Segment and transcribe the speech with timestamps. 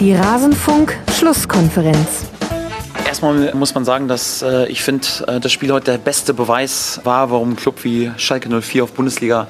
[0.00, 2.24] Die Rasenfunk-Schlusskonferenz.
[3.06, 7.02] Erstmal muss man sagen, dass äh, ich finde, äh, das Spiel heute der beste Beweis
[7.04, 9.46] war, warum ein Club wie Schalke 04 auf Bundesliga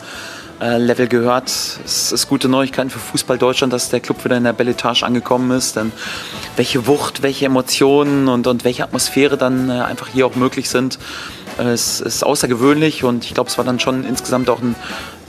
[0.62, 1.48] Level gehört.
[1.48, 5.50] Es ist gute Neuigkeiten für Fußball Deutschland, dass der Club wieder in der Belletage angekommen
[5.52, 5.76] ist.
[5.76, 5.90] Denn
[6.56, 10.98] welche Wucht, welche Emotionen und, und welche Atmosphäre dann äh, einfach hier auch möglich sind,
[11.58, 14.76] äh, es ist außergewöhnlich und ich glaube, es war dann schon insgesamt auch ein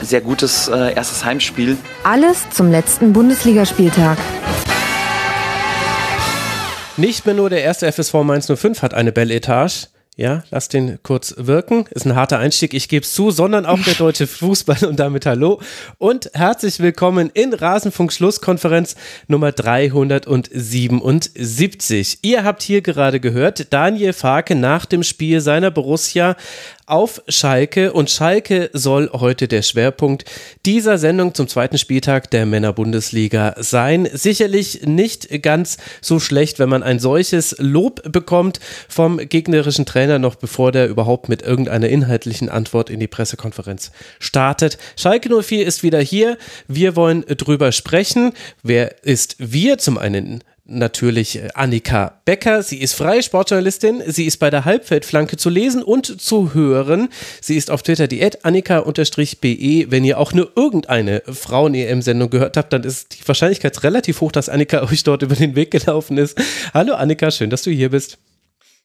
[0.00, 1.78] sehr gutes äh, erstes Heimspiel.
[2.04, 4.18] Alles zum letzten Bundesligaspieltag.
[6.98, 9.86] Nicht mehr nur der erste FSV Mainz 05 hat eine Belle Etage.
[10.14, 11.86] Ja, lass den kurz wirken.
[11.90, 15.24] Ist ein harter Einstieg, ich gebe es zu, sondern auch der deutsche Fußball und damit
[15.24, 15.62] Hallo
[15.96, 18.94] und herzlich willkommen in Rasenfunk Schlusskonferenz
[19.26, 22.18] Nummer 377.
[22.20, 26.36] Ihr habt hier gerade gehört, Daniel Farke nach dem Spiel seiner Borussia
[26.86, 30.24] auf Schalke und Schalke soll heute der Schwerpunkt
[30.66, 34.08] dieser Sendung zum zweiten Spieltag der Männerbundesliga sein.
[34.12, 40.34] Sicherlich nicht ganz so schlecht, wenn man ein solches Lob bekommt vom gegnerischen Trainer noch
[40.34, 44.78] bevor der überhaupt mit irgendeiner inhaltlichen Antwort in die Pressekonferenz startet.
[44.96, 46.36] Schalke 04 ist wieder hier.
[46.68, 48.32] Wir wollen drüber sprechen.
[48.62, 49.78] Wer ist wir?
[49.78, 52.62] Zum einen natürlich äh, Annika Becker.
[52.62, 54.02] Sie ist freie Sportjournalistin.
[54.06, 57.08] Sie ist bei der Halbfeldflanke zu lesen und zu hören.
[57.40, 59.90] Sie ist auf Twitter die Annika-BE.
[59.90, 64.48] Wenn ihr auch nur irgendeine Frauen-EM-Sendung gehört habt, dann ist die Wahrscheinlichkeit relativ hoch, dass
[64.48, 66.40] Annika euch dort über den Weg gelaufen ist.
[66.74, 68.18] Hallo Annika, schön, dass du hier bist.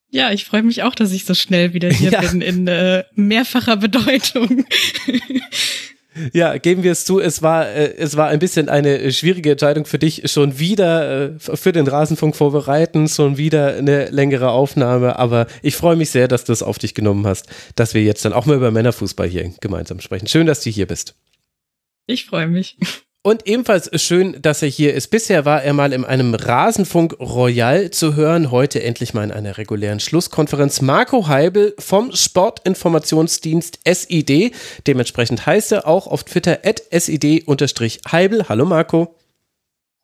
[0.09, 2.21] Ja, ich freue mich auch, dass ich so schnell wieder hier ja.
[2.21, 4.65] bin in äh, mehrfacher Bedeutung.
[6.33, 9.85] Ja, geben wir es zu, es war, äh, es war ein bisschen eine schwierige Entscheidung
[9.85, 15.47] für dich, schon wieder äh, für den Rasenfunk vorbereiten, schon wieder eine längere Aufnahme, aber
[15.61, 18.33] ich freue mich sehr, dass du es auf dich genommen hast, dass wir jetzt dann
[18.33, 20.27] auch mal über Männerfußball hier gemeinsam sprechen.
[20.27, 21.15] Schön, dass du hier bist.
[22.05, 22.77] Ich freue mich.
[23.27, 25.09] Und ebenfalls schön, dass er hier ist.
[25.09, 29.57] Bisher war er mal in einem Rasenfunk Royal zu hören, heute endlich mal in einer
[29.57, 30.79] regulären Schlusskonferenz.
[30.79, 34.55] Marco Heibel vom Sportinformationsdienst SID.
[34.87, 38.47] Dementsprechend heißt er auch auf Twitter at SID-Heibel.
[38.47, 39.13] Hallo Marco.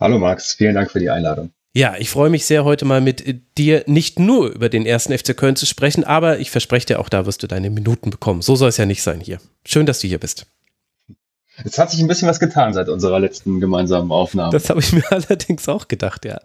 [0.02, 1.52] Hallo Max, vielen Dank für die Einladung.
[1.74, 3.24] Ja, ich freue mich sehr, heute mal mit
[3.58, 7.08] dir nicht nur über den ersten FC Köln zu sprechen, aber ich verspreche dir, auch
[7.08, 8.42] da wirst du deine Minuten bekommen.
[8.42, 9.38] So soll es ja nicht sein hier.
[9.66, 10.46] Schön, dass du hier bist.
[11.64, 14.52] Es hat sich ein bisschen was getan seit unserer letzten gemeinsamen Aufnahme.
[14.52, 16.40] Das habe ich mir allerdings auch gedacht, ja.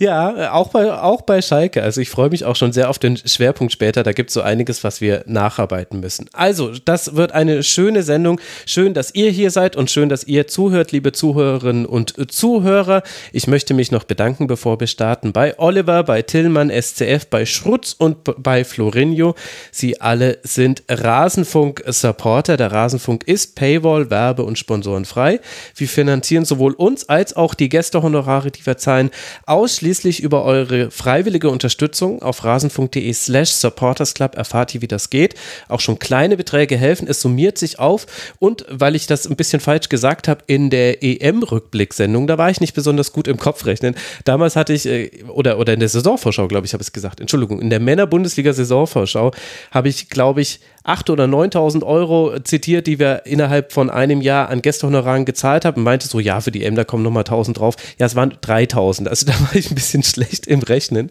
[0.00, 1.82] Ja, auch bei, auch bei Schalke.
[1.84, 4.02] Also ich freue mich auch schon sehr auf den Schwerpunkt später.
[4.02, 6.28] Da gibt es so einiges, was wir nacharbeiten müssen.
[6.32, 8.40] Also, das wird eine schöne Sendung.
[8.66, 13.04] Schön, dass ihr hier seid und schön, dass ihr zuhört, liebe Zuhörerinnen und Zuhörer.
[13.32, 17.94] Ich möchte mich noch bedanken, bevor wir starten, bei Oliver, bei Tillmann, SCF, bei Schrutz
[17.96, 19.36] und bei Florinho.
[19.70, 22.56] Sie alle sind Rasenfunk-Supporter.
[22.56, 25.40] Der Rasenfunk ist Paywall, Werbe und Sponsoren frei.
[25.76, 29.10] Wir finanzieren sowohl uns als auch die Gästehonorare, die wir zahlen,
[29.46, 32.22] ausschließlich über eure freiwillige Unterstützung.
[32.22, 35.34] Auf rasenfunk.de slash supportersclub erfahrt ihr, wie das geht.
[35.68, 37.06] Auch schon kleine Beträge helfen.
[37.06, 38.06] Es summiert sich auf.
[38.40, 42.60] Und weil ich das ein bisschen falsch gesagt habe in der EM-Rückblicksendung, da war ich
[42.60, 43.94] nicht besonders gut im Kopfrechnen.
[44.24, 47.20] Damals hatte ich, äh, oder, oder in der Saisonvorschau, glaube ich, habe ich es gesagt.
[47.20, 49.32] Entschuldigung, in der Männer-Bundesliga-Saisonvorschau
[49.70, 54.48] habe ich, glaube ich, 8.000 oder 9.000 Euro zitiert, die wir innerhalb von einem Jahr
[54.48, 57.76] an Gästehonoraren gezahlt haben und meinte so, ja, für die da kommen nochmal 1.000 drauf.
[57.98, 59.06] Ja, es waren 3.000.
[59.08, 61.10] Also da war ich ein bisschen schlecht im Rechnen.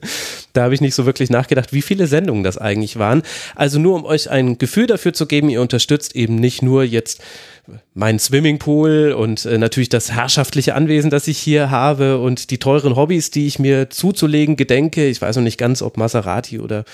[0.53, 3.21] Da habe ich nicht so wirklich nachgedacht, wie viele Sendungen das eigentlich waren.
[3.55, 7.21] Also nur um euch ein Gefühl dafür zu geben, ihr unterstützt eben nicht nur jetzt
[7.93, 12.95] mein Swimmingpool und äh, natürlich das herrschaftliche Anwesen, das ich hier habe und die teuren
[12.95, 15.07] Hobbys, die ich mir zuzulegen gedenke.
[15.07, 16.85] Ich weiß noch nicht ganz, ob Maserati oder,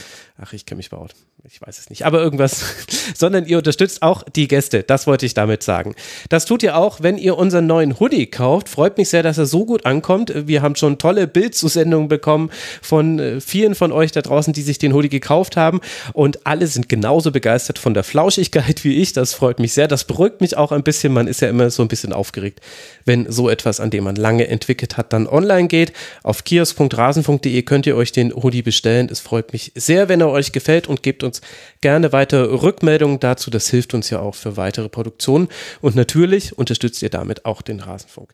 [0.43, 1.15] ach, ich kenne mich Auto
[1.45, 2.63] ich weiß es nicht, aber irgendwas,
[3.15, 4.83] sondern ihr unterstützt auch die Gäste.
[4.83, 5.93] Das wollte ich damit sagen.
[6.29, 8.69] Das tut ihr auch, wenn ihr unseren neuen Hoodie kauft.
[8.69, 10.31] Freut mich sehr, dass er so gut ankommt.
[10.47, 12.49] Wir haben schon tolle Bildzusendungen bekommen
[12.81, 15.81] von äh, vielen von euch da draußen, die sich den Hoodie gekauft haben.
[16.13, 19.11] Und alle sind genauso begeistert von der Flauschigkeit wie ich.
[19.11, 19.89] Das freut mich sehr.
[19.89, 21.11] Das beruhigt mich auch ein bisschen.
[21.11, 22.61] Man ist ja immer so ein bisschen aufgeregt,
[23.03, 25.91] wenn so etwas, an dem man lange entwickelt hat, dann online geht.
[26.23, 29.09] Auf kiosk.rasen.de könnt ihr euch den Hoodie bestellen.
[29.11, 31.41] Es freut mich sehr, wenn er euch gefällt und gebt uns
[31.80, 33.50] gerne weitere Rückmeldungen dazu.
[33.50, 35.47] Das hilft uns ja auch für weitere Produktionen.
[35.82, 38.34] Und natürlich unterstützt ihr damit auch den Rasenfunk.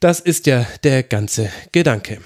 [0.00, 2.18] Das ist ja der ganze Gedanke.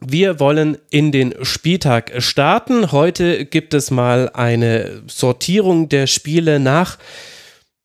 [0.00, 2.90] Wir wollen in den Spieltag starten.
[2.90, 6.96] Heute gibt es mal eine Sortierung der Spiele nach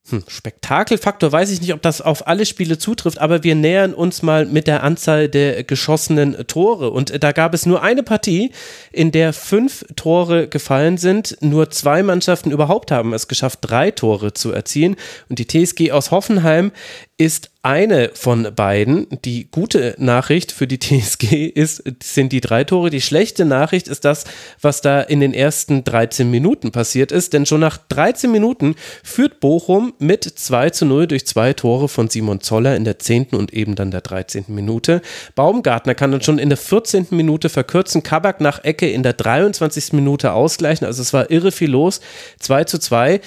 [0.07, 4.21] hm, Spektakelfaktor weiß ich nicht, ob das auf alle Spiele zutrifft, aber wir nähern uns
[4.21, 6.91] mal mit der Anzahl der geschossenen Tore.
[6.91, 8.51] Und da gab es nur eine Partie,
[8.91, 11.37] in der fünf Tore gefallen sind.
[11.41, 14.95] Nur zwei Mannschaften überhaupt haben es geschafft, drei Tore zu erzielen.
[15.27, 16.71] Und die TSG aus Hoffenheim
[17.17, 22.91] ist eine von beiden, die gute Nachricht für die TSG ist, sind die drei Tore.
[22.91, 24.25] Die schlechte Nachricht ist das,
[24.61, 27.33] was da in den ersten 13 Minuten passiert ist.
[27.33, 32.07] Denn schon nach 13 Minuten führt Bochum mit 2 zu 0 durch zwei Tore von
[32.07, 33.29] Simon Zoller in der 10.
[33.31, 34.45] und eben dann der 13.
[34.49, 35.01] Minute.
[35.33, 37.07] Baumgartner kann dann schon in der 14.
[37.09, 38.03] Minute verkürzen.
[38.03, 39.93] Kabak nach Ecke in der 23.
[39.93, 40.85] Minute ausgleichen.
[40.85, 41.99] Also es war irre viel los.
[42.41, 43.21] 2 zu 2.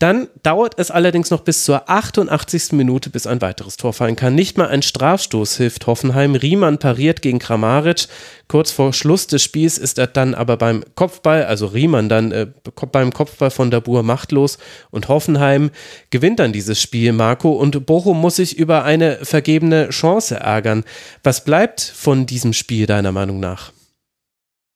[0.00, 2.72] Dann dauert es allerdings noch bis zur 88.
[2.72, 4.34] Minute, bis ein weiteres Tor fallen kann.
[4.34, 6.34] Nicht mal ein Strafstoß hilft Hoffenheim.
[6.34, 8.06] Riemann pariert gegen Kramaric.
[8.48, 12.46] Kurz vor Schluss des Spiels ist er dann aber beim Kopfball, also Riemann dann äh,
[12.92, 14.58] beim Kopfball von Dabur machtlos
[14.90, 15.70] und Hoffenheim
[16.10, 17.52] gewinnt dann dieses Spiel, Marco.
[17.52, 20.84] Und Bochum muss sich über eine vergebene Chance ärgern.
[21.22, 23.72] Was bleibt von diesem Spiel deiner Meinung nach?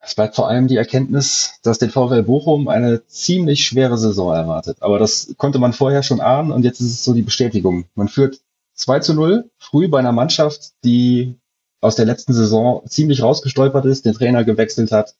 [0.08, 4.78] Es bleibt vor allem die Erkenntnis, dass den VfL Bochum eine ziemlich schwere Saison erwartet.
[4.80, 7.84] Aber das konnte man vorher schon ahnen und jetzt ist es so die Bestätigung.
[7.94, 8.40] Man führt
[8.78, 11.36] 2 zu 0, früh bei einer Mannschaft, die
[11.80, 15.14] aus der letzten Saison ziemlich rausgestolpert ist, den Trainer gewechselt hat.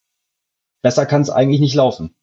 [0.83, 2.15] Besser kann es eigentlich nicht laufen.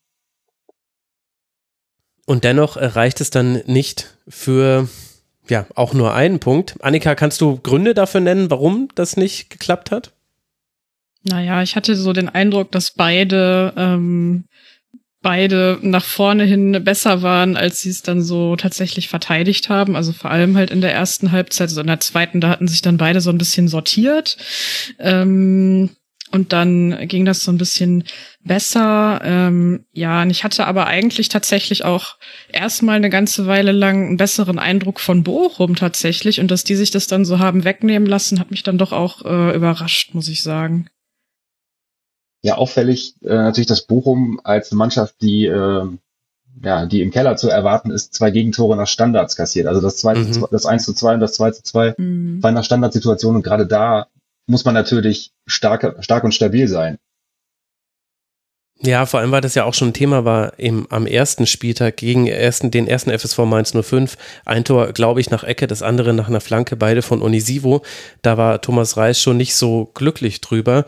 [2.26, 4.90] Und dennoch reicht es dann nicht für
[5.48, 6.76] ja auch nur einen Punkt.
[6.82, 10.12] Annika, kannst du Gründe dafür nennen, warum das nicht geklappt hat?
[11.24, 14.46] Naja, ich hatte so den Eindruck, dass beide ähm,
[15.26, 19.96] beide nach vorne hin besser waren, als sie es dann so tatsächlich verteidigt haben.
[19.96, 22.84] Also vor allem halt in der ersten Halbzeit, also in der zweiten, da hatten sich
[22.84, 24.38] dann beide so ein bisschen sortiert.
[25.00, 25.90] Ähm,
[26.32, 28.04] und dann ging das so ein bisschen
[28.44, 29.20] besser.
[29.24, 32.18] Ähm, ja, und ich hatte aber eigentlich tatsächlich auch
[32.54, 36.40] erstmal eine ganze Weile lang einen besseren Eindruck von Bochum tatsächlich.
[36.40, 39.26] Und dass die sich das dann so haben wegnehmen lassen, hat mich dann doch auch
[39.26, 40.88] äh, überrascht, muss ich sagen
[42.46, 45.86] ja auffällig äh, natürlich, dass Bochum als Mannschaft, die äh,
[46.64, 49.68] ja, die im Keller zu erwarten ist, zwei Gegentore nach Standards kassiert.
[49.68, 50.32] Also das, 2 mhm.
[50.32, 52.42] zu 2, das 1 zu 2 und das 2 zu 2 mhm.
[52.42, 54.08] waren nach Standardsituationen und gerade da
[54.48, 56.98] muss man natürlich stark, stark und stabil sein.
[58.80, 61.98] Ja, vor allem, weil das ja auch schon ein Thema war im, am ersten Spieltag
[61.98, 64.18] gegen ersten, den ersten FSV Mainz 05.
[64.46, 67.82] Ein Tor, glaube ich, nach Ecke, das andere nach einer Flanke, beide von Onisivo.
[68.22, 70.86] Da war Thomas Reis schon nicht so glücklich drüber.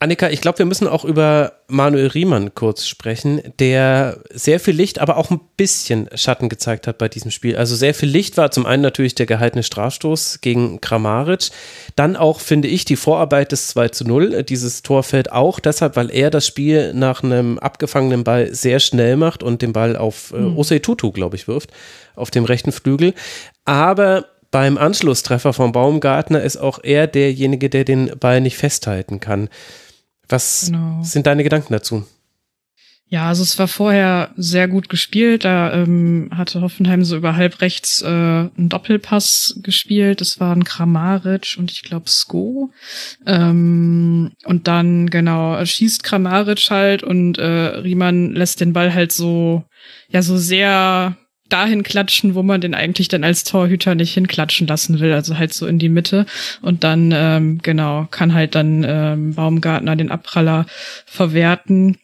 [0.00, 4.98] Annika, ich glaube, wir müssen auch über Manuel Riemann kurz sprechen, der sehr viel Licht,
[4.98, 7.56] aber auch ein bisschen Schatten gezeigt hat bei diesem Spiel.
[7.56, 11.50] Also sehr viel Licht war zum einen natürlich der gehaltene Strafstoß gegen Kramaric,
[11.96, 14.42] dann auch, finde ich, die Vorarbeit des 2 zu 0.
[14.42, 19.16] Dieses Tor fällt auch deshalb, weil er das Spiel nach einem abgefangenen Ball sehr schnell
[19.16, 20.58] macht und den Ball auf äh, mhm.
[20.58, 21.70] Osei Tutu, glaube ich, wirft,
[22.14, 23.14] auf dem rechten Flügel.
[23.64, 29.48] Aber beim Anschlusstreffer von Baumgartner ist auch er derjenige, der den Ball nicht festhalten kann.
[30.34, 31.00] Was genau.
[31.04, 32.04] sind deine Gedanken dazu?
[33.06, 35.44] Ja, also es war vorher sehr gut gespielt.
[35.44, 40.20] Da ähm, hatte Hoffenheim so über halb rechts äh, einen Doppelpass gespielt.
[40.20, 42.72] Das waren Kramaric und ich glaube Sko.
[43.24, 49.62] Ähm, und dann genau schießt Kramaric halt und äh, Riemann lässt den Ball halt so
[50.08, 51.16] ja so sehr
[51.48, 55.52] dahin klatschen, wo man den eigentlich dann als Torhüter nicht hinklatschen lassen will, also halt
[55.52, 56.26] so in die Mitte.
[56.62, 60.66] Und dann, ähm, genau, kann halt dann ähm, Baumgartner den Abpraller
[61.06, 61.98] verwerten.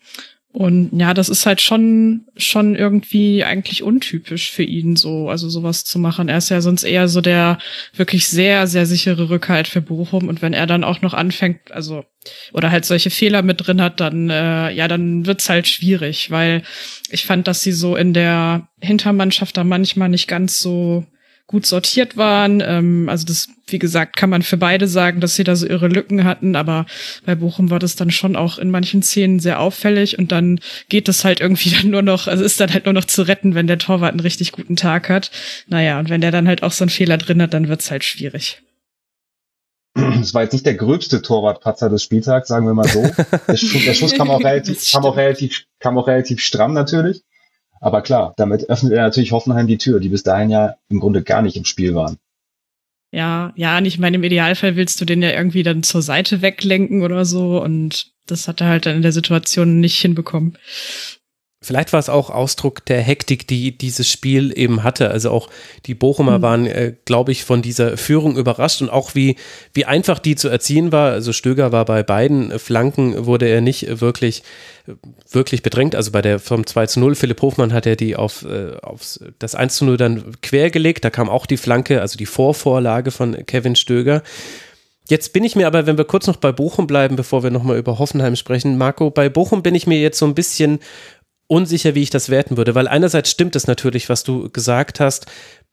[0.53, 5.85] Und ja, das ist halt schon, schon irgendwie eigentlich untypisch für ihn so, also sowas
[5.85, 6.29] zu machen.
[6.29, 7.59] Er ist ja sonst eher so der
[7.95, 10.27] wirklich sehr, sehr sichere Rückhalt für Bochum.
[10.27, 12.05] Und wenn er dann auch noch anfängt, also,
[12.53, 16.63] oder halt solche Fehler mit drin hat, dann, äh, ja, dann wird's halt schwierig, weil
[17.11, 21.07] ich fand, dass sie so in der Hintermannschaft da manchmal nicht ganz so
[21.51, 22.63] gut sortiert waren.
[22.65, 25.89] Ähm, also das, wie gesagt, kann man für beide sagen, dass sie da so ihre
[25.89, 26.87] Lücken hatten, aber
[27.27, 31.09] bei Bochum war das dann schon auch in manchen Szenen sehr auffällig und dann geht
[31.09, 33.67] es halt irgendwie dann nur noch, also ist dann halt nur noch zu retten, wenn
[33.67, 35.33] der Torwart einen richtig guten Tag hat.
[35.67, 38.05] Naja, und wenn der dann halt auch so einen Fehler drin hat, dann wird's halt
[38.05, 38.63] schwierig.
[40.21, 43.03] Es war jetzt nicht der gröbste Torwartpatzer des Spieltags, sagen wir mal so.
[43.49, 47.25] Der Schuss, der Schuss kam auch relativ, kam auch relativ, kam auch relativ stramm natürlich.
[47.81, 51.23] Aber klar, damit öffnet er natürlich Hoffenheim die Tür, die bis dahin ja im Grunde
[51.23, 52.19] gar nicht im Spiel waren.
[53.13, 56.43] Ja, ja, und ich meine, im Idealfall willst du den ja irgendwie dann zur Seite
[56.43, 60.57] weglenken oder so und das hat er halt dann in der Situation nicht hinbekommen.
[61.63, 65.11] Vielleicht war es auch Ausdruck der Hektik, die dieses Spiel eben hatte.
[65.11, 65.51] Also auch
[65.85, 66.43] die Bochumer mhm.
[66.43, 69.37] waren, äh, glaube ich, von dieser Führung überrascht und auch wie,
[69.75, 71.13] wie einfach die zu erziehen war.
[71.13, 74.43] Also Stöger war bei beiden Flanken, wurde er nicht wirklich,
[75.31, 75.95] wirklich bedrängt.
[75.95, 79.19] Also bei der vom 2 zu 0, Philipp Hofmann hat er die auf, äh, auf
[79.39, 81.05] das 1 zu 0 dann quergelegt.
[81.05, 84.23] Da kam auch die Flanke, also die Vorvorlage von Kevin Stöger.
[85.11, 87.77] Jetzt bin ich mir aber, wenn wir kurz noch bei Bochum bleiben, bevor wir nochmal
[87.77, 90.79] über Hoffenheim sprechen, Marco, bei Bochum bin ich mir jetzt so ein bisschen
[91.51, 95.27] unsicher, wie ich das werten würde, weil einerseits stimmt es natürlich, was du gesagt hast.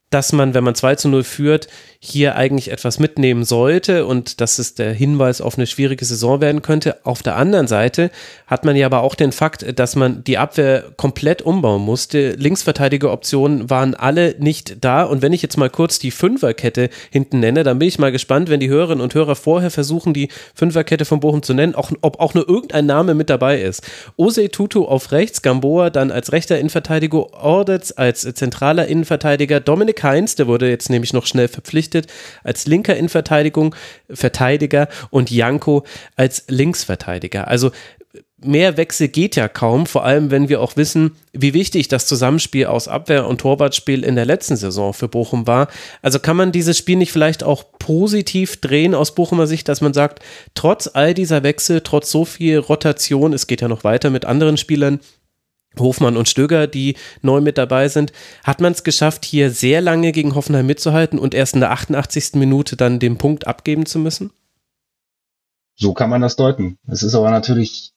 [0.10, 1.68] Dass man, wenn man 2 zu 0 führt,
[2.00, 6.62] hier eigentlich etwas mitnehmen sollte und dass es der Hinweis auf eine schwierige Saison werden
[6.62, 7.06] könnte.
[7.06, 8.12] Auf der anderen Seite
[8.46, 12.32] hat man ja aber auch den Fakt, dass man die Abwehr komplett umbauen musste.
[12.32, 17.64] Linksverteidiger-Optionen waren alle nicht da und wenn ich jetzt mal kurz die Fünferkette hinten nenne,
[17.64, 21.20] dann bin ich mal gespannt, wenn die Hörerinnen und Hörer vorher versuchen, die Fünferkette von
[21.20, 23.82] Bochum zu nennen, auch, ob auch nur irgendein Name mit dabei ist.
[24.16, 30.36] Ose Tutu auf rechts, Gamboa dann als rechter Innenverteidiger, Ordetz als zentraler Innenverteidiger, Dominik Heinz,
[30.36, 32.08] der wurde jetzt nämlich noch schnell verpflichtet,
[32.44, 33.76] als linker Innenverteidigung,
[34.10, 35.84] Verteidiger und Janko
[36.16, 37.48] als Linksverteidiger.
[37.48, 37.72] Also
[38.44, 42.68] mehr Wechsel geht ja kaum, vor allem wenn wir auch wissen, wie wichtig das Zusammenspiel
[42.68, 45.68] aus Abwehr und Torwartspiel in der letzten Saison für Bochum war.
[46.02, 49.94] Also kann man dieses Spiel nicht vielleicht auch positiv drehen aus Bochumer Sicht, dass man
[49.94, 50.20] sagt,
[50.54, 54.58] trotz all dieser Wechsel, trotz so viel Rotation, es geht ja noch weiter mit anderen
[54.58, 55.00] Spielern,
[55.78, 58.12] Hofmann und Stöger, die neu mit dabei sind,
[58.44, 62.34] hat man es geschafft, hier sehr lange gegen Hoffenheim mitzuhalten und erst in der 88.
[62.34, 64.32] Minute dann den Punkt abgeben zu müssen?
[65.76, 66.78] So kann man das deuten.
[66.88, 67.94] Es ist aber natürlich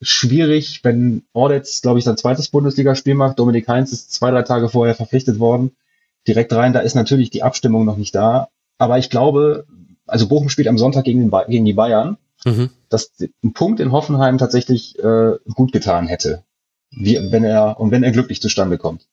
[0.00, 3.38] schwierig, wenn Ordetz, glaube ich, sein zweites Bundesligaspiel macht.
[3.38, 5.72] Dominik Heinz ist zwei, drei Tage vorher verpflichtet worden.
[6.28, 8.48] Direkt rein, da ist natürlich die Abstimmung noch nicht da.
[8.78, 9.66] Aber ich glaube,
[10.06, 12.70] also Bochum spielt am Sonntag gegen, gegen die Bayern, mhm.
[12.88, 16.42] dass ein Punkt in Hoffenheim tatsächlich äh, gut getan hätte.
[16.90, 19.08] Wie, wenn er, und wenn er glücklich zustande kommt.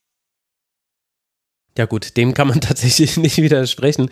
[1.77, 4.09] Ja gut, dem kann man tatsächlich nicht widersprechen.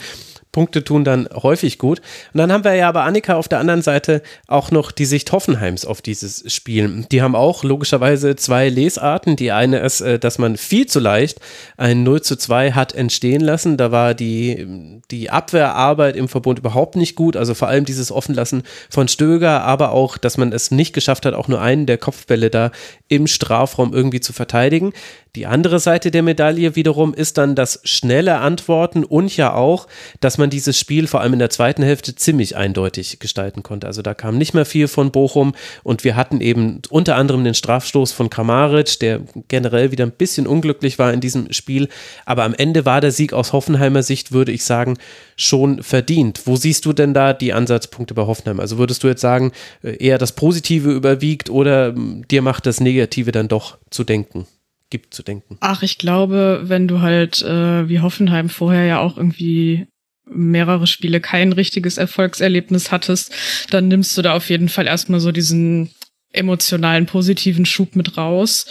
[0.52, 2.00] Punkte tun dann häufig gut.
[2.34, 5.32] Und dann haben wir ja aber Annika auf der anderen Seite auch noch die Sicht
[5.32, 7.06] Hoffenheims auf dieses Spiel.
[7.12, 9.38] Die haben auch logischerweise zwei Lesarten.
[9.38, 11.40] Die eine ist, äh, dass man viel zu leicht
[11.78, 13.78] ein 0 zu 2 hat entstehen lassen.
[13.78, 17.38] Da war die, die Abwehrarbeit im Verbund überhaupt nicht gut.
[17.38, 21.34] Also vor allem dieses Offenlassen von Stöger, aber auch, dass man es nicht geschafft hat,
[21.34, 22.72] auch nur einen der Kopfbälle da
[23.08, 24.92] im Strafraum irgendwie zu verteidigen.
[25.38, 29.88] Die andere Seite der Medaille wiederum ist dann das schnelle Antworten und ja auch,
[30.20, 33.88] dass man dieses Spiel vor allem in der zweiten Hälfte ziemlich eindeutig gestalten konnte.
[33.88, 37.54] Also da kam nicht mehr viel von Bochum und wir hatten eben unter anderem den
[37.54, 41.88] Strafstoß von Kramaric, der generell wieder ein bisschen unglücklich war in diesem Spiel.
[42.26, 44.98] Aber am Ende war der Sieg aus Hoffenheimer Sicht, würde ich sagen,
[45.38, 46.42] schon verdient.
[46.44, 48.60] Wo siehst du denn da die Ansatzpunkte bei Hoffenheim?
[48.60, 52.82] Also würdest du jetzt sagen, äh, eher das Positive überwiegt oder hm, dir macht das
[52.82, 54.46] Negative dann doch zu denken?
[54.92, 55.58] Gibt zu denken.
[55.60, 59.88] Ach, ich glaube, wenn du halt äh, wie Hoffenheim vorher ja auch irgendwie
[60.26, 63.34] mehrere Spiele kein richtiges Erfolgserlebnis hattest,
[63.72, 65.90] dann nimmst du da auf jeden Fall erstmal so diesen
[66.34, 68.66] emotionalen positiven Schub mit raus.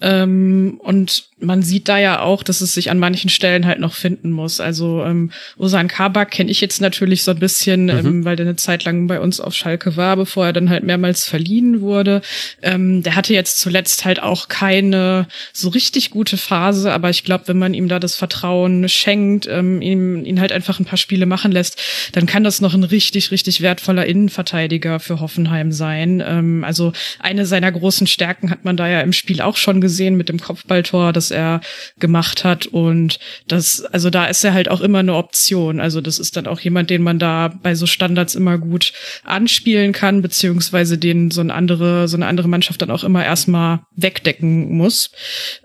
[0.00, 3.94] Ähm, und man sieht da ja auch, dass es sich an manchen Stellen halt noch
[3.94, 4.60] finden muss.
[4.60, 7.90] Also ähm, Osan Kabak kenne ich jetzt natürlich so ein bisschen, mhm.
[7.90, 10.84] ähm, weil der eine Zeit lang bei uns auf Schalke war, bevor er dann halt
[10.84, 12.22] mehrmals verliehen wurde.
[12.62, 17.48] Ähm, der hatte jetzt zuletzt halt auch keine so richtig gute Phase, aber ich glaube,
[17.48, 21.26] wenn man ihm da das Vertrauen schenkt, ähm, ihm, ihn halt einfach ein paar Spiele
[21.26, 21.80] machen lässt,
[22.12, 26.22] dann kann das noch ein richtig, richtig wertvoller Innenverteidiger für Hoffenheim sein.
[26.24, 30.16] Ähm, also eine seiner großen Stärken hat man da ja im Spiel auch schon gesehen
[30.16, 31.60] mit dem Kopfballtor, das er
[31.98, 32.66] gemacht hat.
[32.66, 35.80] Und das, also da ist er halt auch immer eine Option.
[35.80, 38.92] Also das ist dann auch jemand, den man da bei so Standards immer gut
[39.24, 43.80] anspielen kann, beziehungsweise den so eine andere, so eine andere Mannschaft dann auch immer erstmal
[43.96, 45.10] wegdecken muss.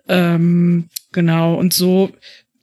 [0.07, 1.55] Ähm, genau.
[1.55, 2.11] Und so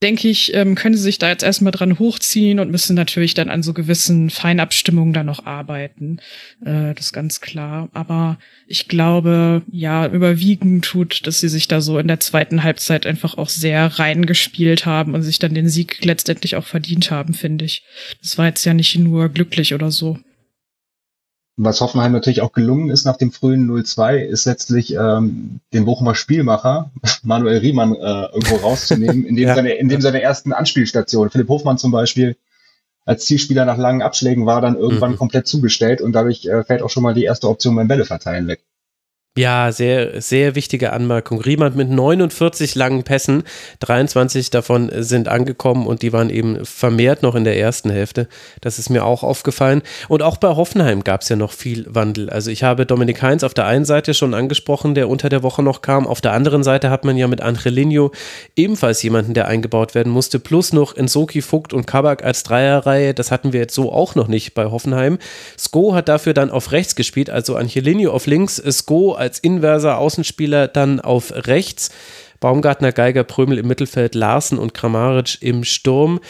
[0.04, 3.48] denke ich, ähm, können sie sich da jetzt erstmal dran hochziehen und müssen natürlich dann
[3.48, 6.18] an so gewissen Feinabstimmungen da noch arbeiten.
[6.62, 7.88] Äh, das ist ganz klar.
[7.94, 13.06] Aber ich glaube, ja, überwiegend tut, dass sie sich da so in der zweiten Halbzeit
[13.06, 17.64] einfach auch sehr reingespielt haben und sich dann den Sieg letztendlich auch verdient haben, finde
[17.64, 17.82] ich.
[18.20, 20.18] Das war jetzt ja nicht nur glücklich oder so
[21.56, 26.14] was Hoffenheim natürlich auch gelungen ist nach dem frühen 0-2, ist letztlich ähm, den Bochumer
[26.14, 26.90] Spielmacher
[27.22, 29.54] Manuel Riemann äh, irgendwo rauszunehmen, indem, ja.
[29.54, 32.36] seine, indem seine ersten Anspielstationen, Philipp Hofmann zum Beispiel,
[33.04, 35.16] als Zielspieler nach langen Abschlägen war dann irgendwann mhm.
[35.16, 38.48] komplett zugestellt und dadurch äh, fällt auch schon mal die erste Option beim Bälle verteilen
[38.48, 38.64] weg.
[39.36, 41.40] Ja, sehr, sehr wichtige Anmerkung.
[41.40, 43.42] Riemann mit 49 langen Pässen,
[43.80, 48.28] 23 davon sind angekommen und die waren eben vermehrt noch in der ersten Hälfte.
[48.60, 49.82] Das ist mir auch aufgefallen.
[50.06, 52.30] Und auch bei Hoffenheim gab es ja noch viel Wandel.
[52.30, 55.64] Also ich habe Dominik Heinz auf der einen Seite schon angesprochen, der unter der Woche
[55.64, 56.06] noch kam.
[56.06, 58.12] Auf der anderen Seite hat man ja mit Angelino
[58.54, 63.14] ebenfalls jemanden, der eingebaut werden musste, plus noch Ensoki, Vogt und Kabak als Dreierreihe.
[63.14, 65.18] Das hatten wir jetzt so auch noch nicht bei Hoffenheim.
[65.58, 70.68] Sko hat dafür dann auf rechts gespielt, also Angelino auf links, Sko als inverser Außenspieler
[70.68, 71.90] dann auf rechts.
[72.40, 76.20] Baumgartner, Geiger, Prömel im Mittelfeld, Larsen und Kramaric im Sturm.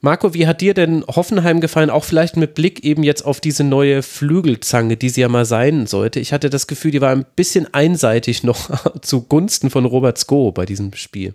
[0.00, 1.88] Marco, wie hat dir denn Hoffenheim gefallen?
[1.88, 5.86] Auch vielleicht mit Blick eben jetzt auf diese neue Flügelzange, die sie ja mal sein
[5.86, 6.20] sollte.
[6.20, 8.68] Ich hatte das Gefühl, die war ein bisschen einseitig noch
[9.00, 11.34] zugunsten von Robert Sko bei diesem Spiel.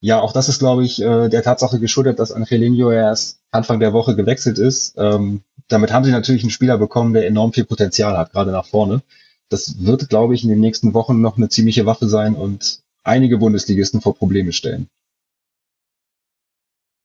[0.00, 3.92] Ja, auch das ist, glaube ich, äh, der Tatsache geschuldet, dass Angelino erst Anfang der
[3.92, 4.94] Woche gewechselt ist.
[4.96, 8.66] Ähm, damit haben sie natürlich einen Spieler bekommen, der enorm viel Potenzial hat, gerade nach
[8.66, 9.02] vorne.
[9.50, 13.38] Das wird, glaube ich, in den nächsten Wochen noch eine ziemliche Waffe sein und einige
[13.38, 14.88] Bundesligisten vor Probleme stellen.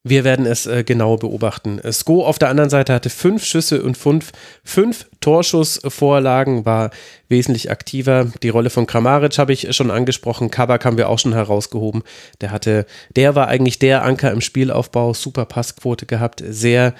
[0.05, 1.79] Wir werden es äh, genau beobachten.
[1.89, 4.33] Sko auf der anderen Seite hatte fünf Schüsse und fünf,
[4.65, 6.91] fünf Torschussvorlagen, war
[7.29, 8.29] wesentlich aktiver.
[8.43, 10.51] Die Rolle von Kramaric habe ich schon angesprochen.
[10.51, 12.03] Kabak haben wir auch schon herausgehoben.
[12.41, 12.85] Der hatte,
[13.15, 16.95] der war eigentlich der Anker im Spielaufbau, super Passquote gehabt, sehr,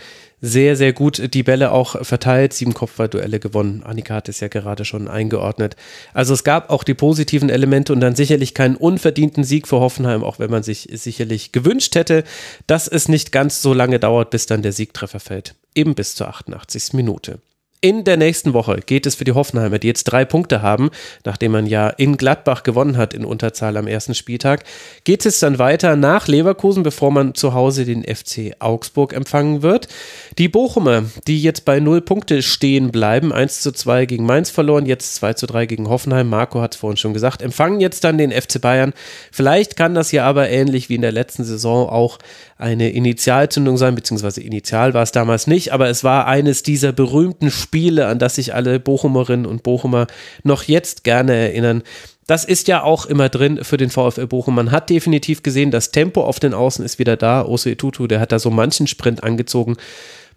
[0.45, 3.81] sehr, sehr gut die Bälle auch verteilt, sieben Kopfballduelle gewonnen.
[3.83, 5.77] Annika hat es ja gerade schon eingeordnet.
[6.13, 10.21] Also es gab auch die positiven Elemente und dann sicherlich keinen unverdienten Sieg für Hoffenheim,
[10.21, 12.25] auch wenn man sich sicherlich gewünscht hätte,
[12.67, 15.55] dass es nicht ganz so lange dauert, bis dann der Siegtreffer fällt.
[15.75, 16.91] Eben bis zur 88.
[16.91, 17.39] Minute.
[17.83, 20.89] In der nächsten Woche geht es für die Hoffenheimer, die jetzt drei Punkte haben,
[21.25, 24.63] nachdem man ja in Gladbach gewonnen hat in Unterzahl am ersten Spieltag,
[25.03, 29.89] geht es dann weiter nach Leverkusen, bevor man zu Hause den FC Augsburg empfangen wird.
[30.37, 34.85] Die Bochumer, die jetzt bei null Punkte stehen bleiben, 1 zu 2 gegen Mainz verloren,
[34.85, 38.17] jetzt 2 zu 3 gegen Hoffenheim, Marco hat es vorhin schon gesagt, empfangen jetzt dann
[38.17, 38.93] den FC Bayern.
[39.29, 42.17] Vielleicht kann das ja aber ähnlich wie in der letzten Saison auch
[42.57, 47.51] eine Initialzündung sein, beziehungsweise initial war es damals nicht, aber es war eines dieser berühmten
[47.51, 47.72] Spiele,
[48.07, 50.07] an das sich alle Bochumerinnen und Bochumer
[50.43, 51.83] noch jetzt gerne erinnern.
[52.27, 54.55] Das ist ja auch immer drin für den VfL Bochum.
[54.55, 57.45] Man hat definitiv gesehen, das Tempo auf den Außen ist wieder da.
[57.45, 59.75] Ose Tutu, der hat da so manchen Sprint angezogen,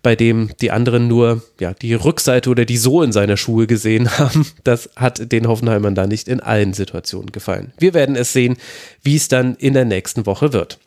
[0.03, 4.47] bei dem die anderen nur ja, die Rückseite oder die Sohlen seiner Schuhe gesehen haben.
[4.65, 7.73] Das hat den Hoffenheimern da nicht in allen Situationen gefallen.
[7.79, 8.57] Wir werden es sehen,
[9.03, 10.79] wie es dann in der nächsten Woche wird.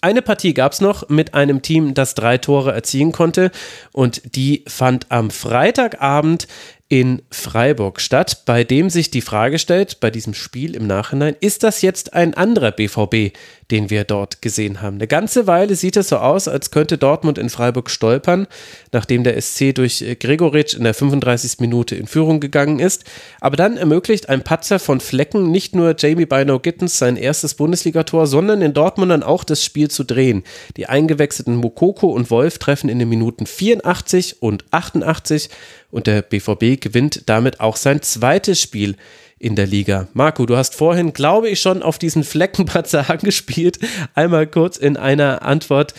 [0.00, 3.50] Eine Partie gab es noch mit einem Team, das drei Tore erzielen konnte.
[3.92, 6.46] Und die fand am Freitagabend
[6.90, 11.62] in Freiburg statt, bei dem sich die Frage stellt, bei diesem Spiel im Nachhinein, ist
[11.62, 13.36] das jetzt ein anderer BVB,
[13.70, 14.96] den wir dort gesehen haben?
[14.96, 18.46] Eine ganze Weile sieht es so aus, als könnte Dortmund in Freiburg stolpern,
[18.90, 21.60] nachdem der SC durch Gregoritsch in der 35.
[21.60, 23.04] Minute in Führung gegangen ist.
[23.42, 28.26] Aber dann ermöglicht ein Patzer von Flecken nicht nur Jamie Bino Gittens sein erstes Bundesligator,
[28.26, 30.42] sondern in Dortmund dann auch das Spiel zu drehen.
[30.78, 35.50] Die eingewechselten Mokoko und Wolf treffen in den Minuten 84 und 88
[35.90, 38.96] und der BVB gewinnt damit auch sein zweites Spiel
[39.38, 40.08] in der Liga.
[40.14, 43.78] Marco, du hast vorhin, glaube ich, schon auf diesen Fleckenpatzer angespielt.
[44.14, 45.94] Einmal kurz in einer Antwort.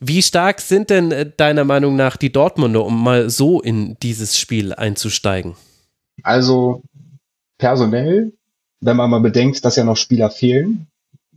[0.00, 4.38] Wie stark sind denn äh, deiner Meinung nach die Dortmunder, um mal so in dieses
[4.38, 5.54] Spiel einzusteigen?
[6.24, 6.82] Also
[7.58, 8.32] personell,
[8.80, 10.88] wenn man mal bedenkt, dass ja noch Spieler fehlen.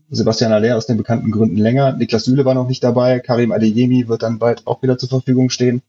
[0.10, 1.94] Sebastian Aller aus den bekannten Gründen länger.
[1.94, 3.20] Niklas Süle war noch nicht dabei.
[3.20, 5.82] Karim Adeyemi wird dann bald auch wieder zur Verfügung stehen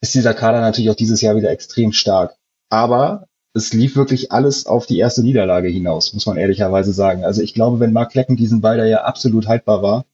[0.00, 2.36] ist dieser Kader natürlich auch dieses Jahr wieder extrem stark.
[2.68, 7.24] Aber es lief wirklich alles auf die erste Niederlage hinaus, muss man ehrlicherweise sagen.
[7.24, 10.06] Also ich glaube, wenn Mark Klecken diesen Ball, der ja absolut haltbar war,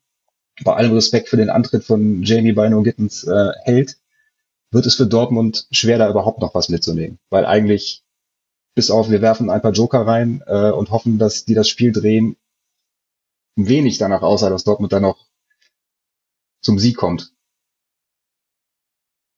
[0.64, 3.98] bei allem Respekt für den Antritt von Jamie Bino Gittens äh, hält,
[4.70, 7.18] wird es für Dortmund schwer, da überhaupt noch was mitzunehmen.
[7.28, 8.02] Weil eigentlich,
[8.74, 11.92] bis auf, wir werfen ein paar Joker rein äh, und hoffen, dass die das Spiel
[11.92, 12.36] drehen,
[13.54, 15.26] wenig danach aussah, dass Dortmund dann noch
[16.62, 17.32] zum Sieg kommt.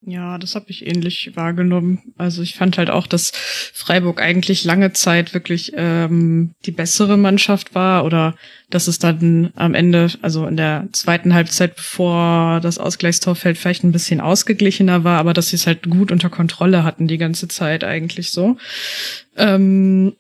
[0.01, 2.15] Ja, das habe ich ähnlich wahrgenommen.
[2.17, 3.33] Also ich fand halt auch, dass
[3.75, 8.37] Freiburg eigentlich lange Zeit wirklich ähm, die bessere Mannschaft war oder
[8.71, 13.83] dass es dann am Ende, also in der zweiten Halbzeit, bevor das Ausgleichstor fällt, vielleicht
[13.83, 17.49] ein bisschen ausgeglichener war, aber dass sie es halt gut unter Kontrolle hatten die ganze
[17.49, 18.57] Zeit eigentlich so.
[19.37, 20.15] Ähm,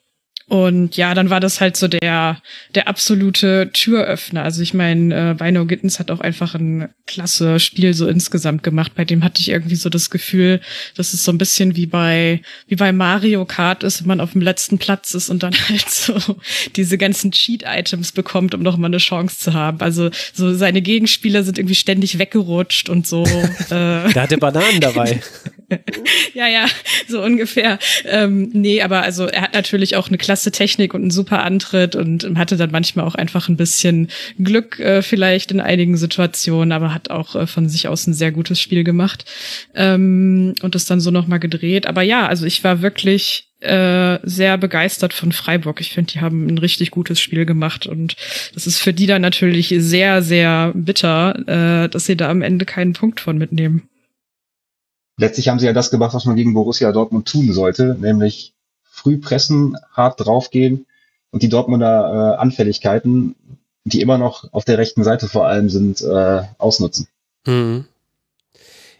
[0.48, 2.40] und ja, dann war das halt so der,
[2.74, 4.44] der absolute Türöffner.
[4.44, 8.92] Also ich meine, äh, Bino Gittens hat auch einfach ein klasse Spiel so insgesamt gemacht.
[8.94, 10.62] Bei dem hatte ich irgendwie so das Gefühl,
[10.96, 14.32] dass es so ein bisschen wie bei, wie bei Mario Kart ist, wenn man auf
[14.32, 16.18] dem letzten Platz ist und dann halt so
[16.76, 19.82] diese ganzen Cheat-Items bekommt, um noch mal eine Chance zu haben.
[19.82, 23.24] Also so seine Gegenspieler sind irgendwie ständig weggerutscht und so.
[23.70, 24.12] äh.
[24.12, 25.20] Da hatte Bananen dabei.
[26.34, 26.66] ja, ja,
[27.08, 27.78] so ungefähr.
[28.04, 31.94] Ähm, nee, aber also er hat natürlich auch eine klasse Technik und einen super Antritt
[31.94, 36.94] und hatte dann manchmal auch einfach ein bisschen Glück äh, vielleicht in einigen Situationen, aber
[36.94, 39.24] hat auch äh, von sich aus ein sehr gutes Spiel gemacht
[39.74, 41.86] ähm, und das dann so nochmal gedreht.
[41.86, 45.80] Aber ja, also ich war wirklich äh, sehr begeistert von Freiburg.
[45.80, 48.16] Ich finde, die haben ein richtig gutes Spiel gemacht und
[48.54, 52.64] das ist für die dann natürlich sehr, sehr bitter, äh, dass sie da am Ende
[52.64, 53.88] keinen Punkt von mitnehmen
[55.18, 58.54] letztlich haben sie ja das gemacht, was man gegen Borussia Dortmund tun sollte, nämlich
[58.84, 60.86] früh pressen, hart draufgehen
[61.30, 63.34] und die Dortmunder äh, Anfälligkeiten,
[63.84, 67.08] die immer noch auf der rechten Seite vor allem sind, äh, ausnutzen.
[67.46, 67.84] Mhm.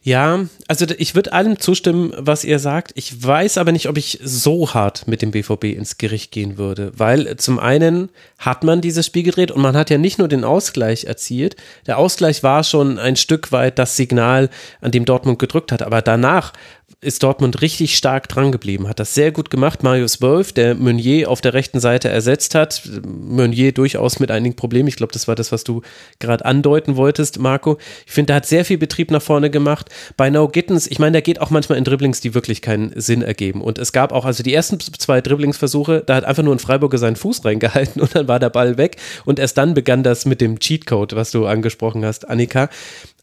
[0.08, 2.92] Ja, also ich würde allem zustimmen, was ihr sagt.
[2.94, 6.92] Ich weiß aber nicht, ob ich so hart mit dem BVB ins Gericht gehen würde,
[6.96, 10.44] weil zum einen hat man dieses Spiel gedreht und man hat ja nicht nur den
[10.44, 11.56] Ausgleich erzielt.
[11.86, 14.48] Der Ausgleich war schon ein Stück weit das Signal,
[14.80, 16.54] an dem Dortmund gedrückt hat, aber danach
[17.00, 19.84] ist Dortmund richtig stark dran geblieben, hat das sehr gut gemacht.
[19.84, 22.82] Marius Wolf, der Meunier auf der rechten Seite ersetzt hat.
[23.06, 24.88] Meunier durchaus mit einigen Problemen.
[24.88, 25.82] Ich glaube, das war das, was du
[26.18, 27.78] gerade andeuten wolltest, Marco.
[28.04, 29.90] Ich finde, der hat sehr viel Betrieb nach vorne gemacht.
[30.16, 33.22] Bei No Gittens, ich meine, der geht auch manchmal in Dribblings, die wirklich keinen Sinn
[33.22, 33.60] ergeben.
[33.62, 36.98] Und es gab auch, also die ersten zwei Dribblingsversuche, da hat einfach nur ein Freiburger
[36.98, 38.96] seinen Fuß reingehalten und dann war der Ball weg.
[39.24, 42.68] Und erst dann begann das mit dem Cheatcode, was du angesprochen hast, Annika.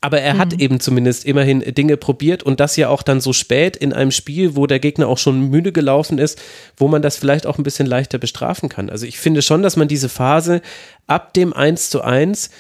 [0.05, 0.37] Aber er mhm.
[0.37, 4.11] hat eben zumindest immerhin Dinge probiert und das ja auch dann so spät in einem
[4.11, 6.39] Spiel, wo der Gegner auch schon müde gelaufen ist,
[6.77, 8.91] wo man das vielleicht auch ein bisschen leichter bestrafen kann.
[8.91, 10.61] Also ich finde schon, dass man diese Phase
[11.07, 12.51] ab dem 1 zu 1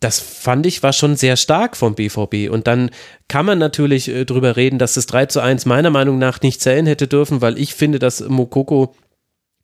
[0.00, 2.50] das fand ich war schon sehr stark vom BVB.
[2.50, 2.90] Und dann
[3.28, 6.60] kann man natürlich äh, drüber reden, dass das 3 zu 1 meiner Meinung nach nicht
[6.60, 8.94] zählen hätte dürfen, weil ich finde, dass Mokoko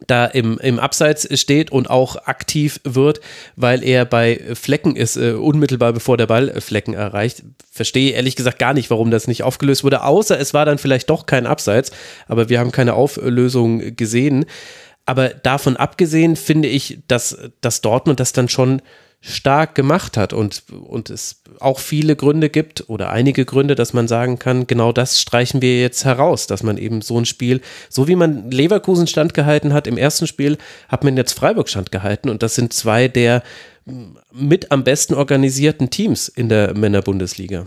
[0.06, 3.20] da im, im Abseits steht und auch aktiv wird,
[3.56, 7.42] weil er bei Flecken ist, äh, unmittelbar bevor der Ball Flecken erreicht.
[7.70, 11.08] Verstehe ehrlich gesagt gar nicht, warum das nicht aufgelöst wurde, außer es war dann vielleicht
[11.08, 11.92] doch kein Abseits,
[12.28, 14.44] aber wir haben keine Auflösung gesehen.
[15.06, 18.82] Aber davon abgesehen finde ich, dass, dass Dortmund das dann schon
[19.26, 24.06] stark gemacht hat und, und es auch viele Gründe gibt oder einige Gründe, dass man
[24.06, 28.06] sagen kann, genau das streichen wir jetzt heraus, dass man eben so ein Spiel, so
[28.06, 30.58] wie man Leverkusen standgehalten hat im ersten Spiel,
[30.88, 33.42] hat man jetzt Freiburg standgehalten und das sind zwei der
[34.32, 37.66] mit am besten organisierten Teams in der Männerbundesliga.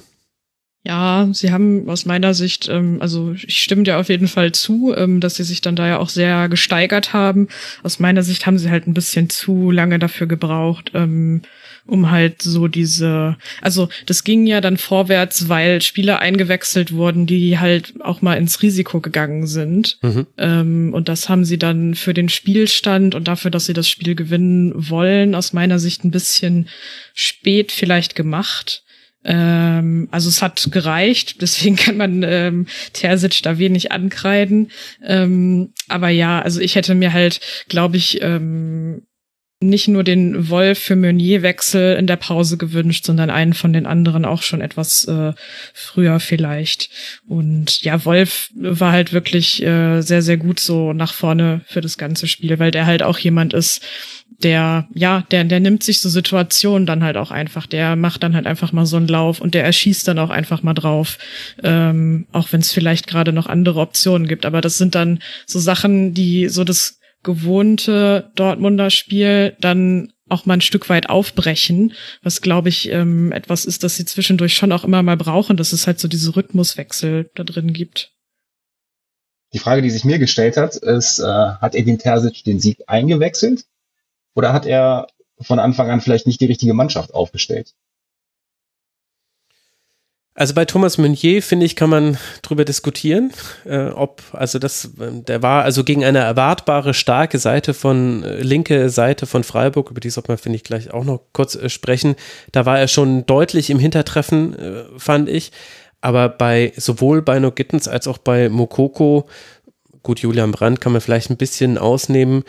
[0.85, 4.93] Ja, sie haben aus meiner Sicht, ähm, also ich stimme dir auf jeden Fall zu,
[4.95, 7.49] ähm, dass sie sich dann da ja auch sehr gesteigert haben.
[7.83, 11.41] Aus meiner Sicht haben sie halt ein bisschen zu lange dafür gebraucht, ähm,
[11.85, 17.59] um halt so diese, also das ging ja dann vorwärts, weil Spieler eingewechselt wurden, die
[17.59, 19.97] halt auch mal ins Risiko gegangen sind.
[20.01, 20.27] Mhm.
[20.37, 24.15] Ähm, und das haben sie dann für den Spielstand und dafür, dass sie das Spiel
[24.15, 26.69] gewinnen wollen, aus meiner Sicht ein bisschen
[27.13, 28.83] spät vielleicht gemacht.
[29.25, 34.71] Ähm, also es hat gereicht, deswegen kann man ähm, Terzic da wenig ankreiden.
[35.05, 39.03] Ähm, aber ja, also ich hätte mir halt, glaube ich, ähm,
[39.61, 44.23] nicht nur den Wolf für Meunier-Wechsel in der Pause gewünscht, sondern einen von den anderen
[44.23, 45.33] auch schon etwas äh,
[45.73, 46.89] früher vielleicht.
[47.27, 51.97] Und ja, Wolf war halt wirklich äh, sehr, sehr gut so nach vorne für das
[51.97, 53.85] ganze Spiel, weil der halt auch jemand ist,
[54.43, 57.65] der, ja, der, der nimmt sich so Situationen dann halt auch einfach.
[57.65, 60.63] Der macht dann halt einfach mal so einen Lauf und der erschießt dann auch einfach
[60.63, 61.17] mal drauf.
[61.61, 64.45] Ähm, auch wenn es vielleicht gerade noch andere Optionen gibt.
[64.45, 70.55] Aber das sind dann so Sachen, die so das gewohnte Dortmunder Spiel dann auch mal
[70.55, 74.83] ein Stück weit aufbrechen, was glaube ich ähm, etwas ist, das sie zwischendurch schon auch
[74.83, 78.13] immer mal brauchen, dass es halt so diese Rhythmuswechsel da drin gibt.
[79.53, 83.65] Die Frage, die sich mir gestellt hat, ist, äh, hat Edin Terzic den Sieg eingewechselt
[84.35, 85.07] oder hat er
[85.41, 87.73] von Anfang an vielleicht nicht die richtige Mannschaft aufgestellt?
[90.39, 93.33] Also bei Thomas Meunier, finde ich, kann man drüber diskutieren,
[93.65, 98.89] äh, ob, also das, der war also gegen eine erwartbare starke Seite von, äh, linke
[98.89, 102.15] Seite von Freiburg, über die sollte man, finde ich, gleich auch noch kurz äh, sprechen.
[102.53, 105.51] Da war er schon deutlich im Hintertreffen, äh, fand ich.
[105.99, 109.27] Aber bei, sowohl bei No Gittens als auch bei Mokoko,
[110.03, 112.45] gut, Julian Brandt kann man vielleicht ein bisschen ausnehmen,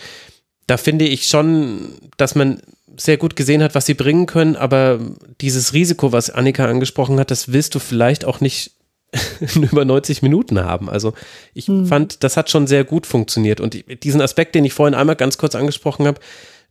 [0.69, 2.63] da finde ich schon, dass man
[3.01, 5.01] sehr gut gesehen hat, was sie bringen können, aber
[5.41, 8.73] dieses Risiko, was Annika angesprochen hat, das willst du vielleicht auch nicht
[9.55, 10.89] über 90 Minuten haben.
[10.89, 11.15] Also
[11.55, 11.87] ich hm.
[11.87, 13.61] fand, das hat schon sehr gut funktioniert.
[13.61, 16.21] Und diesen Aspekt, den ich vorhin einmal ganz kurz angesprochen habe,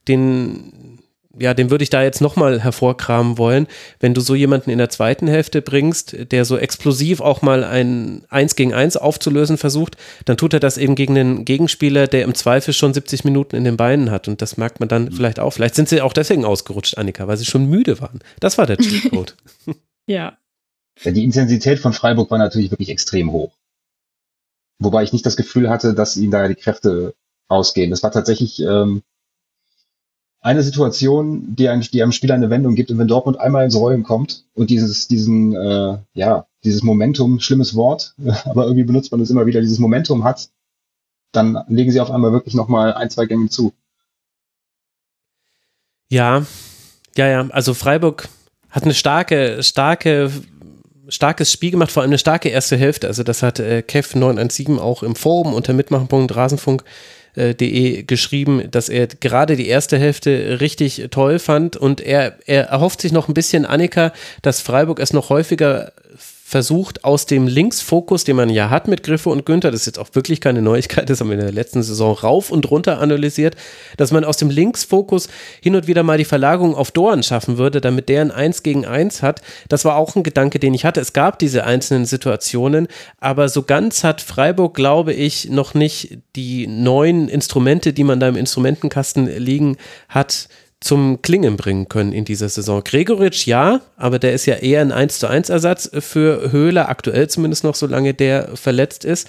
[0.08, 0.89] den
[1.38, 3.68] ja, den würde ich da jetzt nochmal hervorkramen wollen.
[4.00, 8.24] Wenn du so jemanden in der zweiten Hälfte bringst, der so explosiv auch mal ein
[8.30, 12.34] Eins gegen Eins aufzulösen versucht, dann tut er das eben gegen einen Gegenspieler, der im
[12.34, 14.28] Zweifel schon 70 Minuten in den Beinen hat.
[14.28, 15.12] Und das merkt man dann mhm.
[15.12, 15.52] vielleicht auch.
[15.52, 18.22] Vielleicht sind sie auch deswegen ausgerutscht, Annika, weil sie schon müde waren.
[18.40, 19.36] Das war der Cheatcode.
[20.08, 20.38] ja.
[21.04, 21.12] ja.
[21.12, 23.54] Die Intensität von Freiburg war natürlich wirklich extrem hoch.
[24.80, 27.14] Wobei ich nicht das Gefühl hatte, dass ihnen da die Kräfte
[27.48, 27.92] ausgehen.
[27.92, 29.04] Das war tatsächlich ähm,
[30.42, 32.92] eine Situation, die einem, die einem Spieler eine Wendung gibt.
[32.92, 37.76] Und wenn Dortmund einmal ins Rollen kommt und dieses, diesen, äh, ja, dieses Momentum, schlimmes
[37.76, 40.50] Wort, aber irgendwie benutzt man es immer wieder, dieses Momentum hat,
[41.32, 43.74] dann legen sie auf einmal wirklich nochmal ein, zwei Gänge zu.
[46.10, 46.46] Ja,
[47.16, 47.48] ja, ja.
[47.50, 48.30] Also Freiburg
[48.70, 50.32] hat eine starke, starke,
[51.08, 53.08] starkes Spiel gemacht, vor allem eine starke erste Hälfte.
[53.08, 56.84] Also das hat äh, Kev 917 auch im Forum unter Mitmachen.rasenfunk Rasenfunk
[57.36, 61.78] De geschrieben, dass er gerade die erste Hälfte richtig toll fand.
[61.78, 65.94] Und er, er erhofft sich noch ein bisschen, Annika, dass Freiburg es noch häufiger
[66.50, 70.00] versucht, aus dem Linksfokus, den man ja hat mit Griffe und Günther, das ist jetzt
[70.00, 73.56] auch wirklich keine Neuigkeit, das haben wir in der letzten Saison rauf und runter analysiert,
[73.98, 75.28] dass man aus dem Linksfokus
[75.62, 78.84] hin und wieder mal die Verlagerung auf Dorn schaffen würde, damit der ein 1 gegen
[78.88, 79.44] 1 hat.
[79.68, 81.00] Das war auch ein Gedanke, den ich hatte.
[81.00, 82.88] Es gab diese einzelnen Situationen,
[83.20, 88.28] aber so ganz hat Freiburg, glaube ich, noch nicht die neuen Instrumente, die man da
[88.28, 90.50] im Instrumentenkasten liegen hat,
[90.82, 92.84] zum Klingen bringen können in dieser Saison.
[92.84, 97.28] Gregoritsch ja, aber der ist ja eher ein 1 zu 1 Ersatz für Höhler, aktuell
[97.30, 99.28] zumindest noch, solange der verletzt ist.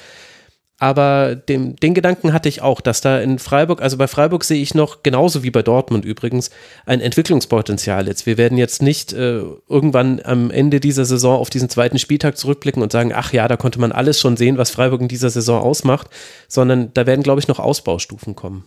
[0.81, 4.63] Aber dem, den Gedanken hatte ich auch, dass da in Freiburg, also bei Freiburg sehe
[4.63, 6.51] ich noch, genauso wie bei Dortmund übrigens,
[6.87, 8.25] ein Entwicklungspotenzial jetzt.
[8.25, 12.83] Wir werden jetzt nicht äh, irgendwann am Ende dieser Saison auf diesen zweiten Spieltag zurückblicken
[12.83, 15.61] und sagen, ach ja, da konnte man alles schon sehen, was Freiburg in dieser Saison
[15.61, 16.09] ausmacht,
[16.49, 18.65] sondern da werden, glaube ich, noch Ausbaustufen kommen.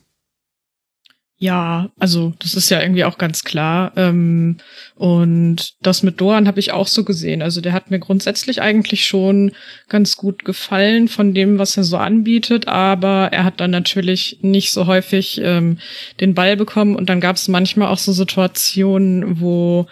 [1.44, 3.92] Ja, also das ist ja irgendwie auch ganz klar.
[3.98, 4.60] Ähm,
[4.96, 7.42] und das mit Doan habe ich auch so gesehen.
[7.42, 9.52] Also der hat mir grundsätzlich eigentlich schon
[9.90, 14.72] ganz gut gefallen von dem, was er so anbietet, aber er hat dann natürlich nicht
[14.72, 15.80] so häufig ähm,
[16.22, 19.88] den Ball bekommen und dann gab es manchmal auch so Situationen, wo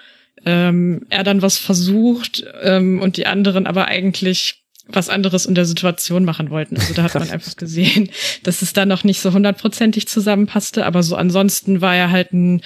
[0.45, 4.60] ähm, er dann was versucht ähm, und die anderen aber eigentlich
[4.93, 6.77] was anderes in der Situation machen wollten.
[6.77, 8.09] Also da hat man einfach gesehen,
[8.43, 12.61] dass es da noch nicht so hundertprozentig zusammenpasste, aber so ansonsten war er halt ein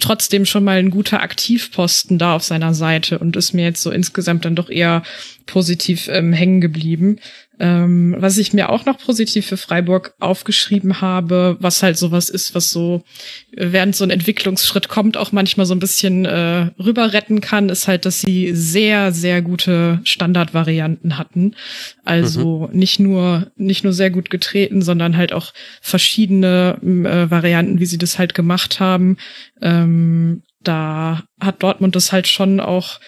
[0.00, 3.90] trotzdem schon mal ein guter Aktivposten da auf seiner Seite und ist mir jetzt so
[3.90, 5.02] insgesamt dann doch eher
[5.46, 7.18] positiv ähm, hängen geblieben.
[7.62, 12.56] Ähm, was ich mir auch noch positiv für Freiburg aufgeschrieben habe, was halt sowas ist,
[12.56, 13.04] was so
[13.52, 17.86] während so ein Entwicklungsschritt kommt, auch manchmal so ein bisschen äh, rüber retten kann, ist
[17.86, 21.54] halt, dass sie sehr, sehr gute Standardvarianten hatten.
[22.04, 22.76] Also mhm.
[22.76, 27.98] nicht nur, nicht nur sehr gut getreten, sondern halt auch verschiedene äh, Varianten, wie sie
[27.98, 29.18] das halt gemacht haben.
[29.60, 32.98] Ähm, da hat Dortmund das halt schon auch,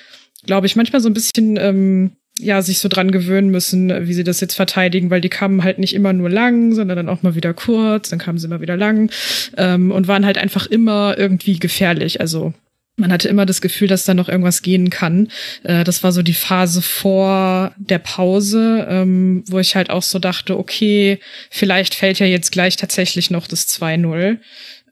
[0.46, 4.24] glaube ich, manchmal so ein bisschen ähm, ja, sich so dran gewöhnen müssen, wie sie
[4.24, 7.34] das jetzt verteidigen, weil die kamen halt nicht immer nur lang, sondern dann auch mal
[7.34, 9.10] wieder kurz, dann kamen sie immer wieder lang
[9.56, 12.20] ähm, und waren halt einfach immer irgendwie gefährlich.
[12.20, 12.52] Also
[12.96, 15.28] man hatte immer das Gefühl, dass da noch irgendwas gehen kann.
[15.64, 20.18] Äh, das war so die Phase vor der Pause, ähm, wo ich halt auch so
[20.18, 21.18] dachte, okay,
[21.50, 24.38] vielleicht fällt ja jetzt gleich tatsächlich noch das 2-0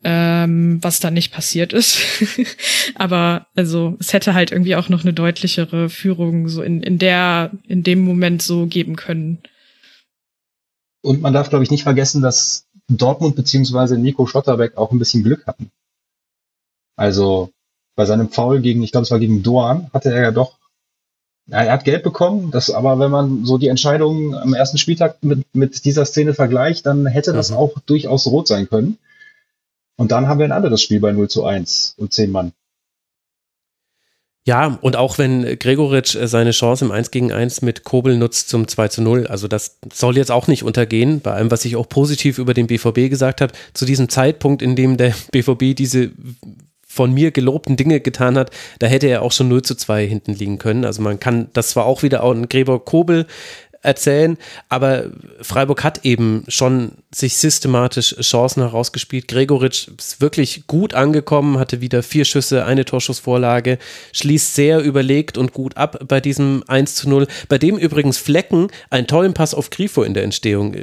[0.04, 1.98] ähm, was dann nicht passiert ist.
[2.94, 7.52] Aber also es hätte halt irgendwie auch noch eine deutlichere Führung so in, in der,
[7.68, 9.38] in dem Moment so geben können.
[11.02, 15.22] Und man darf, glaube ich, nicht vergessen, dass Dortmund beziehungsweise Nico Schotterbeck auch ein bisschen
[15.22, 15.70] Glück hatten.
[16.96, 17.50] Also
[17.94, 20.58] bei seinem Foul gegen, ich glaube, es war gegen Doan, hatte er ja doch,
[21.46, 25.22] ja, er hat Geld bekommen, das aber wenn man so die Entscheidung am ersten Spieltag
[25.22, 27.56] mit, mit dieser Szene vergleicht, dann hätte das mhm.
[27.56, 28.98] auch durchaus rot sein können.
[29.96, 32.52] Und dann haben wir ein anderes Spiel bei 0 zu 1 und 10 Mann.
[34.44, 38.48] Ja, und auch wenn Gregoritsch äh, seine Chance im 1 gegen 1 mit Kobel nutzt
[38.48, 41.76] zum 2 zu 0, also das soll jetzt auch nicht untergehen, bei allem, was ich
[41.76, 46.10] auch positiv über den BVB gesagt habe, zu diesem Zeitpunkt, in dem der BVB diese
[46.84, 48.50] von mir gelobten Dinge getan hat,
[48.80, 50.84] da hätte er auch schon 0 zu 2 hinten liegen können.
[50.84, 53.26] Also man kann, das war auch wieder ein Gregor Kobel
[53.82, 55.04] erzählen, aber
[55.40, 59.28] Freiburg hat eben schon sich systematisch Chancen herausgespielt.
[59.28, 63.78] Gregoritsch ist wirklich gut angekommen, hatte wieder vier Schüsse, eine Torschussvorlage,
[64.12, 68.68] schließt sehr überlegt und gut ab bei diesem 1 zu 0, bei dem übrigens Flecken
[68.90, 70.74] einen tollen Pass auf Grifo in der Entstehung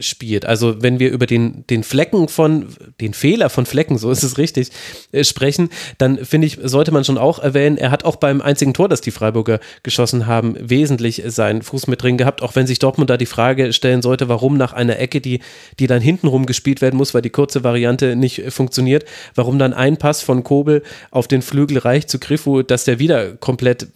[0.00, 0.44] spielt.
[0.46, 2.66] Also wenn wir über den, den Flecken von,
[3.00, 4.70] den Fehler von Flecken, so ist es richtig,
[5.12, 8.74] äh, sprechen, dann finde ich, sollte man schon auch erwähnen, er hat auch beim einzigen
[8.74, 12.78] Tor, das die Freiburger geschossen haben, wesentlich seinen Fuß mit drin gehabt, auch wenn sich
[12.78, 15.40] Dortmund da die Frage stellen sollte, warum nach einer Ecke, die,
[15.78, 19.96] die dann hintenrum gespielt werden muss, weil die kurze Variante nicht funktioniert, warum dann ein
[19.96, 23.88] Pass von Kobel auf den Flügel reicht zu Grifo, dass der wieder komplett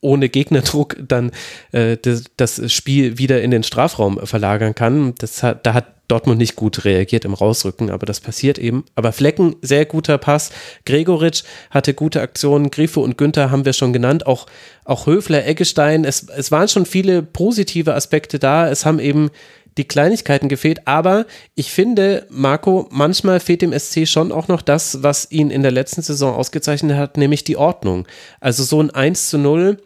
[0.00, 1.32] ohne Gegnerdruck dann
[1.72, 5.14] äh, das, das, Spiel wieder in den Strafraum verlagern kann.
[5.18, 8.84] Das hat, da hat Dortmund nicht gut reagiert im Rausrücken, aber das passiert eben.
[8.94, 10.50] Aber Flecken, sehr guter Pass.
[10.86, 12.70] Gregoritsch hatte gute Aktionen.
[12.70, 14.26] Grifo und Günther haben wir schon genannt.
[14.26, 14.46] Auch,
[14.84, 16.04] auch Höfler, Eggestein.
[16.04, 18.70] Es, es waren schon viele positive Aspekte da.
[18.70, 19.30] Es haben eben
[19.76, 25.04] die Kleinigkeiten gefehlt, aber ich finde, Marco, manchmal fehlt dem SC schon auch noch das,
[25.04, 28.08] was ihn in der letzten Saison ausgezeichnet hat, nämlich die Ordnung.
[28.40, 29.78] Also so ein 1 zu 0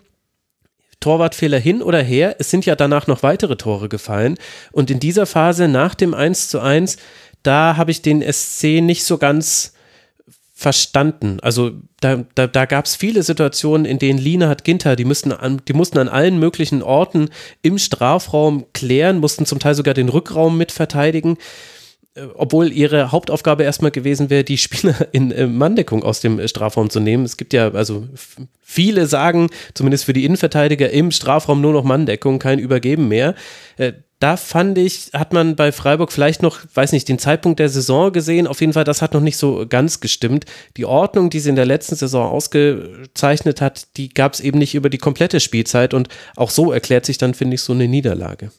[1.03, 2.37] Torwartfehler hin oder her.
[2.39, 4.39] Es sind ja danach noch weitere Tore gefallen.
[4.73, 6.97] Und in dieser Phase nach dem 1 zu 1,
[7.43, 9.75] da habe ich den SC nicht so ganz
[10.63, 11.39] verstanden.
[11.43, 15.33] Also da, da, da gab es viele Situationen, in denen Lina hat Ginter, die mussten,
[15.33, 17.31] an, die mussten an allen möglichen Orten
[17.63, 21.37] im Strafraum klären, mussten zum Teil sogar den Rückraum mit verteidigen.
[22.15, 26.91] Äh, obwohl ihre Hauptaufgabe erstmal gewesen wäre, die Spieler in äh, Manndeckung aus dem Strafraum
[26.91, 27.25] zu nehmen.
[27.25, 28.07] Es gibt ja, also
[28.61, 33.35] viele sagen, zumindest für die Innenverteidiger, im Strafraum nur noch Manndeckung, kein Übergeben mehr.
[33.77, 37.69] Äh, da fand ich, hat man bei Freiburg vielleicht noch, weiß nicht, den Zeitpunkt der
[37.69, 38.47] Saison gesehen.
[38.47, 40.45] Auf jeden Fall, das hat noch nicht so ganz gestimmt.
[40.77, 44.77] Die Ordnung, die sie in der letzten Saison ausgezeichnet hat, die gab es eben nicht
[44.77, 45.93] über die komplette Spielzeit.
[45.93, 48.53] Und auch so erklärt sich dann, finde ich, so eine Niederlage.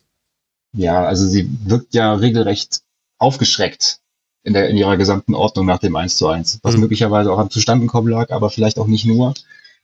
[0.75, 2.82] Ja, also sie wirkt ja regelrecht
[3.23, 3.99] aufgeschreckt
[4.43, 6.81] in, der, in ihrer gesamten Ordnung nach dem 1 zu 1, was mhm.
[6.81, 9.33] möglicherweise auch am Zustandenkommen lag, aber vielleicht auch nicht nur.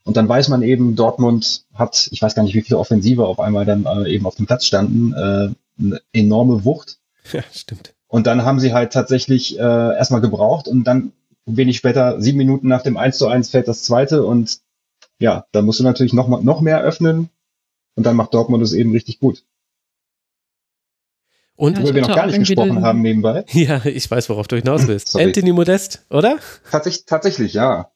[0.03, 3.39] Und dann weiß man eben, Dortmund hat, ich weiß gar nicht, wie viele Offensive auf
[3.39, 5.49] einmal dann äh, eben auf dem Platz standen, äh,
[5.81, 6.97] eine enorme Wucht.
[7.31, 7.93] Ja, stimmt.
[8.07, 11.11] Und dann haben sie halt tatsächlich äh, erstmal gebraucht und dann
[11.45, 14.61] wenig später, sieben Minuten nach dem 1 zu 1 fällt das zweite und
[15.19, 17.29] ja, dann musst du natürlich noch, noch mehr öffnen
[17.95, 19.43] und dann macht Dortmund es eben richtig gut.
[21.59, 23.43] Und ja, wir noch gar nicht gesprochen haben nebenbei.
[23.51, 25.13] Ja, ich weiß, worauf du hinaus willst.
[25.19, 26.37] Anthony Modest, oder?
[26.71, 27.91] Tatsächlich, tatsächlich, ja.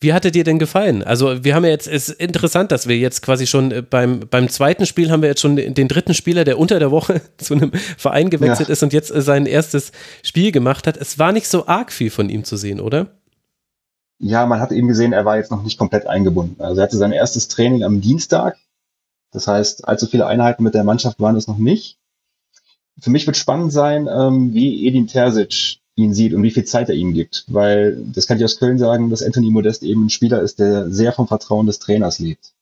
[0.00, 1.04] Wie hatte dir denn gefallen?
[1.04, 4.18] Also, wir haben ja jetzt, es ist interessant, dass wir jetzt quasi schon äh, beim,
[4.28, 7.54] beim zweiten Spiel haben wir jetzt schon den dritten Spieler, der unter der Woche zu
[7.54, 8.72] einem Verein gewechselt ja.
[8.72, 9.92] ist und jetzt äh, sein erstes
[10.24, 10.96] Spiel gemacht hat.
[10.96, 13.06] Es war nicht so arg viel von ihm zu sehen, oder?
[14.18, 16.60] Ja, man hat eben gesehen, er war jetzt noch nicht komplett eingebunden.
[16.60, 18.56] Also, er hatte sein erstes Training am Dienstag.
[19.30, 22.00] Das heißt, allzu viele Einheiten mit der Mannschaft waren es noch nicht.
[23.00, 26.88] Für mich wird spannend sein, ähm, wie Edin Terzic ihn sieht und wie viel Zeit
[26.88, 27.44] er ihm gibt.
[27.48, 30.90] Weil, das kann ich aus Köln sagen, dass Anthony Modest eben ein Spieler ist, der
[30.90, 32.52] sehr vom Vertrauen des Trainers lebt.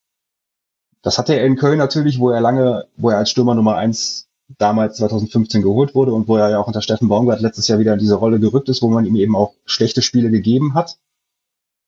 [1.03, 4.29] Das hatte er in Köln natürlich, wo er lange, wo er als Stürmer Nummer eins
[4.59, 7.95] damals 2015 geholt wurde und wo er ja auch unter Steffen Baumgart letztes Jahr wieder
[7.95, 10.99] in diese Rolle gerückt ist, wo man ihm eben auch schlechte Spiele gegeben hat.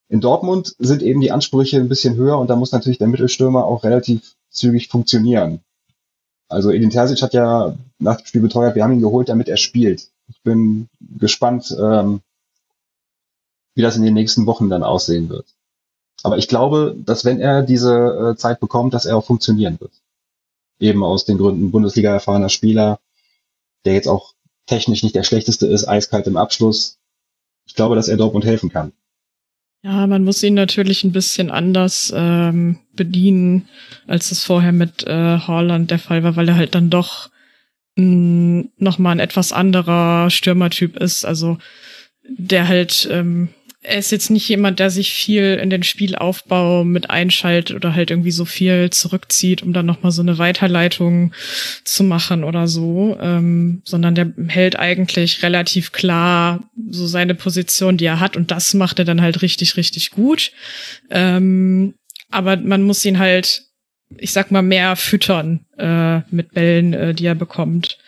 [0.08, 3.64] In Dortmund sind eben die Ansprüche ein bisschen höher und da muss natürlich der Mittelstürmer
[3.64, 5.60] auch relativ zügig funktionieren.
[6.48, 9.56] Also Edin Terzic hat ja nach dem Spiel beteuert, wir haben ihn geholt, damit er
[9.56, 10.08] spielt.
[10.28, 12.20] Ich bin gespannt, ähm,
[13.74, 15.46] wie das in den nächsten Wochen dann aussehen wird.
[16.22, 19.92] Aber ich glaube, dass wenn er diese äh, Zeit bekommt, dass er auch funktionieren wird.
[20.78, 23.00] Eben aus den Gründen Bundesliga erfahrener Spieler,
[23.84, 24.34] der jetzt auch
[24.66, 26.98] technisch nicht der schlechteste ist, eiskalt im Abschluss.
[27.66, 28.92] Ich glaube, dass er Dortmund helfen kann.
[29.84, 33.68] Ja, man muss ihn natürlich ein bisschen anders ähm, bedienen,
[34.06, 37.28] als es vorher mit äh, Holland der Fall war, weil er halt dann doch
[37.96, 41.26] mh, noch mal ein etwas anderer Stürmertyp ist.
[41.26, 41.58] Also
[42.26, 43.50] der halt ähm,
[43.84, 48.10] er ist jetzt nicht jemand, der sich viel in den Spielaufbau mit einschaltet oder halt
[48.10, 51.34] irgendwie so viel zurückzieht, um dann nochmal so eine Weiterleitung
[51.84, 58.06] zu machen oder so, ähm, sondern der hält eigentlich relativ klar so seine Position, die
[58.06, 60.50] er hat und das macht er dann halt richtig, richtig gut.
[61.10, 61.94] Ähm,
[62.30, 63.64] aber man muss ihn halt,
[64.16, 67.98] ich sag mal, mehr füttern äh, mit Bällen, äh, die er bekommt.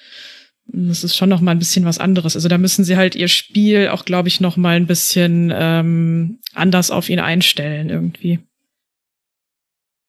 [0.79, 2.37] Das ist schon noch mal ein bisschen was anderes.
[2.37, 6.39] Also da müssen sie halt ihr Spiel auch, glaube ich, noch mal ein bisschen ähm,
[6.53, 8.41] anders auf ihn einstellen irgendwie.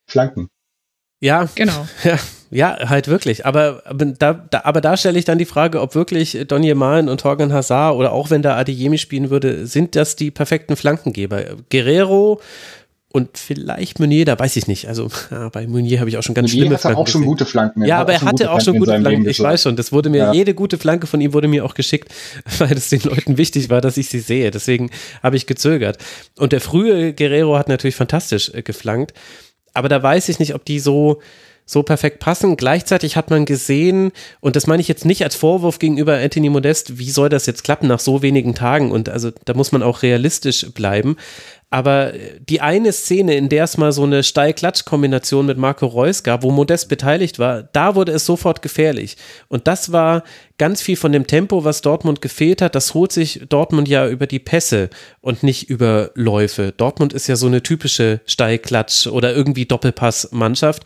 [0.10, 0.49] Flanken.
[1.21, 1.88] Ja, genau.
[2.03, 3.45] Ja, ja, halt wirklich.
[3.45, 7.08] Aber, aber da, da, aber da stelle ich dann die Frage, ob wirklich Donny Malen
[7.08, 11.43] und Torgan Hazard oder auch wenn da Adeyemi spielen würde, sind das die perfekten Flankengeber?
[11.69, 12.41] Guerrero
[13.13, 14.87] und vielleicht Meunier, da weiß ich nicht.
[14.87, 15.09] Also
[15.51, 16.99] bei Meunier habe ich auch schon ganz Meunier schlimme Flanken.
[16.99, 17.85] auch schon gute Flanken.
[17.85, 19.27] Ja, aber er hatte auch schon gute Flanken.
[19.27, 19.75] Ich weiß schon.
[19.75, 20.33] Das wurde mir, ja.
[20.33, 22.13] jede gute Flanke von ihm wurde mir auch geschickt,
[22.57, 24.51] weil es den Leuten wichtig war, dass ich sie sehe.
[24.51, 24.91] Deswegen
[25.23, 25.97] habe ich gezögert.
[26.37, 29.13] Und der frühe Guerrero hat natürlich fantastisch äh, geflankt.
[29.73, 31.21] Aber da weiß ich nicht, ob die so,
[31.65, 32.57] so perfekt passen.
[32.57, 36.97] Gleichzeitig hat man gesehen, und das meine ich jetzt nicht als Vorwurf gegenüber Anthony Modest,
[36.97, 38.91] wie soll das jetzt klappen nach so wenigen Tagen?
[38.91, 41.17] Und also da muss man auch realistisch bleiben.
[41.69, 46.43] Aber die eine Szene, in der es mal so eine Steil-Klatsch-Kombination mit Marco Reus gab,
[46.43, 49.17] wo Modest beteiligt war, da wurde es sofort gefährlich.
[49.49, 50.23] Und das war
[50.58, 54.27] ganz viel von dem Tempo, was Dortmund gefehlt hat, das holt sich Dortmund ja über
[54.27, 54.89] die Pässe
[55.21, 56.73] und nicht über Läufe.
[56.75, 60.84] Dortmund ist ja so eine typische Steilklatsch oder irgendwie Doppelpass-Mannschaft,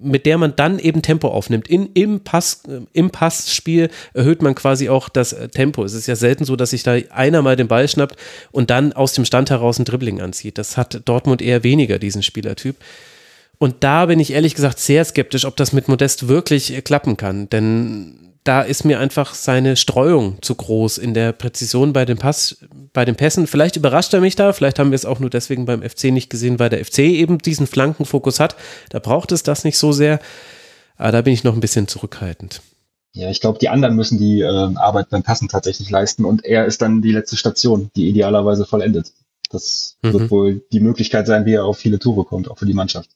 [0.00, 1.68] mit der man dann eben Tempo aufnimmt.
[1.68, 2.62] In, im, Pass,
[2.92, 5.84] Im Passspiel erhöht man quasi auch das Tempo.
[5.84, 8.16] Es ist ja selten so, dass sich da einer mal den Ball schnappt
[8.52, 10.58] und dann aus dem Stand heraus ein Dribbling anzieht.
[10.58, 12.76] Das hat Dortmund eher weniger, diesen Spielertyp.
[13.58, 17.48] Und da bin ich ehrlich gesagt sehr skeptisch, ob das mit Modest wirklich klappen kann.
[17.50, 22.56] Denn da ist mir einfach seine Streuung zu groß in der Präzision bei den Pass,
[22.94, 23.46] bei den Pässen.
[23.46, 26.30] Vielleicht überrascht er mich da, vielleicht haben wir es auch nur deswegen beim FC nicht
[26.30, 28.56] gesehen, weil der FC eben diesen Flankenfokus hat.
[28.88, 30.20] Da braucht es das nicht so sehr.
[30.96, 32.62] Aber da bin ich noch ein bisschen zurückhaltend.
[33.12, 36.64] Ja, ich glaube, die anderen müssen die äh, Arbeit beim Passen tatsächlich leisten und er
[36.66, 39.12] ist dann die letzte Station, die idealerweise vollendet.
[39.50, 40.12] Das mhm.
[40.14, 43.10] wird wohl die Möglichkeit sein, wie er auf viele Tore kommt, auch für die Mannschaft.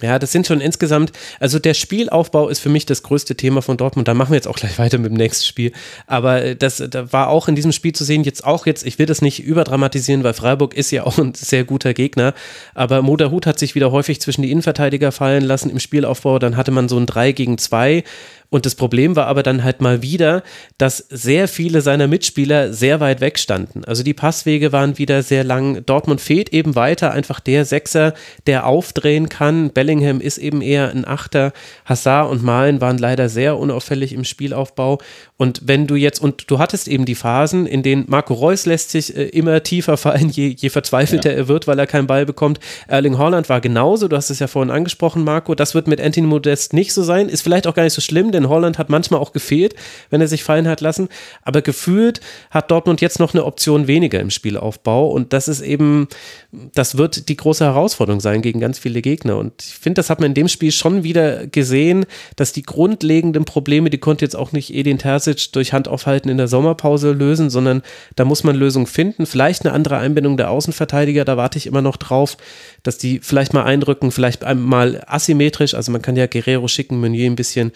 [0.00, 1.10] Ja, das sind schon insgesamt,
[1.40, 4.06] also der Spielaufbau ist für mich das größte Thema von Dortmund.
[4.06, 5.72] Da machen wir jetzt auch gleich weiter mit dem nächsten Spiel.
[6.06, 9.00] Aber äh, das da war auch in diesem Spiel zu sehen, jetzt auch jetzt, ich
[9.00, 12.32] will das nicht überdramatisieren, weil Freiburg ist ja auch ein sehr guter Gegner.
[12.74, 16.38] Aber Moderhut hat sich wieder häufig zwischen die Innenverteidiger fallen lassen im Spielaufbau.
[16.38, 18.04] Dann hatte man so ein 3 gegen 2
[18.50, 20.42] und das Problem war aber dann halt mal wieder,
[20.78, 23.84] dass sehr viele seiner Mitspieler sehr weit weg standen.
[23.84, 25.84] Also die Passwege waren wieder sehr lang.
[25.84, 28.14] Dortmund fehlt eben weiter einfach der Sechser,
[28.46, 29.70] der aufdrehen kann.
[29.70, 31.52] Bellingham ist eben eher ein Achter.
[31.84, 34.98] Hassar und Malen waren leider sehr unauffällig im Spielaufbau.
[35.36, 38.90] Und wenn du jetzt, und du hattest eben die Phasen, in denen Marco Reus lässt
[38.90, 41.36] sich äh, immer tiefer fallen, je, je verzweifelter ja.
[41.36, 42.60] er wird, weil er keinen Ball bekommt.
[42.86, 45.54] Erling Holland war genauso, du hast es ja vorhin angesprochen, Marco.
[45.54, 47.28] Das wird mit Anthony Modest nicht so sein.
[47.28, 49.74] Ist vielleicht auch gar nicht so schlimm, denn Holland hat manchmal auch gefehlt,
[50.10, 51.08] wenn er sich fallen hat lassen.
[51.42, 52.20] Aber gefühlt
[52.50, 55.08] hat Dortmund jetzt noch eine Option weniger im Spielaufbau.
[55.08, 56.08] Und das ist eben,
[56.50, 59.36] das wird die große Herausforderung sein gegen ganz viele Gegner.
[59.36, 63.44] Und ich finde, das hat man in dem Spiel schon wieder gesehen, dass die grundlegenden
[63.44, 67.82] Probleme, die konnte jetzt auch nicht Edin Terzic durch Handaufhalten in der Sommerpause lösen, sondern
[68.16, 69.26] da muss man Lösungen finden.
[69.26, 72.38] Vielleicht eine andere Einbindung der Außenverteidiger, da warte ich immer noch drauf,
[72.82, 75.74] dass die vielleicht mal eindrücken, vielleicht mal asymmetrisch.
[75.74, 77.72] Also man kann ja Guerrero schicken, Meunier ein bisschen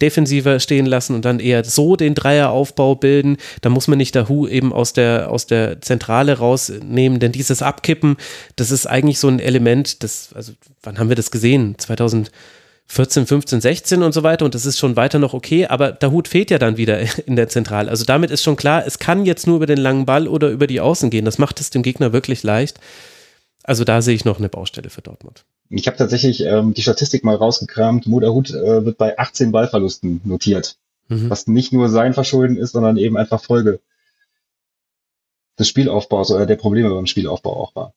[0.00, 3.36] defensiver stehen lassen und dann eher so den Dreieraufbau bilden.
[3.60, 8.09] Da muss man nicht Dahu eben aus der, aus der Zentrale rausnehmen, denn dieses Abkippen,
[8.56, 10.52] das ist eigentlich so ein Element, das, also
[10.82, 11.76] wann haben wir das gesehen?
[11.78, 12.30] 2000
[12.90, 16.10] 14, 15, 16 und so weiter und das ist schon weiter noch okay, aber der
[16.10, 17.88] Hut fehlt ja dann wieder in der Zentrale.
[17.88, 20.66] Also damit ist schon klar, es kann jetzt nur über den langen Ball oder über
[20.66, 21.24] die Außen gehen.
[21.24, 22.80] Das macht es dem Gegner wirklich leicht.
[23.62, 25.44] Also da sehe ich noch eine Baustelle für Dortmund.
[25.68, 28.08] Ich habe tatsächlich ähm, die Statistik mal rausgekramt.
[28.08, 31.30] Moderhut äh, wird bei 18 Ballverlusten notiert, mhm.
[31.30, 33.78] was nicht nur sein Verschulden ist, sondern eben einfach Folge
[35.60, 37.94] des Spielaufbaus oder der Probleme beim Spielaufbau auch war.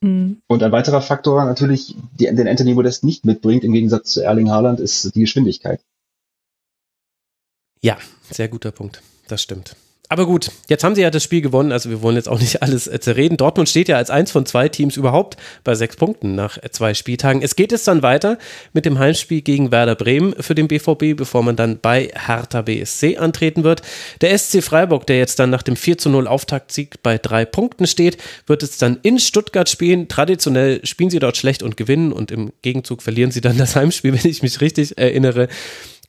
[0.00, 0.40] Mhm.
[0.46, 4.50] Und ein weiterer Faktor natürlich, die, den Anthony Modest nicht mitbringt, im Gegensatz zu Erling
[4.50, 5.80] Haaland, ist die Geschwindigkeit.
[7.82, 7.98] Ja,
[8.30, 9.02] sehr guter Punkt.
[9.28, 9.76] Das stimmt.
[10.12, 12.62] Aber gut, jetzt haben sie ja das Spiel gewonnen, also wir wollen jetzt auch nicht
[12.64, 13.36] alles äh, zerreden.
[13.36, 16.94] Dortmund steht ja als eins von zwei Teams überhaupt bei sechs Punkten nach äh, zwei
[16.94, 17.42] Spieltagen.
[17.42, 18.36] Es geht jetzt dann weiter
[18.72, 23.18] mit dem Heimspiel gegen Werder Bremen für den BVB, bevor man dann bei Hertha BSC
[23.18, 23.82] antreten wird.
[24.20, 27.86] Der SC Freiburg, der jetzt dann nach dem 4 zu 0 Auftaktsieg bei drei Punkten
[27.86, 30.08] steht, wird es dann in Stuttgart spielen.
[30.08, 34.12] Traditionell spielen sie dort schlecht und gewinnen und im Gegenzug verlieren sie dann das Heimspiel,
[34.24, 35.46] wenn ich mich richtig erinnere.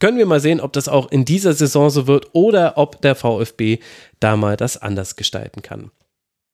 [0.02, 3.14] Können wir mal sehen, ob das auch in dieser Saison so wird oder ob der
[3.14, 3.78] VfB
[4.20, 5.92] da mal das anders gestalten kann.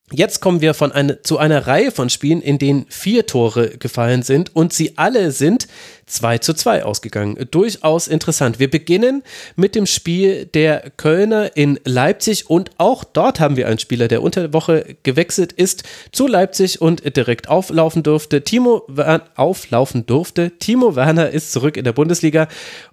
[0.09, 4.23] Jetzt kommen wir von eine, zu einer Reihe von Spielen, in denen vier Tore gefallen
[4.23, 5.67] sind und sie alle sind
[6.05, 7.45] 2 zu 2 ausgegangen.
[7.51, 8.57] Durchaus interessant.
[8.57, 9.21] Wir beginnen
[9.57, 14.23] mit dem Spiel der Kölner in Leipzig und auch dort haben wir einen Spieler, der
[14.23, 15.83] unter der Woche gewechselt ist
[16.13, 18.45] zu Leipzig und direkt auflaufen durfte.
[18.45, 18.87] Timo
[19.35, 20.51] auflaufen durfte.
[20.57, 22.47] Timo Werner ist zurück in der Bundesliga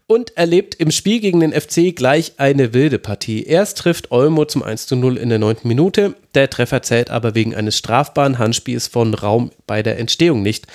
[0.06, 3.44] und erlebt im Spiel gegen den FC gleich eine wilde Partie.
[3.44, 6.14] Erst trifft Olmo zum 1 zu 0 in der neunten Minute.
[6.34, 10.66] Der Treffer zählt aber wegen eines strafbaren Handspiels von Raum bei der Entstehung nicht.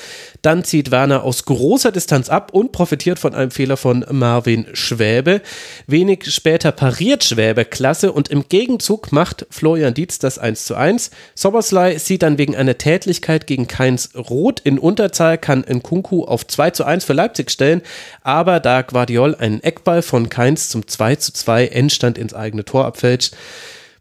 [0.42, 5.42] Dann zieht Werner aus großer Distanz ab und profitiert von einem Fehler von Marvin Schwäbe.
[5.86, 11.12] Wenig später pariert Schwäbe klasse und im Gegenzug macht Florian Dietz das 1 zu 1.
[11.36, 16.72] Soberslei sieht dann wegen einer Tätlichkeit gegen Keins Rot in Unterzahl, kann Nkunku auf 2
[16.72, 17.82] zu 1 für Leipzig stellen,
[18.24, 18.82] aber da
[19.20, 23.36] Guardiol einen Eckball von Keins zum 2 zu 2 Endstand ins eigene Tor abfälscht,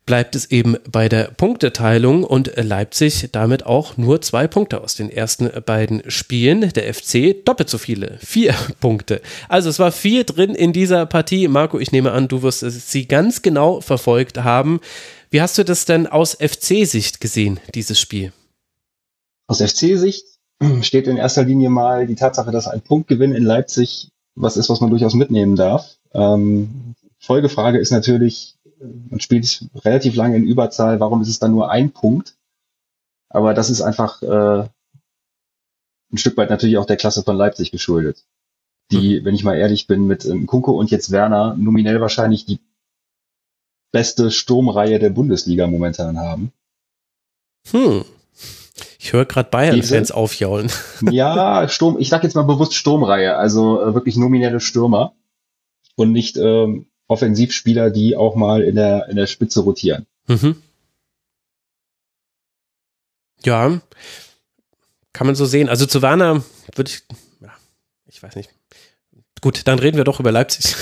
[0.06, 5.10] bleibt es eben bei der Punkteteilung und Leipzig damit auch nur zwei Punkte aus den
[5.10, 6.72] ersten beiden Spielen.
[6.72, 9.20] Der FC doppelt so viele, vier Punkte.
[9.48, 11.48] Also es war vier drin in dieser Partie.
[11.48, 14.80] Marco, ich nehme an, du wirst sie ganz genau verfolgt haben.
[15.30, 18.32] Wie hast du das denn aus FC-Sicht gesehen, dieses Spiel?
[19.48, 20.24] Aus FC-Sicht
[20.82, 24.10] steht in erster Linie mal die Tatsache, dass ein Punktgewinn in Leipzig
[24.41, 25.97] was ist, was man durchaus mitnehmen darf.
[26.12, 31.70] Ähm, Folgefrage ist natürlich, man spielt relativ lange in Überzahl, warum ist es dann nur
[31.70, 32.36] ein Punkt?
[33.28, 34.68] Aber das ist einfach äh,
[36.12, 38.24] ein Stück weit natürlich auch der Klasse von Leipzig geschuldet.
[38.91, 39.24] Die, mhm.
[39.24, 42.61] wenn ich mal ehrlich bin, mit ähm, Kunko und jetzt Werner nominell wahrscheinlich die
[43.91, 46.53] beste Sturmreihe der Bundesliga momentan haben.
[47.70, 48.05] Hm.
[49.01, 50.70] Ich höre gerade Bayern-Fans aufjaulen.
[51.11, 55.14] Ja, Sturm, ich sag jetzt mal bewusst Sturmreihe, also äh, wirklich nominelle Stürmer
[55.94, 60.07] und nicht ähm, Offensivspieler, die auch mal in der, in der Spitze rotieren.
[60.26, 60.57] Mhm.
[63.44, 63.80] Ja,
[65.12, 65.68] kann man so sehen.
[65.68, 66.42] Also zu Werner
[66.74, 67.03] würde ich,
[67.40, 67.53] ja,
[68.07, 68.51] ich weiß nicht.
[69.40, 70.74] Gut, dann reden wir doch über Leipzig.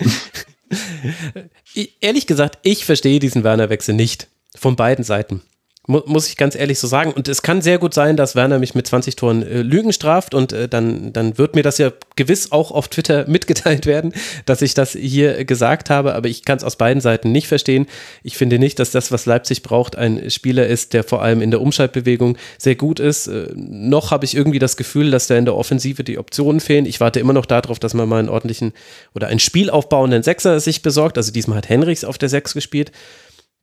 [2.00, 4.26] Ehrlich gesagt, ich verstehe diesen Werner-Wechsel nicht.
[4.56, 5.42] Von beiden Seiten.
[5.88, 7.12] Mu muss ich ganz ehrlich so sagen.
[7.12, 10.34] Und es kann sehr gut sein, dass Werner mich mit 20 Toren äh, Lügen straft
[10.34, 14.12] und äh, dann, dann wird mir das ja gewiss auch auf Twitter mitgeteilt werden,
[14.44, 16.14] dass ich das hier gesagt habe.
[16.14, 17.86] Aber ich kann es aus beiden Seiten nicht verstehen.
[18.22, 21.50] Ich finde nicht, dass das, was Leipzig braucht, ein Spieler ist, der vor allem in
[21.50, 23.26] der Umschaltbewegung sehr gut ist.
[23.26, 26.84] Äh, noch habe ich irgendwie das Gefühl, dass da in der Offensive die Optionen fehlen.
[26.84, 28.74] Ich warte immer noch darauf, dass man mal einen ordentlichen
[29.14, 31.16] oder einen spielaufbauenden Sechser sich besorgt.
[31.16, 32.92] Also diesmal hat Henrichs auf der Sechs gespielt.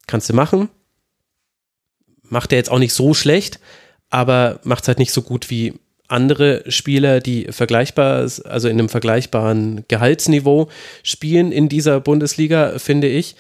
[0.08, 0.70] Kannst du machen
[2.30, 3.60] macht er jetzt auch nicht so schlecht,
[4.10, 5.74] aber macht es halt nicht so gut wie
[6.08, 10.70] andere Spieler, die vergleichbar, also in einem vergleichbaren Gehaltsniveau
[11.04, 13.36] spielen in dieser Bundesliga, finde ich.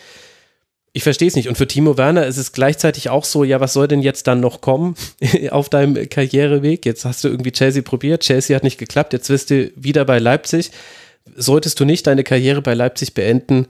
[0.93, 1.49] Ich verstehe es nicht.
[1.49, 4.39] Und für Timo Werner ist es gleichzeitig auch so, ja, was soll denn jetzt dann
[4.39, 4.95] noch kommen
[5.51, 6.85] auf deinem Karriereweg?
[6.85, 10.19] Jetzt hast du irgendwie Chelsea probiert, Chelsea hat nicht geklappt, jetzt wirst du wieder bei
[10.19, 10.71] Leipzig.
[11.35, 13.67] Solltest du nicht deine Karriere bei Leipzig beenden,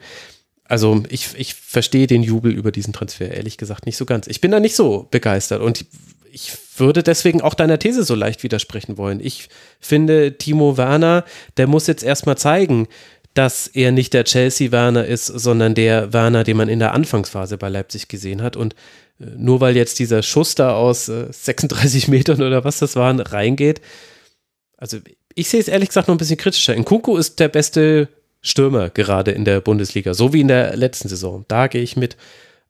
[0.67, 4.27] also ich, ich verstehe den Jubel über diesen Transfer ehrlich gesagt nicht so ganz.
[4.27, 5.85] Ich bin da nicht so begeistert und
[6.31, 9.19] ich würde deswegen auch deiner These so leicht widersprechen wollen.
[9.21, 9.47] Ich
[9.79, 11.23] finde, Timo Werner,
[11.55, 12.87] der muss jetzt erstmal zeigen,
[13.33, 17.69] dass er nicht der Chelsea-Werner ist, sondern der Werner, den man in der Anfangsphase bei
[17.69, 18.55] Leipzig gesehen hat.
[18.55, 18.73] Und
[19.19, 23.19] äh, nur weil jetzt dieser Schuss da aus 36 äh, Metern oder was das waren,
[23.19, 23.81] reingeht,
[24.77, 24.97] also
[25.35, 26.75] ich sehe es ehrlich gesagt noch ein bisschen kritischer.
[26.75, 28.09] Nkunku ist der beste
[28.45, 31.45] Stürmer gerade in der Bundesliga, so wie in der letzten Saison.
[31.47, 32.15] Da gehe ich mit.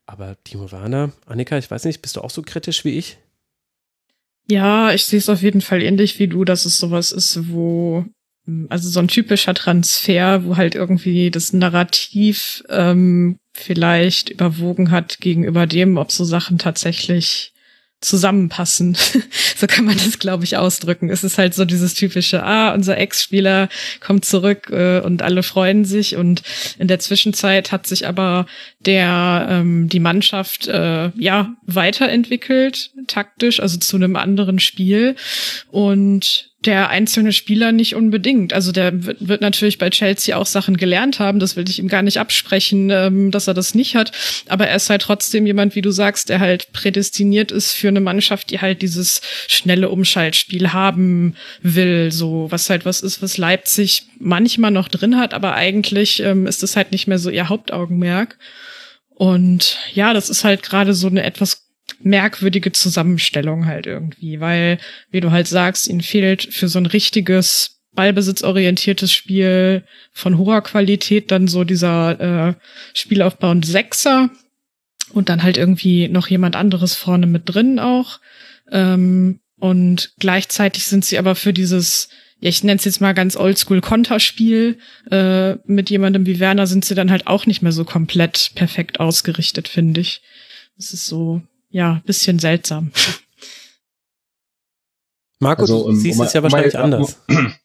[0.05, 3.17] Aber Timo Werner, Annika, ich weiß nicht, bist du auch so kritisch wie ich?
[4.47, 8.05] Ja, ich sehe es auf jeden Fall ähnlich wie du, dass es sowas ist, wo,
[8.69, 15.65] also so ein typischer Transfer, wo halt irgendwie das Narrativ ähm, vielleicht überwogen hat gegenüber
[15.65, 17.54] dem, ob so Sachen tatsächlich
[18.01, 18.95] zusammenpassen.
[19.55, 21.09] so kann man das, glaube ich, ausdrücken.
[21.09, 23.69] Es ist halt so dieses typische, ah, unser Ex-Spieler
[23.99, 26.15] kommt zurück äh, und alle freuen sich.
[26.15, 26.43] Und
[26.77, 28.45] in der Zwischenzeit hat sich aber
[28.79, 35.15] der ähm, die Mannschaft äh, ja weiterentwickelt, taktisch, also zu einem anderen Spiel.
[35.71, 38.53] Und der einzelne Spieler nicht unbedingt.
[38.53, 42.01] Also der wird, natürlich bei Chelsea auch Sachen gelernt haben, das will ich ihm gar
[42.01, 44.11] nicht absprechen, ähm, dass er das nicht hat.
[44.47, 47.99] Aber er ist halt trotzdem jemand, wie du sagst, der halt prädestiniert ist für eine
[48.01, 54.03] Mannschaft, die halt dieses schnelle Umschaltspiel haben will, so was halt was ist, was Leipzig
[54.19, 58.37] manchmal noch drin hat, aber eigentlich ähm, ist es halt nicht mehr so ihr Hauptaugenmerk.
[59.15, 61.64] Und ja, das ist halt gerade so eine etwas
[62.01, 64.79] merkwürdige Zusammenstellung halt irgendwie, weil,
[65.11, 71.31] wie du halt sagst, ihnen fehlt für so ein richtiges ballbesitzorientiertes Spiel von hoher Qualität
[71.31, 72.53] dann so dieser äh,
[72.93, 74.29] Spielaufbau und Sechser
[75.13, 78.19] und dann halt irgendwie noch jemand anderes vorne mit drin auch.
[78.71, 82.09] Ähm, und gleichzeitig sind sie aber für dieses,
[82.39, 84.77] ja, ich nenne es jetzt mal ganz oldschool Konterspiel
[85.09, 88.99] äh, mit jemandem wie Werner sind sie dann halt auch nicht mehr so komplett perfekt
[88.99, 90.21] ausgerichtet, finde ich.
[90.77, 91.41] Es ist so,
[91.75, 92.91] ja, bisschen seltsam.
[95.39, 97.17] Markus, also, um, siehst um, es ja wahrscheinlich um, anders.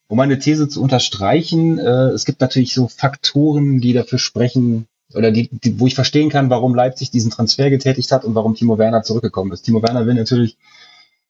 [0.09, 5.31] Um meine These zu unterstreichen, äh, es gibt natürlich so Faktoren, die dafür sprechen, oder
[5.31, 8.79] die, die, wo ich verstehen kann, warum Leipzig diesen Transfer getätigt hat und warum Timo
[8.79, 9.63] Werner zurückgekommen ist.
[9.63, 10.57] Timo Werner will natürlich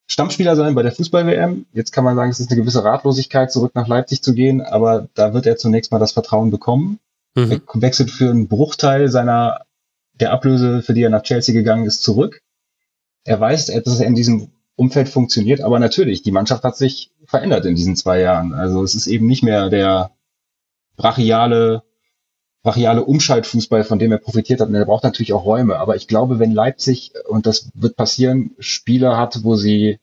[0.06, 1.66] Stammspieler sein bei der Fußball-WM.
[1.74, 5.10] Jetzt kann man sagen, es ist eine gewisse Ratlosigkeit, zurück nach Leipzig zu gehen, aber
[5.12, 6.98] da wird er zunächst mal das Vertrauen bekommen.
[7.34, 7.50] Mhm.
[7.52, 9.66] Er wechselt für einen Bruchteil seiner
[10.18, 12.40] der Ablöse, für die er nach Chelsea gegangen ist, zurück
[13.24, 17.66] er weiß, dass er in diesem Umfeld funktioniert, aber natürlich, die Mannschaft hat sich verändert
[17.66, 18.54] in diesen zwei Jahren.
[18.54, 20.10] Also es ist eben nicht mehr der
[20.96, 21.82] brachiale,
[22.62, 24.68] brachiale Umschaltfußball, von dem er profitiert hat.
[24.68, 25.76] Und er braucht natürlich auch Räume.
[25.76, 29.98] Aber ich glaube, wenn Leipzig, und das wird passieren, Spieler hat, wo sie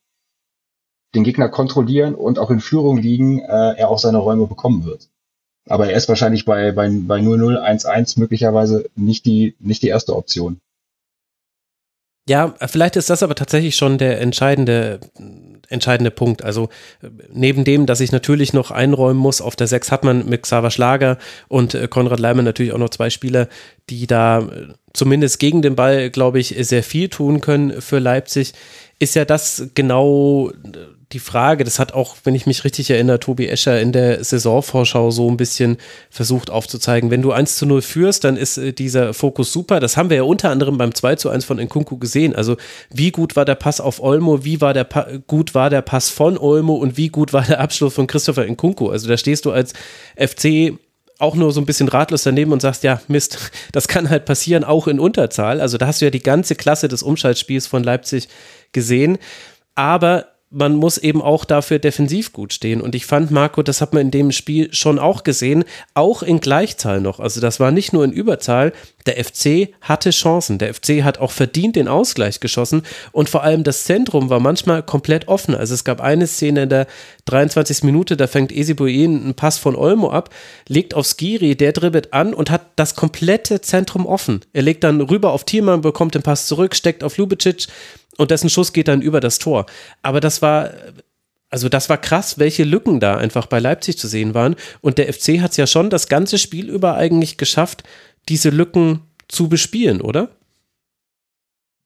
[1.16, 5.10] den Gegner kontrollieren und auch in Führung liegen, äh, er auch seine Räume bekommen wird.
[5.68, 10.16] Aber er ist wahrscheinlich bei, bei, bei 0-0, 1-1 möglicherweise nicht die, nicht die erste
[10.16, 10.60] Option.
[12.28, 15.00] Ja, vielleicht ist das aber tatsächlich schon der entscheidende,
[15.70, 16.44] entscheidende Punkt.
[16.44, 16.68] Also
[17.32, 20.70] neben dem, dass ich natürlich noch einräumen muss, auf der 6 hat man mit Xaver
[20.70, 21.18] Schlager
[21.48, 23.48] und äh, Konrad Leimer natürlich auch noch zwei Spieler,
[23.90, 28.54] die da äh, zumindest gegen den Ball, glaube ich, sehr viel tun können für Leipzig.
[29.00, 30.52] Ist ja das genau
[31.14, 35.10] die Frage, das hat auch, wenn ich mich richtig erinnere, Tobi Escher in der Saisonvorschau
[35.10, 35.78] so ein bisschen
[36.10, 37.12] versucht aufzuzeigen.
[37.12, 39.80] Wenn du 1 zu 0 führst, dann ist äh, dieser Fokus super.
[39.80, 42.36] Das haben wir ja unter anderem beim 2 zu 1 von Nkunku gesehen.
[42.36, 42.58] Also
[42.90, 46.10] wie gut war der Pass auf Olmo, wie war der pa gut war der Pass
[46.10, 48.90] von Olmo und wie gut war der Abschluss von Christopher Nkunku.
[48.90, 49.72] Also da stehst du als
[50.18, 50.74] FC
[51.20, 54.66] auch nur so ein bisschen ratlos daneben und sagst, ja, Mist, das kann halt passieren,
[54.66, 55.62] auch in Unterzahl.
[55.62, 58.28] Also da hast du ja die ganze Klasse des Umschaltspiels von Leipzig
[58.74, 59.18] gesehen.
[59.74, 62.80] Aber man muss eben auch dafür defensiv gut stehen.
[62.80, 66.40] Und ich fand, Marco, das hat man in dem Spiel schon auch gesehen, auch in
[66.40, 67.20] Gleichzahl noch.
[67.20, 68.72] Also das war nicht nur in Überzahl.
[69.06, 70.58] Der FC hatte Chancen.
[70.58, 72.84] Der FC hat auch verdient den Ausgleich geschossen.
[73.12, 75.54] Und vor allem das Zentrum war manchmal komplett offen.
[75.54, 76.88] Also es gab eine Szene in der
[77.26, 77.84] 23.
[77.84, 80.30] Minute, da fängt Esibuin einen Pass von Olmo ab,
[80.70, 84.42] legt auf Skiri, der dribbelt an und hat das komplette Zentrum offen.
[84.54, 87.68] Er legt dann rüber auf Thielmann, bekommt den Pass zurück, steckt auf Lubicic
[88.18, 89.66] und dessen Schuss geht dann über das Tor.
[90.02, 90.72] Aber das war,
[91.50, 94.56] also das war krass, welche Lücken da einfach bei Leipzig zu sehen waren.
[94.82, 97.84] Und der FC hat es ja schon das ganze Spiel über eigentlich geschafft,
[98.28, 100.30] diese Lücken zu bespielen, oder?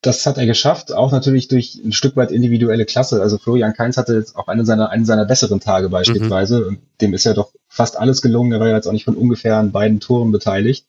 [0.03, 3.21] Das hat er geschafft, auch natürlich durch ein Stück weit individuelle Klasse.
[3.21, 6.71] Also Florian Kainz hatte jetzt auch einen seiner, einen seiner besseren Tage beispielsweise.
[6.71, 6.79] Mhm.
[7.01, 8.51] Dem ist ja doch fast alles gelungen.
[8.51, 10.87] Er war ja jetzt auch nicht von ungefähr an beiden Toren beteiligt.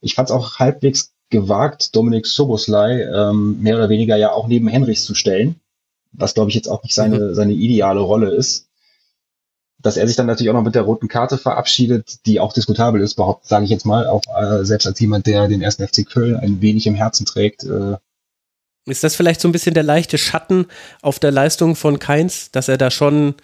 [0.00, 4.68] Ich fand es auch halbwegs gewagt, Dominik Soboslai ähm, mehr oder weniger ja auch neben
[4.68, 5.60] Henrichs zu stellen,
[6.12, 7.34] was glaube ich jetzt auch nicht seine, mhm.
[7.34, 8.66] seine ideale Rolle ist.
[9.78, 13.00] Dass er sich dann natürlich auch noch mit der roten Karte verabschiedet, die auch diskutabel
[13.00, 16.06] ist, behauptet, sage ich jetzt mal, auch äh, selbst als jemand, der den ersten FC
[16.06, 17.64] Köln ein wenig im Herzen trägt.
[17.64, 17.96] Äh,
[18.84, 20.66] ist das vielleicht so ein bisschen der leichte Schatten
[21.00, 23.34] auf der Leistung von Keins, dass er da schon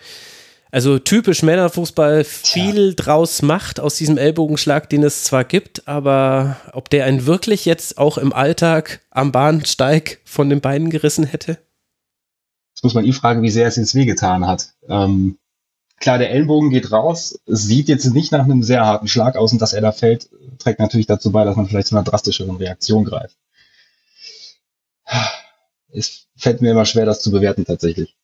[0.77, 3.05] also typisch Männerfußball viel Tja.
[3.05, 7.97] draus macht aus diesem Ellbogenschlag, den es zwar gibt, aber ob der einen wirklich jetzt
[7.97, 11.57] auch im Alltag am Bahnsteig von den Beinen gerissen hätte?
[12.75, 14.75] Das muss man ihn fragen, wie sehr es ins wehgetan hat.
[14.87, 15.39] Ähm,
[15.99, 19.63] klar, der Ellbogen geht raus, sieht jetzt nicht nach einem sehr harten Schlag aus und
[19.63, 23.07] dass er da fällt, trägt natürlich dazu bei, dass man vielleicht zu einer drastischeren Reaktion
[23.07, 23.39] greift.
[25.89, 28.15] Es fällt mir immer schwer, das zu bewerten tatsächlich.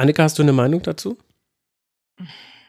[0.00, 1.18] Annika, hast du eine Meinung dazu?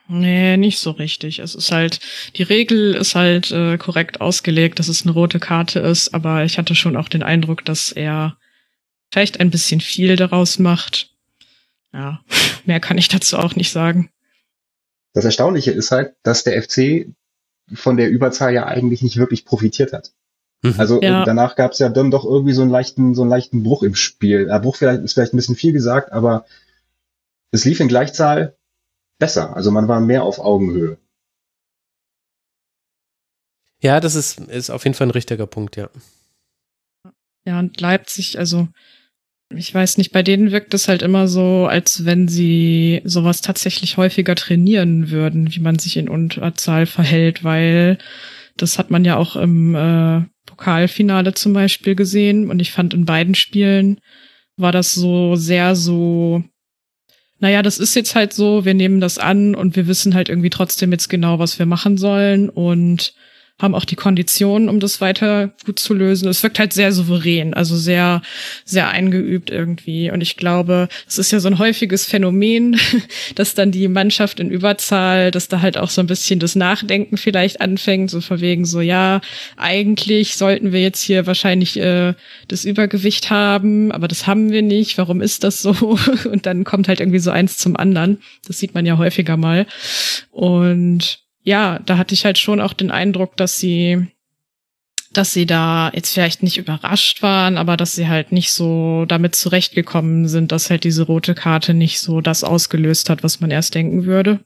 [0.09, 1.39] Nee, nicht so richtig.
[1.39, 2.01] Es ist halt,
[2.35, 6.57] die Regel ist halt äh, korrekt ausgelegt, dass es eine rote Karte ist, aber ich
[6.57, 8.35] hatte schon auch den Eindruck, dass er
[9.13, 11.11] vielleicht ein bisschen viel daraus macht.
[11.93, 12.19] Ja,
[12.65, 14.09] mehr kann ich dazu auch nicht sagen.
[15.13, 17.07] Das Erstaunliche ist halt, dass der FC
[17.73, 20.11] von der Überzahl ja eigentlich nicht wirklich profitiert hat.
[20.63, 20.75] Mhm.
[20.77, 21.23] Also ja.
[21.23, 23.95] danach gab es ja dann doch irgendwie so einen leichten, so einen leichten Bruch im
[23.95, 24.47] Spiel.
[24.47, 26.45] Der Bruch vielleicht, ist vielleicht ein bisschen viel gesagt, aber
[27.51, 28.57] es lief in Gleichzahl
[29.19, 29.55] besser.
[29.55, 30.97] Also man war mehr auf Augenhöhe.
[33.81, 35.89] Ja, das ist, ist auf jeden Fall ein richtiger Punkt, ja.
[37.45, 38.67] Ja, und Leipzig, also
[39.49, 43.97] ich weiß nicht, bei denen wirkt es halt immer so, als wenn sie sowas tatsächlich
[43.97, 47.97] häufiger trainieren würden, wie man sich in Unterzahl verhält, weil
[48.55, 53.05] das hat man ja auch im äh, Pokalfinale zum Beispiel gesehen und ich fand in
[53.05, 53.99] beiden Spielen
[54.57, 56.43] war das so sehr so
[57.41, 60.51] naja, das ist jetzt halt so, wir nehmen das an und wir wissen halt irgendwie
[60.51, 62.49] trotzdem jetzt genau, was wir machen sollen.
[62.49, 63.13] Und
[63.61, 66.27] haben auch die Konditionen, um das weiter gut zu lösen.
[66.27, 68.21] Es wirkt halt sehr souverän, also sehr,
[68.65, 70.11] sehr eingeübt irgendwie.
[70.11, 72.79] Und ich glaube, es ist ja so ein häufiges Phänomen,
[73.35, 77.17] dass dann die Mannschaft in Überzahl, dass da halt auch so ein bisschen das Nachdenken
[77.17, 79.21] vielleicht anfängt, so verwegen so, ja,
[79.57, 82.13] eigentlich sollten wir jetzt hier wahrscheinlich äh,
[82.47, 84.97] das Übergewicht haben, aber das haben wir nicht.
[84.97, 85.71] Warum ist das so?
[86.31, 88.21] Und dann kommt halt irgendwie so eins zum anderen.
[88.47, 89.65] Das sieht man ja häufiger mal.
[90.31, 94.07] Und ja, da hatte ich halt schon auch den Eindruck, dass sie,
[95.13, 99.35] dass sie da jetzt vielleicht nicht überrascht waren, aber dass sie halt nicht so damit
[99.35, 103.75] zurechtgekommen sind, dass halt diese rote Karte nicht so das ausgelöst hat, was man erst
[103.75, 104.39] denken würde.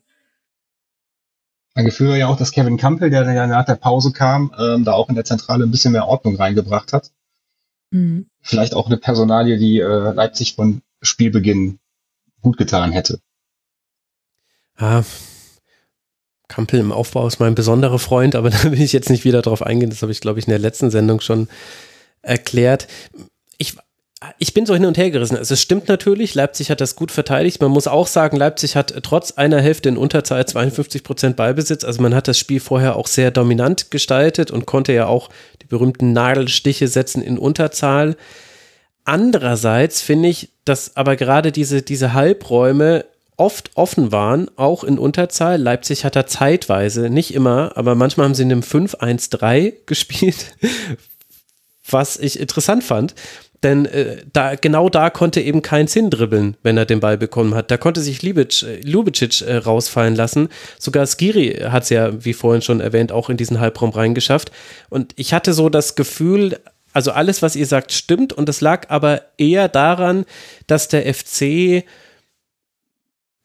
[1.75, 4.85] Mein Gefühl war ja auch, dass Kevin Campbell, der ja nach der Pause kam, ähm,
[4.85, 7.11] da auch in der Zentrale ein bisschen mehr Ordnung reingebracht hat.
[7.91, 8.27] Mhm.
[8.41, 11.79] Vielleicht auch eine Personalie, die äh, Leipzig von Spielbeginn
[12.41, 13.19] gut getan hätte.
[14.77, 15.03] Ah,
[16.47, 19.61] Kampel im Aufbau ist mein besonderer Freund, aber da will ich jetzt nicht wieder drauf
[19.61, 19.89] eingehen.
[19.89, 21.47] Das habe ich, glaube ich, in der letzten Sendung schon
[22.21, 22.87] erklärt.
[23.57, 23.75] Ich,
[24.39, 25.37] ich bin so hin und her gerissen.
[25.37, 27.61] Also es stimmt natürlich, Leipzig hat das gut verteidigt.
[27.61, 31.83] Man muss auch sagen, Leipzig hat trotz einer Hälfte in Unterzahl 52 Prozent Ballbesitz.
[31.83, 35.29] Also man hat das Spiel vorher auch sehr dominant gestaltet und konnte ja auch
[35.61, 38.17] die berühmten Nadelstiche setzen in Unterzahl.
[39.03, 43.05] Andererseits finde ich, dass aber gerade diese, diese Halbräume
[43.37, 45.61] oft offen waren, auch in Unterzahl.
[45.61, 50.55] Leipzig hat da zeitweise, nicht immer, aber manchmal haben sie in einem 5-1-3 gespielt,
[51.89, 53.15] was ich interessant fand.
[53.63, 57.55] Denn äh, da, genau da konnte eben kein Sinn dribbeln, wenn er den Ball bekommen
[57.55, 57.71] hat.
[57.71, 60.49] Da konnte sich Libic, äh, Lubicic äh, rausfallen lassen.
[60.77, 64.51] Sogar Skiri hat es ja, wie vorhin schon erwähnt, auch in diesen Halbraum reingeschafft.
[64.89, 66.59] Und ich hatte so das Gefühl,
[66.93, 68.33] also alles, was ihr sagt, stimmt.
[68.33, 70.25] Und es lag aber eher daran,
[70.67, 71.85] dass der FC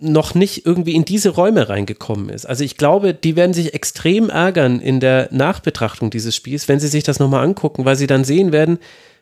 [0.01, 2.47] noch nicht irgendwie in diese Räume reingekommen ist.
[2.47, 6.89] Also ich glaube, die werden sich extrem ärgern in der Nachbetrachtung dieses Spiels, wenn sie
[6.89, 8.79] sich das nochmal angucken, weil sie dann sehen werden,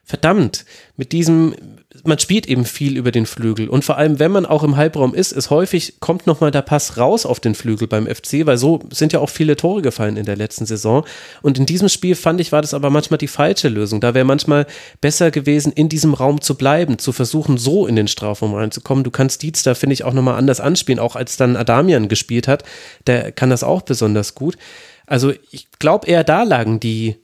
[0.08, 0.64] verdammt,
[0.96, 1.54] mit diesem,
[2.02, 5.14] man spielt eben viel über den Flügel und vor allem, wenn man auch im Halbraum
[5.14, 8.80] ist, ist häufig, kommt nochmal der Pass raus auf den Flügel beim FC, weil so
[8.90, 11.04] sind ja auch viele Tore gefallen in der letzten Saison
[11.42, 14.00] und in diesem Spiel fand ich, war das aber manchmal die falsche Lösung.
[14.00, 14.66] Da wäre manchmal
[15.02, 19.04] besser gewesen, in diesem Raum zu bleiben, zu versuchen, so in den Strafraum reinzukommen.
[19.04, 22.48] Du kannst Dietz da, finde ich, auch nochmal anders anspielen, auch als dann Adamian gespielt
[22.48, 22.64] hat,
[23.06, 24.56] der kann das auch besonders gut.
[25.04, 27.16] Also ich glaube eher da lagen die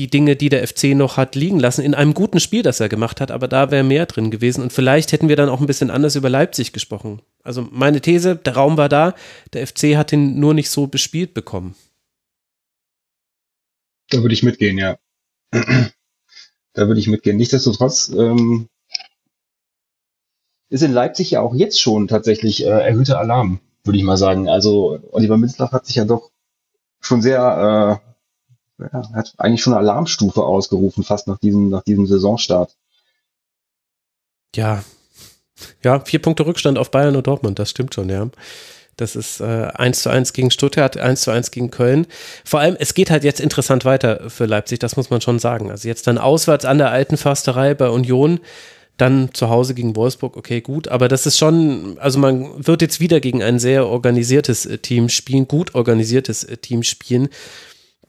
[0.00, 2.88] die Dinge, die der FC noch hat liegen lassen, in einem guten Spiel, das er
[2.88, 5.66] gemacht hat, aber da wäre mehr drin gewesen und vielleicht hätten wir dann auch ein
[5.66, 7.20] bisschen anders über Leipzig gesprochen.
[7.42, 9.14] Also meine These, der Raum war da,
[9.52, 11.74] der FC hat ihn nur nicht so bespielt bekommen.
[14.08, 14.96] Da würde ich mitgehen, ja.
[15.52, 17.36] da würde ich mitgehen.
[17.36, 18.68] Nichtsdestotrotz ähm,
[20.70, 24.48] ist in Leipzig ja auch jetzt schon tatsächlich äh, erhöhter Alarm, würde ich mal sagen.
[24.48, 26.30] Also Oliver Minzlaff hat sich ja doch
[27.00, 28.09] schon sehr äh,
[28.80, 32.76] ja, hat eigentlich schon eine Alarmstufe ausgerufen, fast nach diesem, nach diesem Saisonstart.
[34.54, 34.82] Ja.
[35.84, 38.28] Ja, vier Punkte Rückstand auf Bayern und Dortmund, das stimmt schon, ja.
[38.96, 42.06] Das ist äh, 1 zu 1 gegen Stuttgart, 1 zu 1 gegen Köln.
[42.44, 45.70] Vor allem, es geht halt jetzt interessant weiter für Leipzig, das muss man schon sagen.
[45.70, 48.40] Also jetzt dann auswärts an der alten Försterei bei Union,
[48.98, 50.88] dann zu Hause gegen Wolfsburg, okay, gut.
[50.88, 55.08] Aber das ist schon, also man wird jetzt wieder gegen ein sehr organisiertes äh, Team
[55.08, 57.30] spielen, gut organisiertes äh, Team spielen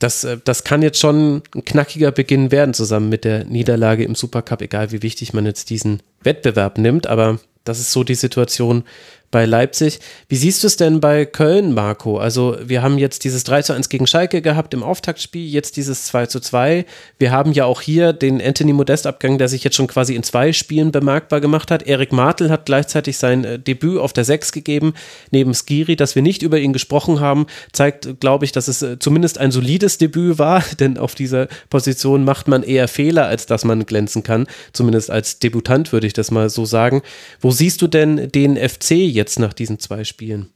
[0.01, 4.15] das, äh, das kann jetzt schon ein knackiger Beginn werden, zusammen mit der Niederlage im
[4.15, 7.07] Supercup, egal wie wichtig man jetzt diesen Wettbewerb nimmt.
[7.07, 8.83] Aber das ist so die Situation
[9.31, 9.99] bei Leipzig.
[10.27, 12.17] Wie siehst du es denn bei Köln, Marco?
[12.17, 16.05] Also wir haben jetzt dieses 3 zu 1 gegen Schalke gehabt im Auftaktspiel, jetzt dieses
[16.05, 16.85] 2 zu 2.
[17.17, 20.51] Wir haben ja auch hier den Anthony Modest-Abgang, der sich jetzt schon quasi in zwei
[20.51, 21.83] Spielen bemerkbar gemacht hat.
[21.83, 24.93] Erik Martel hat gleichzeitig sein äh, Debüt auf der 6 gegeben,
[25.31, 25.95] neben Skiri.
[25.95, 29.51] Dass wir nicht über ihn gesprochen haben, zeigt, glaube ich, dass es äh, zumindest ein
[29.51, 34.23] solides Debüt war, denn auf dieser Position macht man eher Fehler, als dass man glänzen
[34.23, 34.47] kann.
[34.73, 37.01] Zumindest als Debutant würde ich das mal so sagen.
[37.39, 39.20] Wo siehst du denn den FC jetzt?
[39.21, 40.49] Jetzt nach diesen zwei Spielen?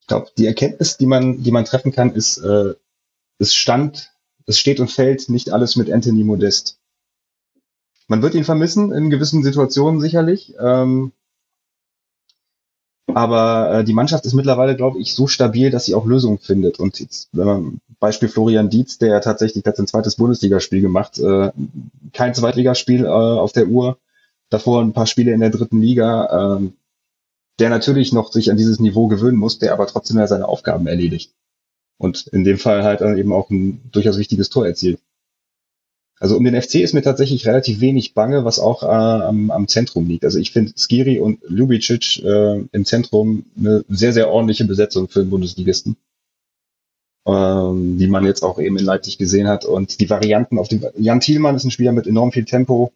[0.00, 2.74] Ich glaube, die Erkenntnis, die man, die man treffen kann, ist, äh,
[3.38, 4.12] es stand,
[4.46, 6.78] es steht und fällt nicht alles mit Anthony Modest.
[8.08, 10.54] Man wird ihn vermissen in gewissen Situationen sicherlich.
[10.58, 11.12] Ähm,
[13.14, 16.78] aber äh, die Mannschaft ist mittlerweile, glaube ich, so stabil, dass sie auch Lösungen findet.
[16.78, 21.50] Und jetzt, wenn man Beispiel Florian Dietz, der tatsächlich hat sein zweites Bundesligaspiel gemacht, äh,
[22.12, 23.98] kein Zweitligaspiel äh, auf der Uhr,
[24.50, 26.56] davor ein paar Spiele in der dritten Liga.
[26.56, 26.74] Ähm,
[27.58, 30.86] der natürlich noch sich an dieses Niveau gewöhnen muss, der aber trotzdem ja seine Aufgaben
[30.86, 31.32] erledigt.
[31.98, 34.98] Und in dem Fall halt eben auch ein durchaus wichtiges Tor erzielt.
[36.18, 39.66] Also um den FC ist mir tatsächlich relativ wenig bange, was auch äh, am, am
[39.66, 40.24] Zentrum liegt.
[40.24, 45.20] Also ich finde Skiri und Ljubicic äh, im Zentrum eine sehr, sehr ordentliche Besetzung für
[45.20, 45.96] den Bundesligisten.
[47.24, 49.64] Ähm, die man jetzt auch eben in Leipzig gesehen hat.
[49.64, 52.92] Und die Varianten auf dem Jan Thielmann ist ein Spieler mit enorm viel Tempo.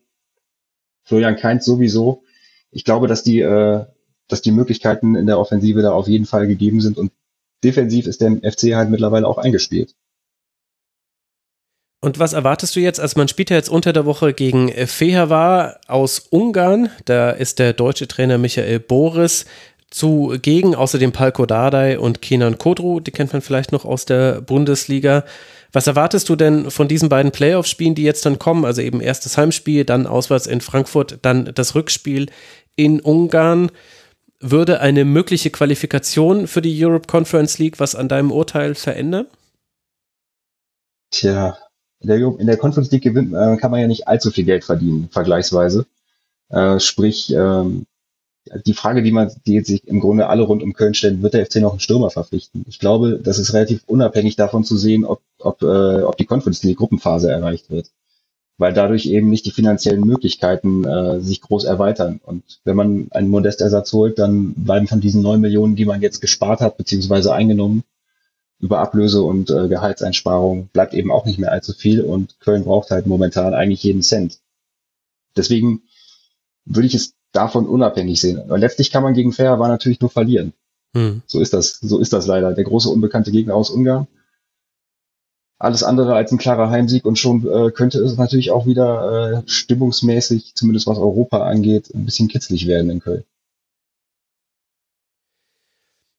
[1.04, 2.24] Florian Kainz sowieso.
[2.72, 3.84] Ich glaube, dass die äh,
[4.28, 7.12] dass die Möglichkeiten in der Offensive da auf jeden Fall gegeben sind und
[7.64, 9.94] defensiv ist der FC halt mittlerweile auch eingespielt.
[12.00, 13.00] Und was erwartest du jetzt?
[13.00, 16.90] Also man spielt ja jetzt unter der Woche gegen Fehervar aus Ungarn.
[17.04, 19.46] Da ist der deutsche Trainer Michael Boris
[19.90, 25.24] zugegen, außerdem Palko Dardai und Kenan Kodru, die kennt man vielleicht noch aus der Bundesliga.
[25.72, 28.64] Was erwartest du denn von diesen beiden Playoff-Spielen, die jetzt dann kommen?
[28.64, 32.26] Also eben erst das Heimspiel, dann auswärts in Frankfurt, dann das Rückspiel
[32.76, 33.70] in Ungarn
[34.40, 39.26] würde eine mögliche Qualifikation für die Europe Conference League was an deinem Urteil verändern?
[41.10, 41.56] Tja,
[42.00, 44.64] in der, in der Conference League gewinnt, äh, kann man ja nicht allzu viel Geld
[44.64, 45.86] verdienen, vergleichsweise.
[46.48, 47.86] Äh, sprich, ähm,
[48.64, 51.46] die Frage, die man, die sich im Grunde alle rund um Köln stellen, wird der
[51.46, 52.64] FC noch einen Stürmer verpflichten?
[52.68, 56.62] Ich glaube, das ist relativ unabhängig davon zu sehen, ob, ob, äh, ob die Conference
[56.62, 57.90] League Gruppenphase erreicht wird
[58.58, 62.20] weil dadurch eben nicht die finanziellen Möglichkeiten äh, sich groß erweitern.
[62.24, 66.20] Und wenn man einen Modestersatz holt, dann bleiben von diesen neun Millionen, die man jetzt
[66.20, 67.84] gespart hat, beziehungsweise eingenommen,
[68.58, 72.90] über Ablöse und äh, Gehaltseinsparung, bleibt eben auch nicht mehr allzu viel und Köln braucht
[72.90, 74.38] halt momentan eigentlich jeden Cent.
[75.36, 75.82] Deswegen
[76.64, 78.40] würde ich es davon unabhängig sehen.
[78.46, 80.54] Weil letztlich kann man gegen Fair war natürlich nur verlieren.
[80.94, 81.20] Hm.
[81.26, 82.54] So ist das, so ist das leider.
[82.54, 84.06] Der große unbekannte Gegner aus Ungarn
[85.58, 89.50] alles andere als ein klarer Heimsieg und schon äh, könnte es natürlich auch wieder äh,
[89.50, 93.24] stimmungsmäßig, zumindest was Europa angeht, ein bisschen kitzlig werden in Köln.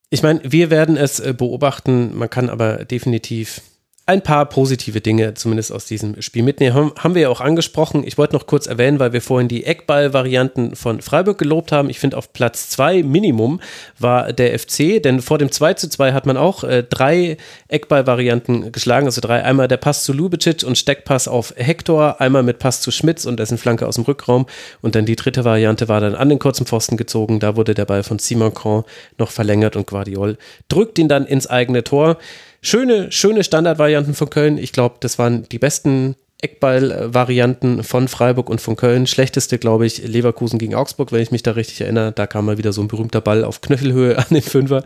[0.09, 3.61] Ich meine, wir werden es äh, beobachten, man kann aber definitiv
[4.07, 6.93] ein paar positive Dinge zumindest aus diesem Spiel mitnehmen.
[6.97, 8.05] Haben wir ja auch angesprochen.
[8.05, 11.89] Ich wollte noch kurz erwähnen, weil wir vorhin die Eckball-Varianten von Freiburg gelobt haben.
[11.89, 13.59] Ich finde, auf Platz zwei Minimum
[13.99, 17.35] war der FC, denn vor dem 2 zu 2 hat man auch äh, drei
[17.67, 19.07] Eckball-Varianten geschlagen.
[19.07, 19.43] Also drei.
[19.43, 23.37] Einmal der Pass zu Lubicic und Steckpass auf Hector, einmal mit Pass zu Schmitz und
[23.37, 24.45] dessen Flanke aus dem Rückraum.
[24.81, 27.41] Und dann die dritte Variante war dann an den kurzen Pfosten gezogen.
[27.41, 28.85] Da wurde der Ball von Simon Kron
[29.17, 30.37] noch verlängert und Guardiol
[30.69, 32.17] drückt ihn dann ins eigene Tor.
[32.61, 34.57] Schöne, schöne Standardvarianten von Köln.
[34.57, 39.07] Ich glaube, das waren die besten Eckball-Varianten von Freiburg und von Köln.
[39.07, 42.11] Schlechteste, glaube ich, Leverkusen gegen Augsburg, wenn ich mich da richtig erinnere.
[42.11, 44.83] Da kam mal wieder so ein berühmter Ball auf Knöchelhöhe an den Fünfer.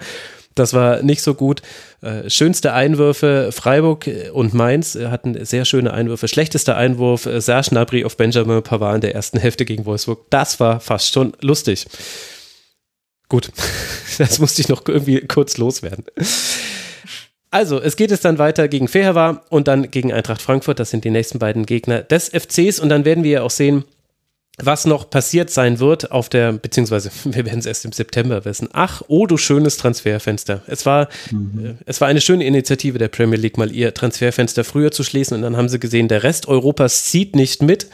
[0.56, 1.62] Das war nicht so gut.
[2.02, 6.28] Äh, schönste Einwürfe Freiburg und Mainz hatten sehr schöne Einwürfe.
[6.28, 10.30] Schlechtester Einwurf äh, Serge Gnabry auf Benjamin Pavard in der ersten Hälfte gegen Wolfsburg.
[10.30, 11.86] Das war fast schon lustig.
[13.30, 13.50] Gut,
[14.18, 16.04] das musste ich noch irgendwie kurz loswerden.
[17.52, 20.80] Also, es geht es dann weiter gegen Fehervar und dann gegen Eintracht Frankfurt.
[20.80, 22.80] Das sind die nächsten beiden Gegner des FCs.
[22.80, 23.84] Und dann werden wir ja auch sehen,
[24.58, 28.70] was noch passiert sein wird auf der, beziehungsweise wir werden es erst im September wissen.
[28.72, 30.62] Ach, oh du schönes Transferfenster.
[30.68, 31.66] Es war, mhm.
[31.66, 35.36] Äh, es war eine schöne Initiative der Premier League, mal ihr Transferfenster früher zu schließen
[35.36, 37.88] und dann haben sie gesehen, der Rest Europas zieht nicht mit.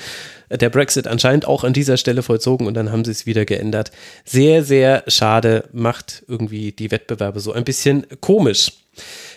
[0.49, 3.91] Der Brexit anscheinend auch an dieser Stelle vollzogen und dann haben sie es wieder geändert.
[4.23, 8.71] Sehr, sehr schade, macht irgendwie die Wettbewerbe so ein bisschen komisch.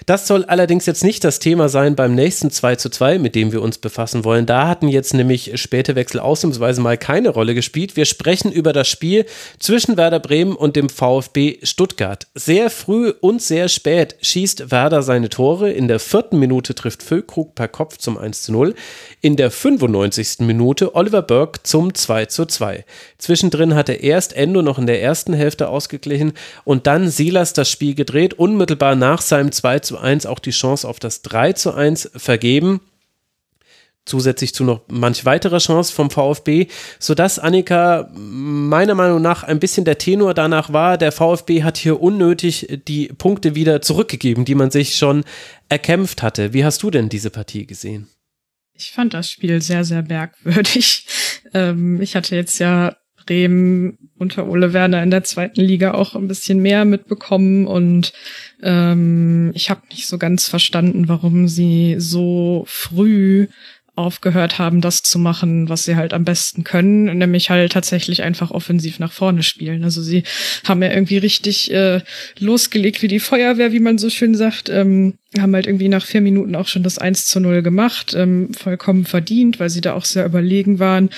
[0.07, 3.53] Das soll allerdings jetzt nicht das Thema sein beim nächsten 2 zu 2, mit dem
[3.53, 4.47] wir uns befassen wollen.
[4.47, 7.97] Da hatten jetzt nämlich späte Wechsel ausnahmsweise mal keine Rolle gespielt.
[7.97, 9.27] Wir sprechen über das Spiel
[9.59, 12.27] zwischen Werder Bremen und dem VfB Stuttgart.
[12.35, 15.71] Sehr früh und sehr spät schießt Werder seine Tore.
[15.71, 18.75] In der vierten Minute trifft Füllkrug per Kopf zum 1 zu 0.
[19.21, 20.41] In der 95.
[20.41, 22.85] Minute Oliver Burke zum 2 zu 2.
[23.19, 26.33] Zwischendrin hatte erst Endo noch in der ersten Hälfte ausgeglichen
[26.65, 30.89] und dann Silas das Spiel gedreht, unmittelbar nach seinem 2 zu 1 auch die Chance
[30.89, 32.81] auf das 3 zu 1 vergeben
[34.11, 36.67] zusätzlich zu noch manch weiterer Chance vom VfB,
[36.99, 42.01] sodass Annika meiner Meinung nach ein bisschen der Tenor danach war, der VfB hat hier
[42.01, 45.25] unnötig die Punkte wieder zurückgegeben, die man sich schon
[45.69, 46.53] erkämpft hatte.
[46.53, 48.09] Wie hast du denn diese Partie gesehen?
[48.75, 51.07] Ich fand das Spiel sehr, sehr merkwürdig.
[51.53, 52.95] Ähm, ich hatte jetzt ja
[53.31, 57.69] Bremen unter Ole Werner in der zweiten Liga auch ein bisschen mehr mitbekommen.
[57.69, 58.13] Und
[58.61, 63.47] ähm, ich habe nicht so ganz verstanden, warum sie so früh
[64.01, 68.51] aufgehört haben, das zu machen, was sie halt am besten können, nämlich halt tatsächlich einfach
[68.51, 69.85] offensiv nach vorne spielen.
[69.85, 70.25] Also sie
[70.65, 72.01] haben ja irgendwie richtig äh,
[72.39, 76.21] losgelegt wie die Feuerwehr, wie man so schön sagt, ähm, haben halt irgendwie nach vier
[76.21, 80.05] Minuten auch schon das 1 zu 0 gemacht, ähm, vollkommen verdient, weil sie da auch
[80.05, 81.11] sehr überlegen waren.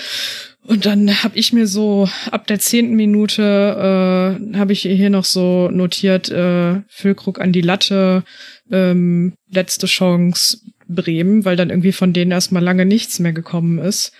[0.65, 5.25] Und dann habe ich mir so ab der zehnten Minute äh, habe ich hier noch
[5.25, 8.23] so notiert äh, Füllkrug an die Latte,
[8.71, 10.59] ähm, letzte Chance
[10.93, 14.13] Bremen, weil dann irgendwie von denen erstmal lange nichts mehr gekommen ist.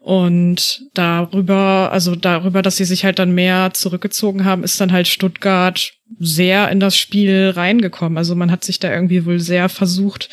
[0.00, 5.08] Und darüber, also darüber, dass sie sich halt dann mehr zurückgezogen haben, ist dann halt
[5.08, 8.18] Stuttgart sehr in das Spiel reingekommen.
[8.18, 10.28] Also man hat sich da irgendwie wohl sehr versucht,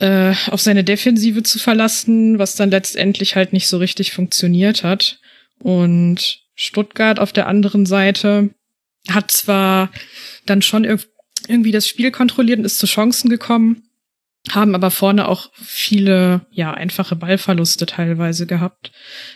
[0.00, 5.20] äh, auf seine Defensive zu verlassen, was dann letztendlich halt nicht so richtig funktioniert hat.
[5.58, 8.50] Und Stuttgart auf der anderen Seite
[9.08, 9.90] hat zwar
[10.46, 10.84] dann schon
[11.48, 13.82] irgendwie das Spiel kontrolliert und ist zu Chancen gekommen,
[14.50, 18.90] haben aber vorne auch viele, ja, einfache Ballverluste teilweise gehabt.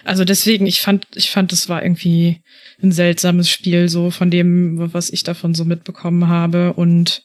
[0.05, 2.43] Also deswegen, ich fand, ich fand, es war irgendwie
[2.83, 6.73] ein seltsames Spiel, so von dem, was ich davon so mitbekommen habe.
[6.73, 7.23] Und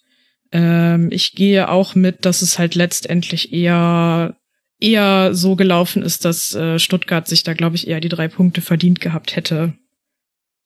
[0.52, 4.38] ähm, ich gehe auch mit, dass es halt letztendlich eher
[4.82, 8.62] eher so gelaufen ist, dass äh, Stuttgart sich da, glaube ich, eher die drei Punkte
[8.62, 9.74] verdient gehabt hätte.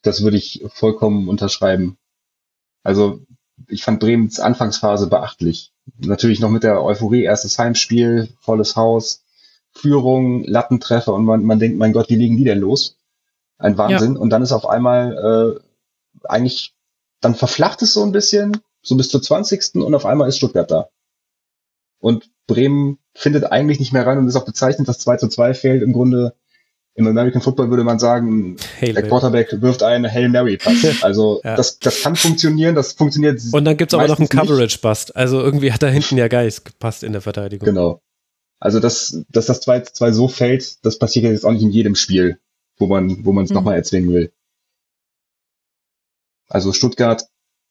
[0.02, 1.98] Das würde ich vollkommen unterschreiben.
[2.82, 3.26] Also
[3.68, 5.74] ich fand Bremens Anfangsphase beachtlich.
[6.00, 9.24] Natürlich noch mit der Euphorie, erstes Heimspiel, volles Haus,
[9.72, 12.98] Führung, Lattentreffer und man, man denkt, mein Gott, wie liegen die denn los?
[13.58, 14.16] Ein Wahnsinn.
[14.16, 14.20] Ja.
[14.20, 15.60] Und dann ist auf einmal
[16.22, 16.76] äh, eigentlich,
[17.22, 19.76] dann verflacht es so ein bisschen, so bis zur 20.
[19.76, 20.90] und auf einmal ist Stuttgart da.
[22.00, 25.54] Und Bremen findet eigentlich nicht mehr rein und ist auch bezeichnet, dass 2 zu 2
[25.54, 25.82] fehlt.
[25.82, 26.36] Im Grunde
[26.96, 30.76] im American Football würde man sagen, Hail der Quarterback wirft einen Hail Mary Pass.
[31.04, 31.56] Also ja.
[31.56, 33.42] das, das kann funktionieren, das funktioniert.
[33.52, 35.16] Und dann gibt's aber noch einen Coverage Bust.
[35.16, 37.66] Also irgendwie hat da hinten ja nichts gepasst in der Verteidigung.
[37.66, 38.02] Genau.
[38.60, 41.96] Also dass, dass das 2 2 so fällt, das passiert jetzt auch nicht in jedem
[41.96, 42.40] Spiel,
[42.78, 43.56] wo man wo man es mhm.
[43.56, 44.32] nochmal erzwingen will.
[46.48, 47.26] Also Stuttgart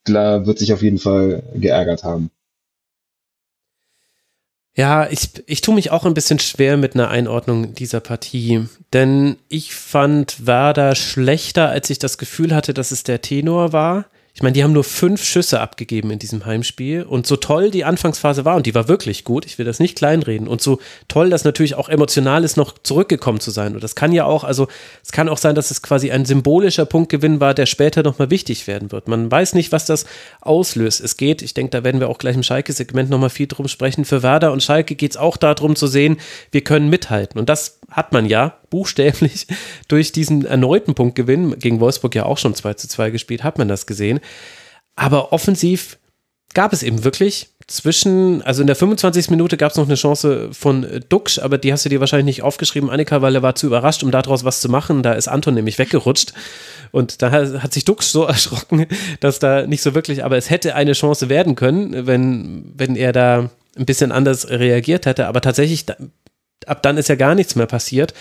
[0.04, 2.30] klar, wird sich auf jeden Fall geärgert haben.
[4.76, 9.36] Ja, ich, ich tue mich auch ein bisschen schwer mit einer Einordnung dieser Partie, denn
[9.48, 14.06] ich fand Werder schlechter, als ich das Gefühl hatte, dass es der Tenor war.
[14.36, 17.04] Ich meine, die haben nur fünf Schüsse abgegeben in diesem Heimspiel.
[17.04, 19.96] Und so toll die Anfangsphase war, und die war wirklich gut, ich will das nicht
[19.96, 23.76] kleinreden, und so toll das natürlich auch emotional ist, noch zurückgekommen zu sein.
[23.76, 24.66] Und das kann ja auch, also
[25.04, 28.66] es kann auch sein, dass es quasi ein symbolischer Punktgewinn war, der später nochmal wichtig
[28.66, 29.06] werden wird.
[29.06, 30.04] Man weiß nicht, was das
[30.40, 31.00] auslöst.
[31.00, 34.04] Es geht, ich denke, da werden wir auch gleich im Schalke-Segment nochmal viel drum sprechen.
[34.04, 36.16] Für Werder und Schalke geht es auch darum zu sehen,
[36.50, 37.38] wir können mithalten.
[37.38, 39.46] Und das hat man ja buchstäblich
[39.88, 43.68] durch diesen erneuten Punktgewinn, gegen Wolfsburg ja auch schon 2 zu 2 gespielt, hat man
[43.68, 44.18] das gesehen.
[44.96, 45.98] Aber offensiv
[46.54, 49.30] gab es eben wirklich zwischen, also in der 25.
[49.30, 52.42] Minute gab es noch eine Chance von Duxch, aber die hast du dir wahrscheinlich nicht
[52.42, 55.04] aufgeschrieben, Annika, weil er war zu überrascht, um daraus was zu machen.
[55.04, 56.32] Da ist Anton nämlich weggerutscht.
[56.90, 58.86] Und da hat sich Duxch so erschrocken,
[59.20, 63.12] dass da nicht so wirklich, aber es hätte eine Chance werden können, wenn, wenn er
[63.12, 65.26] da ein bisschen anders reagiert hätte.
[65.26, 65.86] Aber tatsächlich,
[66.66, 68.14] ab dann ist ja gar nichts mehr passiert.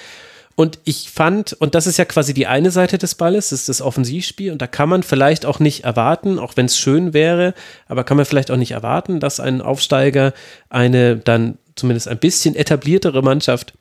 [0.56, 3.70] Und ich fand, und das ist ja quasi die eine Seite des Balles, das ist
[3.70, 7.54] das Offensivspiel, und da kann man vielleicht auch nicht erwarten, auch wenn es schön wäre,
[7.88, 10.34] aber kann man vielleicht auch nicht erwarten, dass ein Aufsteiger
[10.70, 13.74] eine dann zumindest ein bisschen etabliertere Mannschaft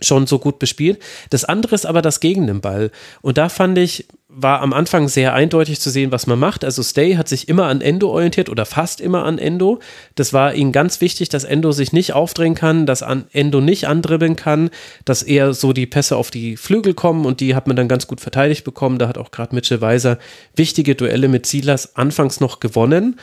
[0.00, 1.00] schon so gut bespielt.
[1.30, 2.90] Das andere ist aber das gegen den Ball.
[3.22, 4.06] Und da fand ich,
[4.36, 6.64] war am Anfang sehr eindeutig zu sehen, was man macht.
[6.64, 9.78] Also Stay hat sich immer an Endo orientiert oder fast immer an Endo.
[10.14, 14.36] Das war ihnen ganz wichtig, dass Endo sich nicht aufdrehen kann, dass Endo nicht andribbeln
[14.36, 14.70] kann,
[15.04, 18.06] dass eher so die Pässe auf die Flügel kommen und die hat man dann ganz
[18.06, 18.98] gut verteidigt bekommen.
[18.98, 20.18] Da hat auch gerade Mitchell Weiser
[20.56, 23.16] wichtige Duelle mit Silas anfangs noch gewonnen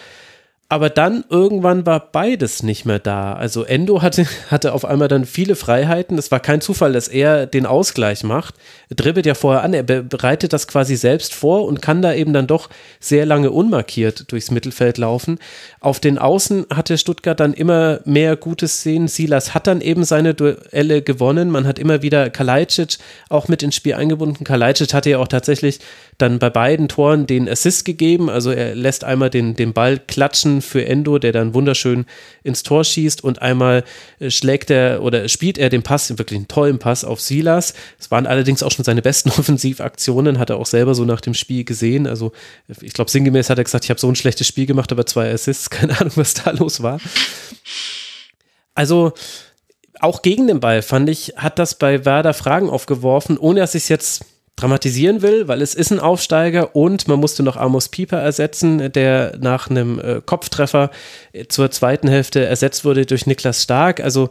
[0.72, 3.34] aber dann irgendwann war beides nicht mehr da.
[3.34, 6.18] Also Endo hatte, hatte auf einmal dann viele Freiheiten.
[6.18, 8.56] Es war kein Zufall, dass er den Ausgleich macht.
[8.90, 12.32] Er dribbelt ja vorher an, er bereitet das quasi selbst vor und kann da eben
[12.32, 12.70] dann doch
[13.02, 15.40] sehr lange unmarkiert durchs Mittelfeld laufen.
[15.82, 19.10] Auf den Außen hatte Stuttgart dann immer mehr gute Szenen.
[19.10, 21.50] Silas hat dann eben seine Duelle gewonnen.
[21.50, 22.98] Man hat immer wieder Kalajdzic
[23.28, 24.46] auch mit ins Spiel eingebunden.
[24.46, 25.82] Kalajdzic hatte ja auch tatsächlich
[26.22, 28.30] dann bei beiden Toren den Assist gegeben.
[28.30, 32.06] Also er lässt einmal den, den Ball klatschen für Endo, der dann wunderschön
[32.44, 33.84] ins Tor schießt und einmal
[34.20, 37.74] äh, schlägt er oder spielt er den Pass, wirklich einen tollen Pass auf Silas.
[38.00, 41.34] Es waren allerdings auch schon seine besten Offensivaktionen, hat er auch selber so nach dem
[41.34, 42.08] Spiel gesehen.
[42.08, 42.32] Also
[42.82, 45.32] ich glaube, sinngemäß hat er gesagt, ich habe so ein schlechtes Spiel gemacht, aber zwei
[45.32, 47.00] Assists, keine Ahnung, was da los war.
[48.76, 49.14] Also
[50.00, 53.84] auch gegen den Ball, fand ich, hat das bei Werder Fragen aufgeworfen, ohne dass ich
[53.84, 54.26] es jetzt
[54.56, 59.38] dramatisieren will, weil es ist ein Aufsteiger und man musste noch Amos Pieper ersetzen, der
[59.40, 60.92] nach einem äh, Kopftreffer
[61.50, 64.02] zur zweiten Hälfte ersetzt wurde durch Niklas Stark.
[64.02, 64.30] Also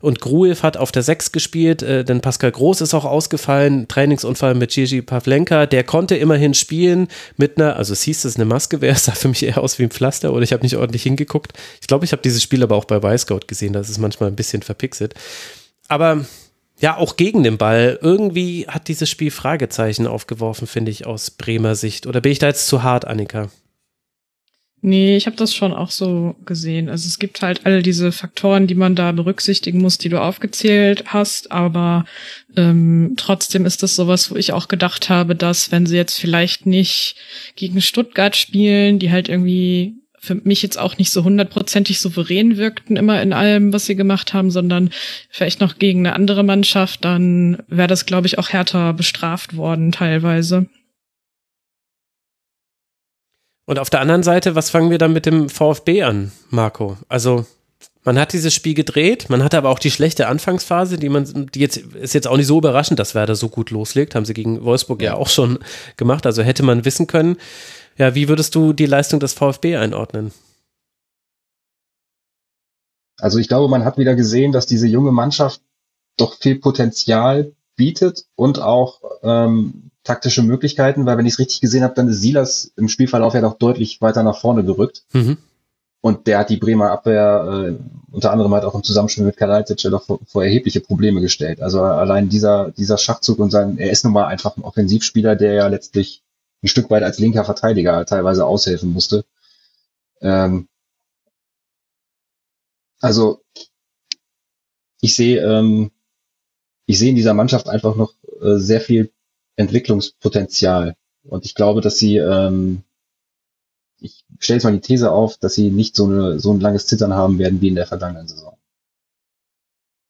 [0.00, 4.54] und Gruev hat auf der 6 gespielt, äh, denn Pascal Groß ist auch ausgefallen, Trainingsunfall
[4.54, 8.80] mit Gigi Pavlenka, der konnte immerhin spielen mit einer, also es hieß, es eine Maske
[8.80, 11.02] wäre, es sah für mich eher aus wie ein Pflaster oder ich habe nicht ordentlich
[11.02, 11.52] hingeguckt.
[11.80, 14.36] Ich glaube, ich habe dieses Spiel aber auch bei Weißgout gesehen, das ist manchmal ein
[14.36, 15.14] bisschen verpixelt.
[15.88, 16.24] Aber
[16.80, 17.98] ja, auch gegen den Ball.
[18.00, 22.06] Irgendwie hat dieses Spiel Fragezeichen aufgeworfen, finde ich, aus Bremer Sicht.
[22.06, 23.50] Oder bin ich da jetzt zu hart, Annika?
[24.82, 26.88] Nee, ich habe das schon auch so gesehen.
[26.88, 31.04] Also es gibt halt alle diese Faktoren, die man da berücksichtigen muss, die du aufgezählt
[31.08, 32.06] hast, aber
[32.56, 36.64] ähm, trotzdem ist das sowas, wo ich auch gedacht habe, dass wenn sie jetzt vielleicht
[36.64, 37.16] nicht
[37.56, 42.98] gegen Stuttgart spielen, die halt irgendwie für mich jetzt auch nicht so hundertprozentig souverän wirkten
[42.98, 44.90] immer in allem, was sie gemacht haben, sondern
[45.30, 49.92] vielleicht noch gegen eine andere Mannschaft, dann wäre das, glaube ich, auch härter bestraft worden
[49.92, 50.66] teilweise.
[53.64, 56.98] Und auf der anderen Seite, was fangen wir dann mit dem VfB an, Marco?
[57.08, 57.46] Also
[58.02, 61.60] man hat dieses Spiel gedreht, man hatte aber auch die schlechte Anfangsphase, die man, die
[61.60, 64.64] jetzt ist jetzt auch nicht so überraschend, dass Werder so gut loslegt, haben sie gegen
[64.64, 65.58] Wolfsburg ja, ja auch schon
[65.96, 66.26] gemacht.
[66.26, 67.36] Also hätte man wissen können,
[68.00, 70.32] ja, wie würdest du die Leistung des VfB einordnen?
[73.18, 75.60] Also ich glaube, man hat wieder gesehen, dass diese junge Mannschaft
[76.16, 81.82] doch viel Potenzial bietet und auch ähm, taktische Möglichkeiten, weil wenn ich es richtig gesehen
[81.82, 85.04] habe, dann ist Silas im Spielverlauf ja doch deutlich weiter nach vorne gerückt.
[85.12, 85.36] Mhm.
[86.00, 89.82] Und der hat die Bremer Abwehr äh, unter anderem halt auch im Zusammenspiel mit Kalajdzic
[89.82, 91.60] ja doch vor, vor, erhebliche Probleme gestellt.
[91.60, 95.52] Also allein dieser, dieser Schachzug und sein, er ist nun mal einfach ein Offensivspieler, der
[95.52, 96.22] ja letztlich
[96.62, 99.24] ein Stück weit als linker Verteidiger teilweise aushelfen musste.
[100.20, 100.68] Ähm,
[103.00, 103.42] also
[105.00, 105.90] ich sehe ähm,
[106.86, 109.12] ich sehe in dieser Mannschaft einfach noch äh, sehr viel
[109.56, 112.82] Entwicklungspotenzial und ich glaube, dass sie ähm,
[114.00, 116.86] ich stelle jetzt mal die These auf, dass sie nicht so, eine, so ein langes
[116.86, 118.56] Zittern haben werden wie in der vergangenen Saison.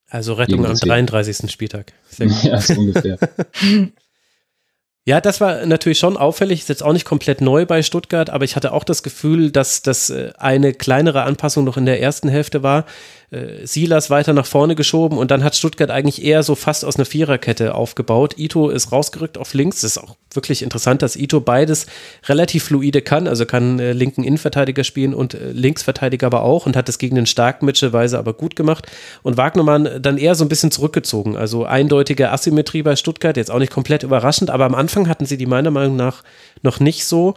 [0.08, 1.50] Also Rettung am 33.
[1.50, 1.92] Spieltag.
[2.08, 2.42] Sehr gut.
[2.42, 3.18] Ja, so ungefähr.
[5.06, 6.60] Ja, das war natürlich schon auffällig.
[6.60, 9.82] Ist jetzt auch nicht komplett neu bei Stuttgart, aber ich hatte auch das Gefühl, dass
[9.82, 12.84] das äh, eine kleinere Anpassung noch in der ersten Hälfte war.
[13.30, 16.96] Äh, Silas weiter nach vorne geschoben und dann hat Stuttgart eigentlich eher so fast aus
[16.96, 18.34] einer Viererkette aufgebaut.
[18.38, 19.82] Ito ist rausgerückt auf links.
[19.82, 21.86] Das ist auch wirklich interessant, dass Ito beides
[22.26, 23.28] relativ fluide kann.
[23.28, 27.16] Also kann äh, linken Innenverteidiger spielen und äh, Linksverteidiger aber auch und hat das gegen
[27.16, 28.86] den starken Weise aber gut gemacht.
[29.22, 31.36] Und Wagnermann dann eher so ein bisschen zurückgezogen.
[31.36, 35.36] Also eindeutige Asymmetrie bei Stuttgart, jetzt auch nicht komplett überraschend, aber am Anfang hatten sie
[35.36, 36.24] die meiner Meinung nach
[36.62, 37.34] noch nicht so.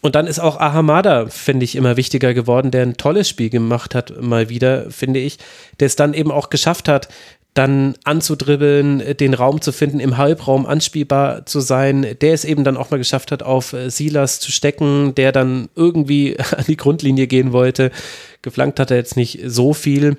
[0.00, 3.94] Und dann ist auch Ahamada, finde ich, immer wichtiger geworden, der ein tolles Spiel gemacht
[3.94, 5.38] hat, mal wieder, finde ich,
[5.78, 7.08] der es dann eben auch geschafft hat,
[7.54, 12.76] dann anzudribbeln, den Raum zu finden, im Halbraum anspielbar zu sein, der es eben dann
[12.76, 17.26] auch mal geschafft hat, auf äh, Silas zu stecken, der dann irgendwie an die Grundlinie
[17.26, 17.90] gehen wollte.
[18.42, 20.16] Geflankt hat er jetzt nicht so viel.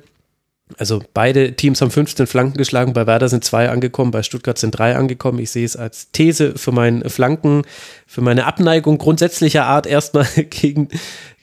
[0.78, 4.72] Also beide Teams haben 15 Flanken geschlagen, bei Werder sind zwei angekommen, bei Stuttgart sind
[4.72, 5.40] drei angekommen.
[5.40, 7.64] Ich sehe es als These für meinen Flanken,
[8.08, 10.90] für meine Abneigung grundsätzlicher Art erstmal gegen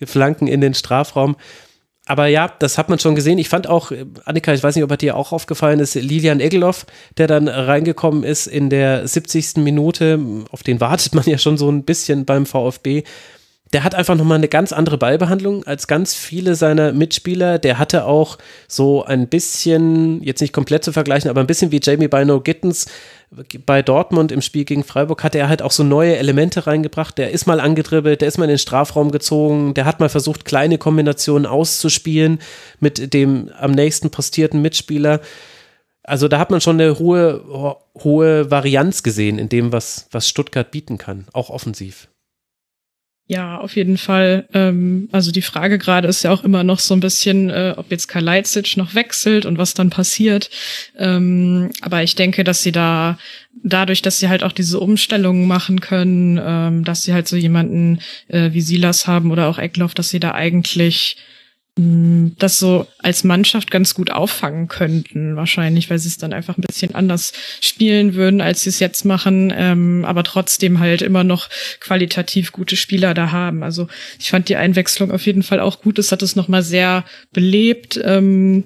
[0.04, 1.36] Flanken in den Strafraum.
[2.08, 3.38] Aber ja, das hat man schon gesehen.
[3.38, 3.92] Ich fand auch,
[4.24, 6.86] Annika, ich weiß nicht, ob er dir auch aufgefallen ist, Lilian Egelhoff,
[7.18, 9.58] der dann reingekommen ist in der 70.
[9.58, 10.18] Minute,
[10.50, 13.02] auf den wartet man ja schon so ein bisschen beim VfB
[13.72, 17.58] der hat einfach nochmal eine ganz andere Ballbehandlung als ganz viele seiner Mitspieler.
[17.58, 21.80] Der hatte auch so ein bisschen, jetzt nicht komplett zu vergleichen, aber ein bisschen wie
[21.82, 22.86] Jamie Bino Gittens
[23.66, 27.18] bei Dortmund im Spiel gegen Freiburg hatte er halt auch so neue Elemente reingebracht.
[27.18, 30.46] Der ist mal angedribbelt, der ist mal in den Strafraum gezogen, der hat mal versucht,
[30.46, 32.38] kleine Kombinationen auszuspielen
[32.80, 35.20] mit dem am nächsten postierten Mitspieler.
[36.02, 40.70] Also da hat man schon eine hohe, hohe Varianz gesehen in dem, was, was Stuttgart
[40.70, 42.08] bieten kann, auch offensiv.
[43.30, 44.48] Ja, auf jeden Fall.
[44.54, 47.90] Ähm, also die Frage gerade ist ja auch immer noch so ein bisschen, äh, ob
[47.90, 50.48] jetzt Kalajdzic noch wechselt und was dann passiert.
[50.96, 53.18] Ähm, aber ich denke, dass sie da
[53.62, 58.00] dadurch, dass sie halt auch diese Umstellungen machen können, ähm, dass sie halt so jemanden
[58.28, 61.18] äh, wie Silas haben oder auch Eckloff, dass sie da eigentlich
[61.78, 66.62] das so als Mannschaft ganz gut auffangen könnten, wahrscheinlich, weil sie es dann einfach ein
[66.66, 71.48] bisschen anders spielen würden, als sie es jetzt machen, ähm, aber trotzdem halt immer noch
[71.78, 73.62] qualitativ gute Spieler da haben.
[73.62, 73.86] Also
[74.18, 76.00] ich fand die Einwechslung auf jeden Fall auch gut.
[76.00, 78.64] Es hat es nochmal sehr belebt, ähm,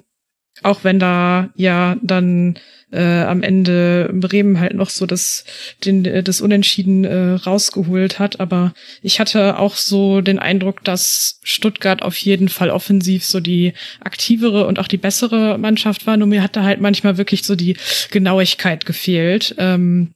[0.63, 2.59] auch wenn da ja dann
[2.93, 5.43] äh, am Ende Bremen halt noch so das,
[5.83, 8.39] den, das Unentschieden äh, rausgeholt hat.
[8.39, 13.73] Aber ich hatte auch so den Eindruck, dass Stuttgart auf jeden Fall offensiv so die
[13.99, 16.17] aktivere und auch die bessere Mannschaft war.
[16.17, 17.75] Nur mir hat da halt manchmal wirklich so die
[18.11, 19.55] Genauigkeit gefehlt.
[19.57, 20.13] Ähm,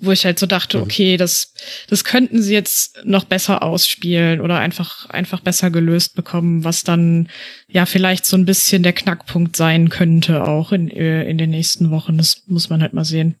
[0.00, 0.82] wo ich halt so dachte, mhm.
[0.84, 1.52] okay, das,
[1.88, 7.28] das könnten sie jetzt noch besser ausspielen oder einfach, einfach besser gelöst bekommen, was dann
[7.68, 11.90] ja vielleicht so ein bisschen der Knackpunkt sein könnte auch in, äh, in den nächsten
[11.90, 12.16] Wochen.
[12.16, 13.36] Das muss man halt mal sehen.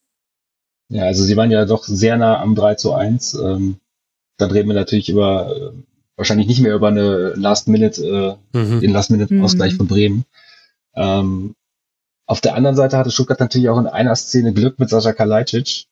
[0.90, 3.34] Ja, also sie waren ja doch sehr nah am 3 zu 1.
[3.34, 3.76] Ähm,
[4.36, 5.70] dann reden wir natürlich über, äh,
[6.16, 8.80] wahrscheinlich nicht mehr über eine Last-Minute, äh, mhm.
[8.80, 9.76] den Last-Minute-Ausgleich mhm.
[9.76, 10.24] von Bremen.
[10.94, 11.54] Ähm,
[12.26, 15.86] auf der anderen Seite hatte Stuttgart natürlich auch in einer Szene Glück mit Sascha Kalajdzic,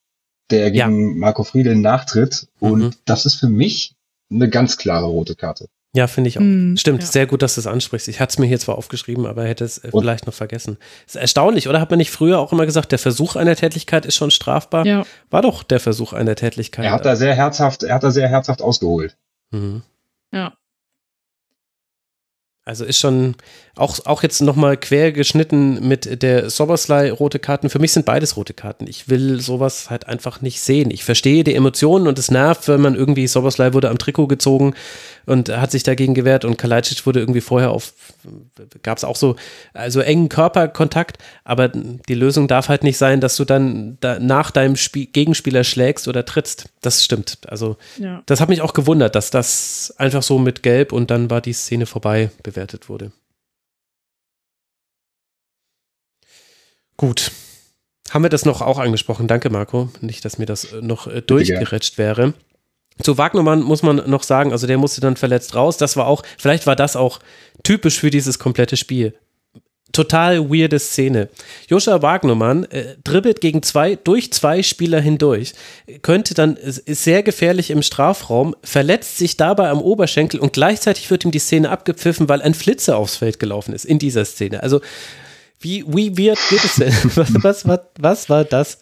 [0.51, 1.17] der gegen ja.
[1.19, 2.49] Marco Friedel nachtritt.
[2.61, 2.91] Und mhm.
[3.05, 3.95] das ist für mich
[4.31, 5.69] eine ganz klare rote Karte.
[5.95, 6.43] Ja, finde ich auch.
[6.43, 7.07] Mm, Stimmt, ja.
[7.07, 8.09] sehr gut, dass du es ansprichst.
[8.09, 10.77] Ich hatte es mir hier zwar aufgeschrieben, aber hätte es äh, vielleicht noch vergessen.
[11.07, 11.81] Ist erstaunlich, oder?
[11.81, 14.85] Hat man nicht früher auch immer gesagt, der Versuch einer Tätigkeit ist schon strafbar?
[14.85, 15.05] Ja.
[15.31, 16.85] War doch der Versuch einer Tätigkeit.
[16.85, 19.17] Er hat da sehr herzhaft, er hat da sehr herzhaft ausgeholt.
[19.51, 19.83] Mhm.
[20.31, 20.53] Ja.
[22.69, 23.35] Also ist schon
[23.77, 27.71] auch, auch jetzt nochmal quer geschnitten mit der Soberslei rote Karten.
[27.71, 28.87] Für mich sind beides rote Karten.
[28.87, 30.91] Ich will sowas halt einfach nicht sehen.
[30.91, 34.75] Ich verstehe die Emotionen und es nervt, wenn man irgendwie Soberslei wurde am Trikot gezogen
[35.29, 37.93] und hat sich dagegen gewehrt und Kalajdzic wurde irgendwie vorher auf,
[38.83, 39.37] gab es auch so,
[39.75, 44.51] also engen Körperkontakt, aber die Lösung darf halt nicht sein, dass du dann da nach
[44.51, 46.71] deinem Spiel, Gegenspieler schlägst oder trittst.
[46.81, 47.39] Das stimmt.
[47.47, 48.23] Also ja.
[48.27, 51.53] das hat mich auch gewundert, dass das einfach so mit Gelb und dann war die
[51.53, 53.13] Szene vorbei bewertet wurde.
[56.97, 57.31] Gut.
[58.11, 59.29] Haben wir das noch auch angesprochen?
[59.29, 59.91] Danke, Marco.
[60.01, 62.33] Nicht, dass mir das noch äh, durchgerätscht wäre.
[63.03, 65.77] Zu Wagnermann muss man noch sagen, also der musste dann verletzt raus.
[65.77, 67.21] Das war auch, vielleicht war das auch
[67.63, 69.15] typisch für dieses komplette Spiel.
[69.93, 71.31] Total weirde Szene.
[71.67, 75.55] Joscha Wagnermann äh, dribbelt gegen zwei, durch zwei Spieler hindurch,
[76.03, 81.25] könnte dann, ist sehr gefährlich im Strafraum, verletzt sich dabei am Oberschenkel und gleichzeitig wird
[81.25, 84.63] ihm die Szene abgepfiffen, weil ein Flitzer aufs Feld gelaufen ist in dieser Szene.
[84.63, 84.83] Also,
[85.61, 86.93] wie, wie weird geht es denn?
[87.17, 88.79] was, was, was, was war das?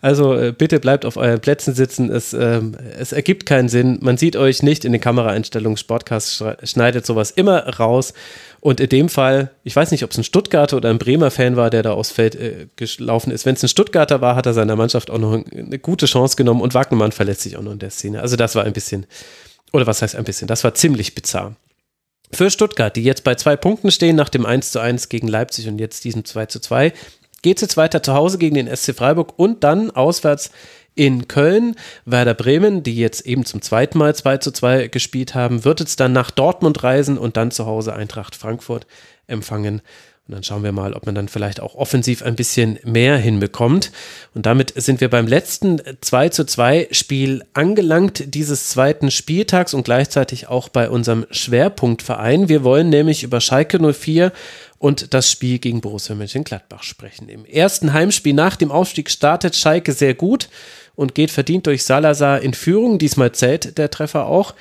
[0.00, 2.10] Also äh, bitte bleibt auf euren Plätzen sitzen.
[2.10, 3.98] Es, ähm, es ergibt keinen Sinn.
[4.02, 5.76] Man sieht euch nicht in den Kameraeinstellungen.
[5.76, 8.12] Sportcast schneidet sowas immer raus.
[8.60, 11.56] Und in dem Fall, ich weiß nicht, ob es ein Stuttgarter oder ein Bremer Fan
[11.56, 13.46] war, der da aufs Feld äh, gelaufen ist.
[13.46, 16.60] Wenn es ein Stuttgarter war, hat er seiner Mannschaft auch noch eine gute Chance genommen
[16.60, 18.20] und Wagnermann verletzt sich auch noch in der Szene.
[18.20, 19.06] Also das war ein bisschen,
[19.72, 21.56] oder was heißt ein bisschen, das war ziemlich bizarr.
[22.32, 25.68] Für Stuttgart, die jetzt bei zwei Punkten stehen, nach dem 1 zu 1 gegen Leipzig
[25.68, 26.92] und jetzt diesem 2 zu 2,
[27.42, 30.50] geht es jetzt weiter zu Hause gegen den SC Freiburg und dann auswärts
[30.96, 31.76] in Köln.
[32.04, 36.00] Werder Bremen, die jetzt eben zum zweiten Mal 2 zu 2 gespielt haben, wird jetzt
[36.00, 38.86] dann nach Dortmund reisen und dann zu Hause Eintracht Frankfurt
[39.28, 39.82] empfangen.
[40.28, 43.92] Und dann schauen wir mal, ob man dann vielleicht auch offensiv ein bisschen mehr hinbekommt.
[44.34, 49.84] Und damit sind wir beim letzten 2 zu 2 Spiel angelangt dieses zweiten Spieltags und
[49.84, 52.48] gleichzeitig auch bei unserem Schwerpunktverein.
[52.48, 54.32] Wir wollen nämlich über Schalke 04
[54.78, 57.28] und das Spiel gegen Borussia Mönchengladbach sprechen.
[57.28, 60.48] Im ersten Heimspiel nach dem Aufstieg startet Schalke sehr gut
[60.96, 62.98] und geht verdient durch Salazar in Führung.
[62.98, 64.54] Diesmal zählt der Treffer auch.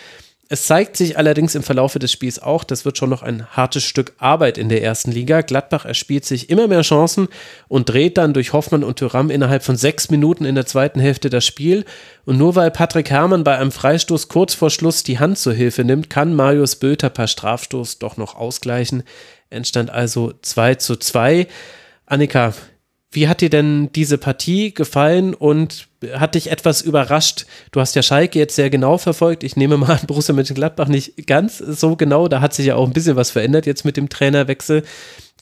[0.47, 3.83] Es zeigt sich allerdings im Verlaufe des Spiels auch, das wird schon noch ein hartes
[3.83, 5.41] Stück Arbeit in der ersten Liga.
[5.41, 7.29] Gladbach erspielt sich immer mehr Chancen
[7.67, 11.31] und dreht dann durch Hoffmann und Thuram innerhalb von sechs Minuten in der zweiten Hälfte
[11.31, 11.83] das Spiel.
[12.25, 15.83] Und nur weil Patrick Herrmann bei einem Freistoß kurz vor Schluss die Hand zur Hilfe
[15.83, 19.01] nimmt, kann Marius Bülter per Strafstoß doch noch ausgleichen.
[19.49, 21.47] Entstand also 2 zu 2.
[22.05, 22.53] Annika,
[23.09, 27.45] wie hat dir denn diese Partie gefallen und hat dich etwas überrascht?
[27.71, 29.43] Du hast ja Schalke jetzt sehr genau verfolgt.
[29.43, 32.27] Ich nehme mal Borussia Mönchengladbach nicht ganz so genau.
[32.27, 34.83] Da hat sich ja auch ein bisschen was verändert jetzt mit dem Trainerwechsel.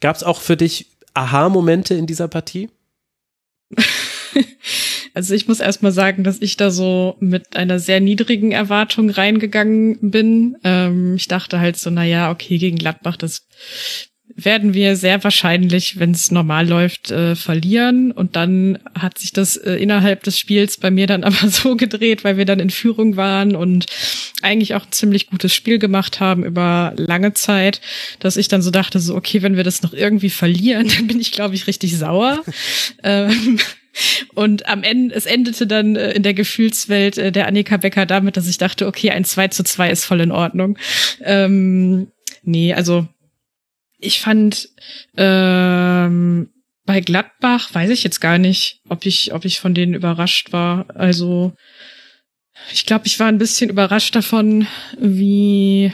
[0.02, 2.70] Gab es auch für dich Aha-Momente in dieser Partie?
[5.16, 10.10] Also ich muss erstmal sagen, dass ich da so mit einer sehr niedrigen Erwartung reingegangen
[10.10, 10.58] bin.
[10.64, 13.48] Ähm, ich dachte halt so, na ja, okay, gegen Gladbach, das
[14.36, 18.12] werden wir sehr wahrscheinlich, wenn es normal läuft, äh, verlieren.
[18.12, 22.24] Und dann hat sich das äh, innerhalb des Spiels bei mir dann aber so gedreht,
[22.24, 23.86] weil wir dann in Führung waren und
[24.42, 27.80] eigentlich auch ein ziemlich gutes Spiel gemacht haben über lange Zeit,
[28.20, 31.20] dass ich dann so dachte, so, okay, wenn wir das noch irgendwie verlieren, dann bin
[31.20, 32.44] ich, glaube ich, richtig sauer.
[33.04, 33.60] ähm,
[34.34, 38.38] und am Ende, es endete dann äh, in der Gefühlswelt äh, der Annika Becker damit,
[38.38, 40.80] dass ich dachte, okay, ein 2 zu 2 ist voll in Ordnung.
[41.22, 42.08] Ähm,
[42.42, 43.08] nee, also
[44.04, 44.70] ich fand
[45.18, 46.50] ähm,
[46.86, 50.86] bei Gladbach weiß ich jetzt gar nicht, ob ich, ob ich von denen überrascht war.
[50.96, 51.54] Also
[52.72, 54.68] ich glaube, ich war ein bisschen überrascht davon,
[54.98, 55.94] wie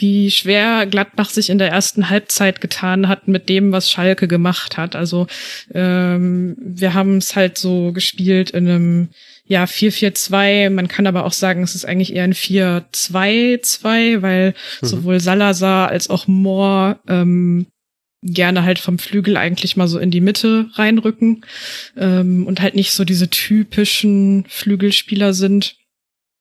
[0.00, 4.76] wie schwer Gladbach sich in der ersten Halbzeit getan hat mit dem, was Schalke gemacht
[4.76, 4.94] hat.
[4.94, 5.26] Also
[5.74, 9.08] ähm, wir haben es halt so gespielt in einem
[9.48, 10.70] ja 4-4-2.
[10.70, 14.86] Man kann aber auch sagen, es ist eigentlich eher ein 4-2-2, weil mhm.
[14.86, 17.66] sowohl Salazar als auch Moore ähm,
[18.22, 21.44] gerne halt vom Flügel eigentlich mal so in die Mitte reinrücken
[21.96, 25.76] ähm, und halt nicht so diese typischen Flügelspieler sind.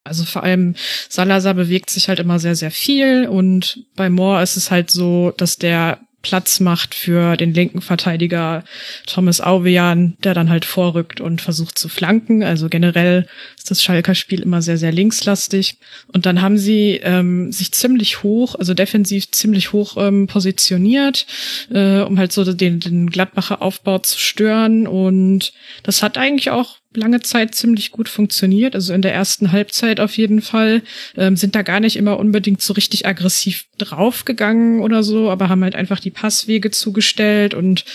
[0.03, 0.75] Also vor allem
[1.09, 5.33] Salazar bewegt sich halt immer sehr, sehr viel und bei Moore ist es halt so,
[5.37, 8.65] dass der Platz macht für den linken Verteidiger
[9.05, 12.43] Thomas Auvejan, der dann halt vorrückt und versucht zu flanken.
[12.43, 13.27] Also generell
[13.57, 15.77] ist das Schalker Spiel immer sehr, sehr linkslastig.
[16.11, 21.27] Und dann haben sie ähm, sich ziemlich hoch, also defensiv ziemlich hoch ähm, positioniert,
[21.71, 24.85] äh, um halt so den, den Gladbacher Aufbau zu stören.
[24.85, 29.99] Und das hat eigentlich auch lange Zeit ziemlich gut funktioniert, also in der ersten Halbzeit
[29.99, 30.81] auf jeden Fall,
[31.15, 35.63] ähm, sind da gar nicht immer unbedingt so richtig aggressiv draufgegangen oder so, aber haben
[35.63, 37.85] halt einfach die Passwege zugestellt und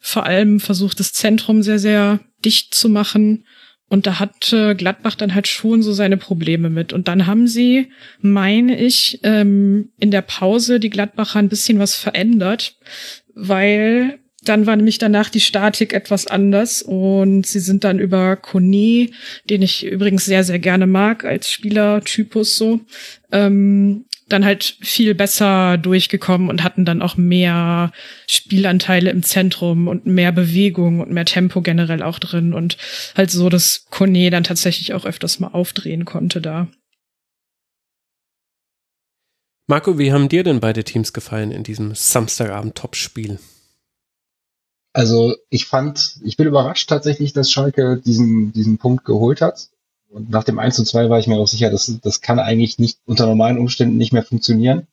[0.00, 3.44] vor allem versucht, das Zentrum sehr, sehr dicht zu machen.
[3.88, 6.94] Und da hat äh, Gladbach dann halt schon so seine Probleme mit.
[6.94, 7.90] Und dann haben sie,
[8.20, 12.76] meine ich, ähm, in der Pause die Gladbacher ein bisschen was verändert,
[13.34, 19.10] weil dann war nämlich danach die Statik etwas anders und sie sind dann über Kone,
[19.48, 22.80] den ich übrigens sehr, sehr gerne mag als Spielertypus so,
[23.30, 27.92] ähm, dann halt viel besser durchgekommen und hatten dann auch mehr
[28.26, 32.78] Spielanteile im Zentrum und mehr Bewegung und mehr Tempo generell auch drin und
[33.16, 36.68] halt so, dass Kone dann tatsächlich auch öfters mal aufdrehen konnte da.
[39.68, 43.38] Marco, wie haben dir denn beide Teams gefallen in diesem Samstagabend-Topspiel?
[44.92, 49.68] Also ich fand, ich bin überrascht tatsächlich, dass Schalke diesen, diesen Punkt geholt hat.
[50.10, 52.78] Und nach dem 1 zu 2 war ich mir auch sicher, dass das kann eigentlich
[52.78, 54.86] nicht unter normalen Umständen nicht mehr funktionieren.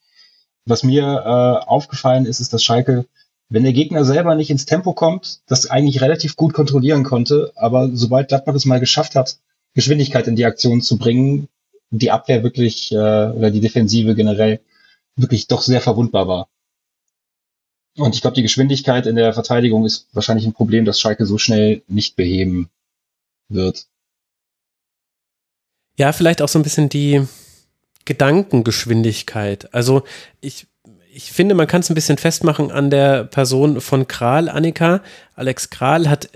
[0.66, 3.06] Was mir äh, aufgefallen ist, ist, dass Schalke,
[3.50, 7.52] wenn der Gegner selber nicht ins Tempo kommt, das eigentlich relativ gut kontrollieren konnte.
[7.56, 9.38] Aber sobald Gladbach es mal geschafft hat,
[9.74, 11.50] Geschwindigkeit in die Aktion zu bringen,
[11.90, 14.62] die Abwehr wirklich äh, oder die Defensive generell
[15.16, 16.48] wirklich doch sehr verwundbar war.
[17.98, 21.38] Und ich glaube, die Geschwindigkeit in der Verteidigung ist wahrscheinlich ein Problem, das Schalke so
[21.38, 22.70] schnell nicht beheben
[23.50, 23.88] wird.
[25.98, 27.28] Ja, vielleicht auch so ein bisschen die
[28.06, 29.74] Gedankengeschwindigkeit.
[29.74, 30.04] Also
[30.40, 30.68] ich,
[31.14, 35.04] ich finde, man kann es ein bisschen festmachen an der Person von Kral, Annika.
[35.36, 36.30] Alex Kral hat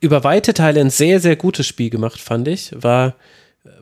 [0.00, 2.70] über weite Teile ein sehr, sehr gutes Spiel gemacht, fand ich.
[2.80, 3.16] War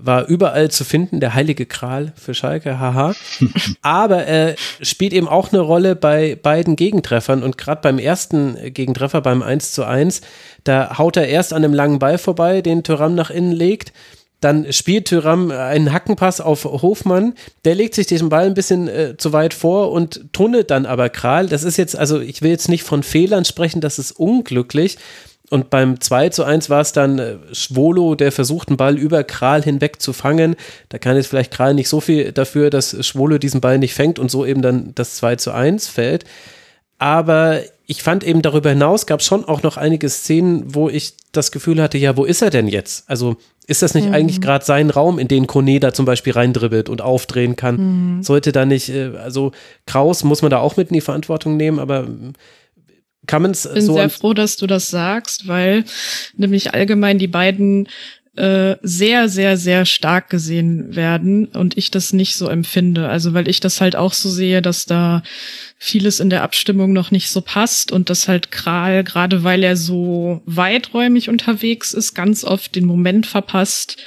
[0.05, 3.15] war überall zu finden, der heilige Kral für Schalke, haha.
[3.83, 9.21] Aber er spielt eben auch eine Rolle bei beiden Gegentreffern und gerade beim ersten Gegentreffer,
[9.21, 10.21] beim 1 zu 1,
[10.65, 13.93] da haut er erst an einem langen Ball vorbei, den Thuram nach innen legt.
[14.41, 17.33] Dann spielt Thuram einen Hackenpass auf Hofmann.
[17.65, 21.09] Der legt sich diesen Ball ein bisschen äh, zu weit vor und tunnelt dann aber
[21.09, 21.47] Kral.
[21.47, 24.99] Das ist jetzt, also ich will jetzt nicht von Fehlern sprechen, das ist unglücklich.
[25.55, 29.23] Und beim 2 zu 1 war es dann äh, Schwolo, der versucht, einen Ball über
[29.23, 30.57] Kral hinweg zu fangen.
[30.89, 34.19] Da kann jetzt vielleicht Kral nicht so viel dafür, dass Schwolo diesen Ball nicht fängt
[34.19, 36.25] und so eben dann das 2 zu 1 fällt.
[36.99, 41.15] Aber ich fand eben darüber hinaus gab es schon auch noch einige Szenen, wo ich
[41.31, 43.09] das Gefühl hatte, ja, wo ist er denn jetzt?
[43.09, 43.37] Also
[43.69, 44.15] ist das nicht mhm.
[44.15, 48.17] eigentlich gerade sein Raum, in den Koneda zum Beispiel reindribbelt und aufdrehen kann?
[48.17, 48.23] Mhm.
[48.25, 49.53] Sollte da nicht, äh, also
[49.87, 52.09] Kraus muss man da auch mit in die Verantwortung nehmen, aber
[53.27, 53.71] kann man es so.
[53.71, 55.85] Ich bin sehr froh, dass du das sagst, weil
[56.37, 57.89] nämlich allgemein die beiden
[58.37, 63.09] äh, sehr, sehr, sehr stark gesehen werden und ich das nicht so empfinde.
[63.09, 65.23] Also weil ich das halt auch so sehe, dass da
[65.77, 69.77] vieles in der Abstimmung noch nicht so passt und dass halt Kral, gerade weil er
[69.77, 73.99] so weiträumig unterwegs ist, ganz oft den Moment verpasst,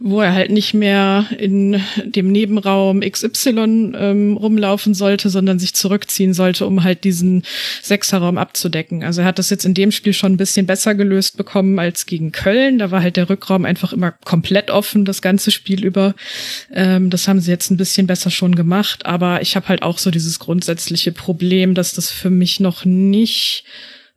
[0.00, 6.34] wo er halt nicht mehr in dem Nebenraum XY ähm, rumlaufen sollte, sondern sich zurückziehen
[6.34, 7.44] sollte, um halt diesen
[7.82, 9.04] Sechserraum abzudecken.
[9.04, 12.06] Also er hat das jetzt in dem Spiel schon ein bisschen besser gelöst bekommen als
[12.06, 12.78] gegen Köln.
[12.78, 16.14] Da war halt der Rückraum einfach immer komplett offen, das ganze Spiel über.
[16.72, 19.98] Ähm, das haben sie jetzt ein bisschen besser schon gemacht, aber ich habe halt auch
[19.98, 23.64] so dieses grundsätzliche Problem, dass das für mich noch nicht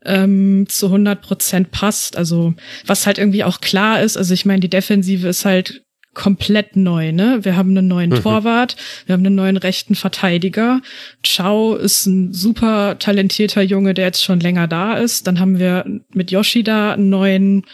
[0.06, 2.18] ähm, zu 100 Prozent passt.
[2.18, 2.54] Also
[2.86, 5.84] was halt irgendwie auch klar ist, also ich meine, die Defensive ist halt
[6.14, 7.40] komplett neu, ne?
[7.42, 8.22] Wir haben einen neuen mhm.
[8.22, 8.76] Torwart,
[9.06, 10.82] wir haben einen neuen rechten Verteidiger.
[11.24, 15.26] Chao ist ein super talentierter Junge, der jetzt schon länger da ist.
[15.26, 17.66] Dann haben wir mit Yoshida einen neuen,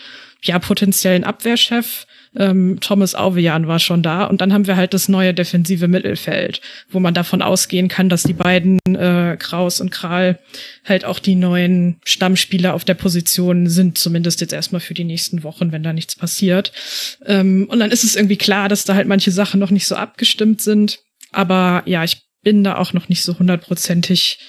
[0.41, 2.05] ja, potenziellen Abwehrchef
[2.35, 6.61] ähm, Thomas Auvejan war schon da und dann haben wir halt das neue defensive Mittelfeld,
[6.89, 10.39] wo man davon ausgehen kann, dass die beiden äh, Kraus und Kral
[10.85, 15.43] halt auch die neuen Stammspieler auf der Position sind, zumindest jetzt erstmal für die nächsten
[15.43, 16.71] Wochen, wenn da nichts passiert.
[17.25, 19.95] Ähm, und dann ist es irgendwie klar, dass da halt manche Sachen noch nicht so
[19.95, 20.99] abgestimmt sind.
[21.31, 24.39] Aber ja, ich bin da auch noch nicht so hundertprozentig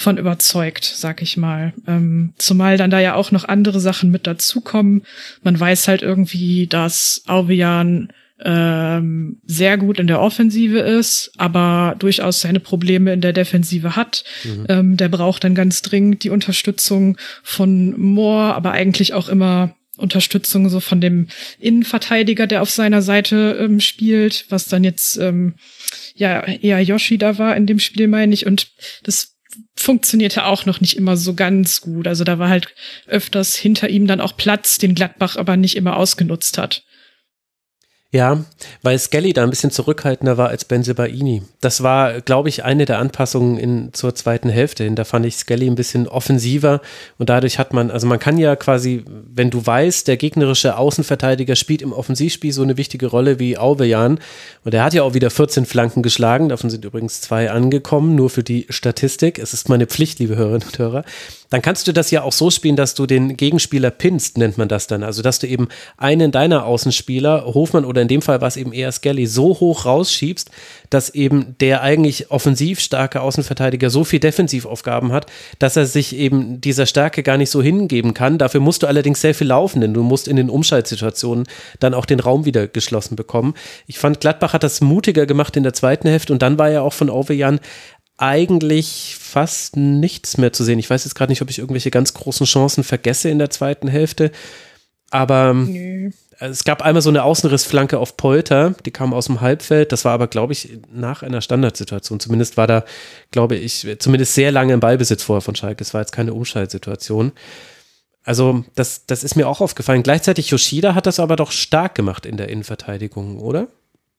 [0.00, 1.74] von überzeugt, sag ich mal.
[1.86, 5.02] Ähm, zumal dann da ja auch noch andere Sachen mit dazukommen.
[5.42, 8.08] Man weiß halt irgendwie, dass Auvian
[8.42, 14.24] ähm, sehr gut in der Offensive ist, aber durchaus seine Probleme in der Defensive hat.
[14.44, 14.66] Mhm.
[14.70, 20.70] Ähm, der braucht dann ganz dringend die Unterstützung von Moore, aber eigentlich auch immer Unterstützung
[20.70, 21.26] so von dem
[21.58, 25.56] Innenverteidiger, der auf seiner Seite ähm, spielt, was dann jetzt ähm,
[26.14, 28.46] ja eher Yoshida war in dem Spiel, meine ich.
[28.46, 28.70] Und
[29.02, 29.36] das
[29.76, 32.06] funktionierte auch noch nicht immer so ganz gut.
[32.06, 32.74] Also da war halt
[33.06, 36.84] öfters hinter ihm dann auch Platz, den Gladbach aber nicht immer ausgenutzt hat.
[38.12, 38.44] Ja,
[38.82, 41.44] weil Skelly da ein bisschen zurückhaltender war als Benzebaini.
[41.60, 44.96] Das war, glaube ich, eine der Anpassungen in, zur zweiten Hälfte hin.
[44.96, 46.80] Da fand ich Skelly ein bisschen offensiver
[47.18, 51.54] und dadurch hat man, also man kann ja quasi, wenn du weißt, der gegnerische Außenverteidiger
[51.54, 54.18] spielt im Offensivspiel so eine wichtige Rolle wie Auvejan
[54.64, 58.28] und er hat ja auch wieder 14 Flanken geschlagen, davon sind übrigens zwei angekommen, nur
[58.28, 59.38] für die Statistik.
[59.38, 61.04] Es ist meine Pflicht, liebe Hörerinnen und Hörer
[61.50, 64.68] dann kannst du das ja auch so spielen, dass du den Gegenspieler pinst, nennt man
[64.68, 65.02] das dann.
[65.02, 68.72] Also, dass du eben einen deiner Außenspieler, Hofmann oder in dem Fall war es eben
[68.72, 70.50] eher Skelly, so hoch rausschiebst,
[70.90, 75.26] dass eben der eigentlich offensiv starke Außenverteidiger so viel Defensivaufgaben hat,
[75.58, 78.38] dass er sich eben dieser Stärke gar nicht so hingeben kann.
[78.38, 81.46] Dafür musst du allerdings sehr viel laufen, denn du musst in den Umschaltsituationen
[81.80, 83.54] dann auch den Raum wieder geschlossen bekommen.
[83.86, 86.82] Ich fand, Gladbach hat das mutiger gemacht in der zweiten Hälfte und dann war ja
[86.82, 87.58] auch von Ovejan
[88.20, 90.78] eigentlich fast nichts mehr zu sehen.
[90.78, 93.88] Ich weiß jetzt gerade nicht, ob ich irgendwelche ganz großen Chancen vergesse in der zweiten
[93.88, 94.30] Hälfte.
[95.10, 96.10] Aber Nö.
[96.38, 99.90] es gab einmal so eine Außenrissflanke auf Polter, die kam aus dem Halbfeld.
[99.90, 102.20] Das war aber, glaube ich, nach einer Standardsituation.
[102.20, 102.84] Zumindest war da,
[103.30, 105.82] glaube ich, zumindest sehr lange im Ballbesitz vorher von Schalke.
[105.82, 107.32] Es war jetzt keine Umschaltsituation.
[108.22, 110.02] Also, das, das ist mir auch aufgefallen.
[110.02, 113.68] Gleichzeitig Yoshida hat das aber doch stark gemacht in der Innenverteidigung, oder?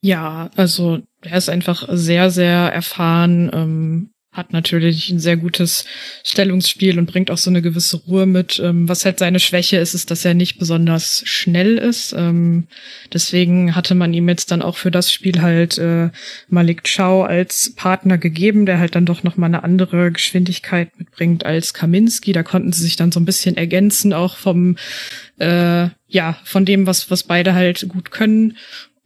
[0.04, 5.84] Ja, also er ist einfach sehr, sehr erfahren, ähm, hat natürlich ein sehr gutes
[6.24, 8.58] Stellungsspiel und bringt auch so eine gewisse Ruhe mit.
[8.64, 12.14] Ähm, was halt seine Schwäche ist, ist, dass er nicht besonders schnell ist.
[12.16, 12.66] Ähm,
[13.12, 16.08] deswegen hatte man ihm jetzt dann auch für das Spiel halt äh,
[16.48, 21.44] Malik Chow als Partner gegeben, der halt dann doch noch mal eine andere Geschwindigkeit mitbringt
[21.44, 22.32] als Kaminski.
[22.32, 24.76] Da konnten sie sich dann so ein bisschen ergänzen, auch vom
[25.38, 28.56] äh, ja von dem, was was beide halt gut können.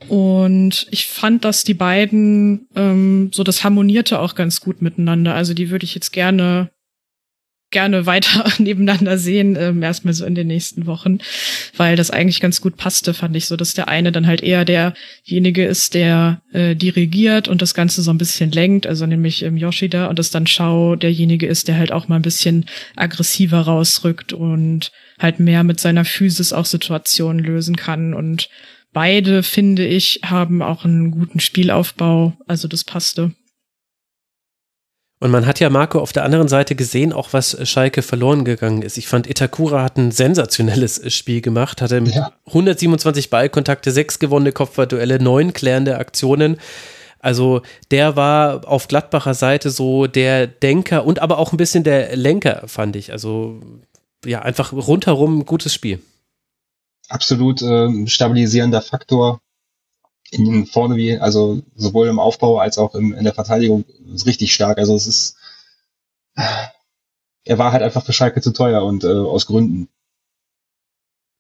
[0.09, 5.35] Und ich fand, dass die beiden ähm, so das harmonierte auch ganz gut miteinander.
[5.35, 6.71] Also die würde ich jetzt gerne
[7.71, 11.19] gerne weiter nebeneinander sehen, ähm, erstmal so in den nächsten Wochen,
[11.77, 14.65] weil das eigentlich ganz gut passte, fand ich so, dass der eine dann halt eher
[14.65, 19.57] derjenige ist, der äh, dirigiert und das Ganze so ein bisschen lenkt, also nämlich ähm,
[19.57, 24.33] Yoshida und dass dann Shao derjenige ist, der halt auch mal ein bisschen aggressiver rausrückt
[24.33, 28.49] und halt mehr mit seiner Physis auch Situationen lösen kann und
[28.97, 33.33] beide, finde ich, haben auch einen guten Spielaufbau, also das passte.
[35.21, 38.81] Und man hat ja Marco auf der anderen Seite gesehen, auch was Schalke verloren gegangen
[38.81, 38.97] ist.
[38.97, 42.33] Ich fand, Itakura hat ein sensationelles Spiel gemacht, hatte mit ja.
[42.47, 46.57] 127 Ballkontakte, sechs gewonnene Kopfballduelle, neun klärende Aktionen.
[47.19, 47.61] Also
[47.91, 52.63] der war auf Gladbacher Seite so der Denker und aber auch ein bisschen der Lenker,
[52.67, 53.13] fand ich.
[53.13, 53.61] Also
[54.25, 56.01] ja, einfach rundherum ein gutes Spiel.
[57.09, 59.41] Absolut äh, stabilisierender Faktor
[60.31, 64.53] in vorne wie, also sowohl im Aufbau als auch im, in der Verteidigung ist richtig
[64.53, 64.79] stark.
[64.79, 65.37] Also es ist,
[67.45, 69.89] er war halt einfach für Schalke zu teuer und äh, aus Gründen.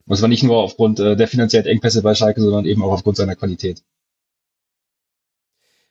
[0.07, 2.93] Und es war nicht nur aufgrund äh, der finanziellen Engpässe bei Schalke, sondern eben auch
[2.93, 3.83] aufgrund seiner Qualität.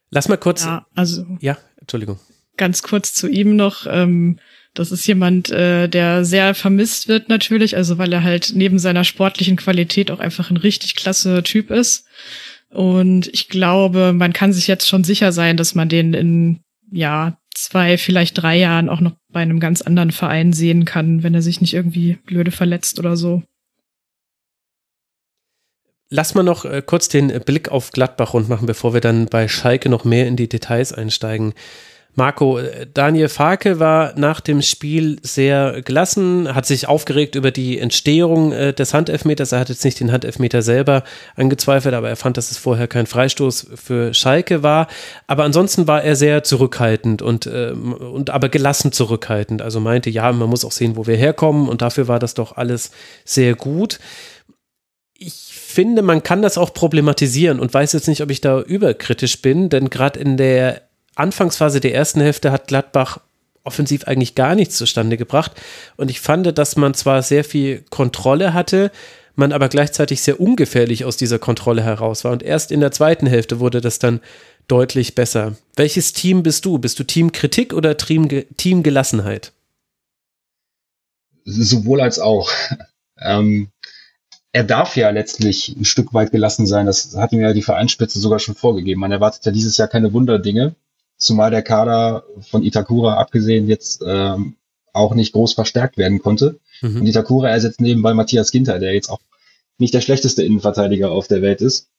[0.09, 0.63] Lass mal kurz.
[0.63, 1.25] Ja, also.
[1.41, 2.19] Ja, Entschuldigung.
[2.55, 3.85] Ganz kurz zu ihm noch.
[3.89, 4.39] Ähm,
[4.75, 9.03] das ist jemand, äh, der sehr vermisst wird natürlich, also weil er halt neben seiner
[9.03, 12.05] sportlichen Qualität auch einfach ein richtig klasse Typ ist.
[12.69, 16.59] Und ich glaube, man kann sich jetzt schon sicher sein, dass man den in,
[16.91, 21.33] ja, zwei, vielleicht drei Jahren auch noch bei einem ganz anderen Verein sehen kann, wenn
[21.33, 23.43] er sich nicht irgendwie blöde verletzt oder so.
[26.09, 29.47] Lass mal noch äh, kurz den Blick auf Gladbach rund machen, bevor wir dann bei
[29.47, 31.53] Schalke noch mehr in die Details einsteigen.
[32.15, 37.77] Marco, äh, Daniel Farke war nach dem Spiel sehr gelassen, hat sich aufgeregt über die
[37.77, 39.51] Entstehung äh, des Handelfmeters.
[39.51, 41.03] Er hat jetzt nicht den Handelfmeter selber
[41.35, 44.87] angezweifelt, aber er fand, dass es vorher kein Freistoß für Schalke war.
[45.27, 49.61] Aber ansonsten war er sehr zurückhaltend und, äh, und aber gelassen zurückhaltend.
[49.61, 52.55] Also meinte, ja, man muss auch sehen, wo wir herkommen und dafür war das doch
[52.55, 52.91] alles
[53.25, 53.99] sehr gut.
[55.17, 59.41] Ich finde, man kann das auch problematisieren und weiß jetzt nicht, ob ich da überkritisch
[59.41, 60.84] bin, denn gerade in der
[61.15, 63.19] Anfangsphase der ersten Hälfte hat Gladbach
[63.63, 65.53] offensiv eigentlich gar nichts zustande gebracht.
[65.97, 68.91] Und ich fand, dass man zwar sehr viel Kontrolle hatte,
[69.35, 72.31] man aber gleichzeitig sehr ungefährlich aus dieser Kontrolle heraus war.
[72.31, 74.21] Und erst in der zweiten Hälfte wurde das dann
[74.67, 75.55] deutlich besser.
[75.75, 76.77] Welches Team bist du?
[76.77, 79.51] Bist du Team Kritik oder Team, Gelassenheit?
[81.43, 82.51] Sowohl als auch.
[83.17, 83.69] Ähm,
[84.51, 86.85] er darf ja letztlich ein Stück weit gelassen sein.
[86.85, 89.01] Das hat ihm ja die Vereinsspitze sogar schon vorgegeben.
[89.01, 90.75] Man erwartet ja dieses Jahr keine Wunderdinge
[91.17, 94.55] zumal der Kader von Itakura abgesehen jetzt ähm,
[94.93, 96.59] auch nicht groß verstärkt werden konnte.
[96.81, 97.01] Mhm.
[97.01, 99.19] Und Itakura ersetzt nebenbei Matthias Ginter, der jetzt auch
[99.77, 101.89] nicht der schlechteste Innenverteidiger auf der Welt ist.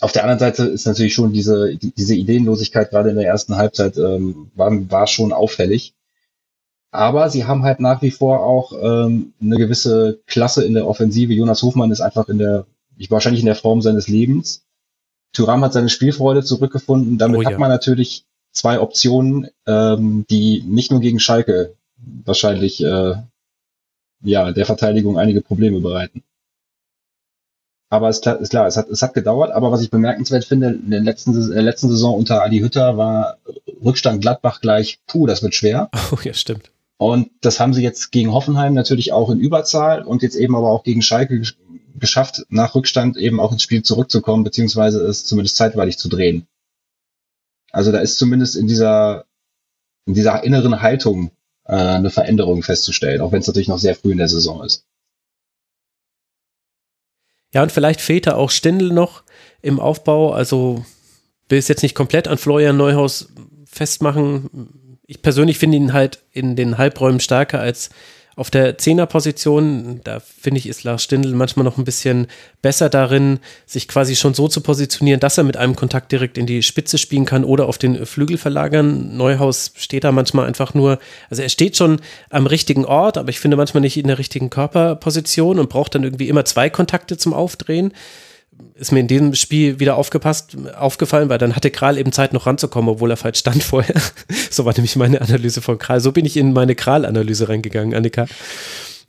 [0.00, 3.96] Auf der anderen Seite ist natürlich schon diese, diese Ideenlosigkeit gerade in der ersten Halbzeit
[3.98, 5.94] ähm, war, war schon auffällig.
[6.90, 11.32] Aber sie haben halt nach wie vor auch ähm, eine gewisse Klasse in der Offensive.
[11.32, 12.66] Jonas Hofmann ist einfach in der,
[12.98, 14.64] ich wahrscheinlich in der Form seines Lebens.
[15.32, 17.18] Thuram hat seine Spielfreude zurückgefunden.
[17.18, 17.50] Damit oh, ja.
[17.50, 21.74] hat man natürlich zwei Optionen, ähm, die nicht nur gegen Schalke
[22.24, 23.14] wahrscheinlich äh,
[24.22, 26.22] ja der Verteidigung einige Probleme bereiten.
[27.92, 29.50] Aber es ist klar, es hat, es hat gedauert.
[29.50, 32.96] Aber was ich bemerkenswert finde, in der letzten, in der letzten Saison unter Adi Hütter
[32.96, 33.36] war
[33.84, 35.90] Rückstand Gladbach gleich, puh, das wird schwer.
[36.10, 36.70] Oh ja, stimmt.
[36.96, 40.70] Und das haben sie jetzt gegen Hoffenheim natürlich auch in Überzahl und jetzt eben aber
[40.70, 41.42] auch gegen Schalke
[41.98, 46.46] geschafft, nach Rückstand eben auch ins Spiel zurückzukommen, beziehungsweise es zumindest zeitweilig zu drehen.
[47.70, 49.24] Also da ist zumindest in dieser,
[50.06, 51.32] in dieser inneren Haltung
[51.64, 54.86] äh, eine Veränderung festzustellen, auch wenn es natürlich noch sehr früh in der Saison ist.
[57.54, 59.24] Ja, und vielleicht fehlt da auch Stindl noch
[59.60, 60.32] im Aufbau.
[60.32, 60.84] Also
[61.48, 63.28] will es jetzt nicht komplett an Florian Neuhaus
[63.66, 64.98] festmachen.
[65.06, 67.90] Ich persönlich finde ihn halt in den Halbräumen stärker als
[68.34, 72.28] auf der Zehnerposition, da finde ich, ist Lars Stindl manchmal noch ein bisschen
[72.62, 76.46] besser darin, sich quasi schon so zu positionieren, dass er mit einem Kontakt direkt in
[76.46, 79.16] die Spitze spielen kann oder auf den Flügel verlagern.
[79.16, 80.98] Neuhaus steht da manchmal einfach nur,
[81.28, 82.00] also er steht schon
[82.30, 86.04] am richtigen Ort, aber ich finde manchmal nicht in der richtigen Körperposition und braucht dann
[86.04, 87.92] irgendwie immer zwei Kontakte zum Aufdrehen
[88.74, 92.46] ist mir in diesem Spiel wieder aufgepasst, aufgefallen, weil dann hatte Kral eben Zeit noch
[92.46, 94.00] ranzukommen, obwohl er falsch stand vorher.
[94.50, 96.00] so war nämlich meine Analyse von Kral.
[96.00, 98.26] So bin ich in meine Kral-Analyse reingegangen, Annika.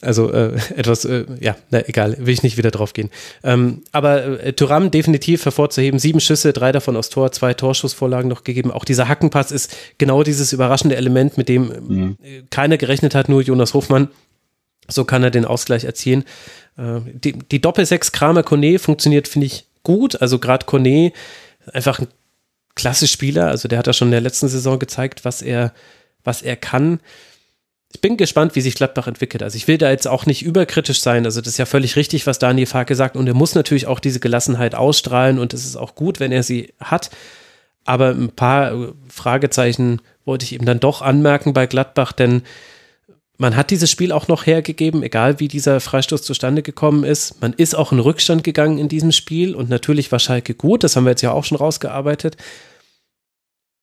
[0.04, 3.10] Also äh, etwas, äh, ja, na, egal, will ich nicht wieder drauf gehen.
[3.44, 8.44] Ähm, aber äh, Thuram definitiv hervorzuheben, sieben Schüsse, drei davon aus Tor, zwei Torschussvorlagen noch
[8.44, 8.72] gegeben.
[8.72, 12.18] Auch dieser Hackenpass ist genau dieses überraschende Element, mit dem mhm.
[12.50, 14.10] keiner gerechnet hat, nur Jonas Hofmann.
[14.90, 16.24] So kann er den Ausgleich erzielen.
[16.78, 20.22] Äh, die, die Doppel-6 Kramer-Kone funktioniert, finde ich, gut.
[20.22, 21.12] Also gerade Kone,
[21.72, 22.08] einfach ein
[22.76, 23.48] klasse Spieler.
[23.48, 25.74] Also der hat ja schon in der letzten Saison gezeigt, was er,
[26.24, 27.00] was er kann.
[27.94, 29.44] ich bin gespannt, wie sich Gladbach entwickelt.
[29.44, 31.26] Also ich will da jetzt auch nicht überkritisch sein.
[31.26, 33.16] Also das ist ja völlig richtig, was Daniel Farke sagt.
[33.16, 35.38] Und er muss natürlich auch diese Gelassenheit ausstrahlen.
[35.38, 37.12] Und es ist auch gut, wenn er sie hat.
[37.86, 42.44] Aber ein paar Fragezeichen wollte ich ihm dann doch anmerken bei Gladbach, denn
[43.38, 47.42] man hat dieses Spiel auch noch hergegeben, egal wie dieser Freistoß zustande gekommen ist.
[47.42, 50.96] Man ist auch in Rückstand gegangen in diesem Spiel und natürlich war Schalke gut, das
[50.96, 52.38] haben wir jetzt ja auch schon rausgearbeitet.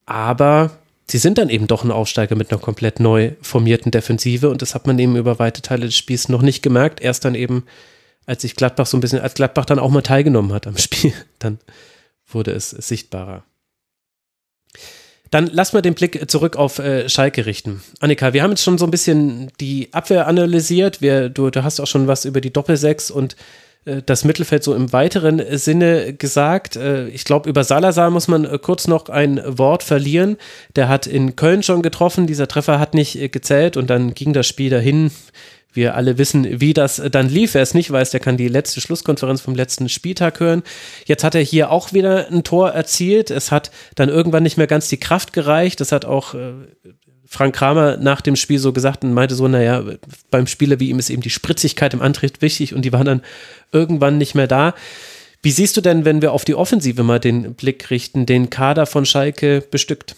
[0.06, 0.70] Aber
[1.10, 4.74] sie sind dann eben doch ein Aufsteiger mit einer komplett neu formierten Defensive und das
[4.74, 7.00] hat man eben über weite Teile des Spiels noch nicht gemerkt.
[7.00, 7.64] Erst dann eben,
[8.26, 11.12] als sich Gladbach so ein bisschen, als Gladbach dann auch mal teilgenommen hat am Spiel,
[11.40, 11.58] dann
[12.28, 13.44] wurde es sichtbarer.
[15.30, 17.82] Dann lass mal den Blick zurück auf äh, Schalke richten.
[18.00, 21.00] Annika, wir haben jetzt schon so ein bisschen die Abwehr analysiert.
[21.00, 23.36] Wir, du, du hast auch schon was über die Doppelsechs und
[23.84, 26.76] äh, das Mittelfeld so im weiteren Sinne gesagt.
[26.76, 30.36] Äh, ich glaube, über Salazar muss man äh, kurz noch ein Wort verlieren.
[30.76, 32.26] Der hat in Köln schon getroffen.
[32.26, 35.10] Dieser Treffer hat nicht gezählt und dann ging das Spiel dahin.
[35.72, 37.54] Wir alle wissen, wie das dann lief.
[37.54, 40.62] Wer es nicht weiß, der kann die letzte Schlusskonferenz vom letzten Spieltag hören.
[41.06, 43.30] Jetzt hat er hier auch wieder ein Tor erzielt.
[43.30, 45.80] Es hat dann irgendwann nicht mehr ganz die Kraft gereicht.
[45.80, 46.34] Das hat auch
[47.32, 49.84] Frank Kramer nach dem Spiel so gesagt und meinte so, naja,
[50.32, 53.22] beim Spieler wie ihm ist eben die Spritzigkeit im Antritt wichtig und die war dann
[53.70, 54.74] irgendwann nicht mehr da.
[55.40, 58.84] Wie siehst du denn, wenn wir auf die Offensive mal den Blick richten, den Kader
[58.84, 60.16] von Schalke bestückt?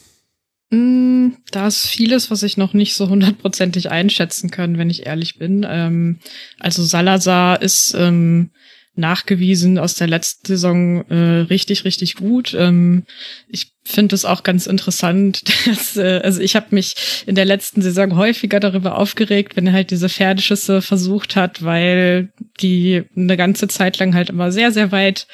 [0.72, 5.38] Mm, da ist vieles, was ich noch nicht so hundertprozentig einschätzen kann, wenn ich ehrlich
[5.38, 5.66] bin.
[5.68, 6.18] Ähm,
[6.58, 8.50] also Salazar ist ähm,
[8.94, 12.54] nachgewiesen aus der letzten Saison äh, richtig, richtig gut.
[12.58, 13.04] Ähm,
[13.48, 16.94] ich finde es auch ganz interessant, dass, äh, also ich habe mich
[17.26, 22.30] in der letzten Saison häufiger darüber aufgeregt, wenn er halt diese Pferdeschüsse versucht hat, weil
[22.60, 25.26] die eine ganze Zeit lang halt immer sehr, sehr weit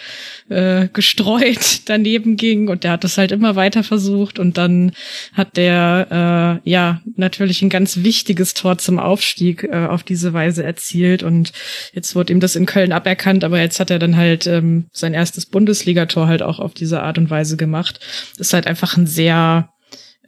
[0.49, 4.93] äh, gestreut daneben ging und der hat das halt immer weiter versucht und dann
[5.35, 10.65] hat der äh, ja natürlich ein ganz wichtiges Tor zum Aufstieg äh, auf diese Weise
[10.65, 11.53] erzielt und
[11.93, 15.13] jetzt wurde ihm das in Köln aberkannt, aber jetzt hat er dann halt ähm, sein
[15.13, 18.01] erstes Bundesligator halt auch auf diese Art und Weise gemacht
[18.39, 19.71] ist halt einfach ein sehr,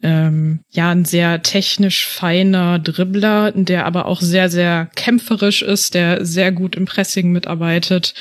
[0.03, 6.25] ähm, ja, ein sehr technisch feiner Dribbler, der aber auch sehr, sehr kämpferisch ist, der
[6.25, 8.15] sehr gut im Pressing mitarbeitet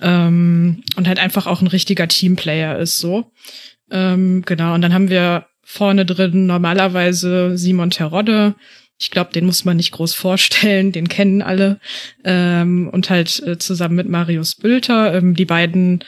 [0.00, 3.32] ähm, und halt einfach auch ein richtiger Teamplayer ist, so.
[3.90, 8.54] Ähm, genau, und dann haben wir vorne drin normalerweise Simon Terodde,
[9.02, 11.80] ich glaube, den muss man nicht groß vorstellen, den kennen alle.
[12.24, 15.14] Ähm, und halt äh, zusammen mit Marius Bülter.
[15.14, 16.04] Ähm, die beiden,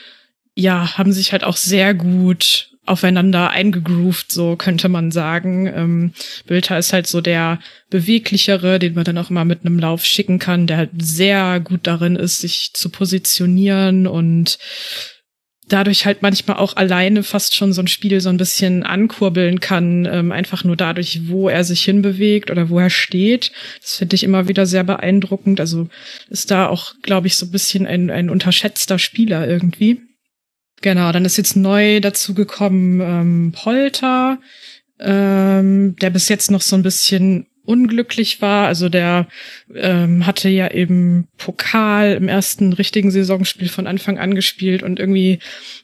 [0.55, 5.67] ja, haben sich halt auch sehr gut aufeinander eingegroovt, so könnte man sagen.
[5.67, 6.13] Ähm,
[6.45, 7.59] Bilder ist halt so der
[7.89, 11.81] beweglichere, den man dann auch immer mit einem Lauf schicken kann, der halt sehr gut
[11.83, 14.57] darin ist, sich zu positionieren und
[15.67, 20.05] dadurch halt manchmal auch alleine fast schon so ein Spiel so ein bisschen ankurbeln kann,
[20.05, 23.51] ähm, einfach nur dadurch, wo er sich hinbewegt oder wo er steht.
[23.81, 25.59] Das finde ich immer wieder sehr beeindruckend.
[25.59, 25.89] Also
[26.29, 30.01] ist da auch, glaube ich, so ein bisschen ein, ein unterschätzter Spieler irgendwie.
[30.85, 34.37] Genau, dann ist jetzt neu dazu gekommen ähm, Polter,
[34.99, 38.67] ähm, der bis jetzt noch so ein bisschen unglücklich war.
[38.67, 39.27] Also der
[39.73, 45.39] ähm, hatte ja eben Pokal im ersten richtigen Saisonspiel von Anfang an gespielt und irgendwie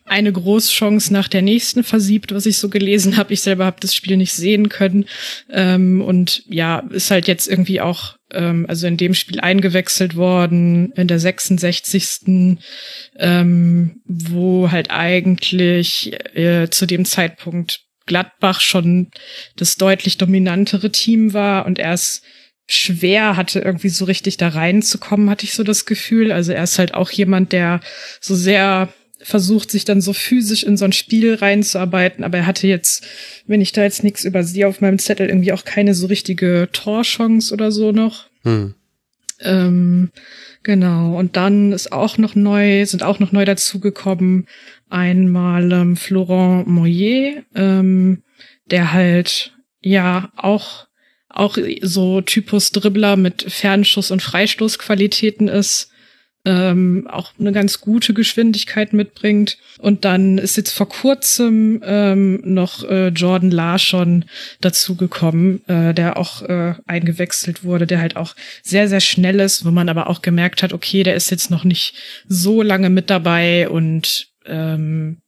[0.06, 3.34] eine Großchance nach der nächsten versiebt, was ich so gelesen habe.
[3.34, 5.06] Ich selber habe das Spiel nicht sehen können.
[5.50, 10.92] Ähm, und ja, ist halt jetzt irgendwie auch, ähm, also in dem Spiel eingewechselt worden,
[10.94, 12.58] in der 66.
[13.18, 19.12] Ähm, wo halt eigentlich äh, zu dem Zeitpunkt Gladbach schon
[19.56, 22.22] das deutlich dominantere Team war und er es
[22.68, 26.32] schwer hatte, irgendwie so richtig da reinzukommen, hatte ich so das Gefühl.
[26.32, 27.82] Also er ist halt auch jemand, der
[28.22, 28.90] so sehr
[29.24, 33.06] versucht, sich dann so physisch in so ein Spiel reinzuarbeiten, aber er hatte jetzt,
[33.48, 37.54] wenn ich da jetzt nichts übersehe auf meinem Zettel, irgendwie auch keine so richtige Torchance
[37.54, 38.26] oder so noch.
[38.44, 38.74] Hm.
[39.42, 40.12] Ähm,
[40.64, 41.18] genau.
[41.18, 44.48] Und dann ist auch noch neu, sind auch noch neu dazugekommen
[44.90, 48.24] einmal ähm, Florent Moyer, ähm,
[48.66, 50.88] der halt ja auch
[51.34, 55.91] auch so Typus Dribbler mit Fernschuss und Freistoßqualitäten ist,
[56.46, 59.58] ähm, auch eine ganz gute Geschwindigkeit mitbringt.
[59.78, 64.26] Und dann ist jetzt vor kurzem ähm, noch äh, Jordan Larson
[64.60, 69.72] dazugekommen, äh, der auch äh, eingewechselt wurde, der halt auch sehr, sehr schnell ist, wo
[69.72, 71.96] man aber auch gemerkt hat, okay, der ist jetzt noch nicht
[72.28, 75.22] so lange mit dabei und ähm,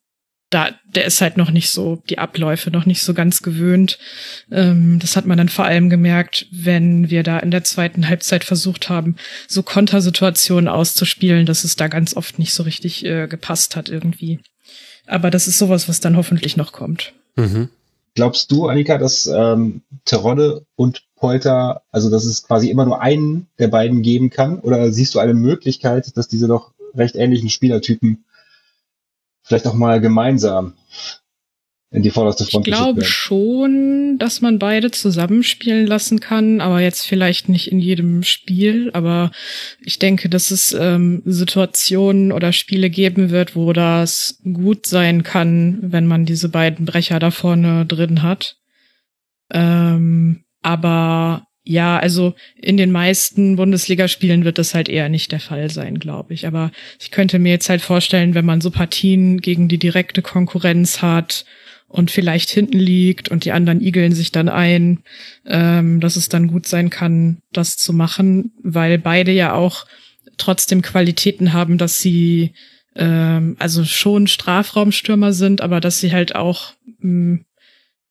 [0.54, 3.98] da, der ist halt noch nicht so, die Abläufe noch nicht so ganz gewöhnt.
[4.52, 8.44] Ähm, das hat man dann vor allem gemerkt, wenn wir da in der zweiten Halbzeit
[8.44, 9.16] versucht haben,
[9.48, 14.40] so Kontersituationen auszuspielen, dass es da ganz oft nicht so richtig äh, gepasst hat irgendwie.
[15.08, 17.14] Aber das ist sowas, was dann hoffentlich noch kommt.
[17.36, 17.70] Mhm.
[18.16, 23.48] Glaubst du, Annika, dass ähm, Terodde und Polter, also dass es quasi immer nur einen
[23.58, 24.60] der beiden geben kann?
[24.60, 28.24] Oder siehst du eine Möglichkeit, dass diese doch recht ähnlichen Spielertypen
[29.44, 30.74] vielleicht auch mal gemeinsam
[31.94, 37.06] in die vorderste Front Ich glaube schon, dass man beide zusammenspielen lassen kann, aber jetzt
[37.06, 38.90] vielleicht nicht in jedem Spiel.
[38.94, 39.30] Aber
[39.80, 45.78] ich denke, dass es ähm, Situationen oder Spiele geben wird, wo das gut sein kann,
[45.84, 48.58] wenn man diese beiden Brecher da vorne drin hat.
[49.52, 55.70] Ähm, aber ja, also in den meisten Bundesligaspielen wird das halt eher nicht der Fall
[55.70, 56.46] sein, glaube ich.
[56.46, 61.02] Aber ich könnte mir jetzt halt vorstellen, wenn man so Partien gegen die direkte Konkurrenz
[61.02, 61.46] hat
[61.88, 65.04] und vielleicht hinten liegt und die anderen igeln sich dann ein,
[65.46, 69.86] ähm, dass es dann gut sein kann, das zu machen, weil beide ja auch
[70.38, 72.54] trotzdem Qualitäten haben, dass sie
[72.96, 77.40] ähm, also schon Strafraumstürmer sind, aber dass sie halt auch mh,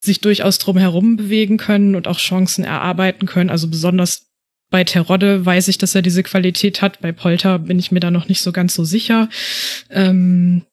[0.03, 3.49] sich durchaus drum herum bewegen können und auch Chancen erarbeiten können.
[3.49, 4.27] Also besonders
[4.69, 6.99] bei Terodde weiß ich, dass er diese Qualität hat.
[6.99, 9.29] Bei Polter bin ich mir da noch nicht so ganz so sicher.
[9.89, 10.63] Ähm,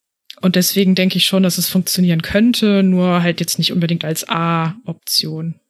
[0.41, 4.29] und deswegen denke ich schon, dass es funktionieren könnte, nur halt jetzt nicht unbedingt als
[4.29, 5.61] A-Option.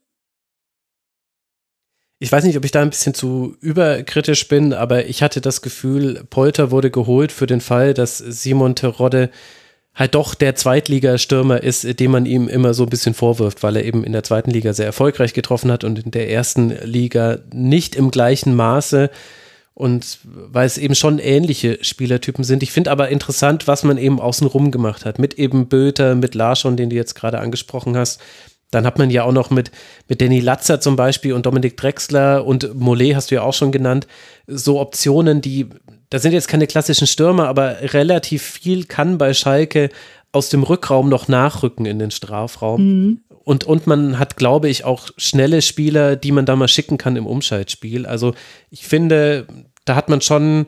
[2.18, 5.60] Ich weiß nicht, ob ich da ein bisschen zu überkritisch bin, aber ich hatte das
[5.60, 9.30] Gefühl, Polter wurde geholt für den Fall, dass Simon Terodde
[9.94, 13.84] halt doch der Zweitligastürmer ist, den man ihm immer so ein bisschen vorwirft, weil er
[13.84, 17.96] eben in der zweiten Liga sehr erfolgreich getroffen hat und in der ersten Liga nicht
[17.96, 19.10] im gleichen Maße
[19.74, 22.62] und weil es eben schon ähnliche Spielertypen sind.
[22.62, 26.76] Ich finde aber interessant, was man eben außenrum gemacht hat, mit eben Böter, mit Larschon,
[26.76, 28.20] den du jetzt gerade angesprochen hast.
[28.70, 29.72] Dann hat man ja auch noch mit,
[30.06, 33.72] mit Danny Latzer zum Beispiel und Dominik Drexler und Mollet hast du ja auch schon
[33.72, 34.06] genannt,
[34.46, 35.68] so Optionen, die
[36.10, 39.90] da sind jetzt keine klassischen Stürmer, aber relativ viel kann bei Schalke
[40.32, 42.82] aus dem Rückraum noch nachrücken in den Strafraum.
[42.82, 43.20] Mhm.
[43.44, 47.16] Und, und man hat, glaube ich, auch schnelle Spieler, die man da mal schicken kann
[47.16, 48.06] im Umschaltspiel.
[48.06, 48.34] Also
[48.70, 49.46] ich finde,
[49.84, 50.66] da hat man schon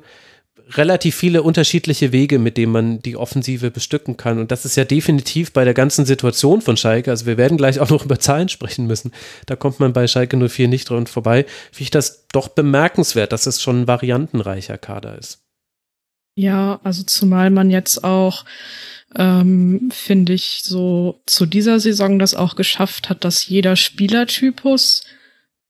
[0.76, 4.38] relativ viele unterschiedliche Wege, mit denen man die Offensive bestücken kann.
[4.38, 7.10] Und das ist ja definitiv bei der ganzen Situation von Schalke.
[7.10, 9.12] Also wir werden gleich auch noch über Zahlen sprechen müssen.
[9.46, 11.44] Da kommt man bei Schalke 04 nicht dran vorbei.
[11.70, 15.40] Finde ich das doch bemerkenswert, dass es schon ein variantenreicher Kader ist.
[16.34, 18.44] Ja, also zumal man jetzt auch
[19.16, 25.04] ähm, finde ich, so zu dieser Saison das auch geschafft hat, dass jeder Spielertypus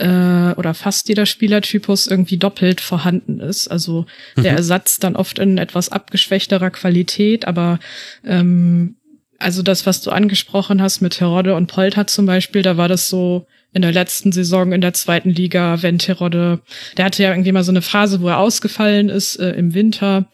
[0.02, 3.68] äh, oder fast jeder Spielertypus irgendwie doppelt vorhanden ist.
[3.68, 4.06] Also
[4.36, 4.58] der mhm.
[4.58, 7.78] Ersatz dann oft in etwas abgeschwächterer Qualität, aber
[8.24, 8.96] ähm,
[9.38, 13.08] also das, was du angesprochen hast mit Terodde und Polter zum Beispiel, da war das
[13.08, 16.60] so in der letzten Saison in der zweiten Liga, wenn Terodde,
[16.96, 20.26] der hatte ja irgendwie mal so eine Phase, wo er ausgefallen ist äh, im Winter.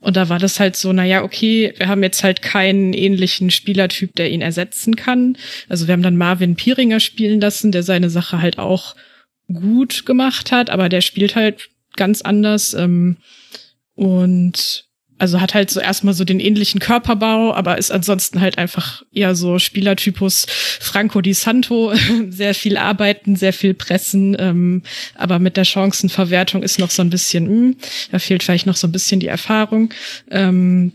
[0.00, 3.50] Und da war das halt so, na ja, okay, wir haben jetzt halt keinen ähnlichen
[3.50, 5.36] Spielertyp, der ihn ersetzen kann.
[5.68, 8.94] Also wir haben dann Marvin Pieringer spielen lassen, der seine Sache halt auch
[9.52, 12.74] gut gemacht hat, aber der spielt halt ganz anders.
[12.74, 13.16] Ähm,
[13.94, 14.86] und
[15.18, 19.34] also hat halt so erstmal so den ähnlichen Körperbau, aber ist ansonsten halt einfach eher
[19.34, 21.94] so Spielertypus Franco Di Santo,
[22.28, 24.82] sehr viel arbeiten, sehr viel pressen, ähm,
[25.14, 27.76] aber mit der Chancenverwertung ist noch so ein bisschen, mh, hm,
[28.12, 29.92] da fehlt vielleicht noch so ein bisschen die Erfahrung.
[30.30, 30.92] Ähm,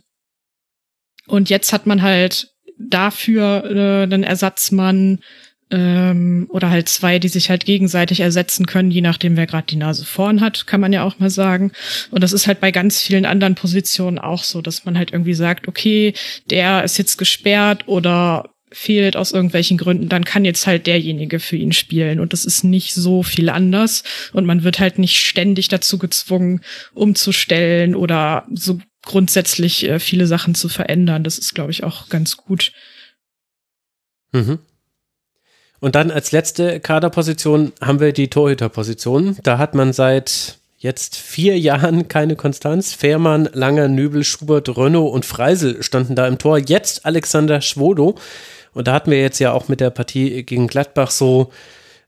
[1.27, 5.19] und jetzt hat man halt dafür äh, einen Ersatzmann,
[5.71, 9.77] ähm, oder halt zwei, die sich halt gegenseitig ersetzen können, je nachdem, wer gerade die
[9.77, 11.71] Nase vorn hat, kann man ja auch mal sagen.
[12.11, 15.33] Und das ist halt bei ganz vielen anderen Positionen auch so, dass man halt irgendwie
[15.33, 16.13] sagt, okay,
[16.49, 21.57] der ist jetzt gesperrt oder fehlt aus irgendwelchen Gründen, dann kann jetzt halt derjenige für
[21.57, 22.19] ihn spielen.
[22.19, 24.03] Und das ist nicht so viel anders.
[24.33, 26.61] Und man wird halt nicht ständig dazu gezwungen,
[26.93, 31.23] umzustellen oder so grundsätzlich äh, viele Sachen zu verändern.
[31.23, 32.71] Das ist, glaube ich, auch ganz gut.
[34.31, 34.59] Mhm.
[35.81, 39.37] Und dann als letzte Kaderposition haben wir die Torhüterposition.
[39.43, 42.93] Da hat man seit jetzt vier Jahren keine Konstanz.
[42.93, 46.59] Fährmann, Langer, Nübel, Schubert, Renault und Freisel standen da im Tor.
[46.59, 48.15] Jetzt Alexander Schwodo.
[48.73, 51.51] Und da hatten wir jetzt ja auch mit der Partie gegen Gladbach so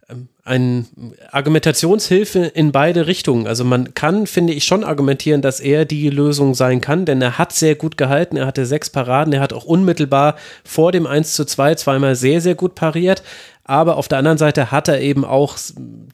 [0.08, 0.86] ähm, eine
[1.32, 3.48] Argumentationshilfe in beide Richtungen.
[3.48, 7.38] Also man kann, finde ich, schon argumentieren, dass er die Lösung sein kann, denn er
[7.38, 11.34] hat sehr gut gehalten, er hatte sechs Paraden, er hat auch unmittelbar vor dem 1
[11.34, 13.24] zu 2 zweimal sehr, sehr gut pariert
[13.64, 15.58] aber auf der anderen Seite hat er eben auch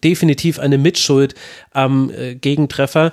[0.04, 1.36] definitiv eine Mitschuld
[1.72, 3.12] am äh, Gegentreffer.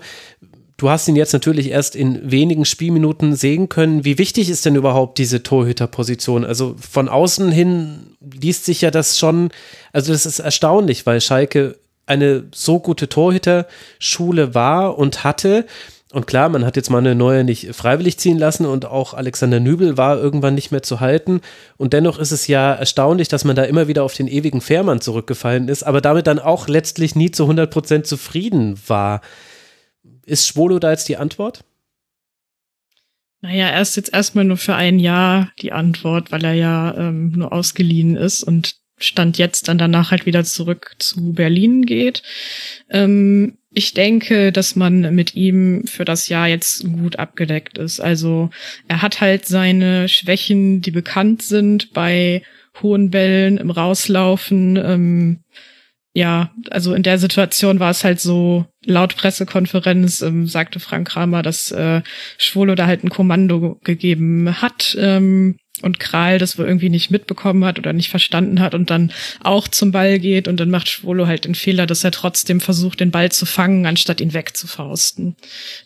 [0.76, 4.04] Du hast ihn jetzt natürlich erst in wenigen Spielminuten sehen können.
[4.04, 6.44] Wie wichtig ist denn überhaupt diese Torhüterposition?
[6.44, 9.48] Also von außen hin liest sich ja das schon,
[9.92, 15.66] also das ist erstaunlich, weil Schalke eine so gute Torhüterschule war und hatte,
[16.12, 19.58] Und klar, man hat jetzt mal eine neue nicht freiwillig ziehen lassen und auch Alexander
[19.58, 21.40] Nübel war irgendwann nicht mehr zu halten.
[21.76, 25.00] Und dennoch ist es ja erstaunlich, dass man da immer wieder auf den ewigen Fährmann
[25.00, 29.20] zurückgefallen ist, aber damit dann auch letztlich nie zu 100 Prozent zufrieden war.
[30.24, 31.64] Ist Schwolo da jetzt die Antwort?
[33.40, 37.32] Naja, er ist jetzt erstmal nur für ein Jahr die Antwort, weil er ja ähm,
[37.32, 42.22] nur ausgeliehen ist und Stand jetzt dann danach halt wieder zurück zu Berlin geht.
[42.90, 48.00] Ähm, ich denke, dass man mit ihm für das Jahr jetzt gut abgedeckt ist.
[48.00, 48.48] Also
[48.88, 52.42] er hat halt seine Schwächen, die bekannt sind bei
[52.82, 54.76] hohen Bällen im Rauslaufen.
[54.76, 55.40] Ähm,
[56.14, 61.42] ja, also in der Situation war es halt so, laut Pressekonferenz ähm, sagte Frank Kramer,
[61.42, 62.00] dass äh,
[62.38, 64.96] Schwolo da halt ein Kommando gegeben hat.
[64.98, 69.12] Ähm, und Kral das wohl irgendwie nicht mitbekommen hat oder nicht verstanden hat und dann
[69.42, 73.00] auch zum Ball geht und dann macht Schwolo halt den Fehler, dass er trotzdem versucht,
[73.00, 75.36] den Ball zu fangen, anstatt ihn wegzufausten.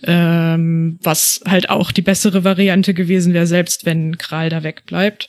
[0.05, 5.29] Ähm, was halt auch die bessere Variante gewesen wäre, selbst wenn Kral da wegbleibt.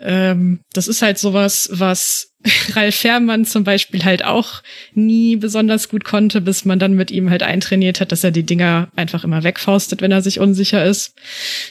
[0.00, 2.33] Ähm, das ist halt sowas, was
[2.74, 4.62] Ralf Fährmann zum Beispiel halt auch
[4.92, 8.44] nie besonders gut konnte, bis man dann mit ihm halt eintrainiert hat, dass er die
[8.44, 11.14] Dinger einfach immer wegfaustet, wenn er sich unsicher ist.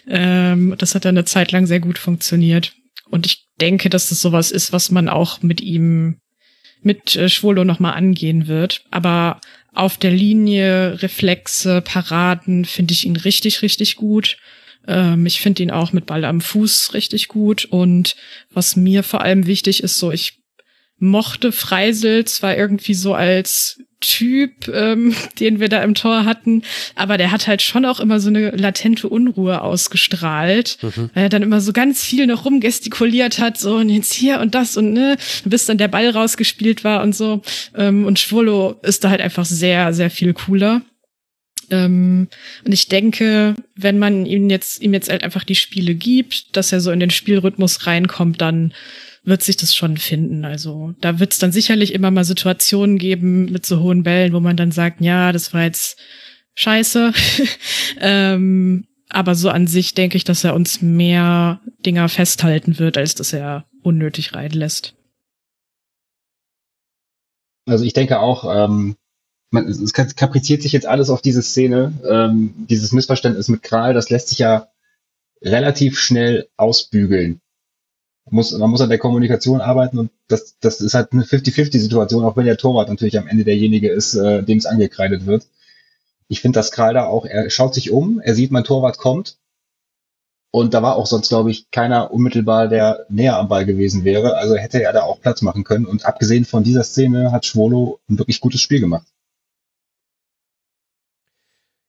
[0.08, 2.74] Ähm, das hat dann eine Zeit lang sehr gut funktioniert.
[3.10, 6.18] Und ich denke, dass das sowas ist, was man auch mit ihm,
[6.82, 8.84] mit äh, Schwolo nochmal angehen wird.
[8.90, 9.40] Aber
[9.74, 14.38] auf der Linie, Reflexe, Paraden finde ich ihn richtig, richtig gut.
[14.88, 17.66] Ähm, ich finde ihn auch mit Ball am Fuß richtig gut.
[17.66, 18.16] Und
[18.52, 20.43] was mir vor allem wichtig ist, so ich
[21.00, 26.64] mochte Freisel zwar irgendwie so als Typ, ähm, den wir da im Tor hatten,
[26.96, 31.10] aber der hat halt schon auch immer so eine latente Unruhe ausgestrahlt, mhm.
[31.14, 34.56] weil er dann immer so ganz viel noch rumgestikuliert hat, so und jetzt hier und
[34.56, 37.42] das und ne, bis dann der Ball rausgespielt war und so.
[37.76, 40.82] Ähm, und Schwolo ist da halt einfach sehr, sehr viel cooler.
[41.70, 42.28] Ähm,
[42.66, 46.72] und ich denke, wenn man ihm jetzt, ihm jetzt halt einfach die Spiele gibt, dass
[46.72, 48.74] er so in den Spielrhythmus reinkommt, dann
[49.24, 50.46] wird sich das schon finden.
[50.46, 54.40] Also da wird es dann sicherlich immer mal Situationen geben mit so hohen Bällen, wo
[54.40, 55.98] man dann sagt, ja, das war jetzt
[56.56, 57.14] scheiße.
[58.02, 63.16] ähm, aber so an sich denke ich, dass er uns mehr Dinger festhalten wird, als
[63.16, 64.96] dass er unnötig reinlässt.
[67.66, 68.96] Also ich denke auch, ähm,
[69.52, 74.10] man, es kapriziert sich jetzt alles auf diese Szene, ähm, dieses Missverständnis mit Kral, das
[74.10, 74.68] lässt sich ja
[75.42, 77.40] relativ schnell ausbügeln
[78.30, 82.38] muss, man muss an der Kommunikation arbeiten und das, das ist halt eine 50-50-Situation, auch
[82.38, 85.48] wenn der Torwart natürlich am Ende derjenige ist, äh, dem es angekreidet wird.
[86.28, 89.38] Ich finde das Kreider auch, er schaut sich um, er sieht, mein Torwart kommt.
[90.56, 94.38] Und da war auch sonst, glaube ich, keiner unmittelbar, der näher am Ball gewesen wäre.
[94.38, 95.86] Also hätte er da auch Platz machen können.
[95.86, 99.08] Und abgesehen von dieser Szene hat Schwolo ein wirklich gutes Spiel gemacht.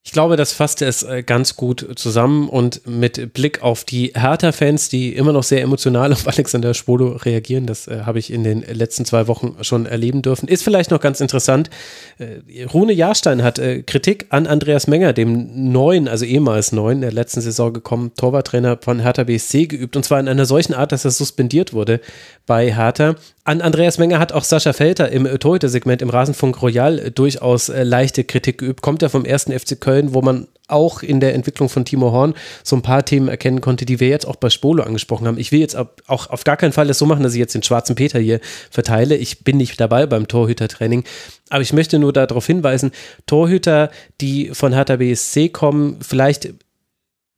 [0.06, 4.90] Ich glaube, das fasste es äh, ganz gut zusammen und mit Blick auf die Hertha-Fans,
[4.90, 8.60] die immer noch sehr emotional auf Alexander Schwolo reagieren, das äh, habe ich in den
[8.60, 11.70] letzten zwei Wochen schon erleben dürfen, ist vielleicht noch ganz interessant.
[12.18, 17.10] Äh, Rune Jahrstein hat äh, Kritik an Andreas Menger, dem neuen, also ehemals neuen, der
[17.10, 21.06] letzten Saison gekommen, Torwarttrainer von Hertha BSC geübt und zwar in einer solchen Art, dass
[21.06, 22.02] er suspendiert wurde
[22.46, 23.16] bei Hertha.
[23.46, 28.24] An Andreas Menger hat auch Sascha Felter im Torhüter-Segment im Rasenfunk Royal durchaus äh, leichte
[28.24, 28.80] Kritik geübt.
[28.80, 32.34] Kommt er vom ersten FC Köln, wo man auch in der Entwicklung von Timo Horn
[32.62, 35.38] so ein paar Themen erkennen konnte, die wir jetzt auch bei Spolo angesprochen haben.
[35.38, 37.62] Ich will jetzt auch auf gar keinen Fall das so machen, dass ich jetzt den
[37.62, 38.40] schwarzen Peter hier
[38.70, 39.16] verteile.
[39.16, 41.04] Ich bin nicht dabei beim Torhütertraining.
[41.50, 42.92] Aber ich möchte nur darauf hinweisen,
[43.26, 43.90] Torhüter,
[44.20, 46.54] die von Hertha BSC kommen, vielleicht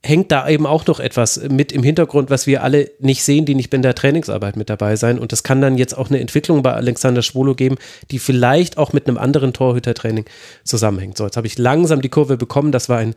[0.07, 3.55] hängt da eben auch noch etwas mit im Hintergrund, was wir alle nicht sehen, die
[3.55, 5.19] nicht bei der Trainingsarbeit mit dabei sein.
[5.19, 7.77] Und das kann dann jetzt auch eine Entwicklung bei Alexander Schwolo geben,
[8.11, 10.25] die vielleicht auch mit einem anderen Torhütertraining
[10.65, 11.17] zusammenhängt.
[11.17, 12.73] So, jetzt habe ich langsam die Kurve bekommen.
[12.73, 13.15] Das war ein,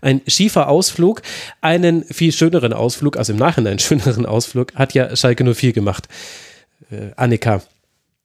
[0.00, 1.22] ein schiefer Ausflug.
[1.60, 6.08] Einen viel schöneren Ausflug, also im Nachhinein schöneren Ausflug, hat ja Schalke 04 gemacht.
[6.90, 7.62] Äh, Annika,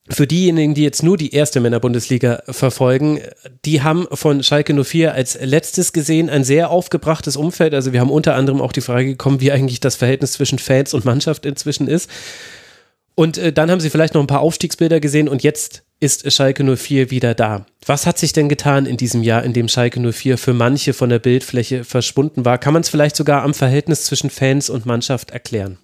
[0.09, 3.19] für diejenigen, die jetzt nur die erste Männerbundesliga verfolgen,
[3.65, 7.73] die haben von Schalke 04 als letztes gesehen ein sehr aufgebrachtes Umfeld.
[7.73, 10.93] Also wir haben unter anderem auch die Frage gekommen, wie eigentlich das Verhältnis zwischen Fans
[10.93, 12.09] und Mannschaft inzwischen ist.
[13.15, 16.63] Und äh, dann haben sie vielleicht noch ein paar Aufstiegsbilder gesehen und jetzt ist Schalke
[16.63, 17.65] 04 wieder da.
[17.85, 21.09] Was hat sich denn getan in diesem Jahr, in dem Schalke 04 für manche von
[21.09, 22.59] der Bildfläche verschwunden war?
[22.59, 25.79] Kann man es vielleicht sogar am Verhältnis zwischen Fans und Mannschaft erklären?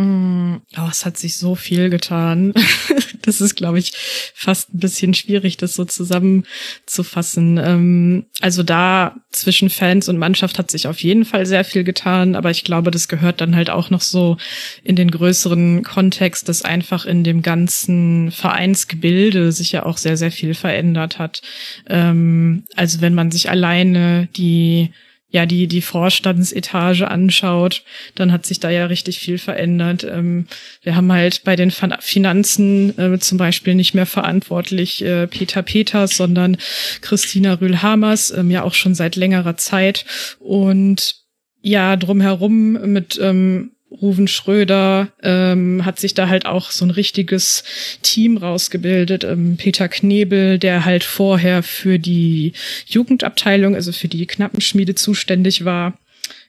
[0.00, 2.54] Mm, oh, es hat sich so viel getan.
[3.22, 3.92] das ist, glaube ich,
[4.34, 7.58] fast ein bisschen schwierig, das so zusammenzufassen.
[7.58, 12.34] Ähm, also da zwischen Fans und Mannschaft hat sich auf jeden Fall sehr viel getan,
[12.34, 14.38] aber ich glaube, das gehört dann halt auch noch so
[14.84, 20.32] in den größeren Kontext, dass einfach in dem ganzen Vereinsgebilde sich ja auch sehr, sehr
[20.32, 21.42] viel verändert hat.
[21.88, 24.92] Ähm, also wenn man sich alleine die
[25.30, 27.82] ja die die Vorstandsetage anschaut,
[28.14, 30.04] dann hat sich da ja richtig viel verändert.
[30.04, 30.46] Ähm,
[30.82, 36.16] wir haben halt bei den Finanzen äh, zum Beispiel nicht mehr verantwortlich äh, Peter Peters,
[36.16, 36.56] sondern
[37.00, 40.04] Christina Rühl-Hamers, ähm, ja auch schon seit längerer Zeit
[40.38, 41.16] und
[41.62, 47.64] ja drumherum mit ähm, Ruven Schröder ähm, hat sich da halt auch so ein richtiges
[48.02, 49.24] Team rausgebildet.
[49.24, 52.52] Ähm, Peter Knebel, der halt vorher für die
[52.86, 55.98] Jugendabteilung, also für die Knappenschmiede zuständig war,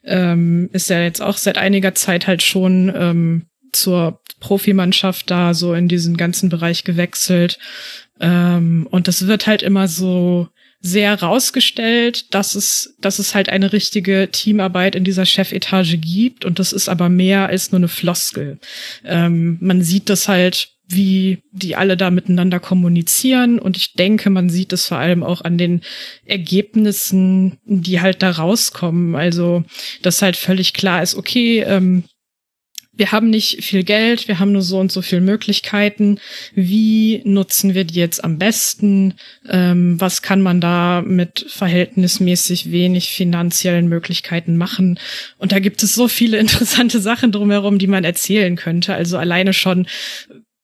[0.04, 5.74] ähm, ist ja jetzt auch seit einiger Zeit halt schon ähm, zur Profimannschaft da so
[5.74, 7.58] in diesen ganzen Bereich gewechselt.
[8.20, 10.48] Ähm, und das wird halt immer so
[10.82, 16.58] sehr rausgestellt, dass es, dass es halt eine richtige Teamarbeit in dieser Chefetage gibt und
[16.58, 18.60] das ist aber mehr als nur eine Floskel.
[19.06, 24.50] Ähm, man sieht das halt, wie die alle da miteinander kommunizieren und ich denke, man
[24.50, 25.82] sieht es vor allem auch an den
[26.26, 29.16] Ergebnissen, die halt da rauskommen.
[29.16, 29.64] Also,
[30.02, 32.04] dass halt völlig klar ist, okay, ähm,
[33.02, 36.20] wir haben nicht viel Geld, wir haben nur so und so viele Möglichkeiten.
[36.54, 39.16] Wie nutzen wir die jetzt am besten?
[39.50, 45.00] Ähm, was kann man da mit verhältnismäßig wenig finanziellen Möglichkeiten machen?
[45.40, 48.94] Und da gibt es so viele interessante Sachen drumherum, die man erzählen könnte.
[48.94, 49.88] Also alleine schon,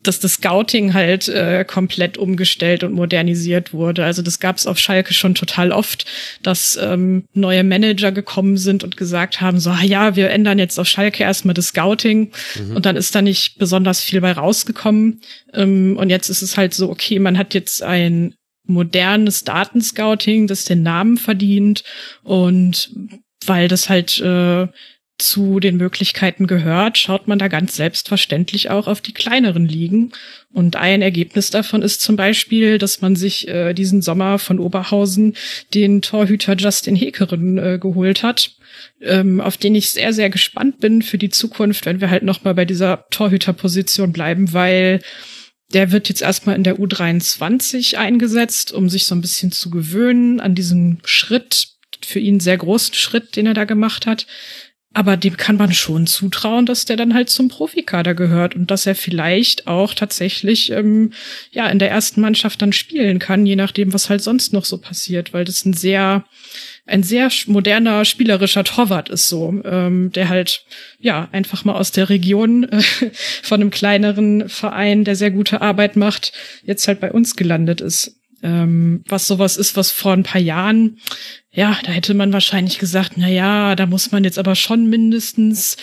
[0.08, 4.06] dass das Scouting halt äh, komplett umgestellt und modernisiert wurde.
[4.06, 6.06] Also das gab es auf Schalke schon total oft,
[6.42, 10.80] dass ähm, neue Manager gekommen sind und gesagt haben, so, ah ja, wir ändern jetzt
[10.80, 12.76] auf Schalke erstmal das Scouting mhm.
[12.76, 15.22] und dann ist da nicht besonders viel bei rausgekommen.
[15.54, 18.34] Ähm, und jetzt ist es halt so, okay, man hat jetzt ein
[18.68, 21.84] modernes Datenscouting, das den Namen verdient
[22.24, 22.92] und
[23.46, 24.68] weil das halt äh,
[25.18, 30.12] zu den Möglichkeiten gehört, schaut man da ganz selbstverständlich auch auf die kleineren Ligen.
[30.54, 35.36] Und ein Ergebnis davon ist zum Beispiel, dass man sich äh, diesen Sommer von Oberhausen
[35.74, 38.52] den Torhüter Justin Hekeren äh, geholt hat,
[39.02, 42.54] ähm, auf den ich sehr, sehr gespannt bin für die Zukunft, wenn wir halt nochmal
[42.54, 45.02] bei dieser Torhüterposition bleiben, weil
[45.74, 50.40] der wird jetzt erstmal in der U23 eingesetzt, um sich so ein bisschen zu gewöhnen
[50.40, 51.74] an diesen Schritt,
[52.06, 54.28] für ihn sehr großen Schritt, den er da gemacht hat.
[54.98, 58.88] Aber dem kann man schon zutrauen, dass der dann halt zum Profikader gehört und dass
[58.88, 61.14] er vielleicht auch tatsächlich ähm,
[61.52, 64.80] ja in der ersten Mannschaft dann spielen kann, je nachdem, was halt sonst noch so
[64.80, 66.26] passiert, weil das ein sehr
[66.88, 70.64] ein sehr moderner spielerischer Torwart ist so, ähm, der halt
[71.00, 72.82] ja einfach mal aus der Region äh,
[73.44, 76.34] von einem kleineren Verein, der sehr gute Arbeit macht,
[76.64, 78.16] jetzt halt bei uns gelandet ist.
[78.44, 80.98] Ähm, was sowas ist, was vor ein paar Jahren
[81.58, 85.76] ja, da hätte man wahrscheinlich gesagt, na ja, da muss man jetzt aber schon mindestens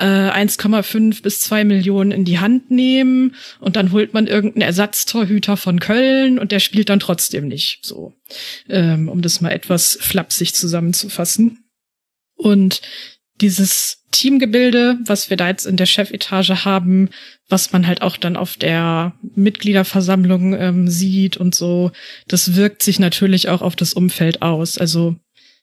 [0.00, 5.56] äh, 1,5 bis 2 Millionen in die Hand nehmen und dann holt man irgendeinen Ersatztorhüter
[5.56, 7.78] von Köln und der spielt dann trotzdem nicht.
[7.82, 8.12] So,
[8.68, 11.62] ähm, um das mal etwas flapsig zusammenzufassen.
[12.34, 12.80] Und
[13.40, 17.10] dieses Teamgebilde, was wir da jetzt in der Chefetage haben,
[17.48, 21.92] was man halt auch dann auf der Mitgliederversammlung ähm, sieht und so,
[22.28, 24.78] das wirkt sich natürlich auch auf das Umfeld aus.
[24.78, 25.16] Also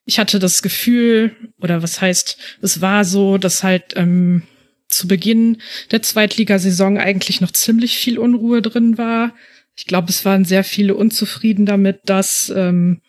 [0.06, 4.44] ich hatte das Gefühl, oder was heißt, es war so, dass halt ähm,
[4.88, 5.58] zu Beginn
[5.92, 9.34] der Zweitligasaison eigentlich noch ziemlich viel Unruhe drin war.
[9.76, 13.02] Ich glaube, es waren sehr viele unzufrieden damit, dass ähm,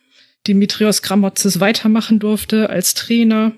[0.47, 3.53] Dimitrios Gramotzes weitermachen durfte als Trainer,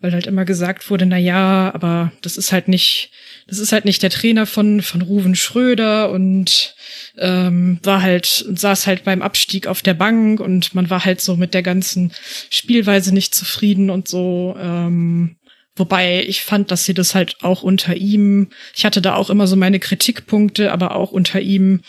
[0.00, 3.10] weil halt immer gesagt wurde, na ja, aber das ist halt nicht,
[3.48, 6.76] das ist halt nicht der Trainer von von Ruven Schröder und
[7.18, 11.36] ähm, war halt saß halt beim Abstieg auf der Bank und man war halt so
[11.36, 12.12] mit der ganzen
[12.50, 14.56] Spielweise nicht zufrieden und so.
[14.60, 15.36] Ähm,
[15.76, 19.46] Wobei ich fand, dass sie das halt auch unter ihm, ich hatte da auch immer
[19.46, 21.82] so meine Kritikpunkte, aber auch unter ihm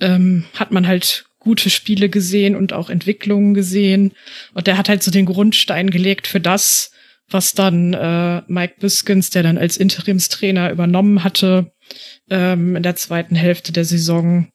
[0.00, 4.12] ähm, hat man halt gute Spiele gesehen und auch Entwicklungen gesehen.
[4.52, 6.90] Und der hat halt so den Grundstein gelegt für das,
[7.30, 11.72] was dann äh, Mike Biskins, der dann als Interimstrainer übernommen hatte,
[12.28, 14.48] ähm, in der zweiten Hälfte der Saison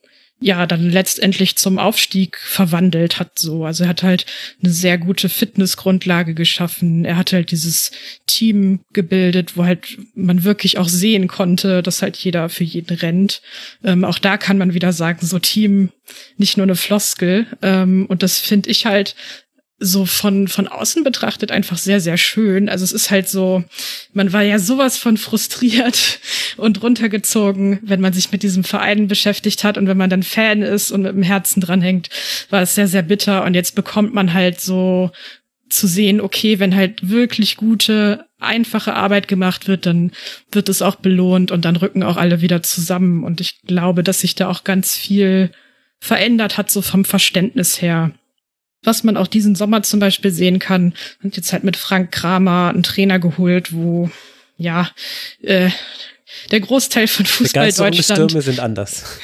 [0.43, 3.65] ja dann letztendlich zum Aufstieg verwandelt hat so.
[3.65, 4.25] Also er hat halt
[4.61, 7.05] eine sehr gute Fitnessgrundlage geschaffen.
[7.05, 7.91] Er hat halt dieses
[8.27, 13.41] Team gebildet wo halt man wirklich auch sehen konnte dass halt jeder für jeden rennt.
[13.83, 15.89] Ähm, auch da kann man wieder sagen so Team
[16.37, 17.47] nicht nur eine Floskel.
[17.61, 19.15] Ähm, und das finde ich halt
[19.83, 22.69] so von, von außen betrachtet einfach sehr, sehr schön.
[22.69, 23.63] Also es ist halt so,
[24.13, 26.19] man war ja sowas von frustriert
[26.57, 30.61] und runtergezogen, wenn man sich mit diesem Verein beschäftigt hat und wenn man dann Fan
[30.61, 32.09] ist und mit dem Herzen dranhängt,
[32.49, 33.43] war es sehr, sehr bitter.
[33.43, 35.11] Und jetzt bekommt man halt so
[35.69, 40.11] zu sehen, okay, wenn halt wirklich gute, einfache Arbeit gemacht wird, dann
[40.51, 43.23] wird es auch belohnt und dann rücken auch alle wieder zusammen.
[43.23, 45.51] Und ich glaube, dass sich da auch ganz viel
[45.99, 48.11] verändert hat, so vom Verständnis her
[48.83, 50.93] was man auch diesen Sommer zum Beispiel sehen kann.
[51.23, 54.09] Und jetzt halt mit Frank Kramer einen Trainer geholt, wo
[54.57, 54.89] ja
[55.41, 55.69] äh,
[56.51, 59.19] der Großteil von Fußball Deutschland Stürme sind anders.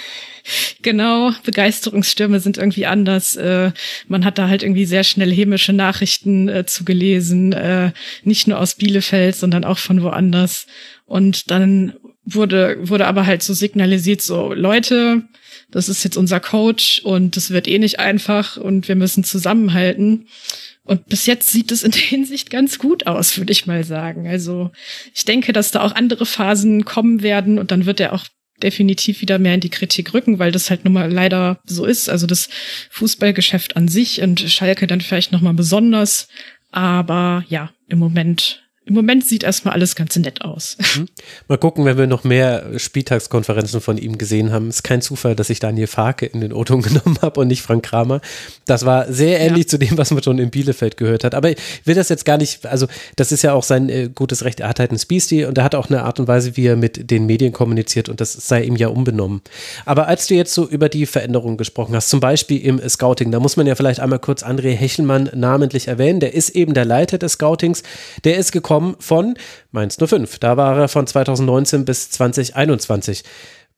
[0.82, 3.36] Genau, Begeisterungsstürme sind irgendwie anders.
[3.36, 3.72] Äh,
[4.08, 7.92] man hat da halt irgendwie sehr schnell hämische Nachrichten äh, zugelesen, äh,
[8.24, 10.66] nicht nur aus Bielefeld, sondern auch von woanders.
[11.06, 15.24] Und dann wurde, wurde aber halt so signalisiert, so Leute,
[15.72, 20.28] das ist jetzt unser Coach und das wird eh nicht einfach und wir müssen zusammenhalten.
[20.84, 24.28] Und bis jetzt sieht es in der Hinsicht ganz gut aus, würde ich mal sagen.
[24.28, 24.72] Also
[25.14, 28.26] ich denke, dass da auch andere Phasen kommen werden und dann wird er auch
[28.64, 32.10] definitiv wieder mehr in die Kritik rücken, weil das halt nun mal leider so ist.
[32.10, 32.50] Also das
[32.90, 36.28] Fußballgeschäft an sich und Schalke dann vielleicht noch mal besonders.
[36.72, 40.76] Aber ja, im Moment im Moment sieht erstmal alles ganz nett aus.
[40.96, 41.08] Mhm.
[41.48, 44.70] Mal gucken, wenn wir noch mehr Spieltagskonferenzen von ihm gesehen haben.
[44.70, 47.86] Ist kein Zufall, dass ich Daniel Farke in den O-Ton genommen habe und nicht Frank
[47.86, 48.20] Kramer.
[48.66, 49.70] Das war sehr ähnlich ja.
[49.70, 51.36] zu dem, was man schon in Bielefeld gehört hat.
[51.36, 54.44] Aber ich will das jetzt gar nicht, also das ist ja auch sein äh, gutes
[54.44, 54.60] Recht.
[54.60, 56.76] Er hat halt einen Speedy und er hat auch eine Art und Weise, wie er
[56.76, 59.42] mit den Medien kommuniziert und das sei ihm ja unbenommen.
[59.86, 63.40] Aber als du jetzt so über die Veränderungen gesprochen hast, zum Beispiel im Scouting, da
[63.40, 66.20] muss man ja vielleicht einmal kurz André Hechelmann namentlich erwähnen.
[66.20, 67.84] Der ist eben der Leiter des Scoutings.
[68.24, 69.36] Der ist gekommen gekommen von
[69.72, 70.40] Mainz 05.
[70.40, 73.24] Da war er von 2019 bis 2021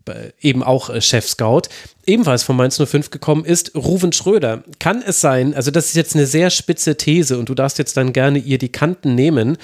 [0.07, 1.63] äh, eben auch äh, Chef-Scout,
[2.05, 4.63] ebenfalls von Mainz 05 gekommen ist, Ruven Schröder.
[4.79, 7.97] Kann es sein, also das ist jetzt eine sehr spitze These und du darfst jetzt
[7.97, 9.57] dann gerne ihr die Kanten nehmen,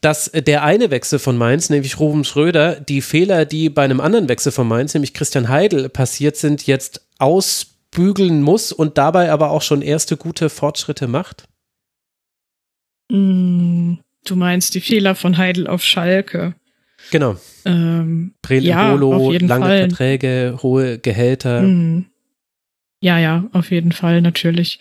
[0.00, 4.28] dass der eine Wechsel von Mainz, nämlich Ruven Schröder, die Fehler, die bei einem anderen
[4.28, 9.62] Wechsel von Mainz, nämlich Christian Heidel, passiert sind, jetzt ausbügeln muss und dabei aber auch
[9.62, 11.44] schon erste gute Fortschritte macht?
[14.24, 16.54] Du meinst die Fehler von Heidel auf Schalke.
[17.10, 17.36] Genau.
[17.64, 19.78] Ähm, Prele ja, Bolo, lange Fall.
[19.88, 21.62] Verträge, hohe Gehälter.
[21.62, 22.06] Mhm.
[23.00, 24.78] Ja, ja, auf jeden Fall, natürlich.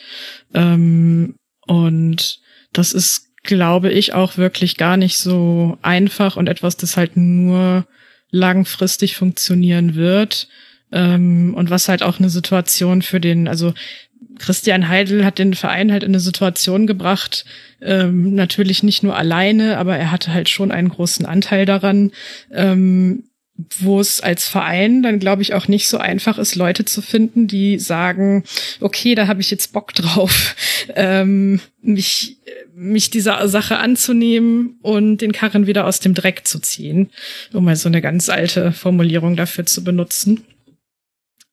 [0.54, 1.36] Ähm,
[1.66, 2.40] und
[2.72, 7.88] das ist, glaube ich, auch wirklich gar nicht so einfach und etwas, das halt nur
[8.30, 10.48] langfristig funktionieren wird.
[10.92, 13.74] Ähm, und was halt auch eine Situation für den, also
[14.40, 17.46] Christian Heidel hat den Verein halt in eine Situation gebracht,
[17.82, 22.12] ähm, natürlich nicht nur alleine, aber er hatte halt schon einen großen Anteil daran,
[22.52, 23.24] ähm,
[23.80, 27.48] wo es als Verein dann, glaube ich, auch nicht so einfach ist, Leute zu finden,
[27.48, 28.44] die sagen,
[28.80, 30.56] okay, da habe ich jetzt Bock drauf,
[30.96, 32.38] ähm, mich,
[32.74, 37.10] mich dieser Sache anzunehmen und den Karren wieder aus dem Dreck zu ziehen,
[37.54, 40.44] um mal so eine ganz alte Formulierung dafür zu benutzen.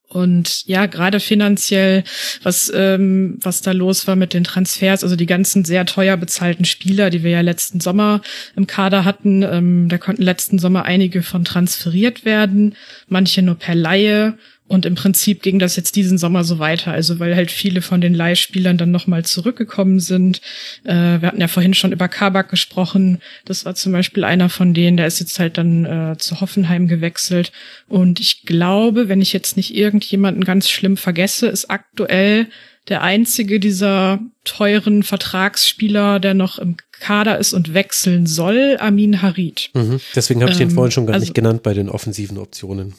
[0.09, 2.03] Und ja, gerade finanziell,
[2.43, 6.65] was, ähm, was da los war mit den Transfers, also die ganzen sehr teuer bezahlten
[6.65, 8.23] Spieler, die wir ja letzten Sommer
[8.57, 12.75] im Kader hatten, ähm, da konnten letzten Sommer einige von transferiert werden,
[13.09, 14.39] manche nur per Laie
[14.69, 18.03] und im Prinzip ging das jetzt diesen Sommer so weiter, also weil halt viele von
[18.03, 20.43] den Leihspielern dann nochmal zurückgekommen sind.
[20.85, 23.21] Äh, wir hatten ja vorhin schon über Kabak gesprochen.
[23.47, 26.87] Das war zum Beispiel einer von denen, der ist jetzt halt dann äh, zu Hoffenheim
[26.87, 27.51] gewechselt.
[27.89, 32.47] Und ich glaube, wenn ich jetzt nicht irgendjemanden ganz schlimm vergesse, ist aktuell
[32.89, 39.71] der einzige dieser teuren Vertragsspieler, der noch im Kader ist und wechseln soll, Amin Harid.
[39.75, 40.01] Mhm.
[40.15, 42.95] Deswegen habe ich ähm, den vorhin schon gar also, nicht genannt bei den offensiven Optionen.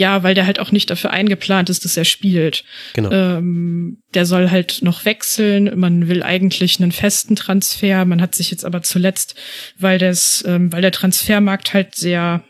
[0.00, 2.64] Ja, weil der halt auch nicht dafür eingeplant ist, dass er spielt.
[2.94, 3.10] Genau.
[3.10, 5.78] Ähm, der soll halt noch wechseln.
[5.78, 8.06] Man will eigentlich einen festen Transfer.
[8.06, 9.34] Man hat sich jetzt aber zuletzt,
[9.78, 12.42] weil das, ähm, weil der Transfermarkt halt sehr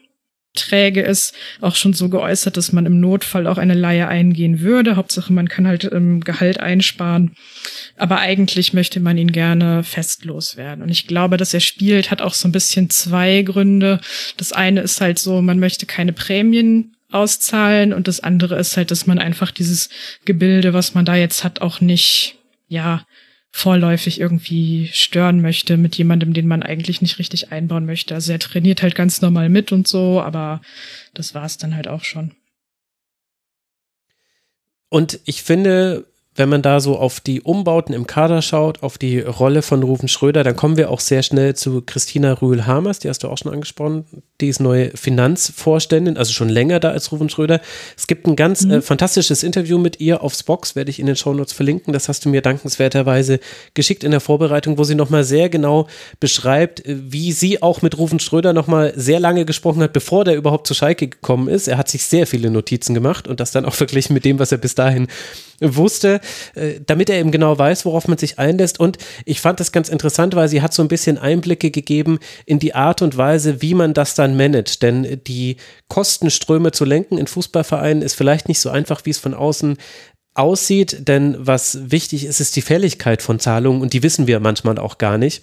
[0.54, 4.94] träge ist, auch schon so geäußert, dass man im Notfall auch eine Leihe eingehen würde.
[4.94, 7.34] Hauptsache, man kann halt ähm, Gehalt einsparen.
[7.96, 10.82] Aber eigentlich möchte man ihn gerne festlos werden.
[10.82, 14.00] Und ich glaube, dass er spielt, hat auch so ein bisschen zwei Gründe.
[14.36, 18.90] Das eine ist halt so, man möchte keine Prämien auszahlen und das andere ist halt,
[18.90, 19.88] dass man einfach dieses
[20.24, 22.36] Gebilde, was man da jetzt hat, auch nicht,
[22.68, 23.06] ja,
[23.52, 28.14] vorläufig irgendwie stören möchte mit jemandem, den man eigentlich nicht richtig einbauen möchte.
[28.14, 30.60] Also er trainiert halt ganz normal mit und so, aber
[31.14, 32.32] das war's dann halt auch schon.
[34.88, 39.18] Und ich finde, wenn man da so auf die Umbauten im Kader schaut, auf die
[39.20, 43.24] Rolle von Rufen Schröder, dann kommen wir auch sehr schnell zu Christina Rühl-Hamers, die hast
[43.24, 44.04] du auch schon angesprochen.
[44.40, 47.60] Die ist neue Finanzvorständin, also schon länger da als Rufen Schröder.
[47.96, 48.70] Es gibt ein ganz mhm.
[48.70, 51.92] äh, fantastisches Interview mit ihr aufs Box, werde ich in den Shownotes verlinken.
[51.92, 53.40] Das hast du mir dankenswerterweise
[53.74, 55.88] geschickt in der Vorbereitung, wo sie nochmal sehr genau
[56.20, 60.36] beschreibt, äh, wie sie auch mit Rufen Schröder nochmal sehr lange gesprochen hat, bevor der
[60.36, 61.66] überhaupt zu Schalke gekommen ist.
[61.66, 64.52] Er hat sich sehr viele Notizen gemacht und das dann auch verglichen mit dem, was
[64.52, 65.08] er bis dahin
[65.60, 66.20] wusste,
[66.54, 68.80] äh, damit er eben genau weiß, worauf man sich einlässt.
[68.80, 72.58] Und ich fand das ganz interessant, weil sie hat so ein bisschen Einblicke gegeben in
[72.58, 74.82] die Art und Weise, wie man das dann managt.
[74.82, 75.56] Denn die
[75.88, 79.76] Kostenströme zu lenken in Fußballvereinen ist vielleicht nicht so einfach, wie es von außen
[80.34, 84.78] aussieht, denn was wichtig ist, ist die Fälligkeit von Zahlungen und die wissen wir manchmal
[84.78, 85.42] auch gar nicht.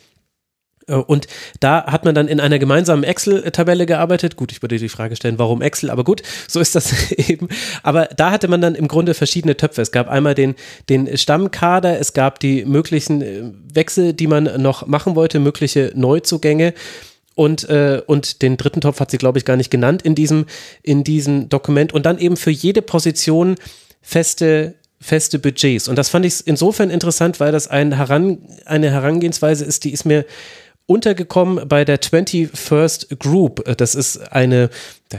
[0.87, 1.27] Äh, und
[1.59, 4.35] da hat man dann in einer gemeinsamen Excel-Tabelle gearbeitet.
[4.35, 7.47] Gut, ich würde die Frage stellen, warum Excel, aber gut, so ist das eben.
[7.83, 9.81] Aber da hatte man dann im Grunde verschiedene Töpfe.
[9.81, 10.55] Es gab einmal den,
[10.89, 13.43] den Stammkader, es gab die möglichen äh,
[13.73, 16.73] Wechsel, die man noch machen wollte, mögliche Neuzugänge.
[17.35, 20.47] Und, äh, und den dritten Topf hat sie, glaube ich, gar nicht genannt in diesem,
[20.81, 21.93] in diesem Dokument.
[21.93, 23.55] Und dann eben für jede Position
[24.01, 25.87] feste feste Budgets.
[25.87, 30.05] Und das fand ich insofern interessant, weil das ein Heran, eine Herangehensweise ist, die ist
[30.05, 30.25] mir
[30.87, 33.63] untergekommen bei der 21st Group.
[33.77, 34.69] Das ist eine,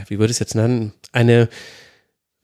[0.07, 1.47] wie würde es jetzt nennen, eine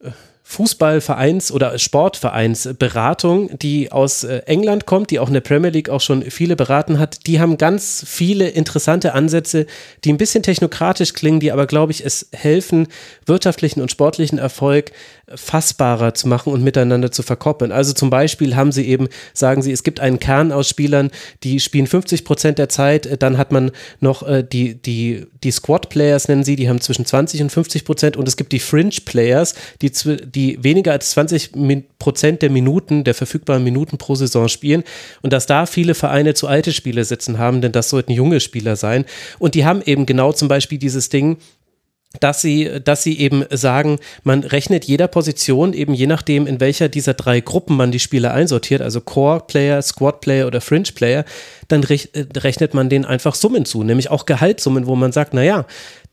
[0.00, 0.10] äh,
[0.48, 6.00] Fußballvereins- oder Sportvereinsberatung, die aus äh, England kommt, die auch in der Premier League auch
[6.00, 7.26] schon viele beraten hat.
[7.26, 9.66] Die haben ganz viele interessante Ansätze,
[10.04, 12.86] die ein bisschen technokratisch klingen, die aber, glaube ich, es helfen,
[13.26, 14.92] wirtschaftlichen und sportlichen Erfolg
[15.34, 17.72] fassbarer zu machen und miteinander zu verkoppeln.
[17.72, 21.10] Also zum Beispiel haben sie eben, sagen sie, es gibt einen Kern aus Spielern,
[21.42, 25.50] die spielen 50 Prozent der Zeit, äh, dann hat man noch äh, die, die, die
[25.50, 28.16] Squad-Players nennen sie, die haben zwischen 20 und 50 Prozent.
[28.16, 29.90] Und es gibt die Fringe-Players, die,
[30.26, 31.52] die weniger als 20
[31.98, 34.84] Prozent der Minuten, der verfügbaren Minuten pro Saison spielen.
[35.22, 38.76] Und dass da viele Vereine zu alte Spieler sitzen haben, denn das sollten junge Spieler
[38.76, 39.04] sein.
[39.40, 41.38] Und die haben eben genau zum Beispiel dieses Ding,
[42.20, 46.88] dass sie, dass sie eben sagen, man rechnet jeder Position eben je nachdem, in welcher
[46.88, 51.24] dieser drei Gruppen man die Spieler einsortiert, also Core Player, Squad Player oder Fringe Player,
[51.68, 55.66] dann rechnet man denen einfach Summen zu, nämlich auch Gehaltssummen, wo man sagt, naja,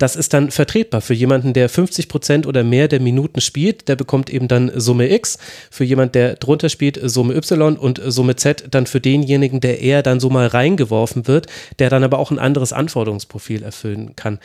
[0.04, 1.02] das ist dann vertretbar.
[1.02, 5.12] Für jemanden, der 50 Prozent oder mehr der Minuten spielt, der bekommt eben dann Summe
[5.12, 5.38] X.
[5.72, 10.04] Für jemanden, der drunter spielt, Summe Y und Summe Z dann für denjenigen, der eher
[10.04, 11.48] dann so mal reingeworfen wird,
[11.80, 14.40] der dann aber auch ein anderes Anforderungsprofil erfüllen kann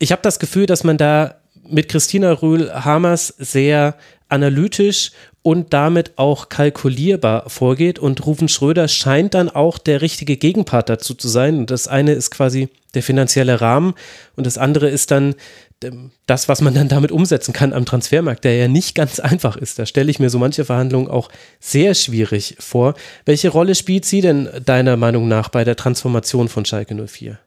[0.00, 1.36] ich habe das Gefühl, dass man da
[1.68, 3.94] mit Christina Rühl-Hamers sehr
[4.28, 5.12] analytisch
[5.42, 7.98] und damit auch kalkulierbar vorgeht.
[7.98, 11.66] Und Rufen Schröder scheint dann auch der richtige Gegenpart dazu zu sein.
[11.66, 13.94] Das eine ist quasi der finanzielle Rahmen
[14.36, 15.34] und das andere ist dann
[15.82, 19.56] ähm, das, was man dann damit umsetzen kann am Transfermarkt, der ja nicht ganz einfach
[19.56, 19.78] ist.
[19.78, 22.94] Da stelle ich mir so manche Verhandlungen auch sehr schwierig vor.
[23.24, 27.38] Welche Rolle spielt sie denn deiner Meinung nach bei der Transformation von Schalke 04?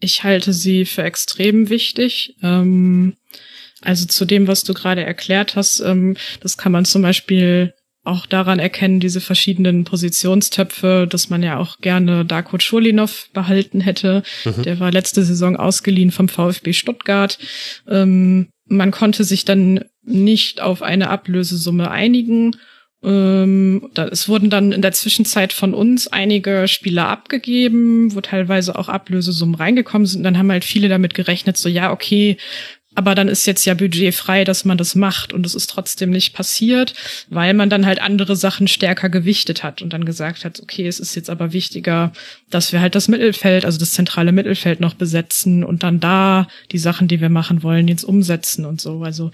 [0.00, 2.36] Ich halte sie für extrem wichtig.
[2.42, 3.14] Ähm,
[3.82, 7.74] also zu dem, was du gerade erklärt hast, ähm, das kann man zum Beispiel
[8.04, 14.22] auch daran erkennen, diese verschiedenen Positionstöpfe, dass man ja auch gerne Darko Cholinov behalten hätte.
[14.44, 14.62] Mhm.
[14.62, 17.38] Der war letzte Saison ausgeliehen vom VfB Stuttgart.
[17.88, 22.56] Ähm, man konnte sich dann nicht auf eine Ablösesumme einigen
[23.04, 28.78] ähm, da, es wurden dann in der Zwischenzeit von uns einige Spieler abgegeben, wo teilweise
[28.78, 30.20] auch Ablösesummen reingekommen sind.
[30.20, 32.36] Und dann haben halt viele damit gerechnet, so ja, okay,
[32.94, 36.10] aber dann ist jetzt ja Budget frei, dass man das macht und es ist trotzdem
[36.10, 36.94] nicht passiert,
[37.28, 41.00] weil man dann halt andere Sachen stärker gewichtet hat und dann gesagt hat, okay, es
[41.00, 42.12] ist jetzt aber wichtiger,
[42.50, 46.78] dass wir halt das Mittelfeld, also das zentrale Mittelfeld noch besetzen und dann da die
[46.78, 49.02] Sachen, die wir machen wollen, jetzt umsetzen und so.
[49.02, 49.30] Also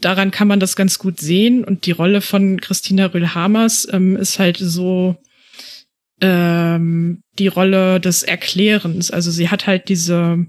[0.00, 4.38] daran kann man das ganz gut sehen und die Rolle von Christina Rühl-Hamers ähm, ist
[4.38, 5.16] halt so,
[6.20, 9.10] ähm, die Rolle des Erklärens.
[9.10, 10.46] Also sie hat halt diese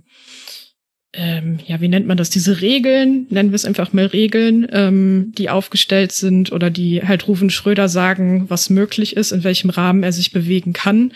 [1.14, 5.34] ähm, ja, wie nennt man das, diese Regeln, nennen wir es einfach mal Regeln, ähm,
[5.38, 10.04] die aufgestellt sind oder die halt Rufen Schröder sagen, was möglich ist, in welchem Rahmen
[10.04, 11.12] er sich bewegen kann.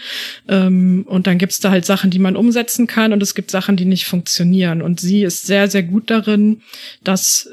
[0.50, 3.78] Ähm, und dann gibt's da halt Sachen, die man umsetzen kann und es gibt Sachen,
[3.78, 4.82] die nicht funktionieren.
[4.82, 6.62] Und sie ist sehr, sehr gut darin,
[7.04, 7.50] dass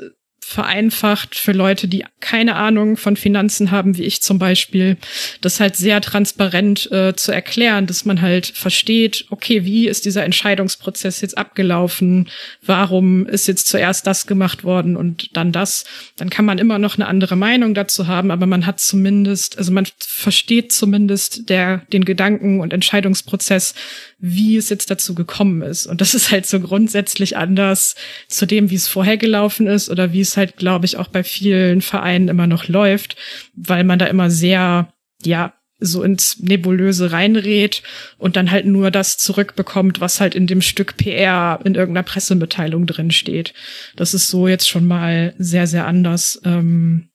[0.53, 4.97] vereinfacht für Leute, die keine Ahnung von Finanzen haben, wie ich zum Beispiel,
[5.41, 10.25] das halt sehr transparent äh, zu erklären, dass man halt versteht, okay, wie ist dieser
[10.25, 12.29] Entscheidungsprozess jetzt abgelaufen,
[12.65, 15.85] warum ist jetzt zuerst das gemacht worden und dann das,
[16.17, 19.73] dann kann man immer noch eine andere Meinung dazu haben, aber man hat zumindest, also
[19.73, 23.75] man versteht zumindest der, den Gedanken und Entscheidungsprozess,
[24.19, 25.87] wie es jetzt dazu gekommen ist.
[25.87, 27.97] Und das ist halt so grundsätzlich anders
[28.29, 31.25] zu dem, wie es vorher gelaufen ist oder wie es halt, glaube ich, auch bei
[31.25, 33.17] vielen Vereinen immer noch läuft,
[33.55, 34.93] weil man da immer sehr
[35.25, 37.83] ja, so ins Nebulöse reinredet
[38.19, 42.87] und dann halt nur das zurückbekommt, was halt in dem Stück PR in irgendeiner Pressemitteilung
[42.87, 43.53] drin steht.
[43.97, 46.41] Das ist so jetzt schon mal sehr, sehr anders.
[46.45, 47.09] Ähm,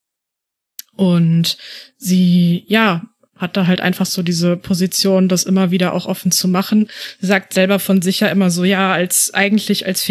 [0.95, 1.57] und
[1.97, 3.03] sie, ja,
[3.35, 6.89] hat da halt einfach so diese Position, das immer wieder auch offen zu machen.
[7.19, 10.03] Sie sagt selber von sich ja immer so, ja, als eigentlich als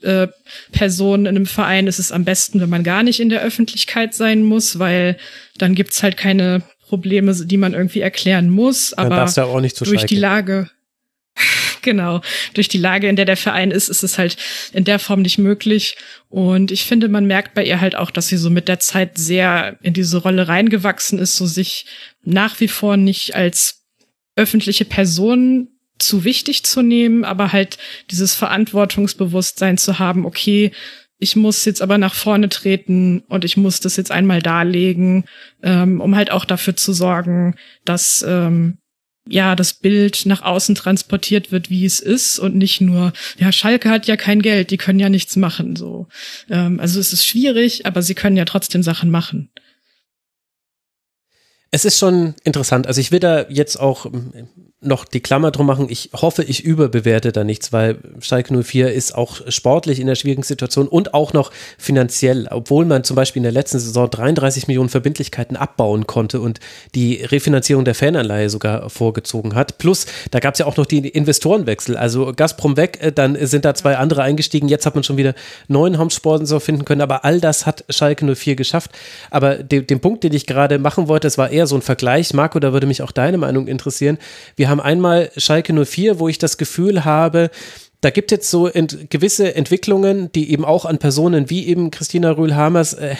[0.00, 4.14] Finanzperson in einem Verein ist es am besten, wenn man gar nicht in der Öffentlichkeit
[4.14, 5.16] sein muss, weil
[5.58, 8.92] dann gibt's halt keine Probleme, die man irgendwie erklären muss.
[8.94, 9.16] Aber
[9.90, 10.70] durch die Lage,
[11.82, 12.20] genau,
[12.54, 14.36] durch die Lage, in der der Verein ist, ist es halt
[14.72, 15.96] in der Form nicht möglich.
[16.28, 19.18] Und ich finde, man merkt bei ihr halt auch, dass sie so mit der Zeit
[19.18, 21.86] sehr in diese Rolle reingewachsen ist, so sich
[22.22, 23.82] nach wie vor nicht als
[24.36, 25.68] öffentliche Person
[25.98, 27.78] zu wichtig zu nehmen, aber halt
[28.10, 30.72] dieses Verantwortungsbewusstsein zu haben, okay,
[31.18, 35.24] ich muss jetzt aber nach vorne treten und ich muss das jetzt einmal darlegen,
[35.62, 38.78] ähm, um halt auch dafür zu sorgen, dass ähm,
[39.26, 43.88] ja das Bild nach außen transportiert wird, wie es ist und nicht nur, ja, Schalke
[43.88, 45.74] hat ja kein Geld, die können ja nichts machen.
[45.74, 46.06] So,
[46.50, 49.50] ähm, also es ist schwierig, aber sie können ja trotzdem Sachen machen.
[51.70, 52.86] Es ist schon interessant.
[52.86, 54.06] Also ich will da jetzt auch
[54.86, 55.86] noch die Klammer drum machen.
[55.88, 60.42] Ich hoffe, ich überbewerte da nichts, weil Schalke 04 ist auch sportlich in der schwierigen
[60.42, 64.88] Situation und auch noch finanziell, obwohl man zum Beispiel in der letzten Saison 33 Millionen
[64.88, 66.60] Verbindlichkeiten abbauen konnte und
[66.94, 69.78] die Refinanzierung der Fananleihe sogar vorgezogen hat.
[69.78, 71.96] Plus, da gab es ja auch noch die Investorenwechsel.
[71.96, 74.68] Also Gazprom weg, äh, dann sind da zwei andere eingestiegen.
[74.68, 75.34] Jetzt hat man schon wieder
[75.68, 78.90] neuen Hauptsponsor finden können, aber all das hat Schalke 04 geschafft.
[79.30, 82.34] Aber de den Punkt, den ich gerade machen wollte, das war eher so ein Vergleich.
[82.34, 84.18] Marco, da würde mich auch deine Meinung interessieren.
[84.56, 87.50] Wir haben einmal Schalke 04, wo ich das Gefühl habe,
[88.02, 91.90] da gibt es jetzt so ent gewisse Entwicklungen, die eben auch an Personen wie eben
[91.90, 93.16] Christina Rühl-Hamers äh,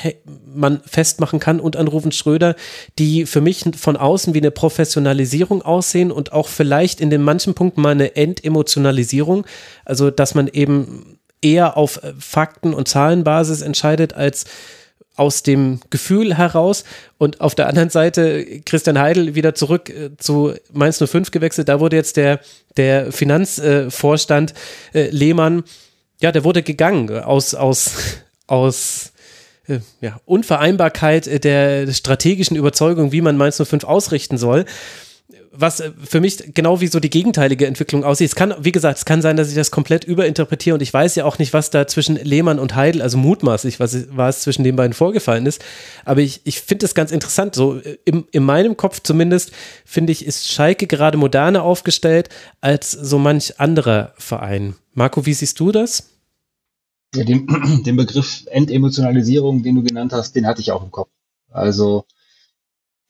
[0.54, 2.56] man festmachen kann und an Rufen Schröder,
[2.98, 7.54] die für mich von außen wie eine Professionalisierung aussehen und auch vielleicht in den manchen
[7.54, 9.46] Punkten mal eine Entemotionalisierung,
[9.84, 14.44] also dass man eben eher auf äh, Fakten und Zahlenbasis entscheidet als
[15.16, 16.84] aus dem Gefühl heraus
[17.18, 21.68] und auf der anderen Seite Christian Heidel wieder zurück äh, zu Mainz 05 gewechselt.
[21.68, 22.40] Da wurde jetzt der,
[22.76, 24.54] der Finanzvorstand
[24.92, 25.64] äh, Lehmann,
[26.20, 27.92] ja, der wurde gegangen aus, aus,
[28.46, 29.12] aus
[29.66, 34.66] äh, ja, Unvereinbarkeit der strategischen Überzeugung, wie man Mainz 05 ausrichten soll
[35.58, 38.28] was äh, für mich genau wie so die gegenteilige Entwicklung aussieht.
[38.28, 41.14] Es kann, wie gesagt, es kann sein, dass ich das komplett überinterpretiere und ich weiß
[41.16, 44.76] ja auch nicht, was da zwischen Lehmann und Heidel, also mutmaßlich, was, was zwischen den
[44.76, 45.64] beiden vorgefallen ist.
[46.04, 47.54] Aber ich, ich finde das ganz interessant.
[47.54, 49.52] So äh, im, in meinem Kopf zumindest,
[49.84, 52.28] finde ich, ist Schalke gerade moderner aufgestellt
[52.60, 54.74] als so manch anderer Verein.
[54.94, 56.10] Marco, wie siehst du das?
[57.14, 57.46] Ja, den,
[57.86, 61.08] den Begriff Entemotionalisierung, den du genannt hast, den hatte ich auch im Kopf.
[61.50, 62.04] Also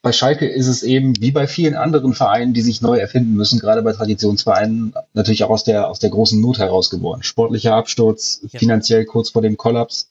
[0.07, 3.59] bei Schalke ist es eben wie bei vielen anderen Vereinen, die sich neu erfinden müssen,
[3.59, 7.25] gerade bei Traditionsvereinen, natürlich auch aus der, aus der großen Not herausgeboren.
[7.25, 8.61] Sportlicher Absturz, ja.
[8.61, 10.09] finanziell kurz vor dem Kollaps.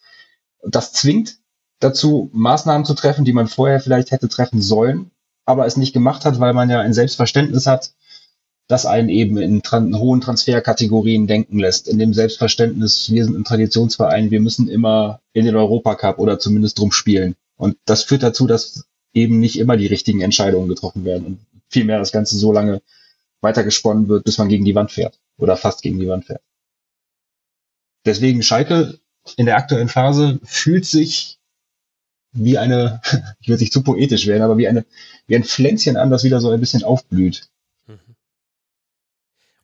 [0.63, 1.37] Das zwingt
[1.79, 5.11] dazu, Maßnahmen zu treffen, die man vorher vielleicht hätte treffen sollen,
[5.45, 7.93] aber es nicht gemacht hat, weil man ja ein Selbstverständnis hat,
[8.67, 11.87] das einen eben in tran hohen Transferkategorien denken lässt.
[11.87, 16.79] In dem Selbstverständnis, wir sind ein Traditionsverein, wir müssen immer in den Europacup oder zumindest
[16.79, 17.37] drum spielen.
[17.55, 18.83] Und das führt dazu, dass
[19.15, 21.39] eben nicht immer die richtigen Entscheidungen getroffen werden und
[21.69, 22.81] vielmehr das Ganze so lange
[23.41, 26.41] weitergesponnen wird, bis man gegen die Wand fährt oder fast gegen die Wand fährt.
[28.05, 28.99] Deswegen Schalke
[29.37, 31.39] in der aktuellen Phase fühlt sich
[32.33, 33.01] wie eine,
[33.39, 34.85] ich würde nicht zu poetisch werden, aber wie eine,
[35.27, 37.49] wie ein Pflänzchen an, das wieder so ein bisschen aufblüht.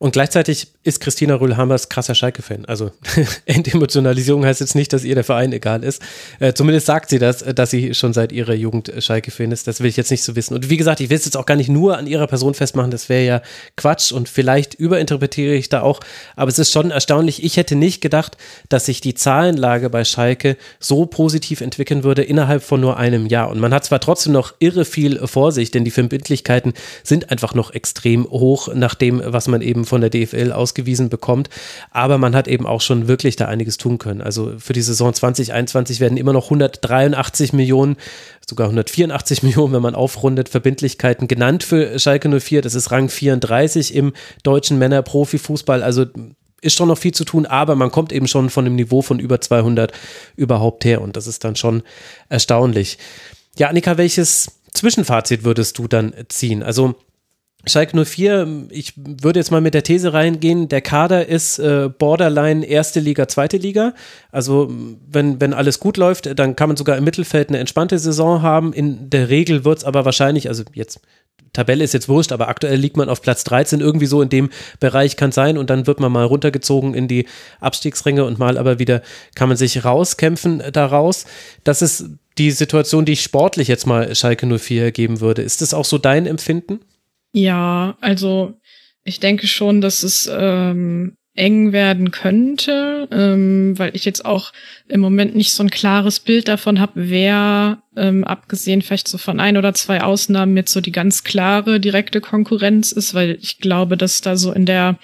[0.02, 2.66] Und gleichzeitig ist Christina Rühlhammers krasser Schalke-Fan.
[2.66, 2.90] Also
[3.46, 6.02] Entemotionalisierung heißt jetzt nicht, dass ihr der Verein egal ist.
[6.40, 9.68] Äh, zumindest sagt sie das, dass sie schon seit ihrer Jugend Schalke-Fan ist.
[9.68, 10.56] Das will ich jetzt nicht so wissen.
[10.56, 12.90] Und wie gesagt, ich will es jetzt auch gar nicht nur an ihrer Person festmachen.
[12.90, 13.42] Das wäre ja
[13.78, 16.00] Quatsch und vielleicht überinterpretiere ich da auch.
[16.36, 17.44] Aber es ist schon erstaunlich.
[17.44, 18.38] Ich hätte nicht gedacht,
[18.70, 23.52] dass sich die Zahlenlage bei Schalke so positiv entwickeln würde innerhalb von nur einem Jahr.
[23.52, 26.74] Und man hat zwar trotzdem noch irre viel vor sich, denn die Verbindlichkeiten
[27.04, 31.50] sind einfach noch extrem hoch nach dem, was man eben von der DFL ausgewiesen bekommt.
[31.92, 34.22] Aber man hat eben auch schon wirklich da einiges tun können.
[34.22, 37.98] Also für die Saison 2021 werden immer noch 183 Millionen,
[38.50, 42.62] sogar 184 Millionen, wenn man aufrundet, Verbindlichkeiten genannt für Schalke 04.
[42.62, 44.14] Das ist Rang 34 im
[44.44, 45.84] deutschen Männer-Profifußball.
[45.84, 46.06] Also
[46.62, 49.20] ist schon noch viel zu tun, aber man kommt eben schon von dem Niveau von
[49.20, 49.92] über 200
[50.38, 51.84] überhaupt her und das ist dann schon
[52.30, 52.98] erstaunlich.
[53.58, 56.64] Ja, Annika, welches Zwischenfazit würdest du dann ziehen?
[56.64, 56.96] Also
[57.68, 62.66] Schalke 04, ich würde jetzt mal mit der These reingehen, der Kader ist äh, borderline
[62.66, 63.94] erste Liga, zweite Liga.
[64.32, 64.72] Also
[65.08, 68.74] wenn, wenn alles gut läuft, dann kann man sogar im Mittelfeld eine entspannte Saison haben.
[68.74, 71.02] In der Regel wird es aber wahrscheinlich, also jetzt
[71.54, 74.50] Tabelle ist jetzt wurscht, aber aktuell liegt man auf Platz 13, irgendwie so in dem
[74.80, 77.28] Bereich kann sein und dann wird man mal runtergezogen in die
[77.60, 79.02] Abstiegsränge und mal aber wieder
[79.36, 81.26] kann man sich rauskämpfen daraus.
[81.64, 82.06] Das ist
[82.38, 85.42] die Situation, die ich sportlich jetzt mal Schalke 04 geben würde.
[85.42, 86.80] Ist das auch so dein Empfinden?
[87.34, 88.60] Ja, also
[89.04, 94.52] ich denke schon, dass es ähm, eng werden könnte, ähm, weil ich jetzt auch
[94.90, 99.40] im Moment nicht so ein klares Bild davon habe, wer, ähm, abgesehen vielleicht so von
[99.40, 103.96] ein oder zwei Ausnahmen, jetzt so die ganz klare direkte Konkurrenz ist, weil ich glaube,
[103.96, 105.00] dass da so in der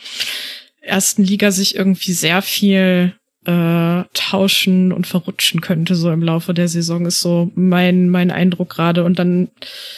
[0.81, 3.13] ersten Liga sich irgendwie sehr viel
[3.47, 8.69] äh, tauschen und verrutschen könnte so im Laufe der Saison ist so mein mein Eindruck
[8.69, 9.47] gerade und dann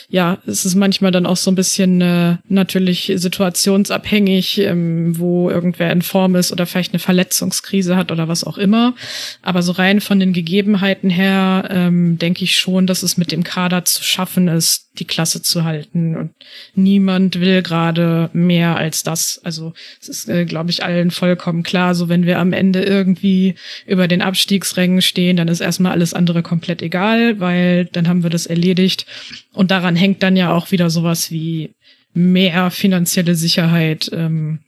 [0.08, 5.92] ja ist es manchmal dann auch so ein bisschen äh, natürlich situationsabhängig ähm, wo irgendwer
[5.92, 8.94] in Form ist oder vielleicht eine Verletzungskrise hat oder was auch immer
[9.42, 13.44] aber so rein von den Gegebenheiten her ähm, denke ich schon dass es mit dem
[13.44, 16.16] Kader zu schaffen ist die Klasse zu halten.
[16.16, 16.32] Und
[16.76, 19.40] niemand will gerade mehr als das.
[19.44, 21.96] Also es ist, äh, glaube ich, allen vollkommen klar.
[21.96, 23.39] So wenn wir am Ende irgendwie
[23.86, 28.30] über den Abstiegsrängen stehen, dann ist erstmal alles andere komplett egal, weil dann haben wir
[28.30, 29.06] das erledigt.
[29.54, 31.76] Und daran hängt dann ja auch wieder sowas wie
[32.14, 34.60] mehr finanzielle Sicherheit, ähm,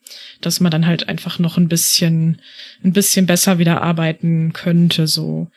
[0.42, 2.42] dass man dann halt einfach noch ein bisschen,
[2.84, 5.50] ein bisschen besser wieder arbeiten könnte, so.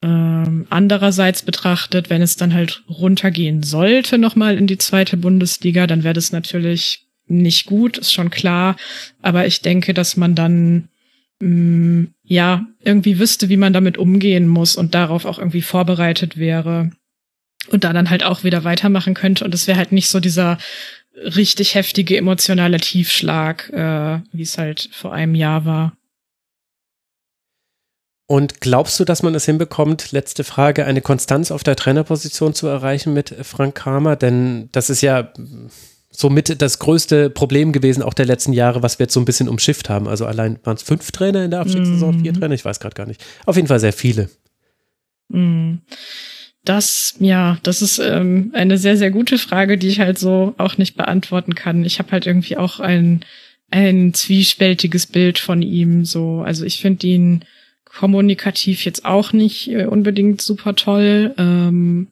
[0.00, 6.04] Ähm, andererseits betrachtet, wenn es dann halt runtergehen sollte, nochmal in die zweite Bundesliga, dann
[6.04, 8.76] wäre das natürlich nicht gut, ist schon klar.
[9.22, 10.88] Aber ich denke, dass man dann
[11.40, 16.36] mh, mm, ja irgendwie wüsste, wie man damit umgehen muss und darauf auch irgendwie vorbereitet
[16.36, 16.90] wäre
[17.70, 19.44] und da dann halt auch wieder weitermachen könnte.
[19.44, 20.58] Und es wäre halt nicht so dieser
[21.14, 25.92] richtig heftige emotionale Tiefschlag, äh, wie es halt vor einem Jahr war.
[28.30, 32.66] Und glaubst du, dass man es hinbekommt, letzte Frage, eine Konstanz auf der Trainerposition zu
[32.66, 34.16] erreichen mit Frank Kramer?
[34.16, 35.32] Denn das ist ja
[36.18, 39.48] somit das größte Problem gewesen, auch der letzten Jahre, was wir jetzt so ein bisschen
[39.48, 40.08] umschifft haben.
[40.08, 42.20] Also allein waren es fünf Trainer in der Abstiegssaison, mm.
[42.22, 43.24] vier Trainer, ich weiß gerade gar nicht.
[43.46, 44.28] Auf jeden Fall sehr viele.
[45.28, 45.74] Mm.
[46.64, 50.76] Das, ja, das ist ähm, eine sehr, sehr gute Frage, die ich halt so auch
[50.76, 51.84] nicht beantworten kann.
[51.84, 53.24] Ich habe halt irgendwie auch ein,
[53.70, 56.04] ein zwiespältiges Bild von ihm.
[56.04, 57.44] So, also ich finde ihn
[57.84, 61.32] kommunikativ jetzt auch nicht äh, unbedingt super toll.
[61.38, 62.08] Ähm,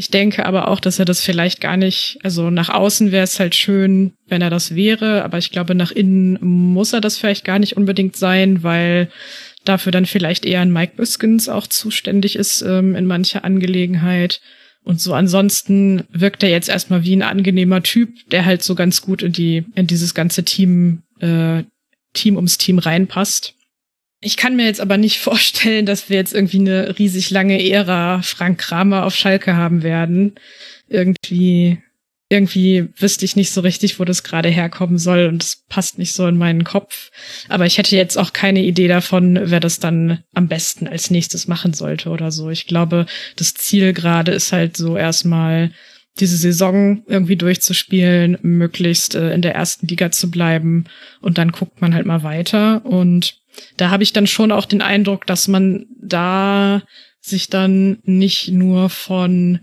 [0.00, 3.38] ich denke aber auch, dass er das vielleicht gar nicht, also nach außen wäre es
[3.38, 7.44] halt schön, wenn er das wäre, aber ich glaube, nach innen muss er das vielleicht
[7.44, 9.10] gar nicht unbedingt sein, weil
[9.66, 14.40] dafür dann vielleicht eher ein Mike Biskins auch zuständig ist ähm, in mancher Angelegenheit.
[14.84, 19.02] Und so ansonsten wirkt er jetzt erstmal wie ein angenehmer Typ, der halt so ganz
[19.02, 21.64] gut in die, in dieses ganze Team, äh,
[22.14, 23.52] Team ums Team reinpasst.
[24.22, 28.22] Ich kann mir jetzt aber nicht vorstellen, dass wir jetzt irgendwie eine riesig lange Ära
[28.22, 30.34] Frank Kramer auf Schalke haben werden.
[30.88, 31.78] Irgendwie,
[32.28, 36.12] irgendwie wüsste ich nicht so richtig, wo das gerade herkommen soll und es passt nicht
[36.12, 37.10] so in meinen Kopf.
[37.48, 41.48] Aber ich hätte jetzt auch keine Idee davon, wer das dann am besten als nächstes
[41.48, 42.50] machen sollte oder so.
[42.50, 43.06] Ich glaube,
[43.36, 45.72] das Ziel gerade ist halt so erstmal
[46.18, 50.84] diese Saison irgendwie durchzuspielen, möglichst äh, in der ersten Liga zu bleiben
[51.20, 53.39] und dann guckt man halt mal weiter und
[53.76, 56.82] da habe ich dann schon auch den Eindruck, dass man da
[57.20, 59.60] sich dann nicht nur von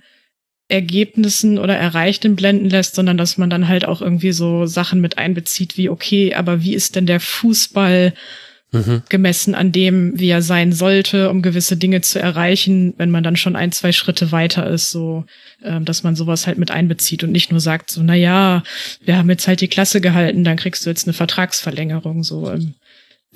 [0.69, 5.17] Ergebnissen oder Erreichten blenden lässt, sondern dass man dann halt auch irgendwie so Sachen mit
[5.17, 8.13] einbezieht wie, okay, aber wie ist denn der Fußball
[8.71, 9.03] mhm.
[9.07, 13.37] gemessen an dem, wie er sein sollte, um gewisse Dinge zu erreichen, wenn man dann
[13.37, 15.25] schon ein, zwei Schritte weiter ist, so,
[15.61, 18.63] äh, dass man sowas halt mit einbezieht und nicht nur sagt so, na ja,
[19.05, 22.73] wir haben jetzt halt die Klasse gehalten, dann kriegst du jetzt eine Vertragsverlängerung, so, ähm,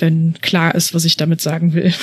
[0.01, 1.93] wenn klar ist, was ich damit sagen will.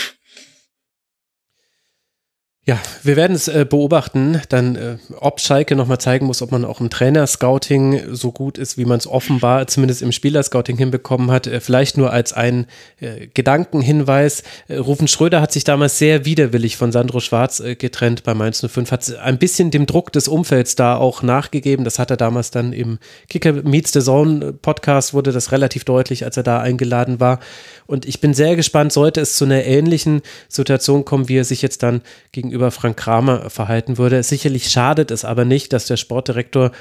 [2.68, 6.66] Ja, wir werden es äh, beobachten, dann äh, ob Schalke nochmal zeigen muss, ob man
[6.66, 11.46] auch im Trainer-Scouting so gut ist, wie man es offenbar zumindest im Spieler-Scouting hinbekommen hat.
[11.46, 12.66] Äh, vielleicht nur als ein
[13.00, 14.42] äh, Gedankenhinweis.
[14.68, 18.60] Äh, Rufen Schröder hat sich damals sehr widerwillig von Sandro Schwarz äh, getrennt bei Mainz
[18.60, 21.86] 05, hat ein bisschen dem Druck des Umfelds da auch nachgegeben.
[21.86, 22.98] Das hat er damals dann im
[23.30, 27.40] Kicker Meets the Zone Podcast wurde das relativ deutlich, als er da eingeladen war.
[27.86, 31.62] Und ich bin sehr gespannt, sollte es zu einer ähnlichen Situation kommen, wie er sich
[31.62, 34.22] jetzt dann gegenüber Frank Kramer verhalten würde.
[34.22, 36.72] Sicherlich schadet es aber nicht, dass der Sportdirektor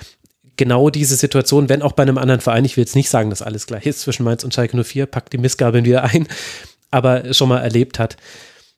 [0.58, 3.42] genau diese Situation, wenn auch bei einem anderen Verein, ich will jetzt nicht sagen, dass
[3.42, 6.28] alles gleich ist zwischen Mainz und Schalke 04, packt die Missgabeln wieder ein,
[6.92, 8.18] aber schon mal erlebt hat.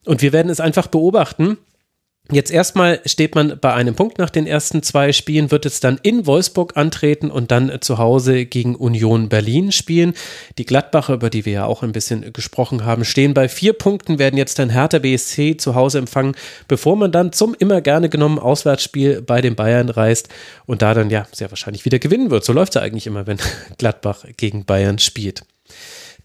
[0.06, 1.58] Und wir werden es einfach beobachten
[2.32, 6.00] Jetzt erstmal steht man bei einem Punkt nach den ersten zwei Spielen, wird es dann
[6.04, 10.14] in Wolfsburg antreten und dann zu Hause gegen Union Berlin spielen.
[10.60, 14.20] Die Gladbacher, über die wir ja auch ein bisschen gesprochen haben, stehen bei vier Punkten,
[14.20, 16.36] werden jetzt dann Hertha BSC zu Hause empfangen,
[16.68, 20.30] bevor man dann zum immer gerne genommen Auswärtsspiel bei den Bayern reist
[20.68, 22.46] und da dann ja sehr wahrscheinlich wieder gewinnen wird.
[22.46, 23.38] So läuft es ja eigentlich immer, wenn
[23.80, 25.42] Gladbach gegen Bayern spielt.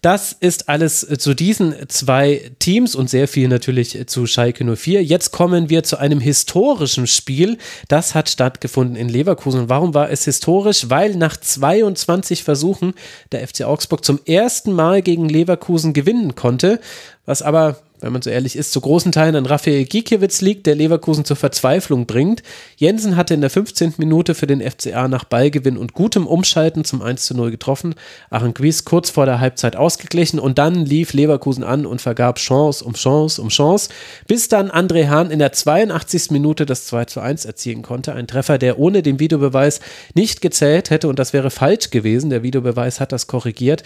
[0.05, 5.03] Das ist alles zu diesen zwei Teams und sehr viel natürlich zu Schalke 04.
[5.03, 7.57] Jetzt kommen wir zu einem historischen Spiel.
[7.87, 9.67] Das hat stattgefunden in Leverkusen.
[9.67, 10.91] warum war es historisch?
[10.91, 12.93] Weil nach 22 Versuchen
[13.31, 16.79] der FC Augsburg zum ersten Mal gegen Leverkusen gewinnen konnte,
[17.25, 20.75] was aber wenn man so ehrlich ist, zu großen Teilen an Raphael Gikiewicz liegt, der
[20.75, 22.43] Leverkusen zur Verzweiflung bringt.
[22.77, 23.95] Jensen hatte in der 15.
[23.97, 27.95] Minute für den FCA nach Ballgewinn und gutem Umschalten zum 1 zu 0 getroffen.
[28.29, 32.93] Aranguiz kurz vor der Halbzeit ausgeglichen und dann lief Leverkusen an und vergab Chance um
[32.93, 33.89] Chance um Chance,
[34.27, 36.31] bis dann André Hahn in der 82.
[36.31, 38.13] Minute das 2 zu 1 erzielen konnte.
[38.13, 39.79] Ein Treffer, der ohne den Videobeweis
[40.13, 42.29] nicht gezählt hätte und das wäre falsch gewesen.
[42.29, 43.83] Der Videobeweis hat das korrigiert.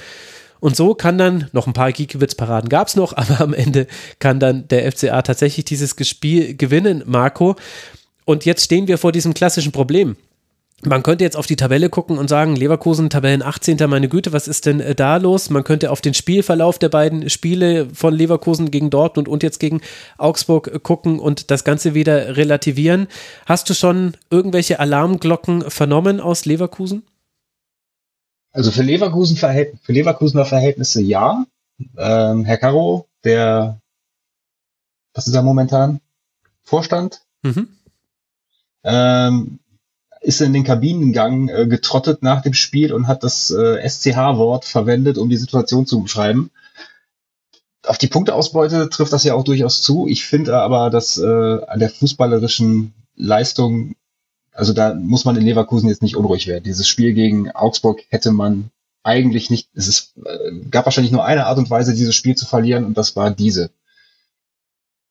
[0.60, 3.88] Und so kann dann, noch ein paar Giekewitz-Paraden gab es noch, aber am Ende
[4.19, 7.56] kann dann der FCA tatsächlich dieses Spiel gewinnen, Marco.
[8.26, 10.15] Und jetzt stehen wir vor diesem klassischen Problem.
[10.86, 13.77] Man könnte jetzt auf die Tabelle gucken und sagen, Leverkusen, Tabellen 18.
[13.90, 15.49] Meine Güte, was ist denn äh, da los?
[15.49, 19.81] Man könnte auf den Spielverlauf der beiden Spiele von Leverkusen gegen Dortmund und jetzt gegen
[20.18, 23.07] Augsburg äh, gucken und das Ganze wieder relativieren.
[23.45, 27.03] Hast du schon irgendwelche Alarmglocken vernommen aus Leverkusen?
[28.51, 31.45] Also für Leverkusen für Leverkusener Verhältnisse ja.
[31.97, 33.80] Ähm, Herr Caro, der,
[35.13, 36.01] was ist er momentan?
[36.63, 37.21] Vorstand?
[37.41, 37.69] Mhm.
[38.84, 39.59] Ähm,
[40.21, 45.17] ist in den Kabinengang äh, getrottet nach dem Spiel und hat das äh, SCH-Wort verwendet,
[45.17, 46.51] um die Situation zu beschreiben.
[47.85, 50.07] Auf die Punkteausbeute trifft das ja auch durchaus zu.
[50.07, 53.95] Ich finde aber, dass äh, an der fußballerischen Leistung
[54.60, 56.65] also da muss man in Leverkusen jetzt nicht unruhig werden.
[56.65, 58.72] Dieses Spiel gegen Augsburg hätte man
[59.03, 62.45] eigentlich nicht, es ist, äh, gab wahrscheinlich nur eine Art und Weise, dieses Spiel zu
[62.45, 63.72] verlieren und das war diese.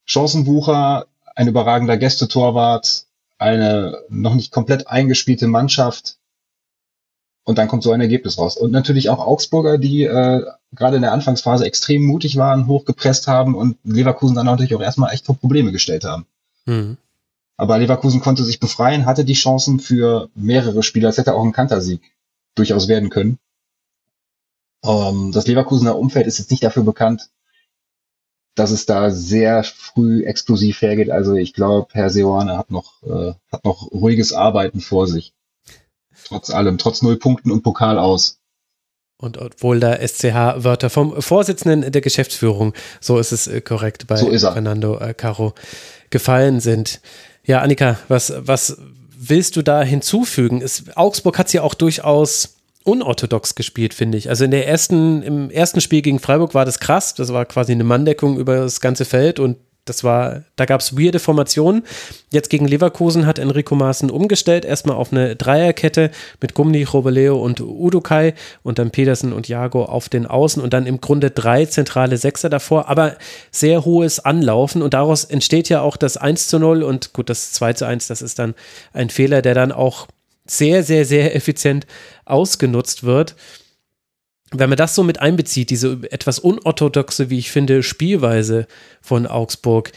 [0.05, 3.07] Chancenbucher, ein überragender Gästetorwart,
[3.39, 6.19] eine noch nicht komplett eingespielte Mannschaft
[7.45, 8.59] und dann kommt so ein Ergebnis raus.
[8.59, 13.55] Und natürlich auch Augsburger, die äh, gerade in der Anfangsphase extrem mutig waren, hochgepresst haben
[13.55, 16.27] und Leverkusen dann natürlich auch erstmal echt vor Probleme gestellt haben.
[16.67, 16.99] Mhm.
[17.59, 21.09] Aber Leverkusen konnte sich befreien, hatte die Chancen für mehrere Spieler.
[21.09, 22.01] Es hätte auch ein Kantersieg
[22.55, 23.39] durchaus werden können.
[24.85, 27.31] Ähm, das Leverkusener Umfeld ist jetzt nicht dafür bekannt,
[28.55, 31.11] dass es da sehr früh explosiv hergeht.
[31.11, 35.35] Also ich glaube, Herr Seoane hat noch, äh, hat noch ruhiges Arbeiten vor sich.
[36.27, 38.39] Trotz allem, trotz null Punkten und Pokal aus.
[39.21, 44.31] Und obwohl da SCH-Wörter vom Vorsitzenden der Geschäftsführung, so ist es äh, korrekt, bei so
[44.31, 45.55] Fernando äh, Caro
[46.11, 47.01] gefallen sind.
[47.49, 48.77] Ja, Annika, was, was
[49.19, 50.61] willst du da hinzufügen?
[50.61, 54.29] Es, Augsburg hat es ja auch durchaus unorthodox gespielt, finde ich.
[54.29, 57.15] Also in der ersten, im ersten Spiel gegen Freiburg war das krass.
[57.15, 59.57] Das war quasi eine Manndeckung über das ganze Feld und
[59.89, 61.83] das war, da gab es weirde Formationen.
[62.31, 66.11] Jetzt gegen Leverkusen hat Enrico Maaßen umgestellt, erstmal auf eine Dreierkette
[66.41, 70.87] mit Gumni, Robeleo und Udukai und dann Pedersen und Jago auf den Außen und dann
[70.87, 73.17] im Grunde drei zentrale Sechser davor, aber
[73.51, 77.53] sehr hohes Anlaufen und daraus entsteht ja auch das 1 zu 0 und gut, das
[77.53, 78.55] 2 zu 1, das ist dann
[78.93, 80.07] ein Fehler, der dann auch
[80.47, 81.87] sehr, sehr, sehr effizient
[82.25, 83.37] ausgenutzt wird
[84.53, 88.67] wenn man das so mit einbezieht, diese etwas unorthodoxe, wie ich finde, Spielweise
[89.01, 89.93] von Augsburg,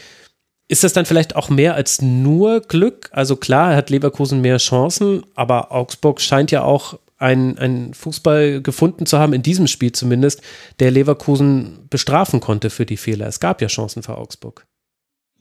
[0.68, 3.10] ist das dann vielleicht auch mehr als nur Glück?
[3.12, 9.18] Also klar, hat Leverkusen mehr Chancen, aber Augsburg scheint ja auch einen Fußball gefunden zu
[9.18, 10.42] haben, in diesem Spiel zumindest,
[10.80, 13.28] der Leverkusen bestrafen konnte für die Fehler.
[13.28, 14.66] Es gab ja Chancen für Augsburg.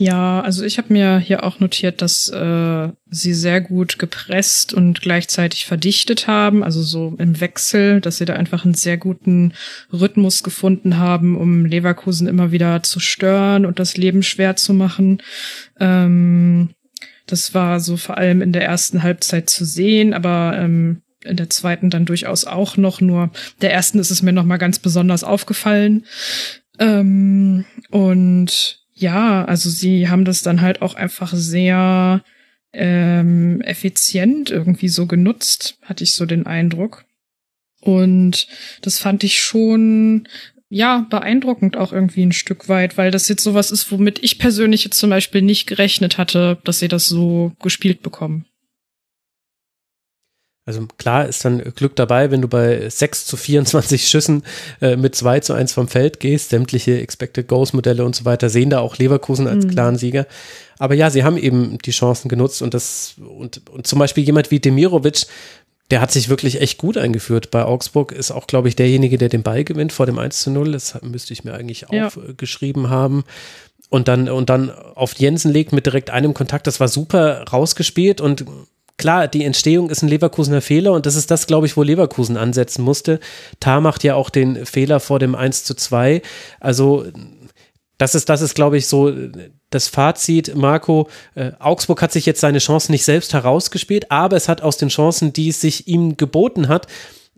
[0.02, 5.00] Ja, also ich habe mir hier auch notiert, dass äh, sie sehr gut gepresst und
[5.00, 9.54] gleichzeitig verdichtet haben, also so im Wechsel, dass sie da einfach einen sehr guten
[9.94, 15.22] Rhythmus gefunden haben, um Leverkusen immer wieder zu stören und das Leben schwer zu machen.
[15.80, 16.70] Ähm,
[17.28, 21.52] das war so vor allem in der ersten Halbzeit zu sehen, aber ähm, in der
[21.52, 23.02] zweiten dann durchaus auch noch.
[23.02, 23.30] Nur
[23.62, 26.06] der ersten ist es mir noch mal ganz besonders aufgefallen.
[26.80, 32.24] Ähm, und ja, also sie haben das dann halt auch einfach sehr
[32.72, 37.06] ähm, effizient irgendwie so genutzt, hatte ich so den Eindruck.
[37.82, 38.48] Und
[38.82, 40.28] das fand ich schon,
[40.70, 44.84] ja, beeindruckend auch irgendwie ein Stück weit, weil das jetzt sowas ist, womit ich persönlich
[44.84, 48.46] jetzt zum Beispiel nicht gerechnet hatte, dass sie das so gespielt bekommen.
[50.66, 54.44] Also klar ist dann Glück dabei, wenn du bei 6 zu 24 Schüssen
[54.80, 56.50] äh, mit 2 zu 1 vom Feld gehst.
[56.50, 59.72] Sämtliche Expected Goals Modelle und so weiter sehen da auch Leverkusen als mhm.
[59.72, 60.28] klaren Sieger.
[60.78, 64.52] Aber ja, sie haben eben die Chancen genutzt und das und, und zum Beispiel jemand
[64.52, 65.26] wie Demirovic,
[65.90, 69.30] der hat sich wirklich echt gut eingeführt bei Augsburg, ist auch, glaube ich, derjenige, der
[69.30, 70.72] den Ball gewinnt vor dem 1 zu 0.
[70.72, 72.08] Das müsste ich mir eigentlich ja.
[72.08, 73.24] aufgeschrieben haben
[73.90, 76.66] und dann, und dann auf Jensen legt mit direkt einem Kontakt.
[76.66, 78.46] Das war super rausgespielt und
[79.02, 82.38] klar, die Entstehung ist ein Leverkusener Fehler und das ist das, glaube ich, wo Leverkusen
[82.38, 83.20] ansetzen musste.
[83.60, 86.22] Tar macht ja auch den Fehler vor dem 1 zu 2.
[86.60, 87.06] Also
[87.98, 89.12] das ist, das ist, glaube ich, so
[89.72, 91.10] das Fazit, Marco.
[91.34, 94.90] Äh, Augsburg hat sich jetzt seine Chancen nicht selbst herausgespielt, aber es hat aus den
[94.90, 96.88] Chancen, die es sich ihm geboten hat,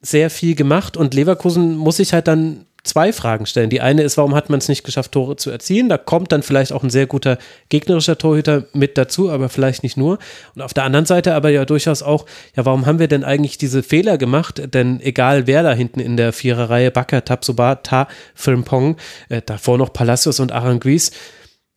[0.01, 3.69] sehr viel gemacht und Leverkusen muss sich halt dann zwei Fragen stellen.
[3.69, 5.89] Die eine ist, warum hat man es nicht geschafft, Tore zu erzielen?
[5.89, 7.37] Da kommt dann vielleicht auch ein sehr guter
[7.69, 10.19] gegnerischer Torhüter mit dazu, aber vielleicht nicht nur.
[10.53, 13.57] Und auf der anderen Seite aber ja durchaus auch, ja, warum haben wir denn eigentlich
[13.57, 14.61] diese Fehler gemacht?
[14.73, 18.97] Denn egal wer da hinten in der Viererreihe, Bakker, Tabsoba, Ta, Frimpong,
[19.29, 21.11] äh, davor noch Palacios und Aranguiz,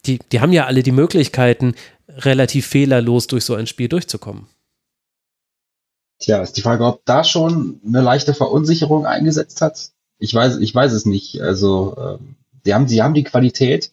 [0.06, 1.74] die, die haben ja alle die Möglichkeiten,
[2.08, 4.46] relativ fehlerlos durch so ein Spiel durchzukommen.
[6.18, 10.74] Tja, ist die Frage, ob da schon eine leichte Verunsicherung eingesetzt hat ich weiß, ich
[10.74, 11.40] weiß es nicht.
[11.40, 13.92] Also, ähm, sie haben, sie haben die Qualität.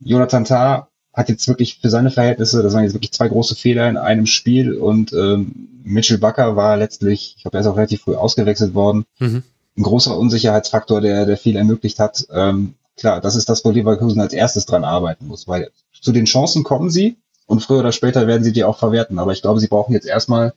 [0.00, 3.88] Jonathan Tah hat jetzt wirklich für seine Verhältnisse, das waren jetzt wirklich zwei große Fehler
[3.88, 8.02] in einem Spiel und ähm, Mitchell Bucker war letztlich, ich glaube, er ist auch relativ
[8.02, 9.04] früh ausgewechselt worden.
[9.18, 9.42] Mhm.
[9.76, 12.26] Ein großer Unsicherheitsfaktor, der, der viel ermöglicht hat.
[12.32, 15.70] Ähm, klar, das ist das, wo Leverkusen als erstes dran arbeiten muss, weil
[16.00, 17.16] zu den Chancen kommen sie
[17.46, 19.18] und früher oder später werden sie die auch verwerten.
[19.18, 20.54] Aber ich glaube, sie brauchen jetzt erstmal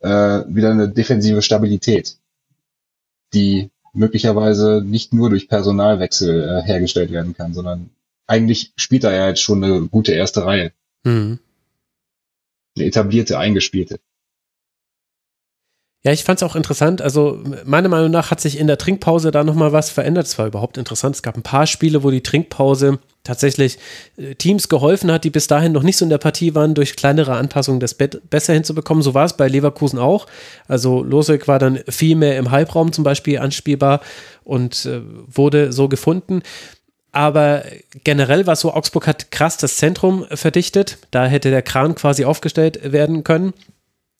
[0.00, 2.16] äh, wieder eine defensive Stabilität,
[3.32, 7.90] die möglicherweise nicht nur durch Personalwechsel äh, hergestellt werden kann, sondern
[8.26, 10.72] eigentlich spielt er ja jetzt schon eine gute erste Reihe.
[11.04, 11.38] Mhm.
[12.76, 14.00] Eine etablierte, eingespielte.
[16.06, 17.00] Ja, ich fand es auch interessant.
[17.00, 20.26] Also meiner Meinung nach hat sich in der Trinkpause da nochmal was verändert.
[20.26, 21.16] Es war überhaupt interessant.
[21.16, 23.78] Es gab ein paar Spiele, wo die Trinkpause tatsächlich
[24.18, 26.96] äh, Teams geholfen hat, die bis dahin noch nicht so in der Partie waren, durch
[26.96, 29.02] kleinere Anpassungen das Bett besser hinzubekommen.
[29.02, 30.26] So war es bei Leverkusen auch.
[30.68, 34.00] Also Losek war dann viel mehr im Halbraum zum Beispiel anspielbar
[34.44, 36.42] und äh, wurde so gefunden.
[37.12, 37.62] Aber
[38.02, 40.98] generell war es so, Augsburg hat krass das Zentrum verdichtet.
[41.12, 43.54] Da hätte der Kran quasi aufgestellt werden können.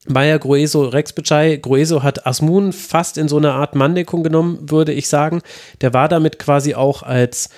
[0.06, 1.56] Bayer, Grueso, Rex Bitschei.
[1.56, 5.40] Grueso hat Asmun fast in so eine Art Manndeckung genommen, würde ich sagen.
[5.80, 7.48] Der war damit quasi auch als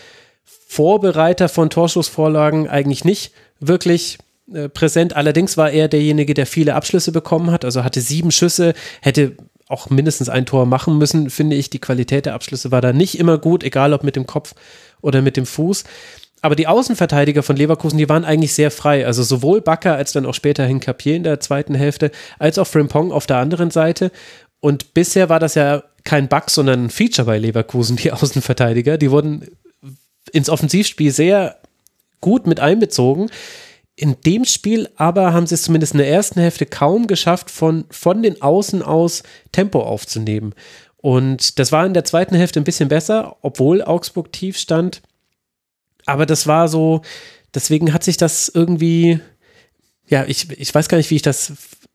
[0.44, 4.18] Vorbereiter von Torschussvorlagen eigentlich nicht wirklich
[4.52, 5.16] äh, präsent.
[5.16, 7.64] Allerdings war er derjenige, der viele Abschlüsse bekommen hat.
[7.64, 9.36] Also hatte sieben Schüsse, hätte
[9.68, 11.70] auch mindestens ein Tor machen müssen, finde ich.
[11.70, 14.54] Die Qualität der Abschlüsse war da nicht immer gut, egal ob mit dem Kopf
[15.00, 15.84] oder mit dem Fuß.
[16.42, 19.06] Aber die Außenverteidiger von Leverkusen, die waren eigentlich sehr frei.
[19.06, 23.10] Also sowohl Bakker als dann auch späterhin Capier in der zweiten Hälfte, als auch Frimpong
[23.10, 24.12] auf der anderen Seite.
[24.60, 28.98] Und bisher war das ja kein Bug, sondern ein Feature bei Leverkusen, die Außenverteidiger.
[28.98, 29.46] Die wurden
[30.32, 31.56] ins Offensivspiel sehr
[32.20, 33.30] gut mit einbezogen.
[33.94, 37.86] In dem Spiel aber haben sie es zumindest in der ersten Hälfte kaum geschafft, von,
[37.90, 39.22] von den Außen aus
[39.52, 40.54] Tempo aufzunehmen.
[40.98, 45.00] Und das war in der zweiten Hälfte ein bisschen besser, obwohl Augsburg tief stand
[46.06, 47.02] aber das war so,
[47.54, 49.20] deswegen hat sich das irgendwie,
[50.08, 51.52] ja, ich, ich weiß gar nicht, wie ich das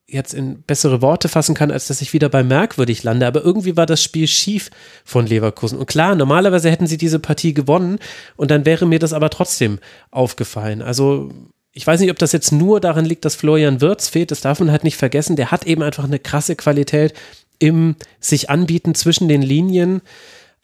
[0.07, 3.25] jetzt in bessere Worte fassen kann, als dass ich wieder bei merkwürdig lande.
[3.25, 4.69] Aber irgendwie war das Spiel schief
[5.05, 5.79] von Leverkusen.
[5.79, 7.97] Und klar, normalerweise hätten sie diese Partie gewonnen
[8.35, 9.79] und dann wäre mir das aber trotzdem
[10.11, 10.81] aufgefallen.
[10.81, 11.31] Also
[11.71, 14.31] ich weiß nicht, ob das jetzt nur daran liegt, dass Florian Wirtz fehlt.
[14.31, 15.37] Das darf man halt nicht vergessen.
[15.37, 17.13] Der hat eben einfach eine krasse Qualität
[17.59, 20.01] im sich anbieten zwischen den Linien.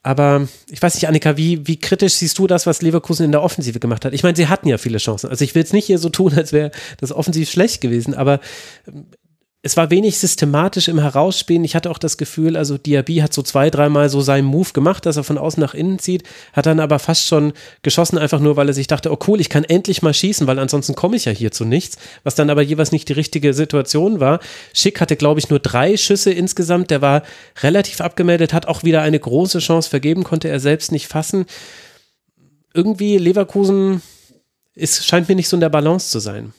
[0.07, 3.43] Aber ich weiß nicht, Annika, wie, wie kritisch siehst du das, was Leverkusen in der
[3.43, 4.13] Offensive gemacht hat?
[4.13, 5.29] Ich meine, sie hatten ja viele Chancen.
[5.29, 6.71] Also ich will es nicht hier so tun, als wäre
[7.01, 8.39] das offensiv schlecht gewesen, aber
[9.67, 11.65] es war wenig systematisch im Herausspielen.
[11.65, 15.05] Ich hatte auch das Gefühl, also Diaby hat so zwei, dreimal so seinen Move gemacht,
[15.05, 16.23] dass er von außen nach innen zieht,
[16.53, 19.49] hat dann aber fast schon geschossen, einfach nur, weil er sich dachte, oh cool, ich
[19.49, 22.61] kann endlich mal schießen, weil ansonsten komme ich ja hier zu nichts, was dann aber
[22.61, 24.39] jeweils nicht die richtige Situation war.
[24.73, 27.23] Schick hatte, glaube ich, nur drei Schüsse insgesamt, der war
[27.61, 31.45] relativ abgemeldet, hat auch wieder eine große Chance vergeben, konnte er selbst nicht fassen.
[32.73, 34.01] Irgendwie Leverkusen
[34.75, 36.53] ist, scheint mir nicht so in der Balance zu sein.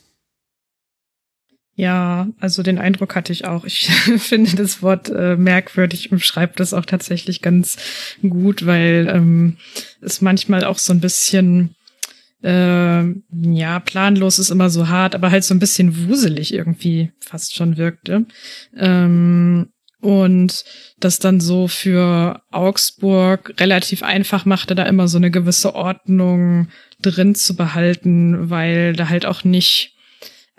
[1.79, 3.63] Ja, also den Eindruck hatte ich auch.
[3.63, 7.77] Ich finde das Wort äh, merkwürdig beschreibt das auch tatsächlich ganz
[8.21, 9.55] gut, weil ähm,
[10.01, 11.75] es manchmal auch so ein bisschen
[12.43, 17.55] äh, ja, planlos ist immer so hart, aber halt so ein bisschen wuselig irgendwie fast
[17.55, 18.25] schon wirkte.
[18.75, 19.69] Ähm,
[20.01, 20.65] und
[20.99, 26.67] das dann so für Augsburg relativ einfach machte, da immer so eine gewisse Ordnung
[27.01, 29.95] drin zu behalten, weil da halt auch nicht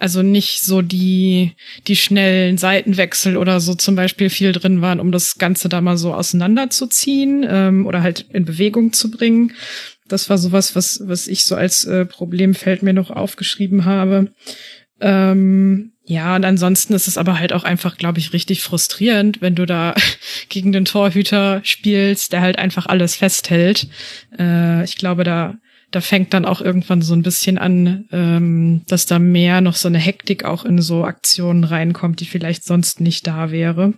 [0.00, 1.52] Also nicht so die,
[1.86, 5.98] die schnellen Seitenwechsel oder so zum Beispiel viel drin waren, um das Ganze da mal
[5.98, 9.52] so auseinanderzuziehen ähm, oder halt in Bewegung zu bringen.
[10.08, 14.32] Das war sowas, was, was ich so als äh, Problemfeld mir noch aufgeschrieben habe.
[15.02, 19.54] Ähm, ja, und ansonsten ist es aber halt auch einfach, glaube ich, richtig frustrierend, wenn
[19.54, 19.94] du da
[20.48, 23.86] gegen den Torhüter spielst, der halt einfach alles festhält.
[24.38, 25.58] Äh, ich glaube, da
[25.90, 29.88] da fängt dann auch irgendwann so ein bisschen an, ähm, dass da mehr noch so
[29.88, 33.94] eine Hektik auch in so Aktionen reinkommt, die vielleicht sonst nicht da wäre.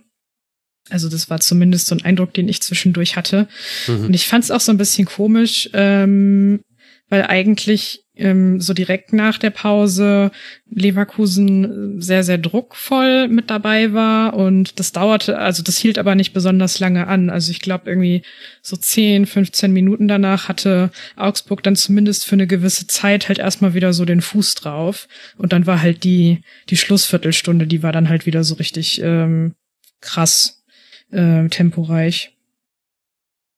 [0.89, 3.47] Also das war zumindest so ein Eindruck, den ich zwischendurch hatte.
[3.87, 4.05] Mhm.
[4.05, 6.61] Und ich fand es auch so ein bisschen komisch, ähm,
[7.09, 10.31] weil eigentlich ähm, so direkt nach der Pause
[10.69, 16.33] Leverkusen sehr, sehr druckvoll mit dabei war und das dauerte, also das hielt aber nicht
[16.33, 17.29] besonders lange an.
[17.29, 18.23] Also ich glaube irgendwie
[18.61, 23.73] so 10, 15 Minuten danach hatte Augsburg dann zumindest für eine gewisse Zeit halt erstmal
[23.73, 25.07] wieder so den Fuß drauf
[25.37, 29.55] und dann war halt die, die Schlussviertelstunde, die war dann halt wieder so richtig ähm,
[30.01, 30.63] krass
[31.11, 32.35] äh, temporeich.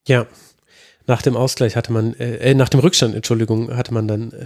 [0.07, 0.27] Ja,
[1.07, 4.45] nach dem Ausgleich hatte man, äh, äh, nach dem Rückstand, Entschuldigung, hatte man dann äh,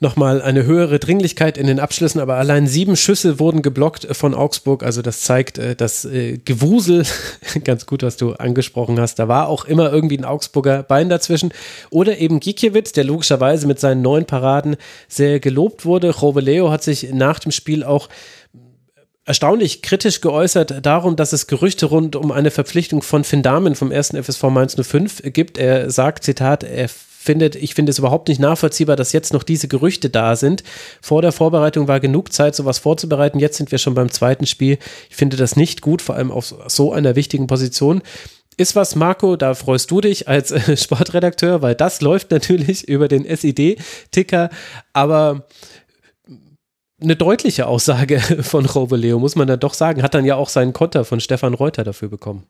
[0.00, 4.82] nochmal eine höhere Dringlichkeit in den Abschlüssen, aber allein sieben Schüsse wurden geblockt von Augsburg.
[4.82, 7.04] Also das zeigt äh, das äh, Gewusel,
[7.64, 9.18] ganz gut, was du angesprochen hast.
[9.18, 11.52] Da war auch immer irgendwie ein Augsburger Bein dazwischen.
[11.90, 14.76] Oder eben Gikiewicz, der logischerweise mit seinen neuen Paraden
[15.06, 16.14] sehr gelobt wurde.
[16.40, 18.08] Leo hat sich nach dem Spiel auch
[19.30, 23.92] erstaunlich kritisch geäußert darum, dass es Gerüchte rund um eine Verpflichtung von Finn Damen vom
[23.92, 25.56] ersten FSV Mainz 05 gibt.
[25.56, 29.68] Er sagt, Zitat, er findet, ich finde es überhaupt nicht nachvollziehbar, dass jetzt noch diese
[29.68, 30.64] Gerüchte da sind.
[31.00, 33.38] Vor der Vorbereitung war genug Zeit, sowas vorzubereiten.
[33.38, 34.78] Jetzt sind wir schon beim zweiten Spiel.
[35.08, 38.02] Ich finde das nicht gut, vor allem auf so einer wichtigen Position.
[38.56, 40.52] Ist was, Marco, da freust du dich als
[40.82, 44.50] Sportredakteur, weil das läuft natürlich über den SID-Ticker,
[44.92, 45.46] aber
[47.00, 50.02] eine deutliche Aussage von Roveleo, muss man da doch sagen.
[50.02, 52.44] Hat dann ja auch seinen Konter von Stefan Reuter dafür bekommen.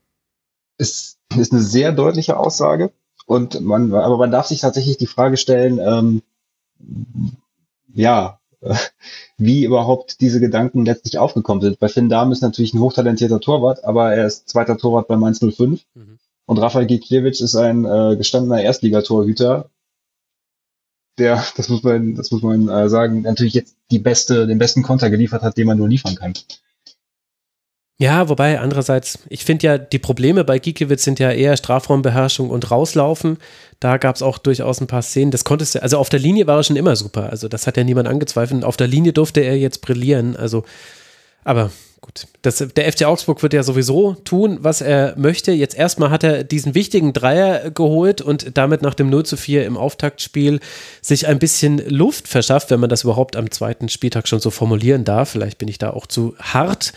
[0.78, 2.92] Es ist eine sehr deutliche Aussage.
[3.26, 6.22] Und man, aber man darf sich tatsächlich die Frage stellen, ähm,
[7.94, 8.40] ja,
[9.38, 11.78] wie überhaupt diese Gedanken letztlich aufgekommen sind.
[11.78, 15.38] Bei Finn Dahm ist natürlich ein hochtalentierter Torwart, aber er ist zweiter Torwart bei Mainz
[15.38, 15.80] 05.
[15.94, 16.18] Mhm.
[16.46, 19.70] Und Rafael Gikiewicz ist ein äh, gestandener Erstligatorhüter,
[21.20, 24.82] der, das muss man, das muss man äh, sagen, natürlich jetzt die beste, den besten
[24.82, 26.34] Konter geliefert hat, den man nur liefern kann.
[28.00, 32.70] Ja, wobei andererseits, ich finde ja, die Probleme bei Gikiewicz sind ja eher Strafraumbeherrschung und
[32.70, 33.36] rauslaufen.
[33.78, 35.30] Da gab es auch durchaus ein paar Szenen.
[35.30, 37.28] Das konntest du, also auf der Linie war er schon immer super.
[37.28, 38.64] Also das hat ja niemand angezweifelt.
[38.64, 40.34] Auf der Linie durfte er jetzt brillieren.
[40.34, 40.64] Also,
[41.44, 42.26] aber gut.
[42.42, 45.52] Das, der FC Augsburg wird ja sowieso tun, was er möchte.
[45.52, 49.66] Jetzt erstmal hat er diesen wichtigen Dreier geholt und damit nach dem 0 zu 4
[49.66, 50.60] im Auftaktspiel
[51.02, 55.04] sich ein bisschen Luft verschafft, wenn man das überhaupt am zweiten Spieltag schon so formulieren
[55.04, 55.30] darf.
[55.30, 56.92] Vielleicht bin ich da auch zu hart.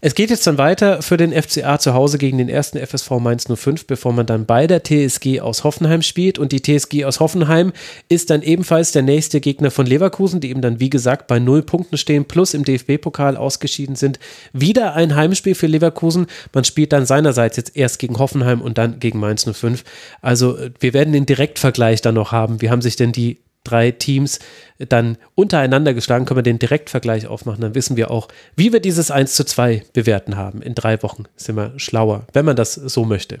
[0.00, 3.46] Es geht jetzt dann weiter für den FCA zu Hause gegen den ersten FSV Mainz
[3.52, 6.38] 05, bevor man dann bei der TSG aus Hoffenheim spielt.
[6.38, 7.72] Und die TSG aus Hoffenheim
[8.08, 11.62] ist dann ebenfalls der nächste Gegner von Leverkusen, die eben dann, wie gesagt, bei null
[11.62, 14.20] Punkten stehen, plus im DFB-Pokal ausgeschieden sind.
[14.52, 16.26] Wieder ein Heimspiel für Leverkusen.
[16.52, 19.82] Man spielt dann seinerseits jetzt erst gegen Hoffenheim und dann gegen Mainz 05.
[20.22, 22.60] Also wir werden den Direktvergleich dann noch haben.
[22.60, 23.38] Wie haben sich denn die
[23.68, 24.38] drei Teams
[24.78, 27.60] dann untereinander geschlagen, können wir den Direktvergleich aufmachen.
[27.60, 30.62] Dann wissen wir auch, wie wir dieses 1 zu 2 bewerten haben.
[30.62, 33.40] In drei Wochen sind wir schlauer, wenn man das so möchte.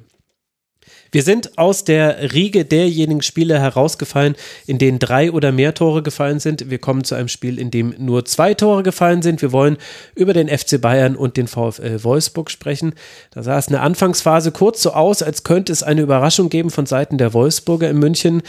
[1.10, 4.36] Wir sind aus der Riege derjenigen Spiele herausgefallen,
[4.66, 6.70] in denen drei oder mehr Tore gefallen sind.
[6.70, 9.40] Wir kommen zu einem Spiel, in dem nur zwei Tore gefallen sind.
[9.40, 9.78] Wir wollen
[10.14, 12.94] über den FC Bayern und den VfL Wolfsburg sprechen.
[13.30, 16.70] Da sah es in der Anfangsphase kurz so aus, als könnte es eine Überraschung geben
[16.70, 18.42] von Seiten der Wolfsburger in München.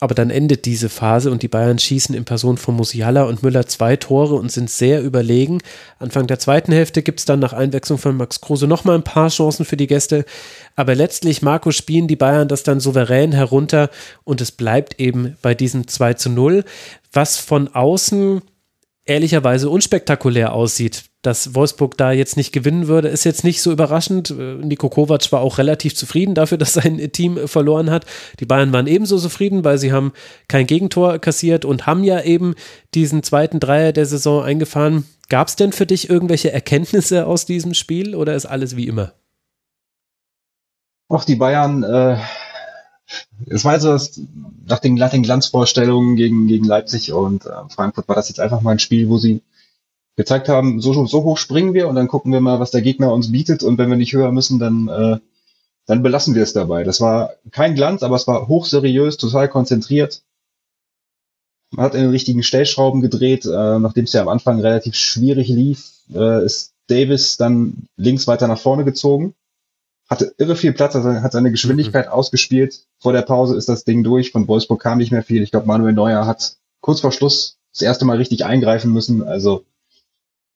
[0.00, 3.66] Aber dann endet diese Phase und die Bayern schießen in Person von Musiala und Müller
[3.66, 5.60] zwei Tore und sind sehr überlegen.
[5.98, 9.30] Anfang der zweiten Hälfte gibt es dann nach Einwechslung von Max Kruse nochmal ein paar
[9.30, 10.26] Chancen für die Gäste.
[10.74, 13.88] Aber letztlich, Marco, spielen die Bayern das dann souverän herunter
[14.24, 16.64] und es bleibt eben bei diesem 2 zu 0,
[17.12, 18.42] was von außen
[19.06, 21.04] ehrlicherweise unspektakulär aussieht.
[21.22, 24.30] Dass Wolfsburg da jetzt nicht gewinnen würde, ist jetzt nicht so überraschend.
[24.30, 28.04] Äh, Niko Kovac war auch relativ zufrieden dafür, dass sein Team verloren hat.
[28.40, 30.12] Die Bayern waren ebenso zufrieden, weil sie haben
[30.48, 32.54] kein Gegentor kassiert und haben ja eben
[32.94, 35.06] diesen zweiten Dreier der Saison eingefahren.
[35.28, 39.12] Gab es denn für dich irgendwelche Erkenntnisse aus diesem Spiel oder ist alles wie immer?
[41.08, 42.18] Auch die Bayern äh,
[43.46, 44.20] es war also das,
[44.66, 48.60] nach den, nach den Glanzvorstellungen gegen, gegen Leipzig und äh, Frankfurt war das jetzt einfach
[48.60, 49.42] mal ein Spiel, wo sie
[50.16, 53.12] gezeigt haben, so, so hoch springen wir und dann gucken wir mal, was der Gegner
[53.12, 55.18] uns bietet und wenn wir nicht höher müssen, dann, äh,
[55.86, 56.84] dann belassen wir es dabei.
[56.84, 60.22] Das war kein Glanz, aber es war hochseriös, total konzentriert.
[61.70, 65.48] Man hat in den richtigen Stellschrauben gedreht, äh, nachdem es ja am Anfang relativ schwierig
[65.48, 69.34] lief, äh, ist Davis dann links weiter nach vorne gezogen,
[70.08, 72.12] hatte irre viel Platz, also hat seine Geschwindigkeit mhm.
[72.12, 72.86] ausgespielt.
[72.98, 75.42] Vor der Pause ist das Ding durch, von Wolfsburg kam nicht mehr viel.
[75.42, 79.64] Ich glaube, Manuel Neuer hat kurz vor Schluss das erste Mal richtig eingreifen müssen, also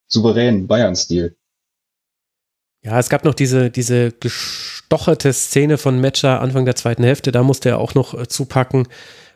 [0.06, 1.36] souverän Bayern-Stil.
[2.82, 7.42] Ja, es gab noch diese, diese gestocherte Szene von Metscher Anfang der zweiten Hälfte, da
[7.42, 8.88] musste er auch noch äh, zupacken.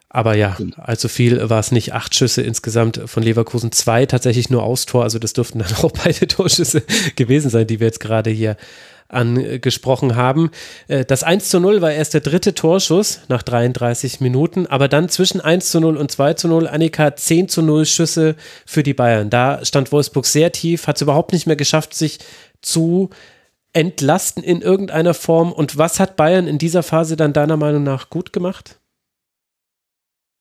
[0.08, 1.92] Aber ja, allzu viel war es nicht.
[1.92, 5.02] Acht Schüsse insgesamt von Leverkusen, zwei tatsächlich nur Austor.
[5.02, 6.84] Also das dürften dann auch beide Torschüsse
[7.16, 8.56] gewesen sein, die wir jetzt gerade hier
[9.08, 10.50] angesprochen haben.
[10.88, 15.08] Äh, das 1 zu 0 war erst der dritte Torschuss nach 33 Minuten, aber dann
[15.08, 18.94] zwischen 1 zu 0 und 2 zu 0, Annika 10 zu 0 Schüsse für die
[18.94, 19.30] Bayern.
[19.30, 22.18] Da stand Wolfsburg sehr tief, hat es überhaupt nicht mehr geschafft, sich
[22.62, 23.10] zu
[23.72, 25.52] entlasten in irgendeiner Form.
[25.52, 28.78] Und was hat Bayern in dieser Phase dann deiner Meinung nach gut gemacht?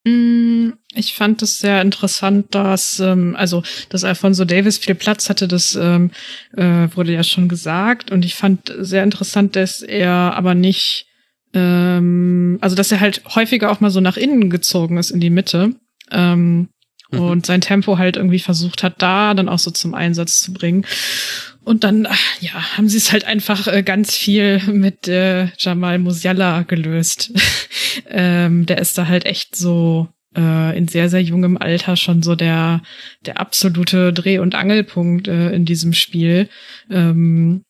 [0.05, 5.47] Mm, ich fand es sehr interessant, dass, ähm, also, dass Alfonso Davis viel Platz hatte,
[5.47, 6.11] das ähm,
[6.55, 8.11] äh, wurde ja schon gesagt.
[8.11, 11.07] Und ich fand sehr interessant, dass er aber nicht,
[11.53, 15.29] ähm, also dass er halt häufiger auch mal so nach innen gezogen ist in die
[15.29, 15.73] Mitte.
[16.11, 16.67] Ähm,
[17.09, 17.19] mhm.
[17.19, 20.85] Und sein Tempo halt irgendwie versucht hat, da dann auch so zum Einsatz zu bringen.
[21.63, 22.07] Und dann,
[22.41, 27.31] ja, haben sie es halt einfach äh, ganz viel mit äh, Jamal Musiala gelöst.
[28.09, 32.35] ähm, der ist da halt echt so äh, in sehr, sehr jungem Alter schon so
[32.35, 32.81] der,
[33.25, 36.49] der absolute Dreh- und Angelpunkt äh, in diesem Spiel.
[36.89, 37.63] Ähm,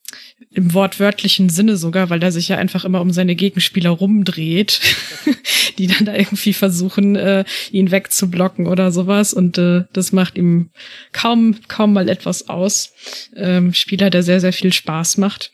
[0.54, 4.80] im wortwörtlichen Sinne sogar, weil er sich ja einfach immer um seine Gegenspieler rumdreht,
[5.78, 9.34] die dann da irgendwie versuchen, äh, ihn wegzublocken oder sowas.
[9.34, 10.70] Und äh, das macht ihm
[11.12, 12.94] kaum, kaum mal etwas aus.
[13.36, 15.52] Ähm, Spieler, der sehr, sehr viel Spaß macht.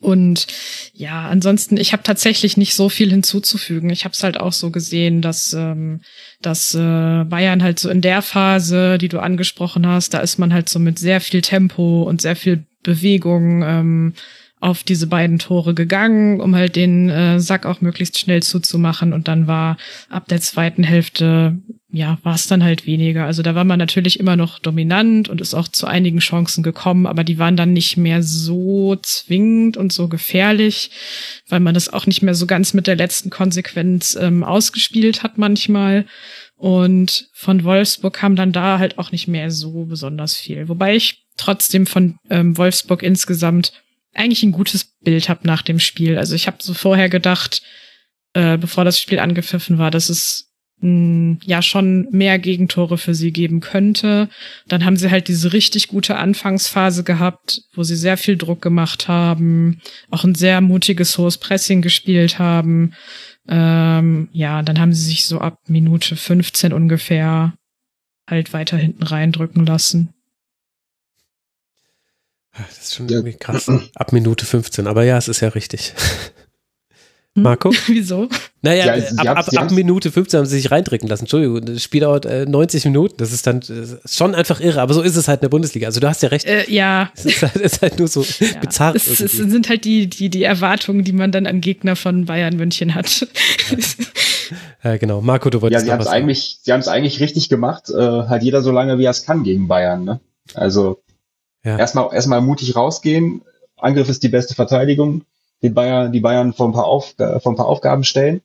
[0.00, 0.46] Und
[0.92, 3.90] ja, ansonsten, ich habe tatsächlich nicht so viel hinzuzufügen.
[3.90, 6.02] Ich habe es halt auch so gesehen, dass, ähm,
[6.40, 10.52] dass äh, Bayern halt so in der Phase, die du angesprochen hast, da ist man
[10.52, 14.14] halt so mit sehr viel Tempo und sehr viel Bewegung ähm,
[14.60, 19.12] auf diese beiden Tore gegangen, um halt den äh, Sack auch möglichst schnell zuzumachen.
[19.12, 19.76] Und dann war
[20.10, 21.58] ab der zweiten Hälfte,
[21.90, 23.24] ja, war es dann halt weniger.
[23.24, 27.06] Also da war man natürlich immer noch dominant und ist auch zu einigen Chancen gekommen,
[27.06, 30.90] aber die waren dann nicht mehr so zwingend und so gefährlich,
[31.48, 35.38] weil man das auch nicht mehr so ganz mit der letzten Konsequenz ähm, ausgespielt hat
[35.38, 36.04] manchmal.
[36.56, 40.68] Und von Wolfsburg kam dann da halt auch nicht mehr so besonders viel.
[40.68, 43.72] Wobei ich trotzdem von ähm, Wolfsburg insgesamt
[44.14, 46.18] eigentlich ein gutes Bild habe nach dem Spiel.
[46.18, 47.62] Also ich habe so vorher gedacht,
[48.34, 50.48] äh, bevor das Spiel angepfiffen war, dass es
[50.80, 54.28] mh, hm, ja schon mehr Gegentore für sie geben könnte.
[54.66, 59.08] Dann haben sie halt diese richtig gute Anfangsphase gehabt, wo sie sehr viel Druck gemacht
[59.08, 62.94] haben, auch ein sehr mutiges hohes Pressing gespielt haben.
[63.48, 67.54] Ähm, ja, dann haben sie sich so ab Minute 15 ungefähr
[68.28, 70.12] halt weiter hinten reindrücken lassen.
[72.58, 73.70] Das ist schon irgendwie krass.
[73.94, 75.94] Ab Minute 15, aber ja, es ist ja richtig.
[77.38, 77.42] Hm?
[77.42, 77.70] Marco?
[77.86, 78.28] Wieso?
[78.62, 81.24] Naja, ja, ab, ab, ab, Minute 15 haben sie sich reindrücken lassen.
[81.24, 83.14] Entschuldigung, das Spiel dauert äh, 90 Minuten.
[83.18, 85.86] Das ist dann äh, schon einfach irre, aber so ist es halt in der Bundesliga.
[85.86, 86.46] Also du hast ja recht.
[86.46, 87.10] Äh, ja.
[87.14, 88.58] Es ist halt, es ist halt nur so ja.
[88.60, 88.96] bizarr.
[88.96, 92.56] Es, es, sind halt die, die, die Erwartungen, die man dann an Gegner von Bayern
[92.56, 93.28] München hat.
[94.82, 95.20] Ja, genau.
[95.20, 97.90] Marco, du wolltest Ja, sie haben es eigentlich, sie haben es eigentlich richtig gemacht.
[97.90, 100.04] Äh, halt jeder so lange, wie er es kann gegen Bayern.
[100.04, 100.20] Ne?
[100.54, 101.00] Also
[101.64, 101.78] ja.
[101.78, 103.42] Erstmal, erstmal mutig rausgehen.
[103.76, 105.24] Angriff ist die beste Verteidigung.
[105.62, 108.42] Die Bayern, die Bayern vor ein paar, Auf, vor ein paar Aufgaben stellen.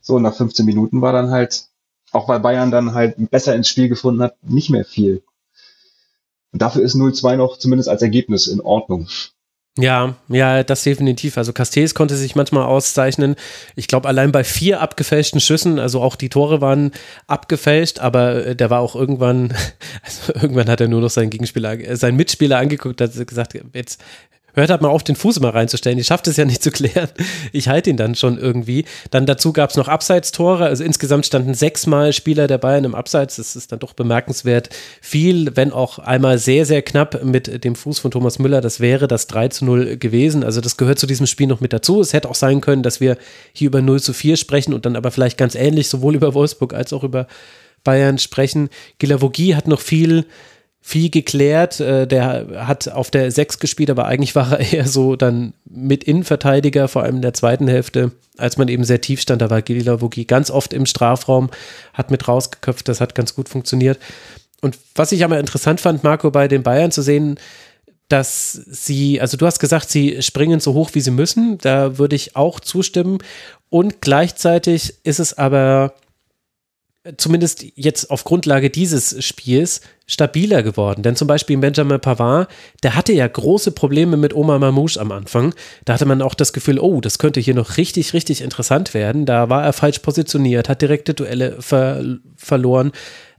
[0.00, 1.66] So, nach 15 Minuten war dann halt,
[2.12, 5.22] auch weil Bayern dann halt besser ins Spiel gefunden hat, nicht mehr viel.
[6.52, 9.08] Und dafür ist 0-2 noch zumindest als Ergebnis in Ordnung.
[9.80, 11.38] Ja, ja, das definitiv.
[11.38, 13.36] Also Castells konnte sich manchmal auszeichnen.
[13.76, 16.90] Ich glaube, allein bei vier abgefälschten Schüssen, also auch die Tore waren
[17.28, 19.54] abgefälscht, aber äh, der war auch irgendwann,
[20.02, 24.02] also irgendwann hat er nur noch seinen Gegenspieler, äh, seinen Mitspieler angeguckt, hat gesagt, jetzt
[24.60, 25.98] hört halt mal auf, den Fuß immer reinzustellen.
[25.98, 27.08] Ich schafft es ja nicht zu klären.
[27.52, 28.84] Ich halte ihn dann schon irgendwie.
[29.10, 30.64] Dann dazu gab es noch Abseitstore.
[30.64, 33.36] Also insgesamt standen sechsmal Spieler der Bayern im Abseits.
[33.36, 34.70] Das ist dann doch bemerkenswert
[35.00, 38.60] viel, wenn auch einmal sehr, sehr knapp mit dem Fuß von Thomas Müller.
[38.60, 40.44] Das wäre das 3 zu 0 gewesen.
[40.44, 42.00] Also das gehört zu diesem Spiel noch mit dazu.
[42.00, 43.16] Es hätte auch sein können, dass wir
[43.52, 46.74] hier über 0 zu 4 sprechen und dann aber vielleicht ganz ähnlich sowohl über Wolfsburg
[46.74, 47.26] als auch über
[47.84, 48.68] Bayern sprechen.
[48.98, 50.26] Gilavogi hat noch viel
[50.80, 51.80] viel geklärt.
[51.80, 56.04] Äh, der hat auf der 6 gespielt, aber eigentlich war er eher so dann mit
[56.04, 59.42] Innenverteidiger, vor allem in der zweiten Hälfte, als man eben sehr tief stand.
[59.42, 61.50] Da war Gila Vogi ganz oft im Strafraum,
[61.92, 63.98] hat mit rausgeköpft, das hat ganz gut funktioniert.
[64.60, 67.38] Und was ich aber interessant fand, Marco, bei den Bayern zu sehen,
[68.08, 71.58] dass sie, also du hast gesagt, sie springen so hoch, wie sie müssen.
[71.58, 73.18] Da würde ich auch zustimmen.
[73.68, 75.92] Und gleichzeitig ist es aber
[77.16, 81.02] zumindest jetzt auf Grundlage dieses Spiels stabiler geworden.
[81.02, 82.48] Denn zum Beispiel Benjamin Pavard,
[82.82, 85.54] der hatte ja große Probleme mit Omar Mamouche am Anfang.
[85.84, 89.26] Da hatte man auch das Gefühl, oh, das könnte hier noch richtig, richtig interessant werden.
[89.26, 92.02] Da war er falsch positioniert, hat direkte Duelle ver
[92.36, 92.92] verloren.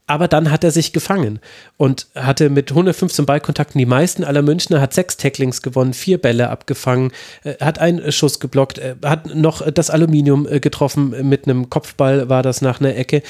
[0.10, 1.40] Aber dann hat er sich gefangen
[1.78, 6.50] und hatte mit 115 Ballkontakten die meisten aller Münchner, hat sechs Tacklings gewonnen, vier Bälle
[6.50, 7.12] abgefangen,
[7.44, 12.28] äh, hat einen Schuss geblockt, äh, hat noch das Aluminium äh, getroffen mit einem Kopfball,
[12.28, 13.22] war das nach einer Ecke.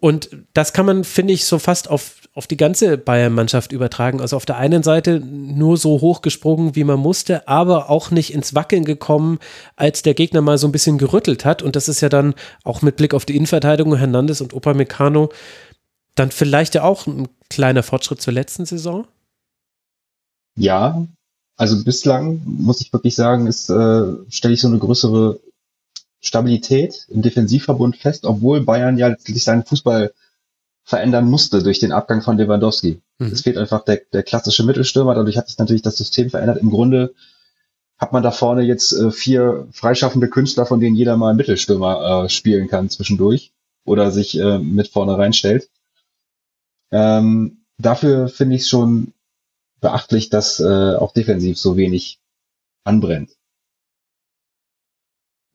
[0.00, 4.22] Und das kann man, finde ich, so fast auf, auf die ganze Bayern-Mannschaft übertragen.
[4.22, 8.54] Also auf der einen Seite nur so hochgesprungen, wie man musste, aber auch nicht ins
[8.54, 9.38] Wackeln gekommen,
[9.74, 11.62] als der Gegner mal so ein bisschen gerüttelt hat.
[11.62, 15.30] Und das ist ja dann auch mit Blick auf die Innenverteidigung Hernandez und Opa Meccano
[16.16, 19.06] dann vielleicht ja auch ein kleiner Fortschritt zur letzten Saison?
[20.58, 21.06] Ja,
[21.56, 25.38] also bislang muss ich wirklich sagen, ist, äh, stelle ich so eine größere
[26.20, 30.12] Stabilität im Defensivverbund fest, obwohl Bayern ja letztlich seinen Fußball
[30.82, 33.00] verändern musste durch den Abgang von Lewandowski.
[33.18, 33.26] Mhm.
[33.32, 36.58] Es fehlt einfach der, der klassische Mittelstürmer, dadurch hat sich natürlich das System verändert.
[36.58, 37.14] Im Grunde
[37.98, 42.28] hat man da vorne jetzt äh, vier freischaffende Künstler, von denen jeder mal Mittelstürmer äh,
[42.28, 43.52] spielen kann zwischendurch
[43.84, 45.68] oder sich äh, mit vorne reinstellt.
[46.92, 49.12] Ähm, dafür finde ich es schon
[49.80, 52.20] beachtlich, dass äh, auch defensiv so wenig
[52.84, 53.30] anbrennt.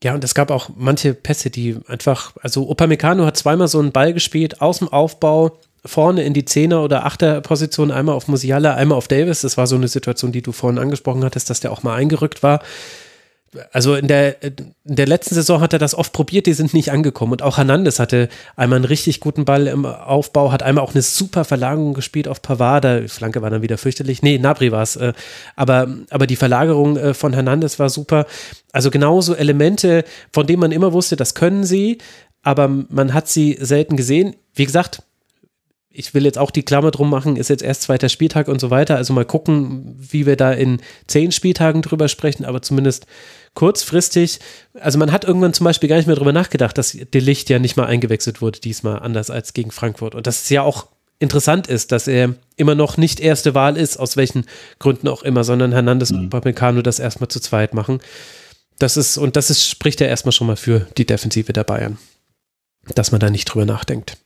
[0.03, 3.91] Ja, und es gab auch manche Pässe, die einfach, also Upamecano hat zweimal so einen
[3.91, 8.97] Ball gespielt, aus dem Aufbau, vorne in die Zehner- oder Achterposition, einmal auf Musiala, einmal
[8.97, 9.41] auf Davis.
[9.41, 12.43] Das war so eine Situation, die du vorhin angesprochen hattest, dass der auch mal eingerückt
[12.43, 12.61] war
[13.71, 16.91] also in der, in der letzten Saison hat er das oft probiert, die sind nicht
[16.91, 17.33] angekommen.
[17.33, 21.01] Und auch Hernandez hatte einmal einen richtig guten Ball im Aufbau, hat einmal auch eine
[21.01, 22.85] super Verlagerung gespielt auf Pavard.
[23.03, 24.21] Die Flanke war dann wieder fürchterlich.
[24.21, 24.95] Nee, Nabri war es.
[24.95, 25.13] Äh,
[25.55, 28.25] aber, aber die Verlagerung äh, von Hernandez war super.
[28.71, 31.97] Also genauso Elemente, von denen man immer wusste, das können sie,
[32.43, 34.35] aber man hat sie selten gesehen.
[34.53, 35.03] Wie gesagt,
[35.93, 38.69] ich will jetzt auch die Klammer drum machen, ist jetzt erst zweiter Spieltag und so
[38.69, 38.95] weiter.
[38.95, 43.05] Also mal gucken, wie wir da in zehn Spieltagen drüber sprechen, aber zumindest
[43.53, 44.39] kurzfristig,
[44.79, 47.77] also man hat irgendwann zum Beispiel gar nicht mehr drüber nachgedacht, dass Delicht ja nicht
[47.77, 50.15] mal eingewechselt wurde, diesmal anders als gegen Frankfurt.
[50.15, 50.87] Und dass es ja auch
[51.19, 54.45] interessant ist, dass er immer noch nicht erste Wahl ist, aus welchen
[54.79, 56.19] Gründen auch immer, sondern Hernandez mhm.
[56.19, 57.99] und Upamecano das erstmal zu zweit machen.
[58.79, 61.99] Das ist, und das ist, spricht ja erstmal schon mal für die Defensive der Bayern,
[62.95, 64.17] dass man da nicht drüber nachdenkt.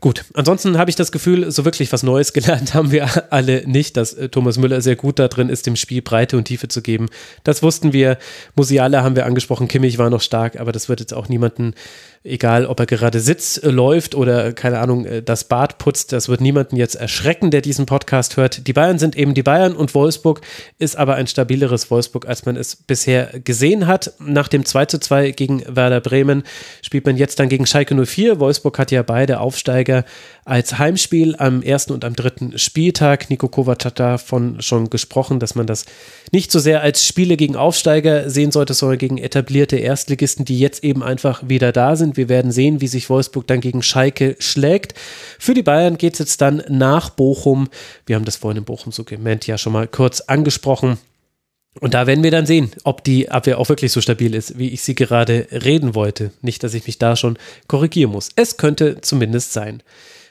[0.00, 3.96] Gut, ansonsten habe ich das Gefühl, so wirklich was Neues gelernt haben wir alle nicht,
[3.96, 6.80] dass äh, Thomas Müller sehr gut da drin ist, dem Spiel Breite und Tiefe zu
[6.80, 7.08] geben.
[7.44, 8.18] Das wussten wir.
[8.54, 11.74] Musiala haben wir angesprochen, Kimmich war noch stark, aber das wird jetzt auch niemanden
[12.22, 16.28] egal ob er gerade sitzt, äh, läuft oder keine Ahnung, äh, das Bad putzt, das
[16.28, 18.66] wird niemanden jetzt erschrecken, der diesen Podcast hört.
[18.66, 20.42] Die Bayern sind eben die Bayern und Wolfsburg
[20.78, 24.12] ist aber ein stabileres Wolfsburg, als man es bisher gesehen hat.
[24.18, 26.42] Nach dem 2 zu 2 gegen Werder Bremen
[26.82, 28.38] spielt man jetzt dann gegen Schalke 04.
[28.38, 30.04] Wolfsburg hat ja beide Aufsteiger
[30.50, 33.30] als Heimspiel am ersten und am dritten Spieltag.
[33.30, 35.86] Nico Kovac hat davon schon gesprochen, dass man das
[36.32, 40.82] nicht so sehr als Spiele gegen Aufsteiger sehen sollte, sondern gegen etablierte Erstligisten, die jetzt
[40.82, 42.16] eben einfach wieder da sind.
[42.16, 44.94] Wir werden sehen, wie sich Wolfsburg dann gegen Schalke schlägt.
[45.38, 47.68] Für die Bayern geht es jetzt dann nach Bochum.
[48.04, 50.98] Wir haben das vorhin im Bochum-Segment ja schon mal kurz angesprochen.
[51.78, 54.70] Und da werden wir dann sehen, ob die Abwehr auch wirklich so stabil ist, wie
[54.70, 56.32] ich sie gerade reden wollte.
[56.42, 57.38] Nicht, dass ich mich da schon
[57.68, 58.30] korrigieren muss.
[58.34, 59.80] Es könnte zumindest sein.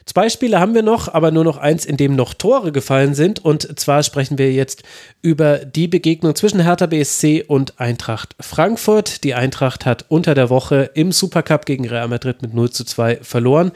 [0.10, 3.46] Zwei Spiele haben wir noch, aber nur noch eins, in dem noch Tore gefallen sind.
[3.46, 4.82] Und zwar sprechen wir jetzt
[5.22, 9.24] über die Begegnung zwischen Hertha BSC und Eintracht Frankfurt.
[9.24, 13.20] Die Eintracht hat unter der Woche im Supercup gegen Real Madrid mit 0 zu 2
[13.22, 13.72] verloren.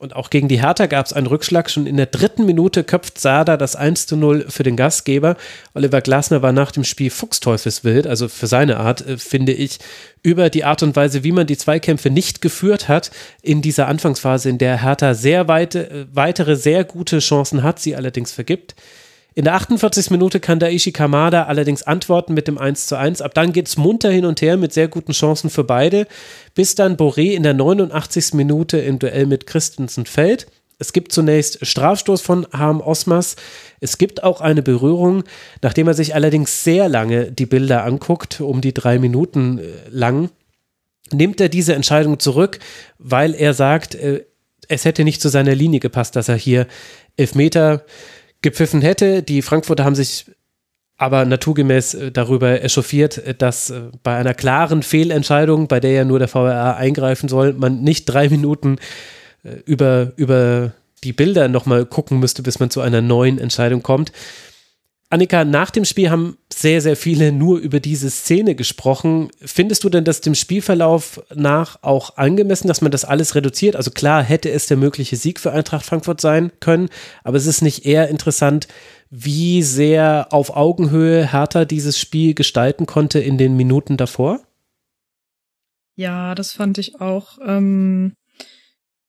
[0.00, 1.70] Und auch gegen die Hertha gab es einen Rückschlag.
[1.70, 5.36] Schon in der dritten Minute köpft Sada das 1 zu 0 für den Gastgeber.
[5.72, 9.78] Oliver Glasner war nach dem Spiel fuchsteufelswild, also für seine Art, äh, finde ich,
[10.26, 14.50] über die Art und Weise, wie man die Zweikämpfe nicht geführt hat in dieser Anfangsphase,
[14.50, 18.74] in der Hertha sehr weite, äh, weitere sehr gute Chancen hat, sie allerdings vergibt.
[19.36, 20.10] In der 48.
[20.10, 23.22] Minute kann Daishi Kamada allerdings antworten mit dem 1 zu 1.
[23.22, 26.08] Ab dann geht es munter hin und her mit sehr guten Chancen für beide,
[26.54, 28.34] bis dann Boré in der 89.
[28.34, 30.48] Minute im Duell mit Christensen fällt.
[30.78, 33.36] Es gibt zunächst Strafstoß von Harm Osmas.
[33.80, 35.24] Es gibt auch eine Berührung,
[35.62, 40.30] nachdem er sich allerdings sehr lange die Bilder anguckt, um die drei Minuten äh, lang,
[41.10, 42.58] nimmt er diese Entscheidung zurück,
[42.98, 44.24] weil er sagt, äh,
[44.68, 46.66] es hätte nicht zu seiner Linie gepasst, dass er hier
[47.16, 47.84] Elfmeter
[48.42, 49.22] gepfiffen hätte.
[49.22, 50.26] Die Frankfurter haben sich
[50.98, 53.72] aber naturgemäß äh, darüber echauffiert, dass
[54.02, 58.28] bei einer klaren Fehlentscheidung, bei der ja nur der VRA eingreifen soll, man nicht drei
[58.28, 58.76] Minuten
[59.64, 60.72] über, über
[61.04, 64.12] die Bilder nochmal gucken müsste, bis man zu einer neuen Entscheidung kommt.
[65.08, 69.28] Annika, nach dem Spiel haben sehr, sehr viele nur über diese Szene gesprochen.
[69.40, 73.76] Findest du denn das dem Spielverlauf nach auch angemessen, dass man das alles reduziert?
[73.76, 76.88] Also klar hätte es der mögliche Sieg für Eintracht Frankfurt sein können,
[77.22, 78.66] aber es ist nicht eher interessant,
[79.08, 84.40] wie sehr auf Augenhöhe Hertha dieses Spiel gestalten konnte in den Minuten davor?
[85.94, 87.38] Ja, das fand ich auch.
[87.46, 88.14] Ähm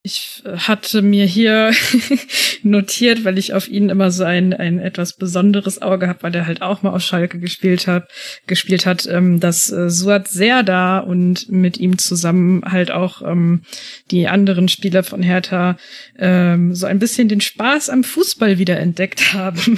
[0.08, 1.74] ich hatte mir hier
[2.64, 6.48] notiert, weil ich auf ihn immer so ein, ein etwas besonderes Auge habe, weil er
[6.48, 8.10] halt auch mal auf Schalke gespielt hat,
[8.48, 10.30] gespielt hat, ähm, dass äh, Suat
[10.66, 13.64] da und mit ihm zusammen halt auch ähm,
[14.10, 15.76] die anderen Spieler von Hertha
[16.18, 19.77] ähm, so ein bisschen den Spaß am Fußball wieder entdeckt haben,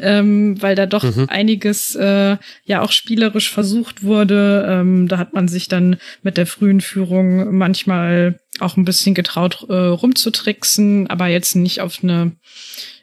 [0.00, 1.26] ähm, weil da doch mhm.
[1.28, 4.66] einiges äh, ja auch spielerisch versucht wurde.
[4.66, 9.66] Ähm, da hat man sich dann mit der frühen Führung manchmal auch ein bisschen getraut
[9.68, 12.32] äh, rumzutricksen, aber jetzt nicht auf eine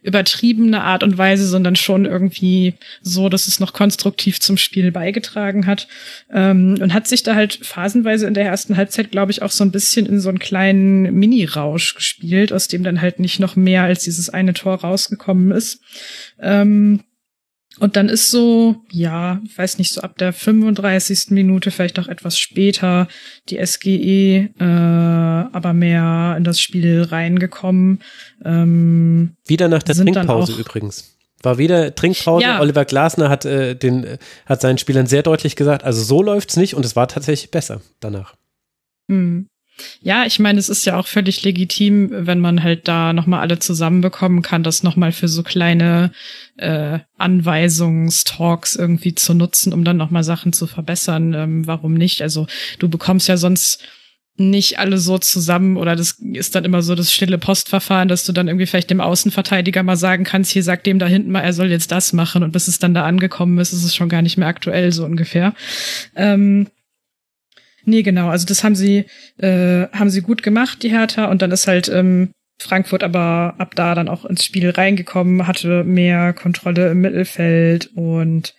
[0.03, 5.65] übertriebene Art und Weise, sondern schon irgendwie so, dass es noch konstruktiv zum Spiel beigetragen
[5.65, 5.88] hat.
[6.32, 9.64] Ähm, und hat sich da halt phasenweise in der ersten Halbzeit, glaube ich, auch so
[9.64, 13.83] ein bisschen in so einen kleinen Mini-Rausch gespielt, aus dem dann halt nicht noch mehr
[13.83, 15.80] als dieses eine Tor rausgekommen ist.
[16.40, 17.01] Ähm,
[17.80, 21.32] und dann ist so, ja, ich weiß nicht, so ab der 35.
[21.32, 23.08] Minute, vielleicht auch etwas später,
[23.50, 28.00] die SGE äh, aber mehr in das Spiel reingekommen.
[28.45, 31.18] Ähm, wieder nach der Trinkpause übrigens.
[31.42, 32.45] War wieder Trinkpause.
[32.45, 32.61] Ja.
[32.61, 36.56] Oliver Glasner hat, äh, den, äh, hat seinen Spielern sehr deutlich gesagt, also so läuft's
[36.56, 38.35] nicht und es war tatsächlich besser danach.
[39.08, 39.48] Mhm.
[40.02, 43.60] Ja, ich meine, es ist ja auch völlig legitim, wenn man halt da nochmal alle
[43.60, 46.11] zusammenbekommen kann, das nochmal für so kleine
[46.58, 51.34] äh, Anweisungstalks irgendwie zu nutzen, um dann nochmal Sachen zu verbessern.
[51.34, 52.22] Ähm, warum nicht?
[52.22, 52.48] Also
[52.80, 53.84] du bekommst ja sonst
[54.35, 58.32] nicht alle so zusammen oder das ist dann immer so das stille Postverfahren, dass du
[58.32, 61.53] dann irgendwie vielleicht dem Außenverteidiger mal sagen kannst, hier sagt dem da hinten mal, er
[61.53, 64.24] soll jetzt das machen und bis es dann da angekommen ist, ist es schon gar
[64.24, 65.53] nicht mehr aktuell, so ungefähr.
[66.16, 66.68] Ähm,
[67.86, 68.30] Nee, genau.
[68.30, 69.06] Also das haben sie,
[69.38, 71.26] äh, haben sie gut gemacht, die Hertha.
[71.26, 75.84] Und dann ist halt ähm, Frankfurt aber ab da dann auch ins Spiel reingekommen, hatte
[75.84, 78.53] mehr Kontrolle im Mittelfeld und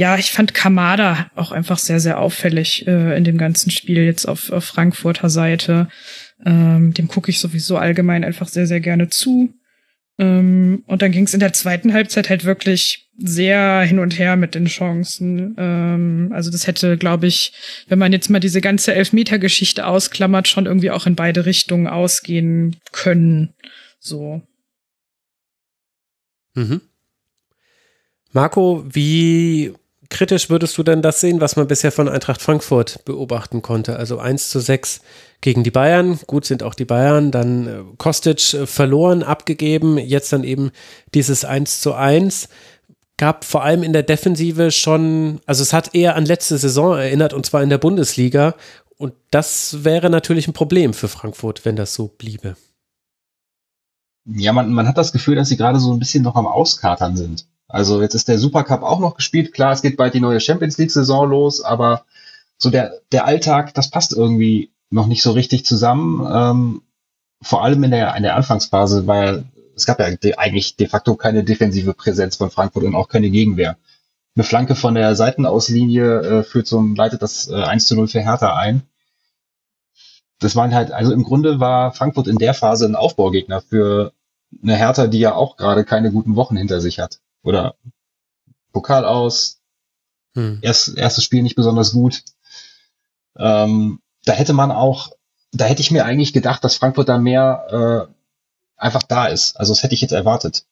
[0.00, 4.24] ja, ich fand Kamada auch einfach sehr, sehr auffällig äh, in dem ganzen Spiel jetzt
[4.26, 5.88] auf, auf Frankfurter Seite.
[6.46, 9.52] Ähm, dem gucke ich sowieso allgemein einfach sehr, sehr gerne zu.
[10.20, 14.36] Ähm, und dann ging es in der zweiten Halbzeit halt wirklich sehr hin und her
[14.36, 15.54] mit den Chancen.
[15.56, 17.54] Ähm, also das hätte, glaube ich,
[17.88, 22.76] wenn man jetzt mal diese ganze Elfmeter-Geschichte ausklammert, schon irgendwie auch in beide Richtungen ausgehen
[22.92, 23.54] können.
[23.98, 24.42] So.
[26.54, 26.82] Mhm.
[28.32, 29.72] Marco, wie
[30.10, 33.96] kritisch würdest du denn das sehen, was man bisher von Eintracht Frankfurt beobachten konnte?
[33.96, 35.00] Also 1 zu 6
[35.40, 36.18] gegen die Bayern.
[36.26, 37.30] Gut sind auch die Bayern.
[37.30, 39.96] Dann äh, Kostic äh, verloren, abgegeben.
[39.96, 40.72] Jetzt dann eben
[41.14, 42.48] dieses 1 zu 1.
[43.16, 47.32] Gab vor allem in der Defensive schon, also es hat eher an letzte Saison erinnert
[47.32, 48.54] und zwar in der Bundesliga.
[48.96, 52.56] Und das wäre natürlich ein Problem für Frankfurt, wenn das so bliebe.
[54.26, 57.16] Ja, man, man hat das Gefühl, dass sie gerade so ein bisschen noch am Auskatern
[57.16, 57.46] sind.
[57.72, 59.52] Also jetzt ist der Supercup auch noch gespielt.
[59.52, 62.04] Klar, es geht bald die neue Champions League Saison los, aber
[62.58, 66.26] so der, der Alltag, das passt irgendwie noch nicht so richtig zusammen.
[66.30, 66.82] Ähm,
[67.40, 71.14] vor allem in der, in der Anfangsphase, weil es gab ja de, eigentlich de facto
[71.14, 73.78] keine defensive Präsenz von Frankfurt und auch keine Gegenwehr.
[74.34, 78.20] Eine Flanke von der Seitenauslinie äh, führt zum, leitet das äh, 1 zu 0 für
[78.20, 78.82] Hertha ein.
[80.38, 84.12] Das waren halt, also im Grunde war Frankfurt in der Phase ein Aufbaugegner für
[84.62, 87.76] eine Hertha, die ja auch gerade keine guten Wochen hinter sich hat oder
[88.72, 89.60] Pokal aus.
[90.34, 90.58] Hm.
[90.62, 92.22] Erst, erstes Spiel nicht besonders gut.
[93.36, 95.10] Ähm, da hätte man auch,
[95.52, 98.14] da hätte ich mir eigentlich gedacht, dass Frankfurt da mehr äh,
[98.76, 99.56] einfach da ist.
[99.58, 100.64] Also das hätte ich jetzt erwartet.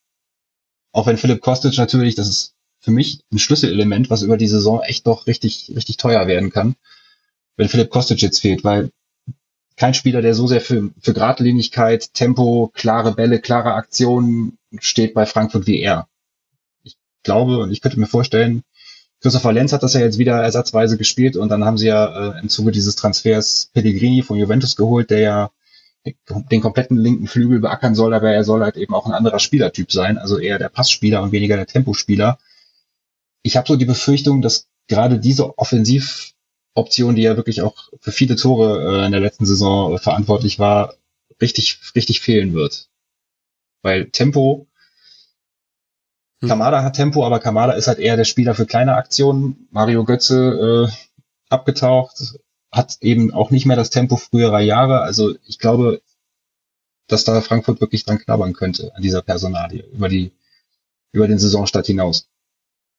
[0.93, 4.83] Auch wenn Philipp Kostic natürlich, das ist für mich ein Schlüsselelement, was über die Saison
[4.83, 6.77] echt doch richtig, richtig teuer werden kann,
[7.57, 8.91] wenn Philipp Kostic jetzt fehlt, weil
[9.77, 15.27] kein Spieler, der so sehr für, für Gradlinigkeit, Tempo, klare Bälle, klare Aktionen steht bei
[15.27, 16.08] Frankfurt wie er
[17.23, 18.63] glaube und ich könnte mir vorstellen,
[19.21, 22.41] Christopher Lenz hat das ja jetzt wieder ersatzweise gespielt und dann haben sie ja äh,
[22.41, 25.51] im Zuge dieses Transfers Pellegrini von Juventus geholt, der ja
[26.05, 29.93] den kompletten linken Flügel beackern soll, aber er soll halt eben auch ein anderer Spielertyp
[29.93, 32.39] sein, also eher der Passspieler und weniger der Tempospieler.
[33.43, 38.37] Ich habe so die Befürchtung, dass gerade diese Offensivoption, die ja wirklich auch für viele
[38.37, 40.95] Tore äh, in der letzten Saison äh, verantwortlich war,
[41.43, 42.89] richtig, richtig fehlen wird.
[43.83, 44.68] Weil Tempo
[46.41, 46.49] hm.
[46.49, 49.69] Kamada hat Tempo, aber Kamada ist halt eher der Spieler für kleine Aktionen.
[49.71, 50.93] Mario Götze äh,
[51.49, 52.35] abgetaucht,
[52.71, 55.01] hat eben auch nicht mehr das Tempo früherer Jahre.
[55.01, 56.03] Also ich glaube,
[57.09, 60.33] dass da Frankfurt wirklich dran knabbern könnte an dieser Personalie über die
[61.13, 62.29] über den Saisonstart hinaus.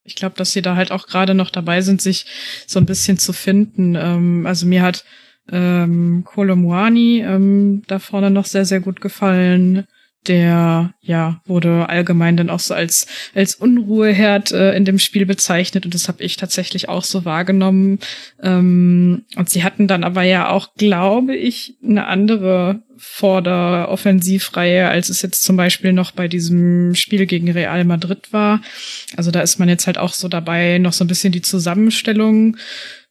[0.02, 2.26] Ich glaube, dass sie da halt auch gerade noch dabei sind, sich
[2.66, 3.94] so ein bisschen zu finden.
[3.94, 5.04] Ähm, also mir hat
[5.50, 9.86] ähm, Kolomuani ähm, da vorne noch sehr, sehr gut gefallen
[10.26, 15.84] der ja wurde allgemein dann auch so als als Unruheherd äh, in dem Spiel bezeichnet
[15.84, 17.98] und das habe ich tatsächlich auch so wahrgenommen.
[18.42, 25.22] Ähm, und sie hatten dann aber ja auch glaube ich eine andere Vorderoffensivreihe als es
[25.22, 28.60] jetzt zum Beispiel noch bei diesem Spiel gegen Real Madrid war.
[29.16, 32.58] Also da ist man jetzt halt auch so dabei noch so ein bisschen die Zusammenstellung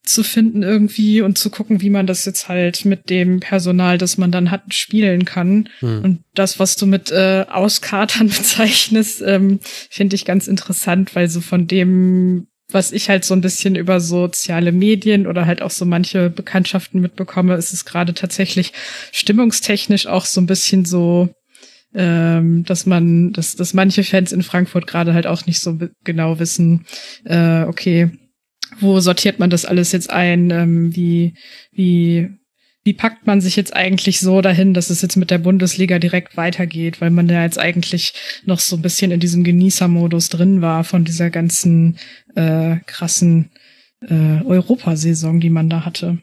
[0.10, 4.18] zu finden irgendwie und zu gucken, wie man das jetzt halt mit dem Personal, das
[4.18, 5.70] man dann hat, spielen kann.
[5.80, 6.04] Hm.
[6.04, 11.42] Und das, was du mit äh, Auskatern bezeichnest, ähm, finde ich ganz interessant, weil so
[11.42, 15.86] von dem, was ich halt so ein bisschen über soziale Medien oder halt auch so
[15.86, 18.74] manche Bekanntschaften mitbekomme, ist es gerade tatsächlich
[19.12, 21.30] stimmungstechnisch auch so ein bisschen so,
[21.94, 26.40] ähm, dass man, dass, dass manche Fans in Frankfurt gerade halt auch nicht so genau
[26.40, 26.86] wissen,
[27.26, 28.12] äh, okay,
[28.80, 30.52] wo sortiert man das alles jetzt ein?
[30.52, 31.34] Ähm, wie,
[31.72, 32.30] wie,
[32.84, 36.38] wie packt man sich jetzt eigentlich so dahin, dass es jetzt mit der Bundesliga direkt
[36.38, 38.14] weitergeht, weil man ja jetzt eigentlich
[38.46, 41.98] noch so ein bisschen in diesem Genießermodus drin war von dieser ganzen
[42.36, 43.52] äh, krassen
[44.02, 46.20] äh, Europasaison, die man da hatte.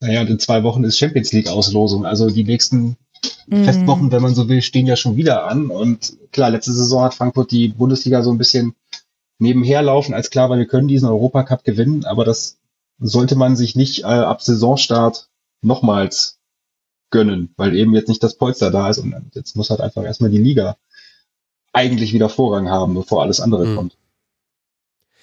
[0.00, 2.04] Naja, und in zwei Wochen ist Champions League Auslosung.
[2.04, 2.96] Also die nächsten
[3.46, 3.64] mm.
[3.64, 5.68] Festwochen, wenn man so will, stehen ja schon wieder an.
[5.68, 8.74] Und klar, letzte Saison hat Frankfurt die Bundesliga so ein bisschen
[9.42, 12.58] nebenher laufen, als klar war, wir können diesen Europacup gewinnen, aber das
[12.98, 15.28] sollte man sich nicht äh, ab Saisonstart
[15.60, 16.38] nochmals
[17.10, 20.30] gönnen, weil eben jetzt nicht das Polster da ist und jetzt muss halt einfach erstmal
[20.30, 20.76] die Liga
[21.72, 23.76] eigentlich wieder Vorrang haben, bevor alles andere mhm.
[23.76, 23.96] kommt.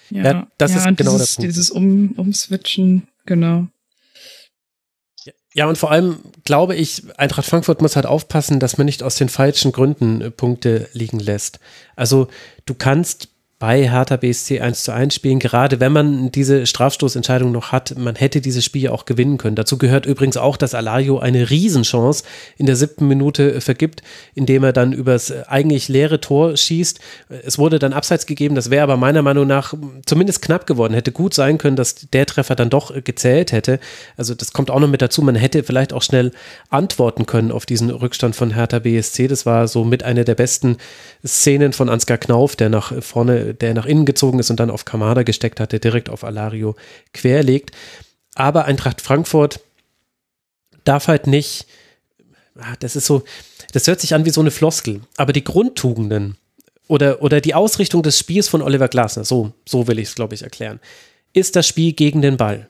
[0.10, 1.50] Ja, ja, das ja, ist genau dieses, der Punkt.
[1.50, 3.68] Dieses um, Umswitchen, genau.
[5.54, 9.16] Ja, und vor allem glaube ich, Eintracht Frankfurt muss halt aufpassen, dass man nicht aus
[9.16, 11.60] den falschen Gründen äh, Punkte liegen lässt.
[11.96, 12.28] Also
[12.66, 17.74] du kannst bei Hertha BSC 1 zu 1 spielen, gerade wenn man diese Strafstoßentscheidung noch
[17.74, 17.98] hat.
[17.98, 19.58] Man hätte dieses Spiel auch gewinnen können.
[19.58, 22.24] Dazu gehört übrigens auch, dass Alario eine Riesenchance
[22.58, 24.02] in der siebten Minute vergibt,
[24.34, 27.02] indem er dann übers eigentlich leere Tor schießt.
[27.44, 29.74] Es wurde dann abseits gegeben, das wäre aber meiner Meinung nach
[30.06, 30.94] zumindest knapp geworden.
[30.94, 33.82] Hätte gut sein können, dass der Treffer dann doch gezählt hätte.
[34.16, 35.22] Also das kommt auch noch mit dazu.
[35.22, 36.32] Man hätte vielleicht auch schnell
[36.70, 39.28] antworten können auf diesen Rückstand von Hertha BSC.
[39.28, 40.78] Das war so mit einer der besten
[41.28, 44.86] Szenen von Ansgar Knauf, der nach vorne der nach innen gezogen ist und dann auf
[44.86, 46.76] Kamada gesteckt hat, der direkt auf Alario
[47.14, 47.72] querlegt.
[48.36, 49.60] Aber Eintracht Frankfurt
[50.84, 51.68] darf halt nicht,
[52.58, 53.24] ah, das ist so,
[53.74, 56.38] das hört sich an wie so eine Floskel, aber die Grundtugenden
[56.88, 60.36] oder, oder die Ausrichtung des Spiels von Oliver Glasner, so, so will ich es, glaube
[60.36, 60.80] ich, erklären,
[61.34, 62.70] ist das Spiel gegen den Ball.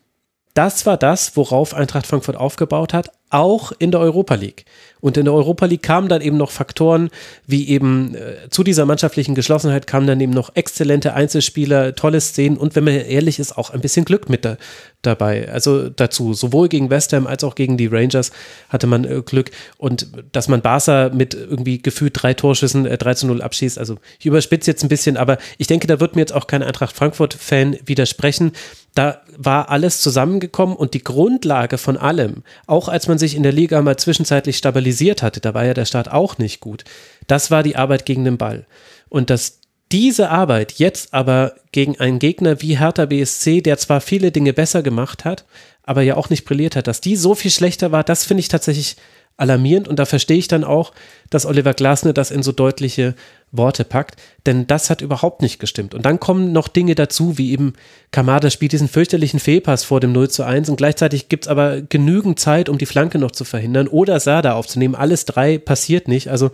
[0.54, 4.66] Das war das, worauf Eintracht Frankfurt aufgebaut hat, auch in der Europa League.
[5.02, 7.10] Und in der Europa League kamen dann eben noch Faktoren,
[7.48, 12.58] wie eben äh, zu dieser mannschaftlichen Geschlossenheit kamen dann eben noch exzellente Einzelspieler, tolle Szenen.
[12.58, 14.58] Und wenn man ehrlich ist, auch ein bisschen Glück mit da,
[15.02, 15.50] dabei.
[15.50, 18.32] Also dazu, sowohl gegen West Ham als auch gegen die Rangers
[18.68, 23.14] hatte man äh, Glück und dass man Barca mit irgendwie gefühlt drei Torschüssen äh, 3
[23.14, 23.80] zu 0 abschießt.
[23.80, 26.64] Also ich überspitze jetzt ein bisschen, aber ich denke, da wird mir jetzt auch kein
[26.64, 28.52] Eintracht Frankfurt-Fan widersprechen.
[28.94, 33.54] Da war alles zusammengekommen und die Grundlage von allem, auch als man sich in der
[33.54, 36.84] Liga mal zwischenzeitlich stabilisiert hatte, da war ja der Start auch nicht gut,
[37.28, 38.66] das war die Arbeit gegen den Ball.
[39.08, 39.59] Und dass
[39.92, 44.84] diese Arbeit jetzt aber gegen einen Gegner wie Hertha BSC, der zwar viele Dinge besser
[44.84, 45.46] gemacht hat,
[45.84, 48.48] aber ja auch nicht brilliert hat, dass die so viel schlechter war, das finde ich
[48.48, 48.98] tatsächlich
[49.40, 50.92] alarmierend und da verstehe ich dann auch,
[51.30, 53.16] dass Oliver Glasner das in so deutliche
[53.52, 55.96] Worte packt, denn das hat überhaupt nicht gestimmt.
[55.96, 57.74] Und dann kommen noch Dinge dazu, wie eben
[58.12, 61.82] Kamada spielt diesen fürchterlichen Fehlpass vor dem 0 zu 1 und gleichzeitig gibt es aber
[61.82, 64.96] genügend Zeit, um die Flanke noch zu verhindern oder Sada aufzunehmen.
[64.96, 66.28] Alles drei passiert nicht.
[66.28, 66.52] Also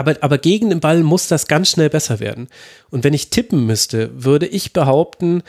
[0.00, 2.48] aber, aber gegen den Ball muss das ganz schnell besser werden.
[2.90, 5.42] Und wenn ich tippen müsste, würde ich behaupten,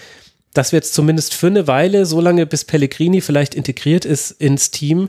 [0.53, 4.69] dass wir jetzt zumindest für eine Weile, so lange bis Pellegrini vielleicht integriert ist ins
[4.69, 5.07] Team,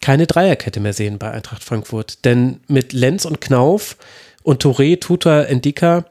[0.00, 2.24] keine Dreierkette mehr sehen bei Eintracht Frankfurt.
[2.24, 3.96] Denn mit Lenz und Knauf
[4.44, 6.04] und Touré, Tuta, Endika,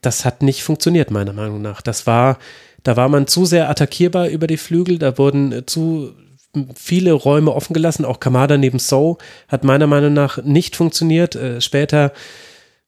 [0.00, 1.82] das hat nicht funktioniert, meiner Meinung nach.
[1.82, 2.38] Das war,
[2.82, 6.14] da war man zu sehr attackierbar über die Flügel, da wurden zu
[6.74, 8.04] viele Räume offen gelassen.
[8.04, 9.18] Auch Kamada neben So
[9.48, 11.34] hat meiner Meinung nach nicht funktioniert.
[11.34, 12.12] Äh, später,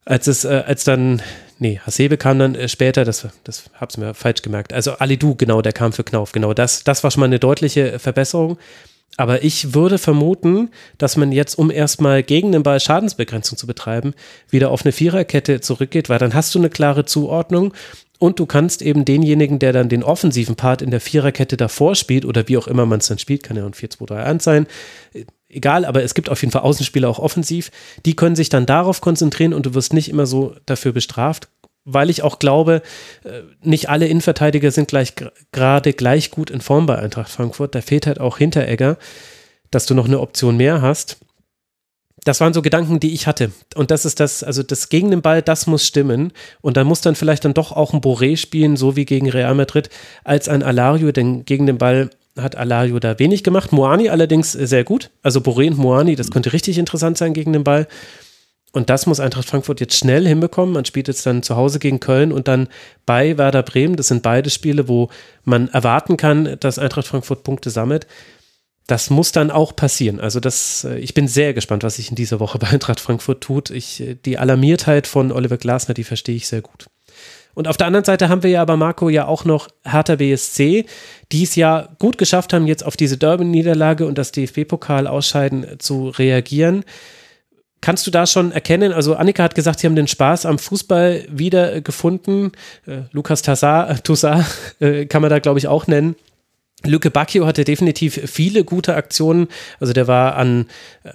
[0.04, 1.22] als es, äh, als dann,
[1.58, 4.72] nee, Hasebe kam dann äh, später, das, das hab's mir falsch gemerkt.
[4.72, 6.54] Also Alidu, genau, der kam für Knauf, genau.
[6.54, 8.58] Das, das war schon mal eine deutliche Verbesserung.
[9.16, 14.14] Aber ich würde vermuten, dass man jetzt, um erstmal gegen den Ball Schadensbegrenzung zu betreiben,
[14.48, 17.74] wieder auf eine Viererkette zurückgeht, weil dann hast du eine klare Zuordnung
[18.20, 22.24] und du kannst eben denjenigen, der dann den offensiven Part in der Viererkette davor spielt
[22.24, 24.66] oder wie auch immer man es dann spielt, kann ja ein 4-2-3-1 sein,
[25.48, 27.72] egal, aber es gibt auf jeden Fall Außenspieler auch offensiv,
[28.06, 31.48] die können sich dann darauf konzentrieren und du wirst nicht immer so dafür bestraft.
[31.86, 32.82] weil ich auch glaube,
[33.24, 35.14] äh, nicht alle Innenverteidiger sind gleich
[35.50, 37.74] gerade gleich gut in Form bei Eintracht Frankfurt.
[37.74, 38.98] Da fehlt halt auch Hinteregger,
[39.70, 41.16] dass du noch eine Option mehr hast.
[42.24, 43.50] Das waren so Gedanken, die ich hatte.
[43.74, 46.32] Und das ist das, also das gegen den Ball, das muss stimmen.
[46.60, 49.54] Und dann muss dann vielleicht dann doch auch ein Boré spielen, so wie gegen Real
[49.54, 49.88] Madrid,
[50.24, 53.72] als ein Alario, denn gegen den Ball hat Alario da wenig gemacht.
[53.72, 55.10] Moani allerdings sehr gut.
[55.22, 57.86] Also Boré und Moani, das könnte richtig interessant sein gegen den Ball.
[58.72, 60.74] Und das muss Eintracht Frankfurt jetzt schnell hinbekommen.
[60.74, 62.68] Man spielt jetzt dann zu Hause gegen Köln und dann
[63.04, 63.96] bei Werder Bremen.
[63.96, 65.08] Das sind beide Spiele, wo
[65.44, 68.06] man erwarten kann, dass Eintracht Frankfurt Punkte sammelt.
[68.90, 70.18] Das muss dann auch passieren.
[70.18, 73.40] Also das, äh, ich bin sehr gespannt, was sich in dieser Woche bei Eintracht Frankfurt
[73.40, 73.70] tut.
[73.70, 76.86] Ich, äh, die Alarmiertheit von Oliver Glasner, die verstehe ich sehr gut.
[77.54, 80.86] Und auf der anderen Seite haben wir ja aber Marco ja auch noch Hertha BSC,
[81.30, 86.08] die es ja gut geschafft haben, jetzt auf diese Derby-Niederlage und das DFB-Pokal ausscheiden zu
[86.08, 86.84] reagieren.
[87.80, 88.92] Kannst du da schon erkennen?
[88.92, 92.52] Also Annika hat gesagt, sie haben den Spaß am Fußball wieder gefunden.
[92.86, 94.46] Äh, Lukas Tassar, Toussaint
[95.08, 96.16] kann man da, glaube ich, auch nennen.
[96.84, 99.48] Lücke Bacchio hatte definitiv viele gute Aktionen.
[99.80, 100.66] Also der war an,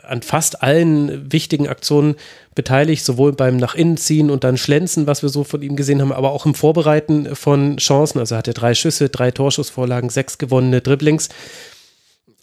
[0.03, 2.15] an fast allen wichtigen Aktionen
[2.53, 6.01] beteiligt, sowohl beim nach innen ziehen und dann Schlenzen, was wir so von ihm gesehen
[6.01, 8.19] haben, aber auch im Vorbereiten von Chancen.
[8.19, 11.29] Also er hatte drei Schüsse, drei Torschussvorlagen, sechs gewonnene Dribblings.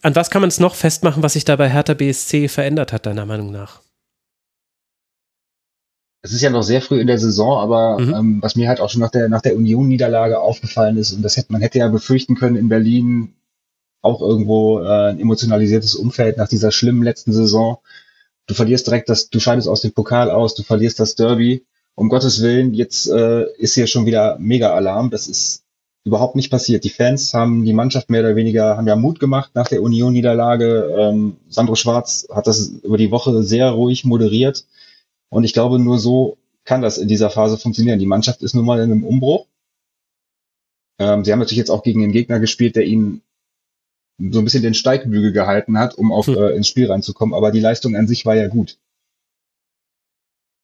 [0.02, 3.06] An was kann man es noch festmachen, was sich da bei Hertha BSC verändert hat,
[3.06, 3.81] deiner Meinung nach?
[6.22, 8.14] Es ist ja noch sehr früh in der Saison, aber mhm.
[8.14, 11.36] ähm, was mir halt auch schon nach der, nach der Union-Niederlage aufgefallen ist, und das
[11.36, 13.34] hätte man hätte ja befürchten können in Berlin,
[14.02, 17.78] auch irgendwo äh, ein emotionalisiertes Umfeld nach dieser schlimmen letzten Saison.
[18.46, 21.64] Du verlierst direkt das, du scheidest aus dem Pokal aus, du verlierst das Derby.
[21.94, 25.10] Um Gottes Willen, jetzt äh, ist hier schon wieder mega Alarm.
[25.10, 25.62] Das ist
[26.04, 26.84] überhaupt nicht passiert.
[26.84, 30.94] Die Fans haben die Mannschaft mehr oder weniger, haben ja Mut gemacht nach der Union-Niederlage.
[30.98, 34.64] Ähm, Sandro Schwarz hat das über die Woche sehr ruhig moderiert
[35.32, 37.98] und ich glaube, nur so kann das in dieser Phase funktionieren.
[37.98, 39.46] Die Mannschaft ist nun mal in einem Umbruch.
[40.98, 43.22] Ähm, sie haben natürlich jetzt auch gegen den Gegner gespielt, der ihnen
[44.18, 46.36] so ein bisschen den Steigbügel gehalten hat, um auf, hm.
[46.36, 47.34] äh, ins Spiel reinzukommen.
[47.34, 48.78] Aber die Leistung an sich war ja gut.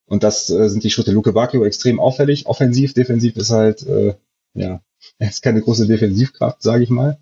[0.05, 1.13] Und das äh, sind die Schritte.
[1.13, 2.45] Luke Bacchio extrem auffällig.
[2.45, 4.17] Offensiv, defensiv ist halt, äh,
[4.53, 4.83] ja,
[5.17, 7.19] er ist keine große Defensivkraft, sage ich mal.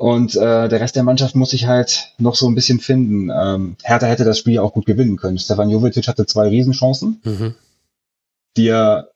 [0.00, 3.28] Und äh, der Rest der Mannschaft muss sich halt noch so ein bisschen finden.
[3.30, 5.38] Ähm, Hertha hätte das Spiel auch gut gewinnen können.
[5.38, 7.54] Stefan Jovetic hatte zwei Riesenchancen, mhm.
[8.56, 9.10] die er,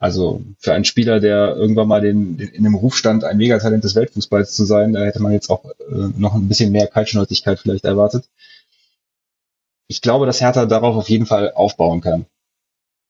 [0.00, 3.84] also für einen Spieler, der irgendwann mal den, den, in dem Ruf stand, ein Megatalent
[3.84, 7.60] des Weltfußballs zu sein, da hätte man jetzt auch äh, noch ein bisschen mehr Kaltschnäuzigkeit
[7.60, 8.28] vielleicht erwartet.
[9.86, 12.26] Ich glaube, dass Hertha darauf auf jeden Fall aufbauen kann.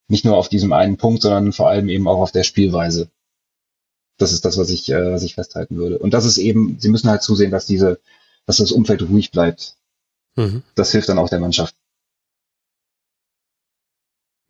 [0.09, 3.09] Nicht nur auf diesem einen Punkt, sondern vor allem eben auch auf der Spielweise.
[4.17, 5.97] Das ist das, was ich, äh, was ich festhalten würde.
[5.97, 7.99] Und das ist eben, sie müssen halt zusehen, dass diese,
[8.45, 9.75] dass das Umfeld ruhig bleibt.
[10.35, 10.63] Mhm.
[10.75, 11.75] Das hilft dann auch der Mannschaft.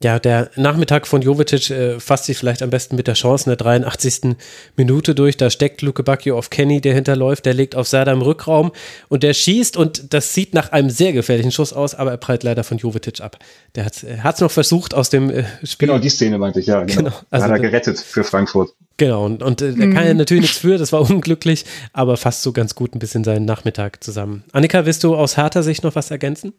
[0.04, 3.52] Ja, der Nachmittag von Jovetic äh, fasst sich vielleicht am besten mit der Chance in
[3.52, 4.36] der 83.
[4.76, 5.38] Minute durch.
[5.38, 8.74] Da steckt Luke Bacchio auf Kenny, der hinterläuft, der legt auf Serda im Rückraum
[9.08, 12.44] und der schießt und das sieht nach einem sehr gefährlichen Schuss aus, aber er prallt
[12.44, 13.40] leider von Jovetic ab.
[13.76, 15.88] Der hat es noch versucht aus dem äh, Spiel.
[15.88, 16.84] Genau, die Szene meinte ich, ja.
[16.84, 17.04] Genau.
[17.04, 17.16] genau.
[17.30, 18.74] Also, hat er gerettet für Frankfurt.
[18.98, 20.20] Genau, und, und äh, da kann er mhm.
[20.20, 24.04] natürlich nichts für, das war unglücklich, aber fasst so ganz gut ein bisschen seinen Nachmittag
[24.04, 24.44] zusammen.
[24.52, 26.54] Annika, willst du aus harter Sicht noch was ergänzen?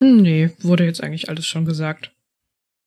[0.00, 2.12] Nee, wurde jetzt eigentlich alles schon gesagt.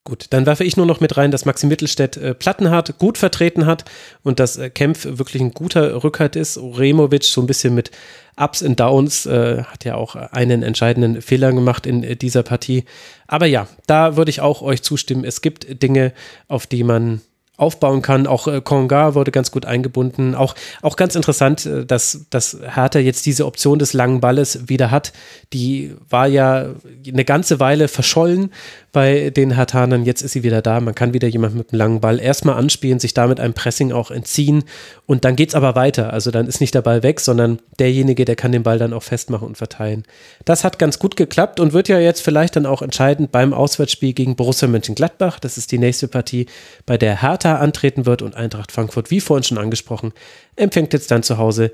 [0.05, 3.65] Gut, dann werfe ich nur noch mit rein, dass Maxi Mittelstädt äh, Plattenhardt gut vertreten
[3.65, 3.85] hat
[4.23, 6.57] und dass äh, Kempf wirklich ein guter Rückhalt ist.
[6.57, 7.91] Removic so ein bisschen mit
[8.35, 12.85] Ups und Downs, äh, hat ja auch einen entscheidenden Fehler gemacht in äh, dieser Partie.
[13.27, 15.25] Aber ja, da würde ich auch euch zustimmen.
[15.25, 16.13] Es gibt Dinge,
[16.47, 17.21] auf die man
[17.59, 18.25] aufbauen kann.
[18.25, 20.33] Auch äh, Konga wurde ganz gut eingebunden.
[20.33, 24.91] Auch, auch ganz interessant, äh, dass, dass Hertha jetzt diese Option des langen Balles wieder
[24.91, 25.13] hat.
[25.53, 26.67] Die war ja
[27.07, 28.51] eine ganze Weile verschollen
[28.91, 30.05] bei den Herthanern.
[30.05, 30.79] Jetzt ist sie wieder da.
[30.79, 34.11] Man kann wieder jemand mit einem langen Ball erstmal anspielen, sich damit einem Pressing auch
[34.11, 34.63] entziehen.
[35.05, 36.13] Und dann geht es aber weiter.
[36.13, 39.03] Also dann ist nicht der Ball weg, sondern derjenige, der kann den Ball dann auch
[39.03, 40.03] festmachen und verteilen.
[40.45, 44.13] Das hat ganz gut geklappt und wird ja jetzt vielleicht dann auch entscheidend beim Auswärtsspiel
[44.13, 45.39] gegen Borussia Mönchengladbach.
[45.39, 46.47] Das ist die nächste Partie,
[46.85, 50.13] bei der Hertha antreten wird und Eintracht Frankfurt, wie vorhin schon angesprochen,
[50.55, 51.71] empfängt jetzt dann zu Hause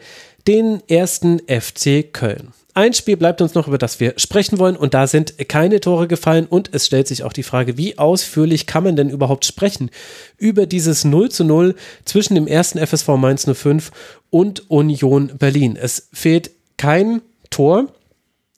[0.47, 2.53] den ersten FC Köln.
[2.77, 6.09] Ein Spiel bleibt uns noch, über das wir sprechen wollen, und da sind keine Tore
[6.09, 6.45] gefallen.
[6.45, 9.89] Und es stellt sich auch die Frage, wie ausführlich kann man denn überhaupt sprechen
[10.37, 13.91] über dieses 0 zu 0 zwischen dem ersten FSV Mainz 05
[14.29, 15.77] und Union Berlin.
[15.81, 17.87] Es fehlt kein Tor.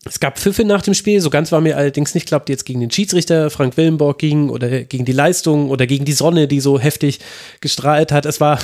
[0.03, 2.53] Es gab Pfiffe nach dem Spiel, so ganz war mir allerdings nicht klar, ob die
[2.53, 6.47] jetzt gegen den Schiedsrichter Frank Willenborg gingen oder gegen die Leistung oder gegen die Sonne,
[6.47, 7.19] die so heftig
[7.61, 8.25] gestrahlt hat.
[8.25, 8.57] Es war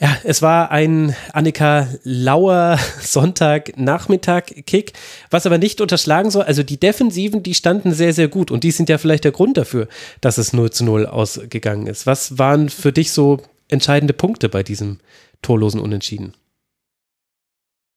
[0.00, 4.92] Ja, es war ein Annika Lauer Sonntagnachmittag-Kick,
[5.30, 6.44] was aber nicht unterschlagen soll.
[6.44, 9.56] Also die Defensiven, die standen sehr, sehr gut und die sind ja vielleicht der Grund
[9.56, 9.88] dafür,
[10.20, 12.06] dass es 0 zu 0 ausgegangen ist.
[12.06, 15.00] Was waren für dich so entscheidende Punkte bei diesem
[15.42, 16.32] torlosen Unentschieden?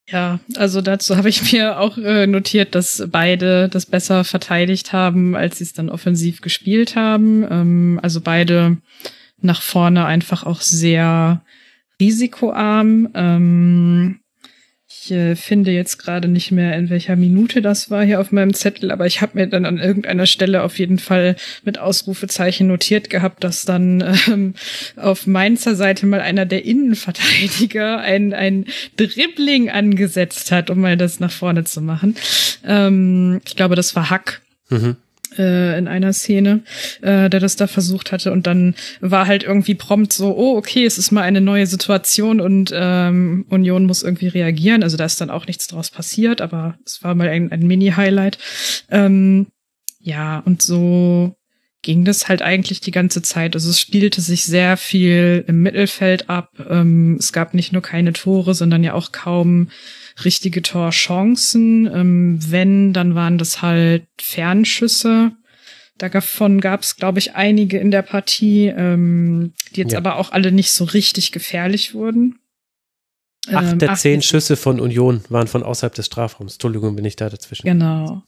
[0.09, 5.35] Ja, also dazu habe ich mir auch äh, notiert, dass beide das besser verteidigt haben,
[5.35, 7.45] als sie es dann offensiv gespielt haben.
[7.47, 8.77] Ähm, also beide
[9.39, 11.41] nach vorne einfach auch sehr
[12.01, 13.09] risikoarm.
[13.13, 14.19] Ähm,
[15.03, 18.53] ich äh, finde jetzt gerade nicht mehr, in welcher Minute das war hier auf meinem
[18.53, 23.09] Zettel, aber ich habe mir dann an irgendeiner Stelle auf jeden Fall mit Ausrufezeichen notiert
[23.09, 24.53] gehabt, dass dann ähm,
[24.97, 28.65] auf Mainzer Seite mal einer der Innenverteidiger ein, ein
[28.97, 32.15] Dribbling angesetzt hat, um mal das nach vorne zu machen.
[32.65, 34.41] Ähm, ich glaube, das war Hack.
[34.69, 34.97] Mhm
[35.38, 36.61] äh, in einer Szene,
[37.01, 38.32] äh, der das da versucht hatte.
[38.32, 42.42] Und dann war halt irgendwie prompt so, oh, okay, es ist mal eine neue Situation
[42.42, 44.84] und ähm, Union muss irgendwie reagieren.
[44.84, 48.38] Also da ist dann auch nichts draus passiert, aber es war mal ein, ein Mini-Highlight.
[48.90, 49.48] Ähm,
[50.00, 51.35] ja, und so
[51.84, 53.56] ging das halt eigentlich die ganze Zeit.
[53.56, 56.51] Also es spielte sich sehr viel im Mittelfeld ab.
[56.69, 59.69] Ähm, es gab nicht nur keine Tore, sondern ja auch kaum
[60.25, 61.88] richtige Torchancen.
[61.93, 65.32] Ähm, wenn, dann waren das halt Fernschüsse.
[65.98, 70.00] Davon gab es, glaube ich, einige in der Partie, ähm, die jetzt ja.
[70.00, 72.40] aber auch alle nicht so richtig gefährlich wurden.
[73.48, 76.53] Acht ähm, der zehn Schüsse von Union waren von außerhalb des Strafraums.
[76.53, 77.66] Entschuldigung, bin ich da dazwischen.
[77.66, 78.24] Genau.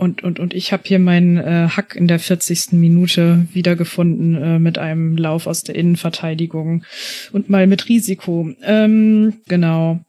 [0.00, 2.72] Und, und, und ich habe hier meinen äh, Hack in der 40.
[2.72, 6.84] Minute wiedergefunden äh, mit einem Lauf aus der Innenverteidigung
[7.32, 8.48] und mal mit Risiko.
[8.62, 10.00] Ähm, genau.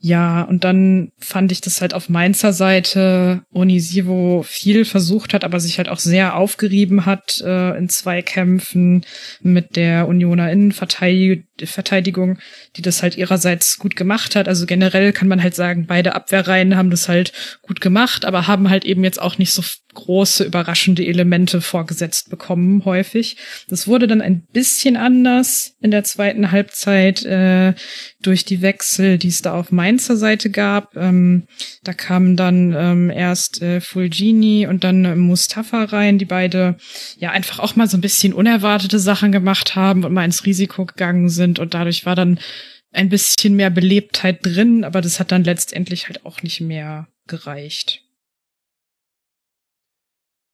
[0.00, 5.58] Ja, und dann fand ich das halt auf Mainzer Seite Onisivo viel versucht hat, aber
[5.58, 9.04] sich halt auch sehr aufgerieben hat äh, in zwei Kämpfen
[9.40, 11.47] mit der Unioner Innenverteidigung,
[12.76, 14.48] die das halt ihrerseits gut gemacht hat.
[14.48, 18.70] Also generell kann man halt sagen, beide Abwehrreihen haben das halt gut gemacht, aber haben
[18.70, 19.62] halt eben jetzt auch nicht so
[19.94, 23.36] große, überraschende Elemente vorgesetzt bekommen, häufig.
[23.68, 27.74] Das wurde dann ein bisschen anders in der zweiten Halbzeit äh,
[28.22, 30.96] durch die Wechsel, die es da auf Mainzer Seite gab.
[30.96, 31.48] Ähm,
[31.82, 36.76] da kamen dann ähm, erst äh, Fulgini und dann äh, Mustafa rein, die beide
[37.18, 40.84] ja einfach auch mal so ein bisschen unerwartete Sachen gemacht haben und mal ins Risiko
[40.84, 41.47] gegangen sind.
[41.56, 42.38] Und dadurch war dann
[42.92, 48.02] ein bisschen mehr Belebtheit drin, aber das hat dann letztendlich halt auch nicht mehr gereicht.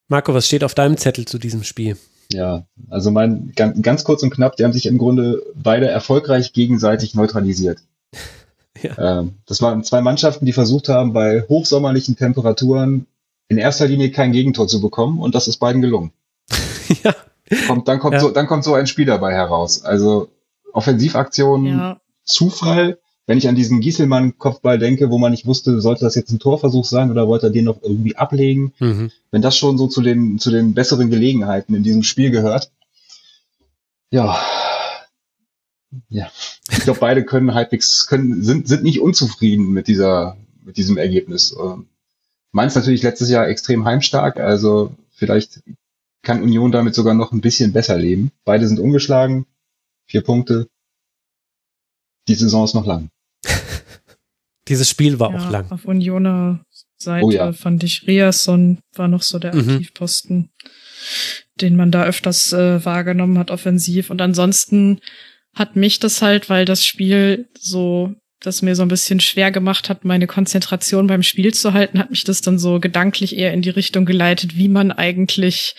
[0.09, 1.97] Marco, was steht auf deinem Zettel zu diesem Spiel?
[2.33, 6.53] Ja, also mein ganz, ganz kurz und knapp, die haben sich im Grunde beide erfolgreich
[6.53, 7.79] gegenseitig neutralisiert.
[8.83, 9.21] ja.
[9.21, 13.07] ähm, das waren zwei Mannschaften, die versucht haben, bei hochsommerlichen Temperaturen
[13.49, 16.13] in erster Linie kein Gegentor zu bekommen und das ist beiden gelungen.
[17.05, 17.15] ja.
[17.67, 18.21] Kommt, dann kommt ja.
[18.21, 19.85] so, dann kommt so ein Spiel dabei heraus.
[19.85, 20.29] Also
[20.75, 22.01] Offensivaktionen, ja.
[22.25, 26.39] Zufall, wenn ich an diesen Gieselmann-Kopfball denke, wo man nicht wusste, sollte das jetzt ein
[26.39, 29.11] Torversuch sein oder wollte er den noch irgendwie ablegen, mhm.
[29.31, 32.71] wenn das schon so zu den, zu den besseren Gelegenheiten in diesem Spiel gehört.
[34.11, 34.39] Ja.
[36.09, 36.31] Ja.
[36.71, 41.57] Ich glaube, beide können halbwegs, können, sind, sind nicht unzufrieden mit dieser, mit diesem Ergebnis.
[41.59, 41.87] Ähm,
[42.53, 45.63] Mainz natürlich letztes Jahr extrem heimstark, also vielleicht
[46.23, 48.33] kann Union damit sogar noch ein bisschen besser leben.
[48.45, 49.47] Beide sind ungeschlagen,
[50.07, 50.69] vier Punkte.
[52.29, 53.11] Die Saison ist noch lang.
[54.69, 55.71] Dieses Spiel war ja, auch lang.
[55.71, 56.65] Auf Unioner
[56.97, 57.53] Seite oh ja.
[57.53, 59.69] fand ich Riasson war noch so der mhm.
[59.71, 60.51] Aktivposten,
[61.61, 64.11] den man da öfters äh, wahrgenommen hat, offensiv.
[64.11, 65.01] Und ansonsten
[65.55, 69.89] hat mich das halt, weil das Spiel so das mir so ein bisschen schwer gemacht
[69.89, 73.63] hat, meine Konzentration beim Spiel zu halten, hat mich das dann so gedanklich eher in
[73.63, 75.75] die Richtung geleitet, wie man eigentlich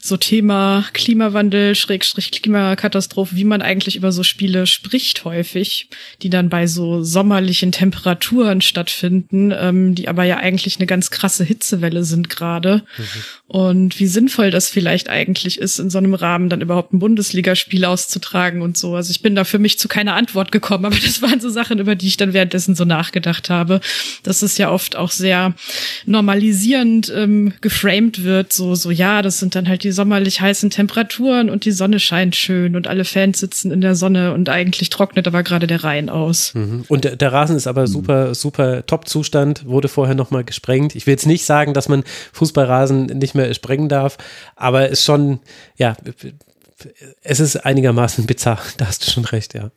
[0.00, 5.88] so Thema Klimawandel, Schrägstrich Klimakatastrophe, wie man eigentlich über so Spiele spricht häufig,
[6.20, 11.44] die dann bei so sommerlichen Temperaturen stattfinden, ähm, die aber ja eigentlich eine ganz krasse
[11.44, 12.82] Hitzewelle sind gerade.
[12.98, 13.04] Mhm.
[13.46, 17.84] Und wie sinnvoll das vielleicht eigentlich ist, in so einem Rahmen dann überhaupt ein Bundesligaspiel
[17.84, 18.94] auszutragen und so.
[18.94, 21.78] Also ich bin da für mich zu keiner Antwort gekommen, aber das waren so Sachen,
[21.78, 23.80] über die ich dann währenddessen so nachgedacht habe,
[24.22, 25.54] dass es ja oft auch sehr
[26.06, 31.50] normalisierend ähm, geframed wird, so, so, ja, das sind dann halt die sommerlich heißen Temperaturen
[31.50, 35.26] und die Sonne scheint schön und alle Fans sitzen in der Sonne und eigentlich trocknet
[35.26, 36.54] aber gerade der Rhein aus.
[36.54, 36.84] Mhm.
[36.88, 40.96] Und der, der, Rasen ist aber super, super Top-Zustand, wurde vorher nochmal gesprengt.
[40.96, 44.18] Ich will jetzt nicht sagen, dass man Fußballrasen nicht mehr sprengen darf,
[44.56, 45.40] aber ist schon,
[45.76, 45.96] ja,
[47.22, 49.70] es ist einigermaßen bizarr, da hast du schon recht, ja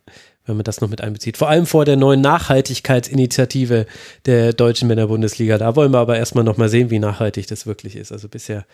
[0.46, 1.38] wenn man das noch mit einbezieht.
[1.38, 3.86] Vor allem vor der neuen Nachhaltigkeitsinitiative
[4.26, 5.58] der deutschen Männerbundesliga.
[5.58, 8.12] Da wollen wir aber erstmal noch mal sehen, wie nachhaltig das wirklich ist.
[8.12, 8.66] Also bisher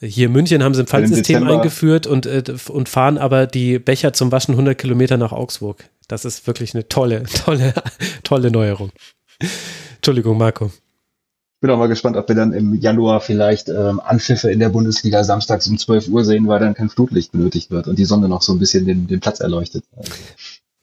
[0.00, 4.12] Hier in München haben sie ein Pfandsystem eingeführt und, äh, und fahren aber die Becher
[4.12, 5.84] zum Waschen 100 Kilometer nach Augsburg.
[6.08, 7.74] Das ist wirklich eine tolle, tolle,
[8.22, 8.90] tolle Neuerung.
[9.96, 10.66] Entschuldigung, Marco.
[10.66, 14.68] Ich bin auch mal gespannt, ob wir dann im Januar vielleicht ähm, Anpfiffe in der
[14.68, 18.28] Bundesliga samstags um 12 Uhr sehen, weil dann kein Flutlicht benötigt wird und die Sonne
[18.28, 19.84] noch so ein bisschen den, den Platz erleuchtet.
[19.96, 20.10] Also,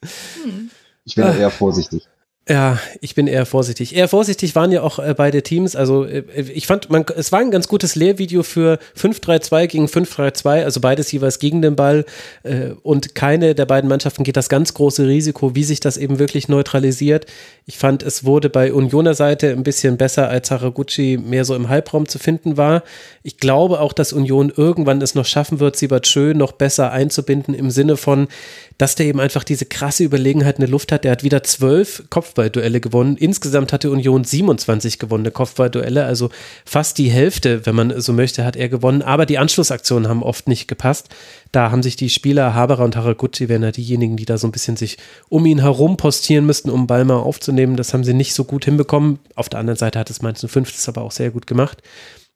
[0.03, 0.69] hm.
[1.05, 2.07] Ich wäre eher vorsichtig.
[2.49, 3.95] Ja, ich bin eher vorsichtig.
[3.95, 5.75] Eher vorsichtig waren ja auch äh, beide Teams.
[5.75, 10.63] Also äh, ich fand, man, es war ein ganz gutes Lehrvideo für 5-3-2 gegen 5-3-2,
[10.63, 12.05] also beides jeweils gegen den Ball.
[12.41, 16.17] Äh, und keine der beiden Mannschaften geht das ganz große Risiko, wie sich das eben
[16.17, 17.27] wirklich neutralisiert.
[17.67, 21.69] Ich fand, es wurde bei Unioner Seite ein bisschen besser, als Haraguchi mehr so im
[21.69, 22.81] Halbraum zu finden war.
[23.21, 27.53] Ich glaube auch, dass Union irgendwann es noch schaffen wird, Siebert Schön noch besser einzubinden
[27.53, 28.27] im Sinne von,
[28.79, 31.03] dass der eben einfach diese krasse Überlegenheit in der Luft hat.
[31.03, 33.17] Der hat wieder zwölf Kopfballduelle gewonnen.
[33.17, 36.29] Insgesamt hatte Union 27 gewonnene Kopfballduelle, also
[36.63, 39.01] fast die Hälfte, wenn man so möchte, hat er gewonnen.
[39.01, 41.09] Aber die Anschlussaktionen haben oft nicht gepasst.
[41.51, 44.53] Da haben sich die Spieler Haberer und Haraguchi wären ja diejenigen, die da so ein
[44.53, 47.75] bisschen sich um ihn herum postieren müssten, um Ball mal aufzunehmen.
[47.75, 49.19] Das haben sie nicht so gut hinbekommen.
[49.35, 51.83] Auf der anderen Seite hat es Mainz 05 das aber auch sehr gut gemacht.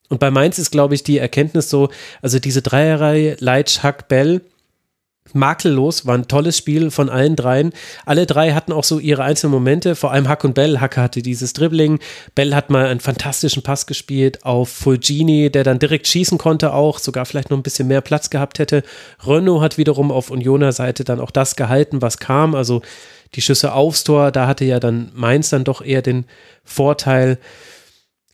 [0.09, 1.88] Und bei Mainz ist, glaube ich, die Erkenntnis so,
[2.22, 4.41] also diese Dreierreihe Leitsch, Hack, Bell,
[5.31, 7.71] makellos, war ein tolles Spiel von allen dreien.
[8.05, 10.79] Alle drei hatten auch so ihre einzelnen Momente, vor allem Hack und Bell.
[10.79, 11.99] Hack hatte dieses Dribbling,
[12.35, 16.99] Bell hat mal einen fantastischen Pass gespielt auf Fulgini, der dann direkt schießen konnte auch,
[16.99, 18.83] sogar vielleicht noch ein bisschen mehr Platz gehabt hätte.
[19.25, 22.81] Renault hat wiederum auf Unioner Seite dann auch das gehalten, was kam, also
[23.35, 26.25] die Schüsse aufs Tor, da hatte ja dann Mainz dann doch eher den
[26.63, 27.39] Vorteil.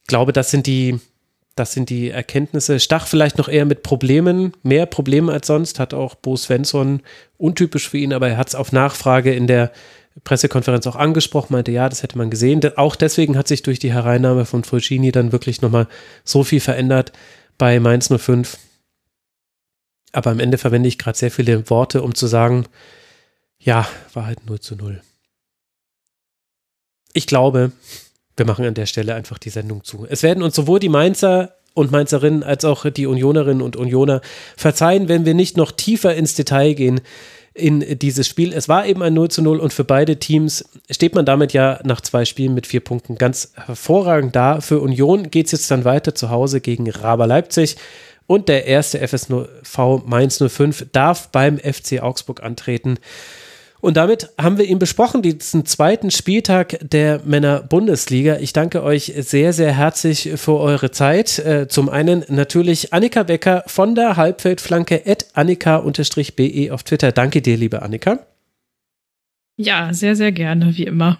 [0.01, 0.99] Ich glaube, das sind die,
[1.59, 2.79] das sind die Erkenntnisse.
[2.79, 7.01] Stach vielleicht noch eher mit Problemen, mehr Probleme als sonst, hat auch Bo Svensson,
[7.38, 9.71] untypisch für ihn, aber er hat es auf Nachfrage in der
[10.23, 12.61] Pressekonferenz auch angesprochen, meinte, ja, das hätte man gesehen.
[12.77, 15.88] Auch deswegen hat sich durch die Hereinnahme von Fulcini dann wirklich nochmal
[16.23, 17.11] so viel verändert
[17.57, 18.57] bei Mainz 05.
[20.11, 22.65] Aber am Ende verwende ich gerade sehr viele Worte, um zu sagen,
[23.59, 25.01] ja, war halt 0 zu 0.
[27.13, 27.71] Ich glaube,
[28.39, 30.07] wir machen an der Stelle einfach die Sendung zu.
[30.09, 34.21] Es werden uns sowohl die Mainzer und Mainzerinnen als auch die Unionerinnen und Unioner
[34.57, 37.01] verzeihen, wenn wir nicht noch tiefer ins Detail gehen
[37.53, 38.53] in dieses Spiel.
[38.53, 41.79] Es war eben ein 0 zu 0 und für beide Teams steht man damit ja
[41.83, 44.61] nach zwei Spielen mit vier Punkten ganz hervorragend da.
[44.61, 47.75] Für Union geht es jetzt dann weiter zu Hause gegen Raber Leipzig.
[48.27, 52.99] Und der erste FSV Mainz 05 darf beim FC Augsburg antreten.
[53.82, 58.38] Und damit haben wir ihn besprochen, diesen zweiten Spieltag der Männer-Bundesliga.
[58.40, 61.40] Ich danke euch sehr, sehr herzlich für eure Zeit.
[61.40, 67.11] Äh, zum einen natürlich Annika Becker von der Halbfeldflanke at Annika-BE auf Twitter.
[67.11, 68.19] Danke dir, liebe Annika.
[69.56, 71.19] Ja, sehr, sehr gerne, wie immer.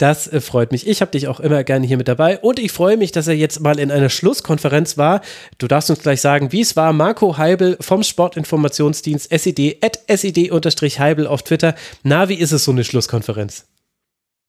[0.00, 0.86] Das äh, freut mich.
[0.86, 3.34] Ich habe dich auch immer gerne hier mit dabei und ich freue mich, dass er
[3.34, 5.20] jetzt mal in einer Schlusskonferenz war.
[5.58, 6.94] Du darfst uns gleich sagen, wie es war.
[6.94, 11.74] Marco Heibel vom Sportinformationsdienst SED at SED-Heibel auf Twitter.
[12.02, 13.66] Na, wie ist es so eine Schlusskonferenz?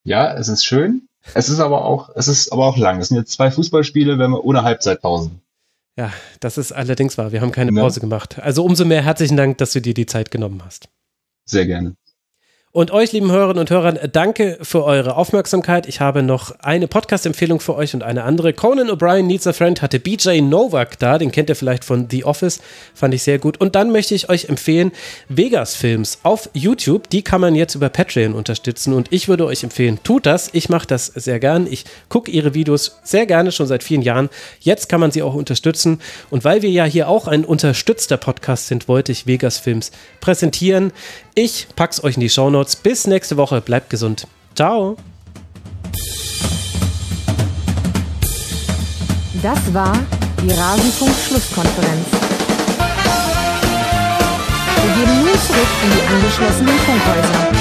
[0.06, 1.10] Ja, es ist schön.
[1.34, 3.02] Es ist aber auch, es ist aber auch lang.
[3.02, 5.42] Es sind jetzt zwei Fußballspiele, wenn wir ohne Halbzeitpausen.
[5.98, 7.34] Ja, das ist allerdings wahr.
[7.34, 8.02] Wir haben keine Pause ja.
[8.08, 8.40] gemacht.
[8.40, 10.88] Also umso mehr herzlichen Dank, dass du dir die Zeit genommen hast.
[11.44, 11.96] Sehr gerne.
[12.74, 15.90] Und euch, lieben Hörerinnen und Hörern, danke für eure Aufmerksamkeit.
[15.90, 18.54] Ich habe noch eine Podcast-Empfehlung für euch und eine andere.
[18.54, 22.24] Conan O'Brien Needs a Friend hatte BJ Novak da, den kennt ihr vielleicht von The
[22.24, 22.62] Office,
[22.94, 23.60] fand ich sehr gut.
[23.60, 24.94] Und dann möchte ich euch empfehlen,
[25.28, 29.64] Vegas Films auf YouTube, die kann man jetzt über Patreon unterstützen und ich würde euch
[29.64, 30.50] empfehlen, tut das.
[30.54, 31.68] Ich mache das sehr gern.
[31.70, 34.30] Ich gucke ihre Videos sehr gerne, schon seit vielen Jahren.
[34.62, 36.00] Jetzt kann man sie auch unterstützen.
[36.30, 39.92] Und weil wir ja hier auch ein unterstützter Podcast sind, wollte ich Vegas Films
[40.22, 40.94] präsentieren.
[41.34, 42.76] Ich pack's euch in die Shownotes.
[42.76, 43.62] Bis nächste Woche.
[43.62, 44.28] Bleibt gesund.
[44.54, 44.98] Ciao.
[49.42, 49.98] Das war
[50.44, 52.06] die Rasenfunk-Schlusskonferenz.
[54.76, 57.61] Wir gehen nun zurück in die angeschlossenen Funkhäuser.